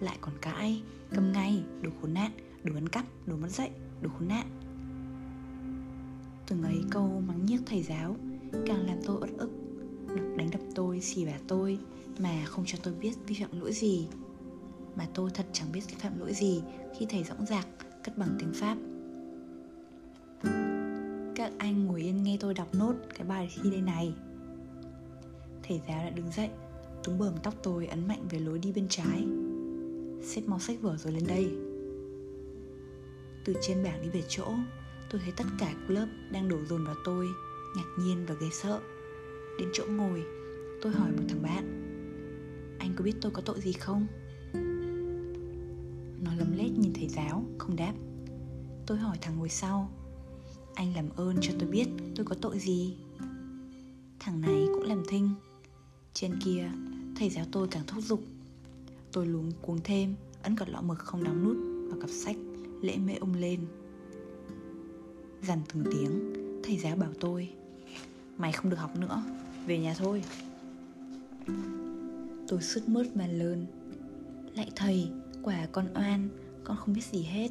Lại 0.00 0.18
còn 0.20 0.34
cãi, 0.40 0.82
cầm 1.10 1.32
ngay, 1.32 1.64
đồ 1.82 1.90
khốn 2.00 2.14
nạn, 2.14 2.30
đồ 2.64 2.74
ăn 2.74 2.88
cắp, 2.88 3.04
đồ 3.26 3.36
mất 3.36 3.50
dậy, 3.50 3.70
đồ 4.02 4.10
khốn 4.18 4.28
nạn. 4.28 4.46
Từng 6.46 6.62
ấy 6.62 6.84
câu 6.90 7.22
mắng 7.26 7.46
nhiếc 7.46 7.60
thầy 7.66 7.82
giáo. 7.82 8.16
Càng 8.66 8.86
làm 8.86 8.98
tôi 9.06 9.16
uất 9.20 9.30
ức. 9.38 9.50
Đánh 10.36 10.50
đập 10.50 10.60
tôi, 10.74 11.00
xì 11.00 11.24
bà 11.24 11.38
tôi 11.48 11.78
Mà 12.18 12.44
không 12.44 12.64
cho 12.66 12.78
tôi 12.82 12.94
biết 12.94 13.12
vi 13.26 13.36
phạm 13.40 13.60
lỗi 13.60 13.72
gì 13.72 14.06
Mà 14.96 15.08
tôi 15.14 15.30
thật 15.34 15.46
chẳng 15.52 15.72
biết 15.72 15.80
vi 15.88 15.94
phạm 15.98 16.18
lỗi 16.18 16.34
gì 16.34 16.62
Khi 16.98 17.06
thầy 17.10 17.24
dõng 17.24 17.46
dạc 17.46 17.66
cất 18.04 18.18
bằng 18.18 18.36
tiếng 18.38 18.52
Pháp. 18.54 18.76
Các 21.34 21.52
anh 21.58 21.86
ngồi 21.86 22.00
yên 22.00 22.22
nghe 22.22 22.36
tôi 22.40 22.54
đọc 22.54 22.74
nốt 22.74 22.94
cái 23.14 23.26
bài 23.26 23.48
thi 23.54 23.70
đây 23.70 23.80
này. 23.80 24.14
Thầy 25.62 25.80
giáo 25.88 26.04
đã 26.04 26.10
đứng 26.10 26.30
dậy 26.30 26.50
Túm 27.04 27.18
bờm 27.18 27.34
tóc 27.42 27.54
tôi 27.62 27.86
ấn 27.86 28.08
mạnh 28.08 28.24
về 28.30 28.38
lối 28.38 28.58
đi 28.58 28.72
bên 28.72 28.86
trái. 28.88 29.26
Xếp 30.22 30.42
mau 30.46 30.58
sách 30.58 30.76
vở 30.80 30.96
rồi 30.96 31.12
lên 31.12 31.24
đây. 31.28 31.50
Từ 33.44 33.54
trên 33.62 33.84
bảng 33.84 34.02
đi 34.02 34.08
về 34.08 34.22
chỗ 34.28 34.44
Tôi 35.10 35.20
thấy 35.24 35.32
tất 35.36 35.44
cả 35.58 35.74
lớp 35.88 36.06
đang 36.30 36.48
đổ 36.48 36.56
dồn 36.68 36.84
vào 36.84 36.94
tôi. 37.04 37.26
Ngạc 37.76 37.86
nhiên 37.98 38.26
và 38.26 38.34
ghê 38.40 38.48
sợ. 38.52 38.80
Đến 39.58 39.68
chỗ 39.72 39.84
ngồi, 39.88 40.24
Tôi 40.82 40.92
hỏi 40.92 41.10
một 41.12 41.22
thằng 41.28 41.42
bạn, 41.42 41.64
Anh 42.78 42.94
có 42.96 43.04
biết 43.04 43.14
tôi 43.20 43.32
có 43.32 43.42
tội 43.42 43.60
gì 43.60 43.72
không? 43.72 44.06
Nó 46.24 46.34
lấm 46.38 46.56
lét 46.56 46.70
nhìn 46.78 46.92
thầy 46.94 47.08
giáo, 47.08 47.44
Không 47.58 47.76
đáp. 47.76 47.92
Tôi 48.86 48.98
hỏi 48.98 49.18
thằng 49.20 49.38
ngồi 49.38 49.48
sau, 49.48 49.90
Anh 50.74 50.94
làm 50.96 51.08
ơn 51.16 51.36
cho 51.40 51.52
tôi 51.58 51.68
biết 51.68 51.88
tôi 52.16 52.26
có 52.26 52.34
tội 52.40 52.58
gì? 52.58 52.96
Thằng 54.18 54.40
này 54.40 54.66
cũng 54.74 54.82
làm 54.82 55.02
thinh. 55.08 55.30
Trên 56.12 56.32
kia, 56.44 56.70
Thầy 57.16 57.30
giáo 57.30 57.44
tôi 57.52 57.68
càng 57.70 57.84
thúc 57.86 58.04
giục. 58.04 58.20
Tôi 59.12 59.26
luống 59.26 59.52
cuống 59.62 59.80
thêm, 59.84 60.14
Ấn 60.42 60.56
cật 60.56 60.68
lọ 60.68 60.80
mực 60.80 60.98
không 60.98 61.24
đóng 61.24 61.44
nút 61.44 61.56
Vào 61.90 62.00
cặp 62.00 62.10
sách, 62.10 62.36
lễ 62.82 62.96
mễ 62.98 63.14
ung 63.14 63.34
lên. 63.34 63.60
Dằn 65.42 65.60
từng 65.72 65.84
tiếng, 65.92 66.32
Thầy 66.62 66.78
giáo 66.78 66.96
bảo 66.96 67.12
tôi 67.20 67.48
Mày 68.38 68.52
không 68.52 68.70
được 68.70 68.76
học 68.76 68.96
nữa. 68.96 69.22
Về 69.66 69.78
nhà 69.78 69.94
thôi. 69.98 70.24
Tôi 72.48 72.62
sứt 72.62 72.88
mướt 72.88 73.16
mà 73.16 73.26
lớn, 73.26 73.66
Lại 74.54 74.70
thầy 74.76 75.08
Quả 75.42 75.66
con 75.72 75.86
oan 75.94 76.28
Con 76.64 76.76
không 76.76 76.94
biết 76.94 77.04
gì 77.04 77.22
hết. 77.22 77.48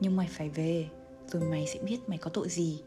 Nhưng 0.00 0.16
mày 0.16 0.28
phải 0.30 0.48
về 0.48 0.88
Rồi 1.26 1.42
mày 1.50 1.66
sẽ 1.66 1.82
biết 1.82 1.98
mày 2.08 2.18
có 2.18 2.30
tội 2.30 2.48
gì. 2.48 2.82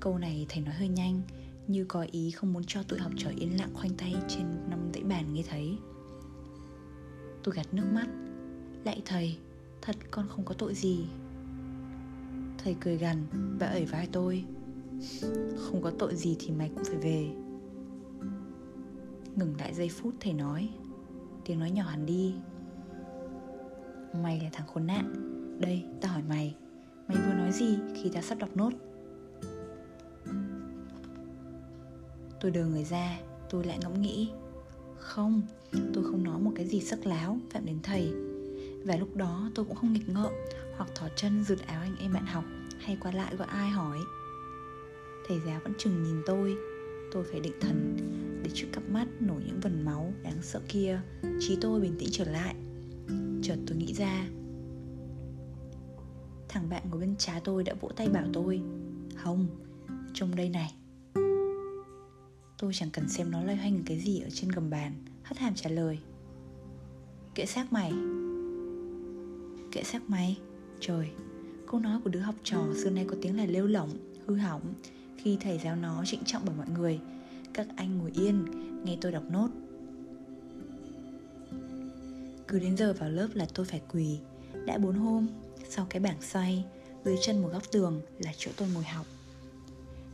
Câu 0.00 0.18
này 0.18 0.46
thầy 0.48 0.62
nói 0.62 0.74
hơi 0.74 0.88
nhanh 0.88 1.22
Như 1.66 1.84
có 1.84 2.06
ý 2.10 2.30
không 2.30 2.52
muốn 2.52 2.62
cho 2.66 2.82
tụi 2.82 2.98
học 2.98 3.12
trò 3.16 3.30
yên 3.38 3.58
lặng 3.58 3.70
khoanh 3.74 3.94
tay 3.94 4.14
Trên 4.28 4.70
năm 4.70 4.90
dãy 4.94 5.02
bàn 5.02 5.34
nghe 5.34 5.42
thấy. 5.48 5.78
Tôi 7.42 7.54
gạt 7.54 7.74
nước 7.74 7.86
mắt. 7.92 8.06
Lại 8.84 9.02
thầy 9.04 9.38
Thật 9.82 9.96
con 10.10 10.28
không 10.28 10.44
có 10.44 10.54
tội 10.54 10.74
gì. 10.74 11.06
Thầy 12.64 12.76
cười 12.80 12.96
gằn 12.96 13.26
và 13.60 13.66
ẩy 13.66 13.84
vai 13.84 14.08
tôi. 14.12 14.44
Không 15.56 15.82
có 15.82 15.90
tội 15.98 16.16
gì 16.16 16.36
thì 16.38 16.50
mày 16.50 16.70
cũng 16.74 16.84
phải 16.84 16.96
về. 16.96 17.28
Ngừng 19.36 19.54
lại 19.58 19.74
giây 19.74 19.88
phút 19.88 20.14
thầy 20.20 20.32
nói. 20.32 20.68
Tiếng 21.44 21.58
nói 21.58 21.70
nhỏ 21.70 21.82
hẳn 21.82 22.06
đi. 22.06 22.34
Mày 24.22 24.40
là 24.40 24.50
thằng 24.52 24.66
khốn 24.66 24.86
nạn. 24.86 25.12
Đây, 25.60 25.84
ta 26.00 26.08
hỏi 26.08 26.22
mày. 26.28 26.56
Mày 27.08 27.16
vừa 27.16 27.34
nói 27.34 27.52
gì 27.52 27.78
khi 27.94 28.10
ta 28.10 28.22
sắp 28.22 28.38
đọc 28.38 28.48
nốt? 28.54 28.70
Tôi 32.40 32.50
đờ 32.50 32.66
người 32.66 32.84
ra 32.84 33.20
Tôi 33.50 33.64
lại 33.64 33.78
ngẫm 33.82 34.02
nghĩ. 34.02 34.30
Không, 34.98 35.42
tôi 35.94 36.04
không 36.04 36.24
nói 36.24 36.40
một 36.40 36.52
cái 36.54 36.66
gì 36.66 36.80
sắc 36.80 37.06
láo 37.06 37.38
Phạm 37.50 37.66
đến 37.66 37.78
thầy. 37.82 38.12
Và 38.84 38.96
lúc 38.96 39.16
đó 39.16 39.50
tôi 39.54 39.64
cũng 39.64 39.76
không 39.76 39.92
nghịch 39.92 40.08
ngợm 40.08 40.32
Hoặc 40.76 40.90
thỏ 40.94 41.08
chân 41.16 41.44
rượt 41.44 41.66
áo 41.66 41.80
anh 41.80 41.96
em 42.00 42.12
bạn 42.12 42.26
học 42.26 42.44
Hay 42.78 42.96
qua 43.00 43.12
lại 43.12 43.36
gọi 43.36 43.48
ai 43.48 43.70
hỏi. 43.70 43.98
Thầy 45.28 45.40
giáo 45.46 45.60
vẫn 45.64 45.72
chừng 45.78 46.02
nhìn 46.02 46.22
tôi. 46.26 46.56
Tôi 47.12 47.24
phải 47.30 47.40
định 47.40 47.60
thần 47.60 47.96
Để 48.42 48.50
trước 48.54 48.66
cặp 48.72 48.82
mắt 48.90 49.06
nổi 49.20 49.42
những 49.46 49.60
vần 49.60 49.84
máu 49.84 50.12
đáng 50.22 50.38
sợ 50.42 50.60
kia. 50.68 51.00
Trí 51.40 51.58
tôi 51.60 51.80
bình 51.80 51.96
tĩnh 51.98 52.08
trở 52.12 52.24
lại. 52.24 52.54
Chợt 53.42 53.56
tôi 53.66 53.76
nghĩ 53.76 53.94
ra. 53.94 54.26
Thằng 56.48 56.68
bạn 56.68 56.82
ngồi 56.90 57.00
bên 57.00 57.16
trái 57.18 57.40
tôi 57.44 57.64
đã 57.64 57.74
vỗ 57.80 57.88
tay 57.96 58.08
bảo 58.08 58.24
tôi 58.32 58.62
Hồng, 59.16 59.46
trông 60.14 60.34
đây 60.36 60.48
này. 60.48 60.74
Tôi 62.58 62.72
chẳng 62.74 62.90
cần 62.90 63.08
xem 63.08 63.30
nó 63.30 63.42
loay 63.42 63.56
hoay 63.56 63.74
cái 63.86 63.98
gì 63.98 64.20
ở 64.20 64.28
trên 64.30 64.50
gầm 64.50 64.70
bàn 64.70 64.92
Hất 65.22 65.38
hàm 65.38 65.54
trả 65.54 65.70
lời 65.70 65.98
Kệ 67.34 67.46
xác 67.46 67.72
mày. 67.72 67.92
Kệ 69.72 69.82
xác 69.82 70.10
mày. 70.10 70.38
Trời, 70.80 71.10
câu 71.66 71.80
nói 71.80 72.00
của 72.04 72.10
đứa 72.10 72.20
học 72.20 72.34
trò 72.44 72.58
xưa 72.82 72.90
nay 72.90 73.06
có 73.08 73.16
tiếng 73.22 73.36
là 73.36 73.46
lêu 73.46 73.66
lỏng, 73.66 73.90
hư 74.26 74.36
hỏng. 74.36 74.74
Khi 75.16 75.38
thầy 75.40 75.58
giáo 75.64 75.76
nó 75.76 76.04
trịnh 76.04 76.24
trọng 76.24 76.44
bảo 76.44 76.54
mọi 76.56 76.68
người 76.68 77.00
Các 77.52 77.66
anh 77.76 77.98
ngồi 77.98 78.10
yên, 78.14 78.44
nghe 78.84 78.96
tôi 79.00 79.12
đọc 79.12 79.22
nốt. 79.30 79.48
Cứ 82.48 82.58
đến 82.58 82.76
giờ 82.76 82.92
vào 82.92 83.10
lớp 83.10 83.28
là 83.34 83.46
tôi 83.54 83.66
phải 83.66 83.82
quỳ. 83.92 84.18
Đã 84.66 84.78
bốn 84.78 84.94
hôm, 84.94 85.26
sau 85.68 85.86
cái 85.90 86.00
bảng 86.00 86.22
xoay 86.22 86.64
Dưới 87.04 87.16
chân 87.22 87.42
một 87.42 87.48
góc 87.52 87.62
tường 87.72 88.00
là 88.18 88.32
chỗ 88.36 88.50
tôi 88.56 88.68
ngồi 88.74 88.84
học. 88.84 89.06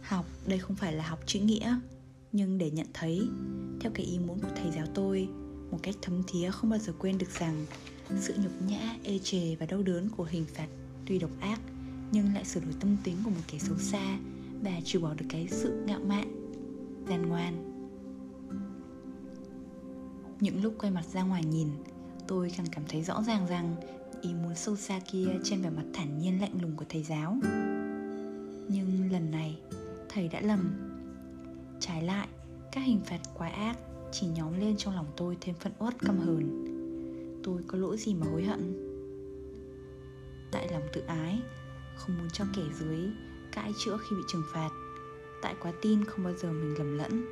Học 0.03 0.27
đây 0.47 0.59
không 0.59 0.77
phải 0.77 0.93
là 0.93 1.09
học 1.09 1.19
chữ 1.27 1.41
nghĩa 1.41 1.79
Nhưng 2.33 2.59
để 2.59 2.71
nhận 2.71 2.87
thấy 2.95 3.29
Theo 3.81 3.93
cái 3.95 4.07
ý 4.07 4.19
muốn 4.19 4.41
của 4.41 4.51
thầy 4.57 4.71
giáo 4.77 4.87
tôi 4.95 5.29
Một 5.71 5.79
cách 5.83 5.95
thấm 6.03 6.23
thía 6.27 6.51
không 6.51 6.71
bao 6.71 6.79
giờ 6.79 6.93
quên 6.99 7.19
được 7.19 7.31
rằng 7.41 7.67
sự 8.15 8.35
nhục 8.43 8.53
nhã, 8.67 8.97
ê 9.03 9.19
chề 9.19 9.57
và 9.61 9.67
đau 9.67 9.83
đớn 9.83 10.09
của 10.17 10.25
hình 10.25 10.45
phạt 10.55 10.67
Tuy 11.07 11.19
độc 11.19 11.31
ác 11.41 11.61
Nhưng 12.13 12.35
lại 12.35 12.45
sửa 12.45 12.61
đổi 12.61 12.73
tâm 12.81 12.97
tính 13.05 13.17
của 13.25 13.31
một 13.31 13.41
kẻ 13.49 13.59
xấu 13.59 13.79
xa. 13.79 14.19
Và 14.63 14.81
trừ 14.85 15.01
bỏ 15.01 15.15
được 15.15 15.27
cái 15.29 15.49
sự 15.51 15.83
ngạo 15.87 16.01
mạn 16.01 16.53
Gian 17.09 17.29
ngoan. 17.29 17.73
Những 20.41 20.63
lúc 20.63 20.75
quay 20.79 20.93
mặt 20.93 21.05
ra 21.13 21.23
ngoài 21.23 21.45
nhìn 21.45 21.69
Tôi 22.29 22.53
càng 22.57 22.67
cảm 22.73 22.85
thấy 22.89 23.03
rõ 23.03 23.23
ràng 23.23 23.47
rằng 23.47 23.77
Ý 24.23 24.35
muốn 24.35 24.55
sâu 24.55 24.77
xa 24.77 25.01
kia 25.13 25.29
trên 25.45 25.63
vẻ 25.63 25.71
mặt 25.71 25.85
thản 25.95 26.19
nhiên 26.19 26.41
lạnh 26.41 26.61
lùng 26.61 26.77
của 26.77 26.85
thầy 26.89 27.03
giáo. 27.03 27.37
Nhưng 28.69 29.13
lần 29.13 29.31
này 29.31 29.59
Thầy 30.09 30.29
đã 30.29 30.41
lầm. 30.41 30.71
Trái 31.81 32.03
lại 32.03 32.29
Các 32.73 32.81
hình 32.81 33.01
phạt 33.05 33.21
quá 33.35 33.49
ác 33.49 33.77
Chỉ 34.13 34.27
nhóm 34.27 34.61
lên 34.61 34.77
trong 34.77 34.95
lòng 34.95 35.07
tôi 35.17 35.37
thêm 35.41 35.55
phẫn 35.55 35.73
uất 35.79 35.99
căm 35.99 36.19
hờn. 36.19 36.76
Tôi 37.47 37.63
có 37.67 37.79
lỗi 37.79 37.97
gì 37.99 38.15
mà 38.15 38.27
hối 38.31 38.45
hận? 38.45 38.61
Tại 40.51 40.69
lòng 40.73 40.83
tự 40.93 41.01
ái 41.07 41.41
Không 41.97 42.19
muốn 42.19 42.29
cho 42.33 42.45
kẻ 42.57 42.63
dưới 42.81 42.99
Cãi 43.53 43.73
chữa 43.85 43.97
khi 43.97 44.17
bị 44.17 44.23
trừng 44.29 44.43
phạt. 44.53 44.71
Tại 45.43 45.55
quá 45.63 45.73
tin 45.83 46.05
không 46.05 46.25
bao 46.25 46.35
giờ 46.35 46.53
mình 46.53 46.75
lầm 46.79 46.99
lẫn. 46.99 47.25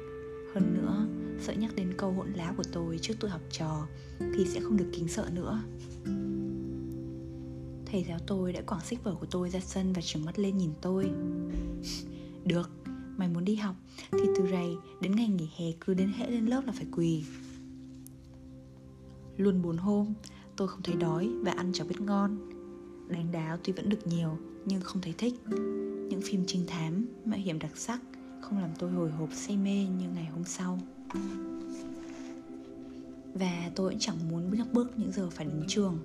Hơn 0.54 0.74
nữa 0.74 1.06
Sợ 1.40 1.52
nhắc 1.52 1.74
đến 1.76 1.94
câu 1.98 2.12
hỗn 2.12 2.32
láo 2.32 2.54
của 2.56 2.62
tôi 2.72 2.98
trước 3.02 3.14
tôi 3.20 3.30
học 3.30 3.40
trò 3.50 3.86
Thì 4.34 4.44
sẽ 4.46 4.60
không 4.60 4.76
được 4.76 4.88
kính 4.92 5.08
sợ 5.08 5.28
nữa. 5.32 5.62
Thầy 7.86 8.04
giáo 8.08 8.18
tôi 8.26 8.52
đã 8.52 8.60
quảng 8.66 8.84
sách 8.84 9.04
vở 9.04 9.14
của 9.20 9.26
tôi 9.30 9.50
ra 9.50 9.60
sân 9.60 9.92
và 9.92 10.02
trừng 10.02 10.24
mắt 10.24 10.38
lên 10.38 10.58
nhìn 10.58 10.70
tôi. 10.80 11.10
Được, 12.44 12.70
mày 13.16 13.28
muốn 13.28 13.44
đi 13.44 13.54
học 13.54 13.74
Thì 14.12 14.24
từ 14.36 14.46
rày 14.50 14.76
đến 15.00 15.16
ngày 15.16 15.28
nghỉ 15.28 15.48
hè 15.56 15.66
cứ 15.80 15.94
đến 15.94 16.12
hệ 16.16 16.30
lên 16.30 16.46
lớp 16.46 16.62
là 16.66 16.72
phải 16.72 16.86
quỳ. 16.92 17.24
Luôn 19.36 19.62
buồn 19.62 19.76
hôm. 19.76 20.14
Tôi 20.56 20.68
không 20.68 20.82
thấy 20.82 20.94
đói 20.94 21.30
và 21.42 21.52
ăn 21.52 21.72
chả 21.72 21.84
biết 21.84 22.00
ngon. 22.00 22.50
Đánh 23.08 23.32
đáo 23.32 23.58
tuy 23.64 23.72
vẫn 23.72 23.88
được 23.88 24.06
nhiều 24.06 24.38
Nhưng 24.64 24.80
không 24.80 25.02
thấy 25.02 25.14
thích. 25.18 25.34
Những 26.08 26.20
phim 26.24 26.44
trinh 26.46 26.64
thám, 26.66 27.06
mạo 27.24 27.38
hiểm 27.38 27.58
đặc 27.58 27.76
sắc 27.76 28.00
không 28.40 28.58
làm 28.58 28.70
tôi 28.78 28.90
hồi 28.90 29.10
hộp 29.10 29.28
say 29.32 29.56
mê 29.56 29.86
như 29.98 30.08
ngày 30.14 30.24
hôm 30.24 30.44
sau. 30.44 30.78
Và 33.34 33.70
tôi 33.74 33.90
cũng 33.90 33.98
chẳng 33.98 34.28
muốn 34.30 34.50
bước 34.50 34.72
bước 34.72 34.98
những 34.98 35.12
giờ 35.12 35.30
phải 35.30 35.46
đến 35.46 35.64
trường. 35.68 35.98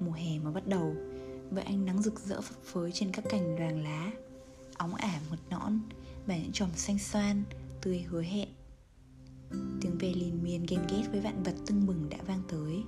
Mùa 0.00 0.12
hè 0.12 0.38
mới 0.38 0.52
bắt 0.52 0.66
đầu 0.66 0.96
với 1.50 1.62
ánh 1.62 1.84
nắng 1.84 2.02
rực 2.02 2.20
rỡ 2.20 2.40
phấp 2.40 2.62
phới 2.64 2.92
trên 2.92 3.12
các 3.12 3.24
cành 3.28 3.56
đoàn 3.56 3.82
lá 3.82 4.12
óng 4.76 4.94
ả 4.94 5.20
mượt 5.30 5.38
nõn 5.50 5.78
và 6.26 6.36
những 6.36 6.52
chòm 6.52 6.68
xanh 6.76 6.98
xoan 6.98 7.42
tươi 7.82 8.04
hứa 8.08 8.22
hẹn 8.22 8.48
tiếng 9.50 9.98
ve 9.98 10.12
liên 10.14 10.42
miên 10.42 10.66
ghen 10.68 10.80
ghét 10.90 11.02
với 11.12 11.20
vạn 11.20 11.42
vật 11.42 11.54
tưng 11.66 11.86
bừng 11.86 12.08
đã 12.10 12.18
vang 12.26 12.42
tới. 12.48 12.82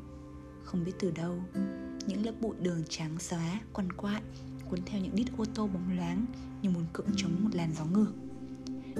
Không 0.64 0.84
biết 0.84 0.92
từ 0.98 1.10
đâu, 1.10 1.42
những 2.06 2.24
lớp 2.24 2.32
bụi 2.40 2.56
đường 2.62 2.82
trắng 2.88 3.18
xóa, 3.18 3.60
quằn 3.72 3.92
quại, 3.92 4.22
cuốn 4.70 4.80
theo 4.86 5.00
những 5.00 5.14
đít 5.14 5.26
ô 5.36 5.44
tô 5.54 5.66
bóng 5.66 5.96
loáng 5.96 6.26
như 6.62 6.70
muốn 6.70 6.84
cưỡng 6.92 7.10
chống 7.16 7.32
một 7.40 7.50
làn 7.52 7.72
gió 7.74 7.84
ngược. 7.84 8.12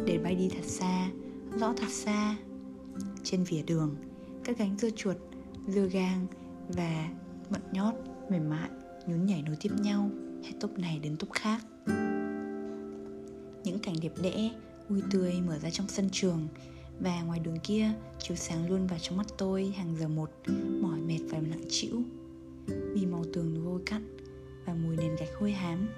Để 0.06 0.18
bay 0.18 0.35
đi 0.35 0.48
thật 0.48 0.64
xa 0.64 1.10
rõ 1.60 1.72
thật 1.76 1.90
xa. 1.90 2.36
Trên 3.22 3.44
vỉa 3.44 3.62
đường, 3.62 3.97
các 4.44 4.59
gánh 4.59 4.76
dưa 4.78 4.90
chuột, 4.90 5.16
dưa 5.68 5.89
gang 5.89 6.26
và 6.68 7.09
mận 7.51 7.62
nhót 7.72 7.94
mềm 8.30 8.51
mại 8.51 8.70
nhún 9.06 9.26
nhảy 9.26 9.43
nối 9.43 9.56
tiếp 9.60 9.70
nhau, 9.82 10.10
hết 10.44 10.52
tốp 10.60 10.78
này 10.78 10.98
đến 10.98 11.16
tốp 11.16 11.32
khác. 11.32 11.62
Những 13.64 13.78
cảnh 13.82 13.94
đẹp 14.02 14.12
đẽ, 14.22 14.51
vui 14.89 15.02
tươi 15.10 15.40
mở 15.47 15.59
ra 15.59 15.70
trong 15.70 15.89
sân 15.89 16.09
trường 16.12 16.48
và 17.00 17.22
ngoài 17.22 17.40
đường 17.40 17.58
kia, 17.62 17.92
chiếu 18.18 18.36
sáng 18.36 18.70
luôn 18.70 18.86
vào 18.86 18.98
trong 18.98 19.16
mắt 19.16 19.26
tôi 19.38 19.72
hàng 19.76 19.96
giờ 19.98 20.08
một, 20.08 20.30
mỏi 20.80 21.00
mệt 21.00 21.20
và 21.30 21.38
nặng 21.38 21.64
trĩu. 21.68 22.02
Vì 22.66 23.06
màu 23.06 23.24
tường 23.32 23.64
vôi 23.64 23.80
cặn 23.86 24.16
và 24.66 24.74
mùi 24.74 24.96
nền 24.96 25.16
gạch 25.16 25.28
hôi 25.40 25.52
hám. 25.52 25.88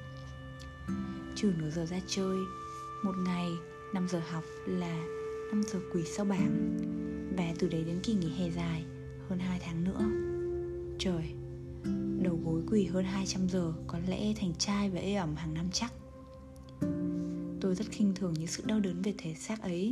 Trừ 1.37 1.53
nửa 1.59 1.71
giờ 1.71 1.87
ra 1.87 2.01
chơi, 2.07 2.39
một 3.05 3.15
ngày 3.27 3.49
5 3.95 4.09
giờ 4.09 4.23
học 4.31 4.45
là 4.67 5.05
5 5.51 5.63
giờ 5.73 5.81
quỳ 5.95 6.03
sau 6.05 6.25
bảng. 6.25 6.77
Và 7.37 7.55
từ 7.59 7.69
đấy 7.69 7.85
đến 7.85 8.01
kỳ 8.03 8.15
nghỉ 8.15 8.29
hè 8.39 8.51
dài, 8.51 8.85
Hơn 9.29 9.39
2 9.39 9.61
tháng 9.63 9.85
nữa. 9.85 10.01
Trời, 10.99 11.25
Đầu 12.23 12.39
gối 12.45 12.63
quỳ 12.71 12.87
hơn 12.87 13.05
200 13.05 13.49
giờ, 13.49 13.73
Có 13.87 13.99
lẽ 14.09 14.35
thành 14.41 14.53
trai 14.59 14.91
và 14.91 15.01
ê 15.01 15.15
ẩm 15.15 15.37
hàng 15.37 15.55
năm 15.55 15.67
chắc. 15.73 15.93
Tôi 17.61 17.75
rất 17.75 17.87
khinh 17.91 18.15
thường 18.15 18.35
những 18.39 18.47
sự 18.47 18.63
đau 18.67 18.81
đớn 18.81 19.03
về 19.03 19.15
thể 19.19 19.35
xác 19.35 19.63
ấy. 19.63 19.91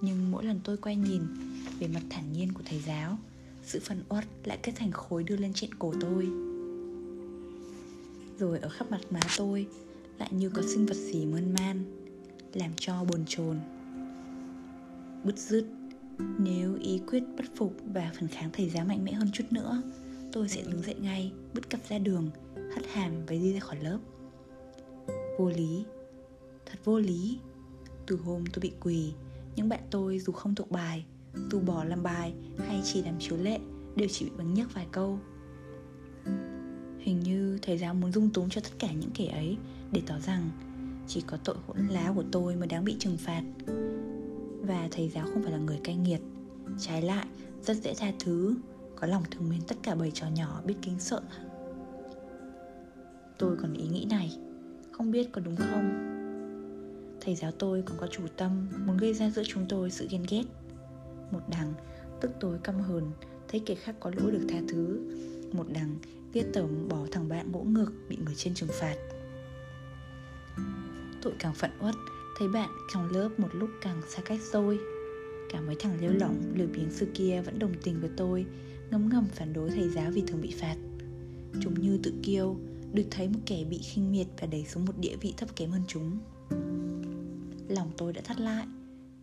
Nhưng 0.00 0.30
mỗi 0.30 0.44
lần 0.44 0.60
tôi 0.64 0.76
quay 0.76 0.96
nhìn 0.96 1.22
Về 1.78 1.88
mặt 1.88 2.02
thản 2.10 2.32
nhiên 2.32 2.52
của 2.52 2.62
thầy 2.64 2.80
giáo 2.86 3.18
Sự 3.62 3.80
phân 3.84 4.02
uất 4.08 4.24
lại 4.44 4.58
kết 4.62 4.72
thành 4.76 4.92
khối 4.92 5.24
đưa 5.24 5.36
lên 5.36 5.52
trên 5.54 5.74
cổ 5.74 5.94
tôi. 6.00 6.28
Rồi 8.38 8.58
ở 8.58 8.68
khắp 8.68 8.90
mặt 8.90 9.00
má 9.10 9.20
tôi 9.36 9.66
Lại 10.18 10.28
như 10.32 10.50
có 10.50 10.62
sinh 10.62 10.86
vật 10.86 10.96
gì 10.96 11.26
mơn 11.26 11.54
man 11.54 11.84
Làm 12.54 12.70
cho 12.76 13.04
bồn 13.04 13.24
chồn. 13.28 13.58
Bứt 15.24 15.38
rứt 15.38 15.66
Nếu 16.38 16.74
ý 16.74 17.00
quyết 17.06 17.22
bất 17.36 17.44
phục 17.56 17.76
và 17.94 18.12
phản 18.14 18.28
kháng 18.28 18.50
thầy 18.52 18.70
giáo 18.70 18.84
mạnh 18.84 19.04
mẽ 19.04 19.12
hơn 19.12 19.30
chút 19.32 19.44
nữa 19.50 19.82
Tôi 20.32 20.48
sẽ 20.48 20.62
đứng 20.62 20.82
dậy 20.82 20.94
ngay, 21.00 21.32
bứt 21.54 21.70
cặp 21.70 21.80
ra 21.88 21.98
đường 21.98 22.30
Hất 22.74 22.86
hàm 22.92 23.12
và 23.26 23.32
đi 23.32 23.52
ra 23.52 23.60
khỏi 23.60 23.76
lớp. 23.82 23.98
Vô 25.38 25.48
lý 25.48 25.84
Thật 26.66 26.78
vô 26.84 26.98
lý. 26.98 27.38
Từ 28.06 28.16
hôm 28.16 28.44
tôi 28.52 28.60
bị 28.60 28.72
quỳ 28.80 29.12
những 29.56 29.68
bạn 29.68 29.80
tôi 29.90 30.18
dù 30.18 30.32
không 30.32 30.54
thuộc 30.54 30.70
bài, 30.70 31.04
Dù 31.50 31.60
bỏ 31.60 31.84
làm 31.84 32.02
bài 32.02 32.34
hay 32.58 32.80
chỉ 32.84 33.02
làm 33.02 33.14
chiếu 33.18 33.36
lệ 33.36 33.58
Đều 33.96 34.08
chỉ 34.10 34.24
bị 34.24 34.30
bắn 34.38 34.54
nhấc 34.54 34.74
vài 34.74 34.86
câu. 34.92 35.18
Hình 36.98 37.20
như 37.20 37.58
thầy 37.62 37.78
giáo 37.78 37.94
muốn 37.94 38.12
dung 38.12 38.30
túng 38.30 38.50
cho 38.50 38.60
tất 38.60 38.70
cả 38.78 38.92
những 38.92 39.10
kẻ 39.14 39.26
ấy 39.26 39.56
Để 39.92 40.02
tỏ 40.06 40.14
rằng 40.26 40.50
chỉ 41.06 41.20
có 41.26 41.36
tội 41.44 41.56
hỗn 41.66 41.86
láo 41.86 42.14
của 42.14 42.24
tôi 42.32 42.56
mới 42.56 42.68
đáng 42.68 42.84
bị 42.84 42.96
trừng 42.98 43.16
phạt. 43.16 43.42
Và 44.60 44.88
thầy 44.90 45.08
giáo 45.08 45.26
không 45.32 45.42
phải 45.42 45.52
là 45.52 45.58
người 45.58 45.80
cay 45.84 45.96
nghiệt. 45.96 46.20
Trái 46.78 47.02
lại, 47.02 47.26
rất 47.62 47.76
dễ 47.76 47.94
tha 47.94 48.12
thứ, 48.20 48.56
có 48.96 49.06
lòng 49.06 49.22
thương 49.30 49.48
mến 49.48 49.60
tất 49.68 49.76
cả 49.82 49.94
bầy 49.94 50.10
trò 50.10 50.26
nhỏ 50.28 50.62
biết 50.64 50.74
kính 50.82 50.98
sợ. 50.98 51.20
Tôi 53.38 53.56
còn 53.62 53.74
ý 53.74 53.88
nghĩ 53.88 54.06
này, 54.10 54.36
không 54.92 55.10
biết 55.10 55.32
có 55.32 55.40
đúng 55.40 55.56
không? 55.56 56.15
Thầy 57.20 57.34
giáo 57.34 57.50
tôi 57.50 57.82
còn 57.86 57.98
có 57.98 58.06
chủ 58.06 58.22
tâm 58.36 58.68
muốn 58.86 58.96
gây 58.96 59.14
ra 59.14 59.30
giữa 59.30 59.42
chúng 59.46 59.66
tôi 59.68 59.90
sự 59.90 60.06
ghen 60.10 60.24
ghét. 60.28 60.44
Một 61.30 61.40
đằng 61.50 61.72
tức 62.20 62.30
tối 62.40 62.58
căm 62.64 62.80
hờn 62.80 63.10
thấy 63.48 63.62
kẻ 63.66 63.74
khác 63.74 63.94
có 64.00 64.10
lỗi 64.16 64.32
được 64.32 64.46
tha 64.48 64.58
thứ. 64.68 65.00
Một 65.52 65.66
đằng 65.68 65.96
viết 66.32 66.44
tởm 66.52 66.88
bỏ 66.88 66.98
thằng 67.12 67.28
bạn 67.28 67.52
ngỗ 67.52 67.62
ngược 67.62 67.92
bị 68.08 68.16
người 68.24 68.34
trên 68.34 68.54
trừng 68.54 68.70
phạt. 68.72 68.96
Tội 71.22 71.32
càng 71.38 71.54
phận 71.54 71.70
uất 71.80 71.94
Thấy 72.38 72.48
bạn 72.48 72.70
trong 72.92 73.10
lớp 73.10 73.28
một 73.38 73.48
lúc 73.52 73.70
càng 73.80 74.02
xa 74.08 74.22
cách 74.24 74.40
tôi 74.52 74.78
Cả 75.50 75.60
mấy 75.60 75.76
thằng 75.78 76.00
lêu 76.00 76.12
lỏng, 76.12 76.52
lười 76.54 76.66
biếng 76.66 76.90
xưa 76.90 77.06
kia 77.14 77.42
vẫn 77.44 77.58
đồng 77.58 77.74
tình 77.82 78.00
với 78.00 78.10
tôi 78.16 78.46
Ngấm 78.90 79.08
ngầm 79.08 79.26
phản 79.34 79.52
đối 79.52 79.70
thầy 79.70 79.88
giáo 79.88 80.10
vì 80.10 80.22
thường 80.26 80.40
bị 80.40 80.54
phạt. 80.60 80.76
Chúng 81.62 81.80
như 81.80 81.98
tự 82.02 82.12
kiêu 82.22 82.56
Được 82.92 83.04
thấy 83.10 83.28
một 83.28 83.40
kẻ 83.46 83.64
bị 83.70 83.78
khinh 83.78 84.12
miệt 84.12 84.26
và 84.40 84.46
đẩy 84.46 84.64
xuống 84.64 84.84
một 84.84 84.98
địa 84.98 85.16
vị 85.20 85.34
thấp 85.36 85.56
kém 85.56 85.70
hơn 85.70 85.82
chúng. 85.88 86.18
Lòng 87.68 87.90
tôi 87.96 88.12
đã 88.12 88.20
thắt 88.24 88.40
lại. 88.40 88.66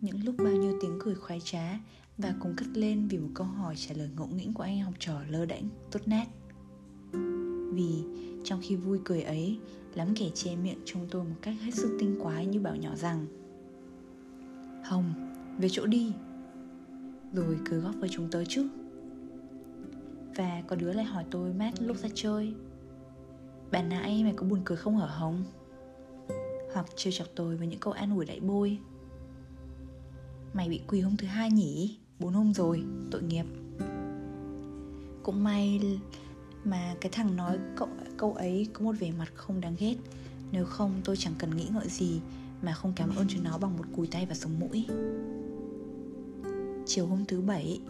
Những 0.00 0.24
lúc 0.24 0.34
bao 0.38 0.52
nhiêu 0.52 0.78
tiếng 0.80 0.98
cười 1.00 1.14
khoái 1.14 1.40
trá 1.40 1.78
Và 2.18 2.34
cùng 2.40 2.54
cất 2.56 2.68
lên 2.74 3.08
vì 3.08 3.18
một 3.18 3.30
câu 3.34 3.46
hỏi 3.46 3.74
trả 3.76 3.94
lời 3.94 4.10
ngẫu 4.16 4.26
nghĩnh 4.26 4.54
của 4.54 4.62
anh 4.62 4.80
học 4.80 4.94
trò 4.98 5.20
lơ 5.28 5.46
đễnh, 5.46 5.64
tốt 5.90 6.00
nét. 6.06 6.26
Vì 7.72 8.04
trong 8.44 8.60
khi 8.62 8.76
vui 8.76 8.98
cười 9.04 9.22
ấy 9.22 9.58
Lắm 9.94 10.08
kẻ 10.16 10.30
che 10.34 10.56
miệng 10.56 10.78
chúng 10.84 11.06
tôi 11.10 11.24
một 11.24 11.36
cách 11.42 11.54
hết 11.60 11.74
sức 11.74 11.96
tinh 12.00 12.18
quái 12.22 12.46
như 12.46 12.60
bảo 12.60 12.76
nhỏ 12.76 12.94
rằng 12.96 13.26
Hồng, 14.84 15.14
về 15.58 15.68
chỗ 15.72 15.86
đi 15.86 16.12
Rồi 17.32 17.58
cứ 17.64 17.80
góp 17.80 17.94
với 18.00 18.08
chúng 18.08 18.30
tớ 18.30 18.44
chứ. 18.44 18.68
Và 20.36 20.62
có 20.66 20.76
đứa 20.76 20.92
lại 20.92 21.04
hỏi 21.04 21.24
tôi 21.30 21.52
mát 21.52 21.82
lúc 21.82 21.96
ra 21.96 22.08
chơi 22.14 22.54
Bạn 23.70 23.88
nãy 23.88 24.22
mày 24.24 24.32
có 24.36 24.46
buồn 24.46 24.60
cười 24.64 24.76
không 24.76 24.96
hở 24.96 25.06
Hồng? 25.06 25.44
Hoặc 26.74 26.86
trêu 26.96 27.12
chọc 27.12 27.28
tôi 27.34 27.56
với 27.56 27.66
những 27.66 27.80
câu 27.80 27.92
an 27.92 28.14
ủi 28.14 28.24
đại 28.24 28.40
bôi. 28.40 28.78
Mày 30.52 30.68
bị 30.68 30.80
quỳ 30.88 31.00
hôm 31.00 31.16
thứ 31.16 31.26
hai 31.26 31.50
nhỉ? 31.50 31.98
Bốn 32.18 32.32
hôm 32.32 32.54
rồi, 32.54 32.84
tội 33.10 33.22
nghiệp. 33.22 33.44
Cũng 35.22 35.44
may 35.44 35.80
mà 36.64 36.94
cái 37.00 37.12
thằng 37.12 37.36
nói 37.36 37.58
cậu 37.76 37.88
câu 38.16 38.32
ấy 38.32 38.66
có 38.72 38.84
một 38.84 38.92
vẻ 38.98 39.12
mặt 39.18 39.28
không 39.34 39.60
đáng 39.60 39.76
ghét. 39.78 39.94
Nếu 40.52 40.64
không 40.64 41.00
tôi 41.04 41.16
chẳng 41.16 41.34
cần 41.38 41.56
nghĩ 41.56 41.68
ngợi 41.72 41.88
gì 41.88 42.20
mà 42.62 42.72
không 42.72 42.92
cảm 42.96 43.16
ơn 43.16 43.26
cho 43.28 43.38
nó 43.42 43.58
bằng 43.58 43.76
một 43.76 43.84
cùi 43.96 44.06
tay 44.06 44.26
và 44.26 44.34
sống 44.34 44.60
mũi. 44.60 44.86
Chiều 46.86 47.06
hôm 47.06 47.24
thứ 47.24 47.40
bảy 47.40 47.80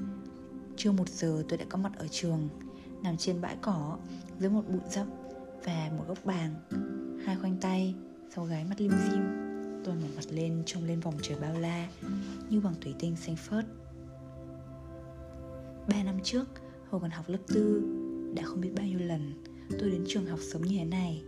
chưa 0.76 0.92
một 0.92 1.08
giờ 1.08 1.44
tôi 1.48 1.58
đã 1.58 1.64
có 1.68 1.78
mặt 1.78 1.92
ở 1.98 2.08
trường 2.10 2.48
nằm 3.02 3.16
trên 3.16 3.40
bãi 3.40 3.56
cỏ 3.62 3.98
dưới 4.38 4.50
một 4.50 4.62
bụi 4.68 4.80
rậm 4.90 5.08
và 5.64 5.90
một 5.98 6.04
gốc 6.08 6.18
bàng. 6.24 6.54
Hai 7.26 7.36
khoanh 7.36 7.56
tay 7.60 7.94
sau 8.34 8.44
gái 8.44 8.64
mắt 8.64 8.80
lim 8.80 8.90
dim, 8.90 9.22
tôi 9.84 9.94
mở 9.94 10.06
mặt 10.16 10.24
lên 10.30 10.62
trông 10.66 10.84
lên 10.84 11.00
vòng 11.00 11.14
trời 11.22 11.38
bao 11.40 11.60
la, 11.60 11.88
như 12.50 12.60
bằng 12.60 12.74
thủy 12.80 12.94
tinh 12.98 13.16
xanh 13.16 13.36
phớt 13.36 13.64
ba 15.88 16.02
năm 16.02 16.18
trước, 16.22 16.44
hồi 16.90 17.00
còn 17.00 17.10
học 17.10 17.24
lớp 17.28 17.38
tư, 17.46 17.82
đã 18.36 18.42
không 18.42 18.60
biết 18.60 18.70
bao 18.76 18.86
nhiêu 18.86 18.98
lần 18.98 19.44
tôi 19.78 19.90
đến 19.90 20.04
trường 20.08 20.26
học 20.26 20.38
sớm 20.52 20.62
như 20.62 20.78
thế 20.78 20.84
này. 20.84 21.22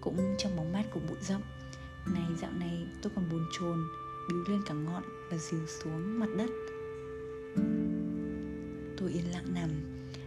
Cũng 0.00 0.34
trong 0.38 0.56
bóng 0.56 0.72
mát 0.72 0.84
của 0.94 1.00
bụi 1.08 1.18
rậm, 1.20 1.40
này 2.14 2.26
dạo 2.40 2.52
này 2.52 2.86
tôi 3.02 3.12
còn 3.16 3.28
buồn 3.30 3.44
chồn 3.58 3.78
bíu 4.28 4.44
lên 4.48 4.60
cả 4.66 4.74
ngọn 4.74 5.02
và 5.30 5.36
dìu 5.38 5.66
xuống 5.66 6.18
mặt 6.18 6.28
đất. 6.38 6.50
Tôi 8.96 9.12
yên 9.12 9.30
lặng 9.32 9.54
nằm, 9.54 9.70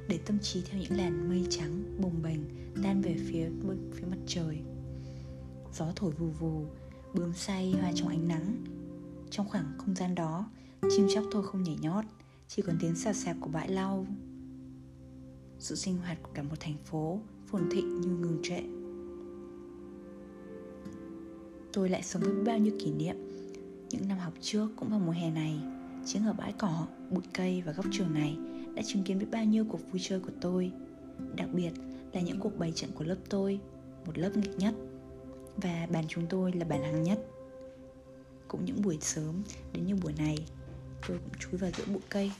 để 0.08 0.20
tâm 0.26 0.40
trí 0.40 0.62
theo 0.62 0.82
những 0.82 0.98
làn 0.98 1.30
mây 1.30 1.46
trắng 1.50 1.84
bồng 2.02 2.22
bềnh 2.24 2.40
tan 2.84 3.02
về 3.02 3.16
phía 3.30 3.50
phía 3.94 4.08
mặt 4.08 4.20
trời 4.28 4.62
gió 5.76 5.86
thổi 5.96 6.12
vù 6.12 6.28
vù, 6.28 6.66
bướm 7.14 7.34
say 7.34 7.72
hoa 7.72 7.92
trong 7.96 8.08
ánh 8.08 8.28
nắng. 8.28 8.64
Trong 9.30 9.50
khoảng 9.50 9.74
không 9.78 9.96
gian 9.96 10.16
đó, 10.16 10.50
chim 10.90 11.08
chóc 11.14 11.24
thôi 11.32 11.44
không 11.46 11.64
nhảy 11.64 11.78
nhót, 11.82 12.06
chỉ 12.48 12.62
còn 12.62 12.78
tiếng 12.80 12.96
sạt 12.96 13.16
sẹp 13.16 13.36
của 13.40 13.50
bãi 13.50 13.70
lau. 13.70 14.06
Sự 15.60 15.76
sinh 15.76 15.98
hoạt 15.98 16.24
của 16.24 16.32
cả 16.34 16.44
một 16.44 16.56
thành 16.60 16.78
phố 16.86 17.20
phồn 17.48 17.70
thịnh 17.72 18.02
như 18.02 18.10
ngừng 18.10 18.40
trệ. 18.44 18.60
Tôi 21.74 21.90
lại 21.90 22.04
sống 22.04 22.22
với 22.22 22.44
bao 22.44 22.58
nhiêu 22.58 22.74
kỷ 22.80 22.92
niệm. 22.92 23.16
Những 23.90 24.08
năm 24.08 24.18
học 24.18 24.34
trước 24.42 24.68
cũng 24.76 24.90
vào 24.90 25.00
mùa 25.00 25.12
hè 25.12 25.32
này 25.32 25.60
chính 26.06 26.26
ở 26.26 26.34
bãi 26.34 26.54
cỏ, 26.54 26.88
bụi 27.12 27.24
cây 27.34 27.64
và 27.66 27.72
góc 27.72 27.86
trường 27.92 28.14
này 28.14 28.38
đã 28.76 28.82
chứng 28.86 29.04
kiến 29.04 29.20
biết 29.20 29.28
bao 29.32 29.46
nhiêu 29.46 29.66
cuộc 29.70 29.92
vui 29.92 30.02
chơi 30.04 30.20
của 30.20 30.34
tôi. 30.42 30.72
Đặc 31.36 31.50
biệt 31.54 31.72
là 32.14 32.22
những 32.22 32.40
cuộc 32.40 32.58
bày 32.58 32.72
trận 32.72 32.90
của 32.96 33.04
lớp 33.04 33.18
tôi, 33.30 33.60
một 34.06 34.18
lớp 34.18 34.32
nghịch 34.36 34.58
nhất 34.58 34.76
và 35.57 35.88
bàn 35.91 36.06
chúng 36.07 36.27
tôi 36.27 36.52
là 36.52 36.65
bàn 36.65 36.84
hàng 36.84 37.03
nhất. 37.03 37.19
Cũng 38.48 38.65
những 38.65 38.82
buổi 38.82 38.98
sớm 39.02 39.44
đến 39.73 39.86
như 39.86 39.95
buổi 39.95 40.14
này, 40.14 40.38
tôi 41.07 41.18
cũng 41.18 41.40
chui 41.40 41.57
vào 41.60 41.72
giữa 41.77 41.86
bụi 41.86 42.02
cây. 42.10 42.32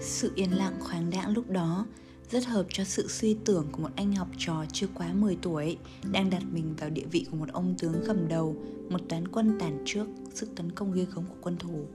Sự 0.00 0.32
yên 0.34 0.56
lặng 0.56 0.76
khoáng 0.80 1.10
đãng 1.10 1.32
lúc 1.32 1.50
đó 1.50 1.86
rất 2.30 2.46
hợp 2.46 2.66
cho 2.72 2.84
sự 2.84 3.08
suy 3.08 3.36
tưởng 3.44 3.66
của 3.72 3.82
một 3.82 3.90
anh 3.96 4.12
học 4.12 4.28
trò 4.38 4.64
chưa 4.72 4.86
quá 4.94 5.12
10 5.12 5.36
tuổi 5.42 5.78
đang 6.12 6.30
đặt 6.30 6.42
mình 6.52 6.74
vào 6.78 6.90
địa 6.90 7.06
vị 7.10 7.26
của 7.30 7.36
một 7.36 7.48
ông 7.52 7.74
tướng 7.78 7.94
cầm 8.06 8.28
đầu 8.28 8.56
một 8.90 9.00
toán 9.08 9.28
quân 9.28 9.56
tàn 9.60 9.82
trước 9.84 10.06
sức 10.34 10.48
tấn 10.56 10.72
công 10.72 10.92
ghê 10.92 11.06
gớm 11.14 11.24
của 11.26 11.36
quân 11.40 11.56
thù. 11.56 11.86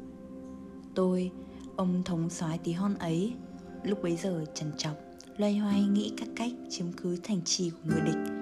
Tôi, 0.95 1.31
ông 1.75 2.03
thống 2.03 2.29
soái 2.29 2.57
tí 2.57 2.71
hon 2.71 2.95
ấy, 2.95 3.33
lúc 3.83 4.03
bấy 4.03 4.15
giờ 4.15 4.45
trần 4.53 4.71
trọc, 4.77 4.97
loay 5.37 5.57
hoay 5.57 5.83
nghĩ 5.83 6.13
các 6.17 6.27
cách 6.35 6.51
chiếm 6.69 6.91
cứ 6.91 7.17
thành 7.23 7.41
trì 7.45 7.69
của 7.69 7.89
người 7.89 8.01
địch 8.05 8.33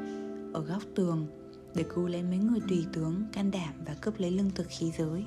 ở 0.53 0.61
góc 0.61 0.83
tường 0.95 1.27
để 1.75 1.83
cứu 1.95 2.07
lấy 2.07 2.23
mấy 2.23 2.37
người 2.37 2.59
tùy 2.69 2.85
tướng 2.93 3.25
can 3.33 3.51
đảm 3.51 3.73
và 3.85 3.93
cướp 3.93 4.19
lấy 4.19 4.31
lương 4.31 4.51
thực 4.51 4.67
khí 4.69 4.91
giới 4.97 5.23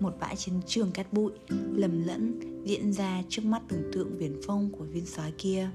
một 0.00 0.16
bãi 0.20 0.36
chiến 0.36 0.54
trường 0.66 0.90
cát 0.92 1.12
bụi, 1.12 1.32
lầm 1.74 2.02
lẫn 2.02 2.40
diễn 2.64 2.92
ra 2.92 3.22
trước 3.28 3.44
mắt 3.44 3.62
tưởng 3.68 3.90
tượng 3.92 4.18
viển 4.18 4.40
phong 4.46 4.70
của 4.72 4.84
viên 4.84 5.06
sói 5.06 5.32
kia. 5.38 5.70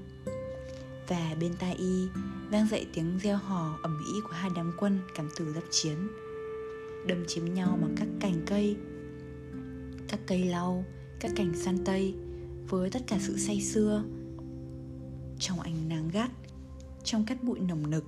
Và 1.08 1.36
bên 1.40 1.52
tai 1.58 1.74
y 1.74 2.06
vang 2.50 2.66
dậy 2.70 2.86
tiếng 2.94 3.18
reo 3.22 3.36
hò 3.36 3.78
ầm 3.82 3.98
ĩ 4.14 4.20
của 4.24 4.32
hai 4.32 4.50
đám 4.56 4.72
quân 4.78 4.98
cảm 5.14 5.28
tử 5.36 5.52
giáp 5.52 5.64
chiến. 5.70 5.96
Đâm 7.06 7.24
chiếm 7.26 7.44
nhau 7.44 7.78
bằng 7.80 7.94
các 7.96 8.08
cành 8.20 8.42
cây, 8.46 8.76
các 10.08 10.20
cây 10.26 10.44
lau, 10.44 10.84
các 11.20 11.32
cành 11.36 11.52
san 11.56 11.84
tây 11.84 12.14
với 12.68 12.90
tất 12.90 13.02
cả 13.06 13.18
sự 13.20 13.36
say 13.36 13.60
sưa. 13.60 14.04
Trong 15.38 15.60
ánh 15.60 15.88
nắng 15.88 16.08
gắt, 16.12 16.30
trong 17.04 17.24
cát 17.26 17.42
bụi 17.42 17.60
nồng 17.60 17.90
nực, 17.90 18.04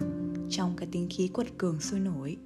trong 0.50 0.76
cái 0.76 0.88
tiếng 0.92 1.08
khí 1.10 1.28
quật 1.28 1.58
cường 1.58 1.80
sôi 1.80 2.00
nổi. 2.00 2.36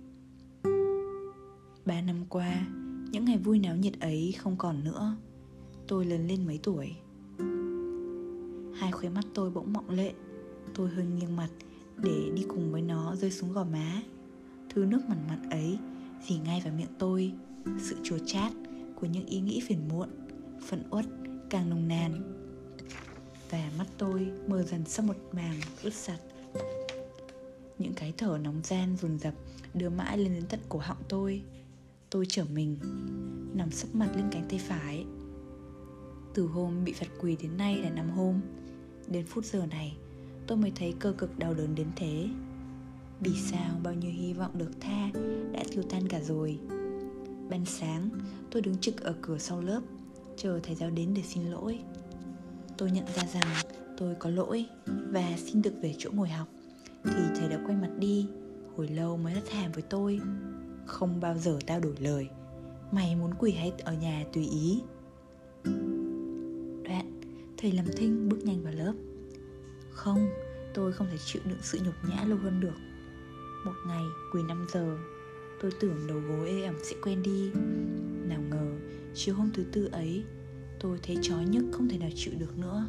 Ba 1.84 2.00
năm 2.00 2.24
qua 2.28 2.66
những 3.10 3.24
ngày 3.24 3.38
vui 3.38 3.58
náo 3.58 3.76
nhiệt 3.76 4.00
ấy 4.00 4.34
không 4.38 4.56
còn 4.56 4.84
nữa. 4.84 5.16
Tôi 5.88 6.04
lớn 6.04 6.26
lên 6.28 6.46
mấy 6.46 6.58
tuổi. 6.62 6.92
Hai 8.74 8.92
khóe 8.92 9.08
mắt 9.08 9.24
tôi 9.34 9.50
bỗng 9.50 9.72
mọng 9.72 9.90
lệ. 9.90 10.12
Tôi 10.74 10.90
hơi 10.90 11.06
nghiêng 11.06 11.36
mặt 11.36 11.48
để 11.96 12.30
đi 12.34 12.44
cùng 12.48 12.72
với 12.72 12.82
nó 12.82 13.16
rơi 13.16 13.30
xuống 13.30 13.52
gò 13.52 13.64
má. 13.64 14.02
Thứ 14.68 14.84
nước 14.84 15.00
mặn 15.08 15.18
mặn 15.28 15.50
ấy 15.50 15.78
dì 16.26 16.38
ngay 16.38 16.60
vào 16.64 16.72
miệng 16.76 16.94
tôi. 16.98 17.32
Sự 17.78 17.96
chua 18.02 18.18
chát 18.26 18.52
của 18.94 19.06
những 19.06 19.26
ý 19.26 19.40
nghĩ 19.40 19.60
phiền 19.68 19.88
muộn 19.88 20.08
phận 20.66 20.82
uất 20.90 21.04
càng 21.50 21.70
nồng 21.70 21.88
nàn. 21.88 22.32
Và 23.50 23.70
mắt 23.78 23.86
tôi 23.98 24.28
mờ 24.46 24.62
dần 24.62 24.84
sau 24.86 25.06
một 25.06 25.16
màng 25.32 25.60
ướt 25.82 25.94
sạch. 25.94 26.20
Những 27.78 27.94
cái 27.94 28.12
thở 28.16 28.38
nóng 28.42 28.60
gian 28.64 28.96
dồn 28.96 29.18
dập 29.18 29.34
đưa 29.74 29.90
mãi 29.90 30.18
lên 30.18 30.34
đến 30.34 30.44
tận 30.48 30.60
cổ 30.68 30.78
họng 30.78 31.02
tôi 31.08 31.42
tôi 32.10 32.26
trở 32.28 32.44
mình, 32.44 32.76
nằm 33.54 33.70
sấp 33.70 33.94
mặt 33.94 34.10
lên 34.16 34.24
cánh 34.30 34.46
tay 34.48 34.58
phải. 34.58 35.04
Từ 36.34 36.46
hôm 36.46 36.84
bị 36.84 36.92
phạt 36.92 37.06
quỳ 37.20 37.36
đến 37.42 37.56
nay 37.56 37.78
là 37.82 37.90
năm 37.90 38.10
hôm, 38.10 38.40
đến 39.08 39.26
phút 39.26 39.44
giờ 39.44 39.66
này, 39.66 39.96
tôi 40.46 40.58
mới 40.58 40.72
thấy 40.74 40.94
cơ 40.98 41.12
cực 41.12 41.38
đau 41.38 41.54
đớn 41.54 41.74
đến 41.74 41.86
thế. 41.96 42.28
Vì 43.20 43.30
sao 43.34 43.80
bao 43.82 43.94
nhiêu 43.94 44.10
hy 44.10 44.32
vọng 44.32 44.58
được 44.58 44.70
tha 44.80 45.10
đã 45.52 45.64
tiêu 45.70 45.82
tan 45.90 46.08
cả 46.08 46.20
rồi? 46.20 46.58
Ban 47.50 47.64
sáng, 47.64 48.10
tôi 48.50 48.62
đứng 48.62 48.78
trực 48.78 49.00
ở 49.00 49.14
cửa 49.22 49.38
sau 49.38 49.60
lớp, 49.60 49.80
chờ 50.36 50.60
thầy 50.62 50.74
giáo 50.74 50.90
đến 50.90 51.14
để 51.14 51.22
xin 51.22 51.44
lỗi. 51.44 51.78
Tôi 52.78 52.90
nhận 52.90 53.04
ra 53.16 53.22
rằng 53.32 53.54
tôi 53.96 54.14
có 54.14 54.30
lỗi 54.30 54.66
và 54.86 55.36
xin 55.36 55.62
được 55.62 55.74
về 55.82 55.94
chỗ 55.98 56.10
ngồi 56.12 56.28
học, 56.28 56.48
thì 57.04 57.22
thầy 57.36 57.48
đã 57.48 57.60
quay 57.66 57.76
mặt 57.76 57.90
đi, 57.98 58.26
hồi 58.76 58.88
lâu 58.88 59.16
mới 59.16 59.32
hất 59.32 59.50
hàm 59.50 59.72
với 59.72 59.82
tôi 59.82 60.20
không 60.86 61.20
bao 61.20 61.38
giờ 61.38 61.58
tao 61.66 61.80
đổi 61.80 61.94
lời. 61.98 62.28
Mày 62.92 63.16
muốn 63.16 63.30
quỳ 63.38 63.52
hết 63.52 63.72
ở 63.78 63.92
nhà 63.92 64.24
tùy 64.32 64.48
ý? 64.48 64.82
Đoạn, 66.84 67.20
thầy 67.56 67.72
làm 67.72 67.86
thinh 67.96 68.28
bước 68.28 68.44
nhanh 68.44 68.62
vào 68.62 68.72
lớp. 68.72 68.92
Không, 69.90 70.28
tôi 70.74 70.92
không 70.92 71.06
thể 71.10 71.16
chịu 71.26 71.42
đựng 71.44 71.58
sự 71.62 71.78
nhục 71.84 71.94
nhã 72.08 72.24
lâu 72.24 72.38
hơn 72.38 72.60
được. 72.60 72.76
Một 73.64 73.72
ngày, 73.86 74.04
quỳ 74.32 74.42
5 74.42 74.66
giờ, 74.72 74.98
tôi 75.60 75.70
tưởng 75.80 76.06
đầu 76.08 76.20
gối 76.20 76.48
ê 76.48 76.62
ẩm 76.62 76.74
sẽ 76.82 76.96
quen 77.02 77.22
đi. 77.22 77.50
Nào 78.28 78.40
ngờ, 78.50 78.76
chiều 79.14 79.34
hôm 79.34 79.50
thứ 79.54 79.64
tư 79.72 79.88
ấy, 79.92 80.24
tôi 80.80 80.98
thấy 81.02 81.18
chói 81.22 81.44
nhức 81.44 81.64
không 81.72 81.88
thể 81.88 81.98
nào 81.98 82.10
chịu 82.14 82.34
được 82.38 82.58
nữa. 82.58 82.88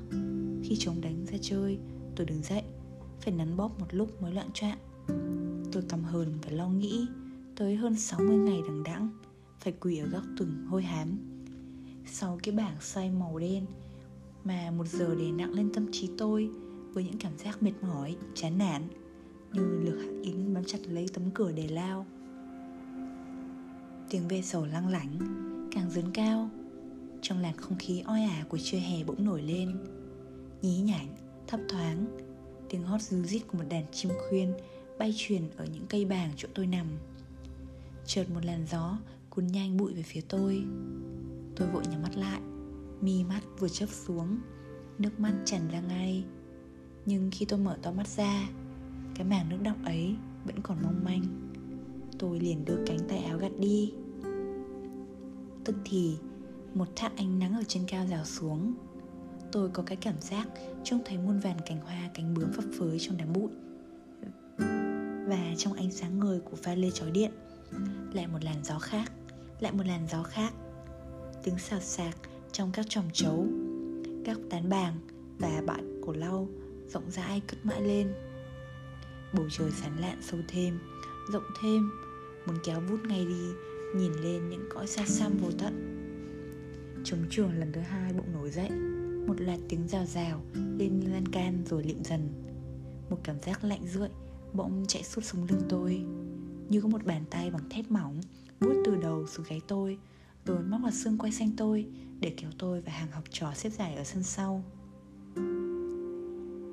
Khi 0.63 0.75
chống 0.79 1.01
đánh 1.01 1.25
ra 1.25 1.37
chơi, 1.41 1.77
tôi 2.15 2.25
đứng 2.25 2.41
dậy, 2.41 2.63
phải 3.21 3.33
nắn 3.33 3.57
bóp 3.57 3.79
một 3.79 3.87
lúc 3.91 4.21
mới 4.21 4.33
loạn 4.33 4.49
trạng 4.53 4.77
tôi 5.71 5.83
căm 5.89 6.03
hờn 6.03 6.39
và 6.43 6.51
lo 6.51 6.69
nghĩ 6.69 7.07
tới 7.57 7.75
hơn 7.75 7.95
60 7.95 8.37
ngày 8.37 8.61
đằng 8.67 8.83
đẵng, 8.83 9.09
phải 9.59 9.73
quỳ 9.79 9.97
ở 9.97 10.07
góc 10.07 10.23
tường 10.37 10.65
hôi 10.69 10.83
hám. 10.83 11.17
Sau 12.05 12.39
cái 12.43 12.55
bảng 12.55 12.75
xoay 12.81 13.11
màu 13.11 13.39
đen 13.39 13.65
mà 14.43 14.71
một 14.71 14.87
giờ 14.87 15.15
để 15.19 15.31
nặng 15.31 15.53
lên 15.53 15.73
tâm 15.73 15.87
trí 15.91 16.09
tôi 16.17 16.49
với 16.93 17.03
những 17.03 17.17
cảm 17.19 17.37
giác 17.37 17.63
mệt 17.63 17.71
mỏi, 17.81 18.15
chán 18.35 18.57
nản, 18.57 18.81
như 19.53 19.61
lực 19.61 19.97
hạt 19.99 20.21
yến 20.23 20.53
bám 20.53 20.63
chặt 20.63 20.77
lấy 20.87 21.05
tấm 21.13 21.23
cửa 21.33 21.51
để 21.51 21.67
lao. 21.67 22.05
Tiếng 24.09 24.27
ve 24.27 24.41
sầu 24.41 24.65
lăng 24.65 24.87
lảnh, 24.87 25.17
càng 25.71 25.91
dấn 25.91 26.11
cao, 26.13 26.49
trong 27.21 27.37
làn 27.37 27.57
không 27.57 27.77
khí 27.77 28.01
oi 28.05 28.21
ả 28.21 28.45
của 28.49 28.57
trưa 28.57 28.77
hè 28.77 29.03
bỗng 29.03 29.25
nổi 29.25 29.41
lên. 29.41 29.77
Nhí 30.61 30.81
nhảnh, 30.81 31.07
thấp 31.47 31.59
thoáng, 31.69 32.05
tiếng 32.69 32.83
hót 32.83 33.01
ríu 33.01 33.23
rít 33.23 33.41
của 33.47 33.57
một 33.57 33.65
đàn 33.69 33.85
chim 33.91 34.11
khuyên 34.29 34.53
bay 34.99 35.13
truyền 35.17 35.41
ở 35.57 35.65
những 35.73 35.85
cây 35.89 36.05
bàng 36.05 36.31
chỗ 36.37 36.47
tôi 36.53 36.67
nằm 36.67 36.87
chợt 38.07 38.29
một 38.29 38.45
làn 38.45 38.65
gió, 38.71 38.97
cuốn 39.29 39.47
nhanh 39.47 39.77
bụi 39.77 39.93
về 39.93 40.01
phía 40.01 40.21
tôi. 40.21 40.63
Tôi 41.55 41.67
vội 41.67 41.83
nhắm 41.91 42.01
mắt 42.01 42.17
lại, 42.17 42.41
mi 43.01 43.23
mắt 43.23 43.41
vừa 43.59 43.69
chớp 43.69 43.85
xuống, 43.89 44.37
nước 44.99 45.19
mắt 45.19 45.33
tràn 45.45 45.61
ra 45.71 45.81
ngay. 45.81 46.25
Nhưng 47.05 47.29
khi 47.31 47.45
tôi 47.45 47.59
mở 47.59 47.77
to 47.81 47.91
mắt 47.91 48.07
ra, 48.07 48.49
cái 49.15 49.27
mảng 49.27 49.49
nước 49.49 49.57
đọng 49.63 49.83
ấy 49.83 50.15
vẫn 50.45 50.61
còn 50.63 50.77
mong 50.83 51.03
manh. 51.03 51.51
Tôi 52.19 52.39
liền 52.39 52.65
đưa 52.65 52.85
cánh 52.85 52.99
tay 53.09 53.17
áo 53.17 53.37
gạt 53.37 53.51
đi. 53.59 53.93
Tức 55.65 55.75
thì, 55.85 56.17
một 56.73 56.87
thác 56.95 57.17
ánh 57.17 57.39
nắng 57.39 57.53
ở 57.53 57.63
trên 57.67 57.83
cao 57.87 58.05
rào 58.05 58.25
xuống. 58.25 58.73
Tôi 59.51 59.69
có 59.69 59.83
cái 59.83 59.97
cảm 59.97 60.21
giác 60.21 60.47
trông 60.83 61.01
thấy 61.05 61.17
muôn 61.17 61.39
vàn 61.39 61.57
cành 61.65 61.79
hoa, 61.81 62.09
cánh 62.13 62.33
bướm 62.33 62.51
phấp 62.51 62.65
phới 62.79 62.99
trong 62.99 63.17
đám 63.17 63.33
bụi. 63.33 63.51
Và 65.27 65.53
trong 65.57 65.73
ánh 65.73 65.91
sáng 65.91 66.19
ngời 66.19 66.39
của 66.39 66.55
pha 66.55 66.75
lê 66.75 66.91
chói 66.91 67.11
điện 67.11 67.31
lại 68.13 68.27
một 68.27 68.43
làn 68.43 68.63
gió 68.63 68.79
khác, 68.79 69.11
lại 69.59 69.71
một 69.71 69.83
làn 69.87 70.07
gió 70.07 70.23
khác. 70.23 70.53
Tiếng 71.43 71.59
xào 71.59 71.79
xạc 71.79 72.17
trong 72.51 72.71
các 72.71 72.85
tròng 72.89 73.09
trấu, 73.13 73.47
các 74.25 74.37
tán 74.49 74.69
bàng 74.69 74.93
và 75.39 75.61
bãi 75.65 75.83
cổ 76.05 76.13
lau 76.13 76.47
rộng 76.89 77.11
rãi 77.11 77.41
cất 77.47 77.65
mãi 77.65 77.81
lên. 77.81 78.13
Bầu 79.33 79.47
trời 79.51 79.71
sán 79.71 79.97
lạn 79.97 80.17
sâu 80.21 80.39
thêm, 80.47 80.79
rộng 81.31 81.43
thêm, 81.61 81.91
muốn 82.45 82.57
kéo 82.63 82.81
vút 82.89 82.99
ngay 83.05 83.25
đi, 83.25 83.43
nhìn 83.95 84.13
lên 84.13 84.49
những 84.49 84.69
cõi 84.73 84.87
xa 84.87 85.05
xăm 85.05 85.37
vô 85.37 85.51
tận. 85.57 85.93
Chống 87.03 87.25
trường 87.29 87.59
lần 87.59 87.71
thứ 87.71 87.81
hai 87.81 88.13
bỗng 88.13 88.33
nổi 88.33 88.51
dậy, 88.51 88.69
một 89.27 89.41
loạt 89.41 89.59
tiếng 89.69 89.87
rào 89.87 90.05
rào 90.05 90.43
lên 90.53 91.01
lan 91.11 91.25
can 91.25 91.63
rồi 91.69 91.83
liệm 91.83 92.03
dần. 92.03 92.29
Một 93.09 93.17
cảm 93.23 93.39
giác 93.39 93.63
lạnh 93.63 93.87
rượi 93.93 94.09
bỗng 94.53 94.85
chạy 94.87 95.03
suốt 95.03 95.21
sống 95.23 95.47
lưng 95.49 95.61
tôi 95.69 96.05
như 96.69 96.81
có 96.81 96.87
một 96.87 97.05
bàn 97.05 97.23
tay 97.29 97.51
bằng 97.51 97.69
thép 97.69 97.91
mỏng, 97.91 98.21
vuốt 98.59 98.83
từ 98.85 98.95
đầu 98.95 99.27
xuống 99.27 99.45
gáy 99.49 99.61
tôi. 99.67 99.97
Rồi 100.45 100.63
móc 100.63 100.81
vào 100.81 100.91
xương 100.91 101.17
quay 101.17 101.31
xanh 101.31 101.51
tôi, 101.57 101.85
để 102.19 102.33
kéo 102.37 102.49
tôi 102.57 102.81
và 102.81 102.91
hàng 102.91 103.11
học 103.11 103.23
trò 103.29 103.53
xếp 103.53 103.69
dài 103.69 103.95
ở 103.95 104.03
sân 104.03 104.23
sau. 104.23 104.63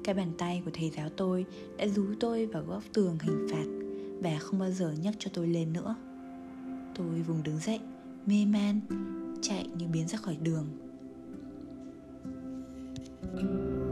Cái 0.04 0.14
bàn 0.14 0.32
tay 0.38 0.62
của 0.64 0.70
thầy 0.74 0.90
giáo 0.90 1.08
tôi 1.16 1.46
đã 1.76 1.86
rú 1.86 2.06
tôi 2.20 2.46
vào 2.46 2.62
góc 2.62 2.82
tường 2.92 3.18
hình 3.20 3.46
phạt 3.50 3.66
và 4.22 4.38
không 4.38 4.58
bao 4.58 4.70
giờ 4.70 4.94
nhắc 5.02 5.14
cho 5.18 5.30
tôi 5.34 5.48
lên 5.48 5.72
nữa. 5.72 5.94
Tôi 6.94 7.22
vùng 7.22 7.42
đứng 7.42 7.58
dậy, 7.58 7.80
mê 8.26 8.44
man, 8.44 8.80
chạy 9.42 9.68
như 9.78 9.86
biến 9.88 10.08
ra 10.08 10.18
khỏi 10.18 10.36
đường. 10.42 10.66
thank 13.36 13.50
you 13.50 13.84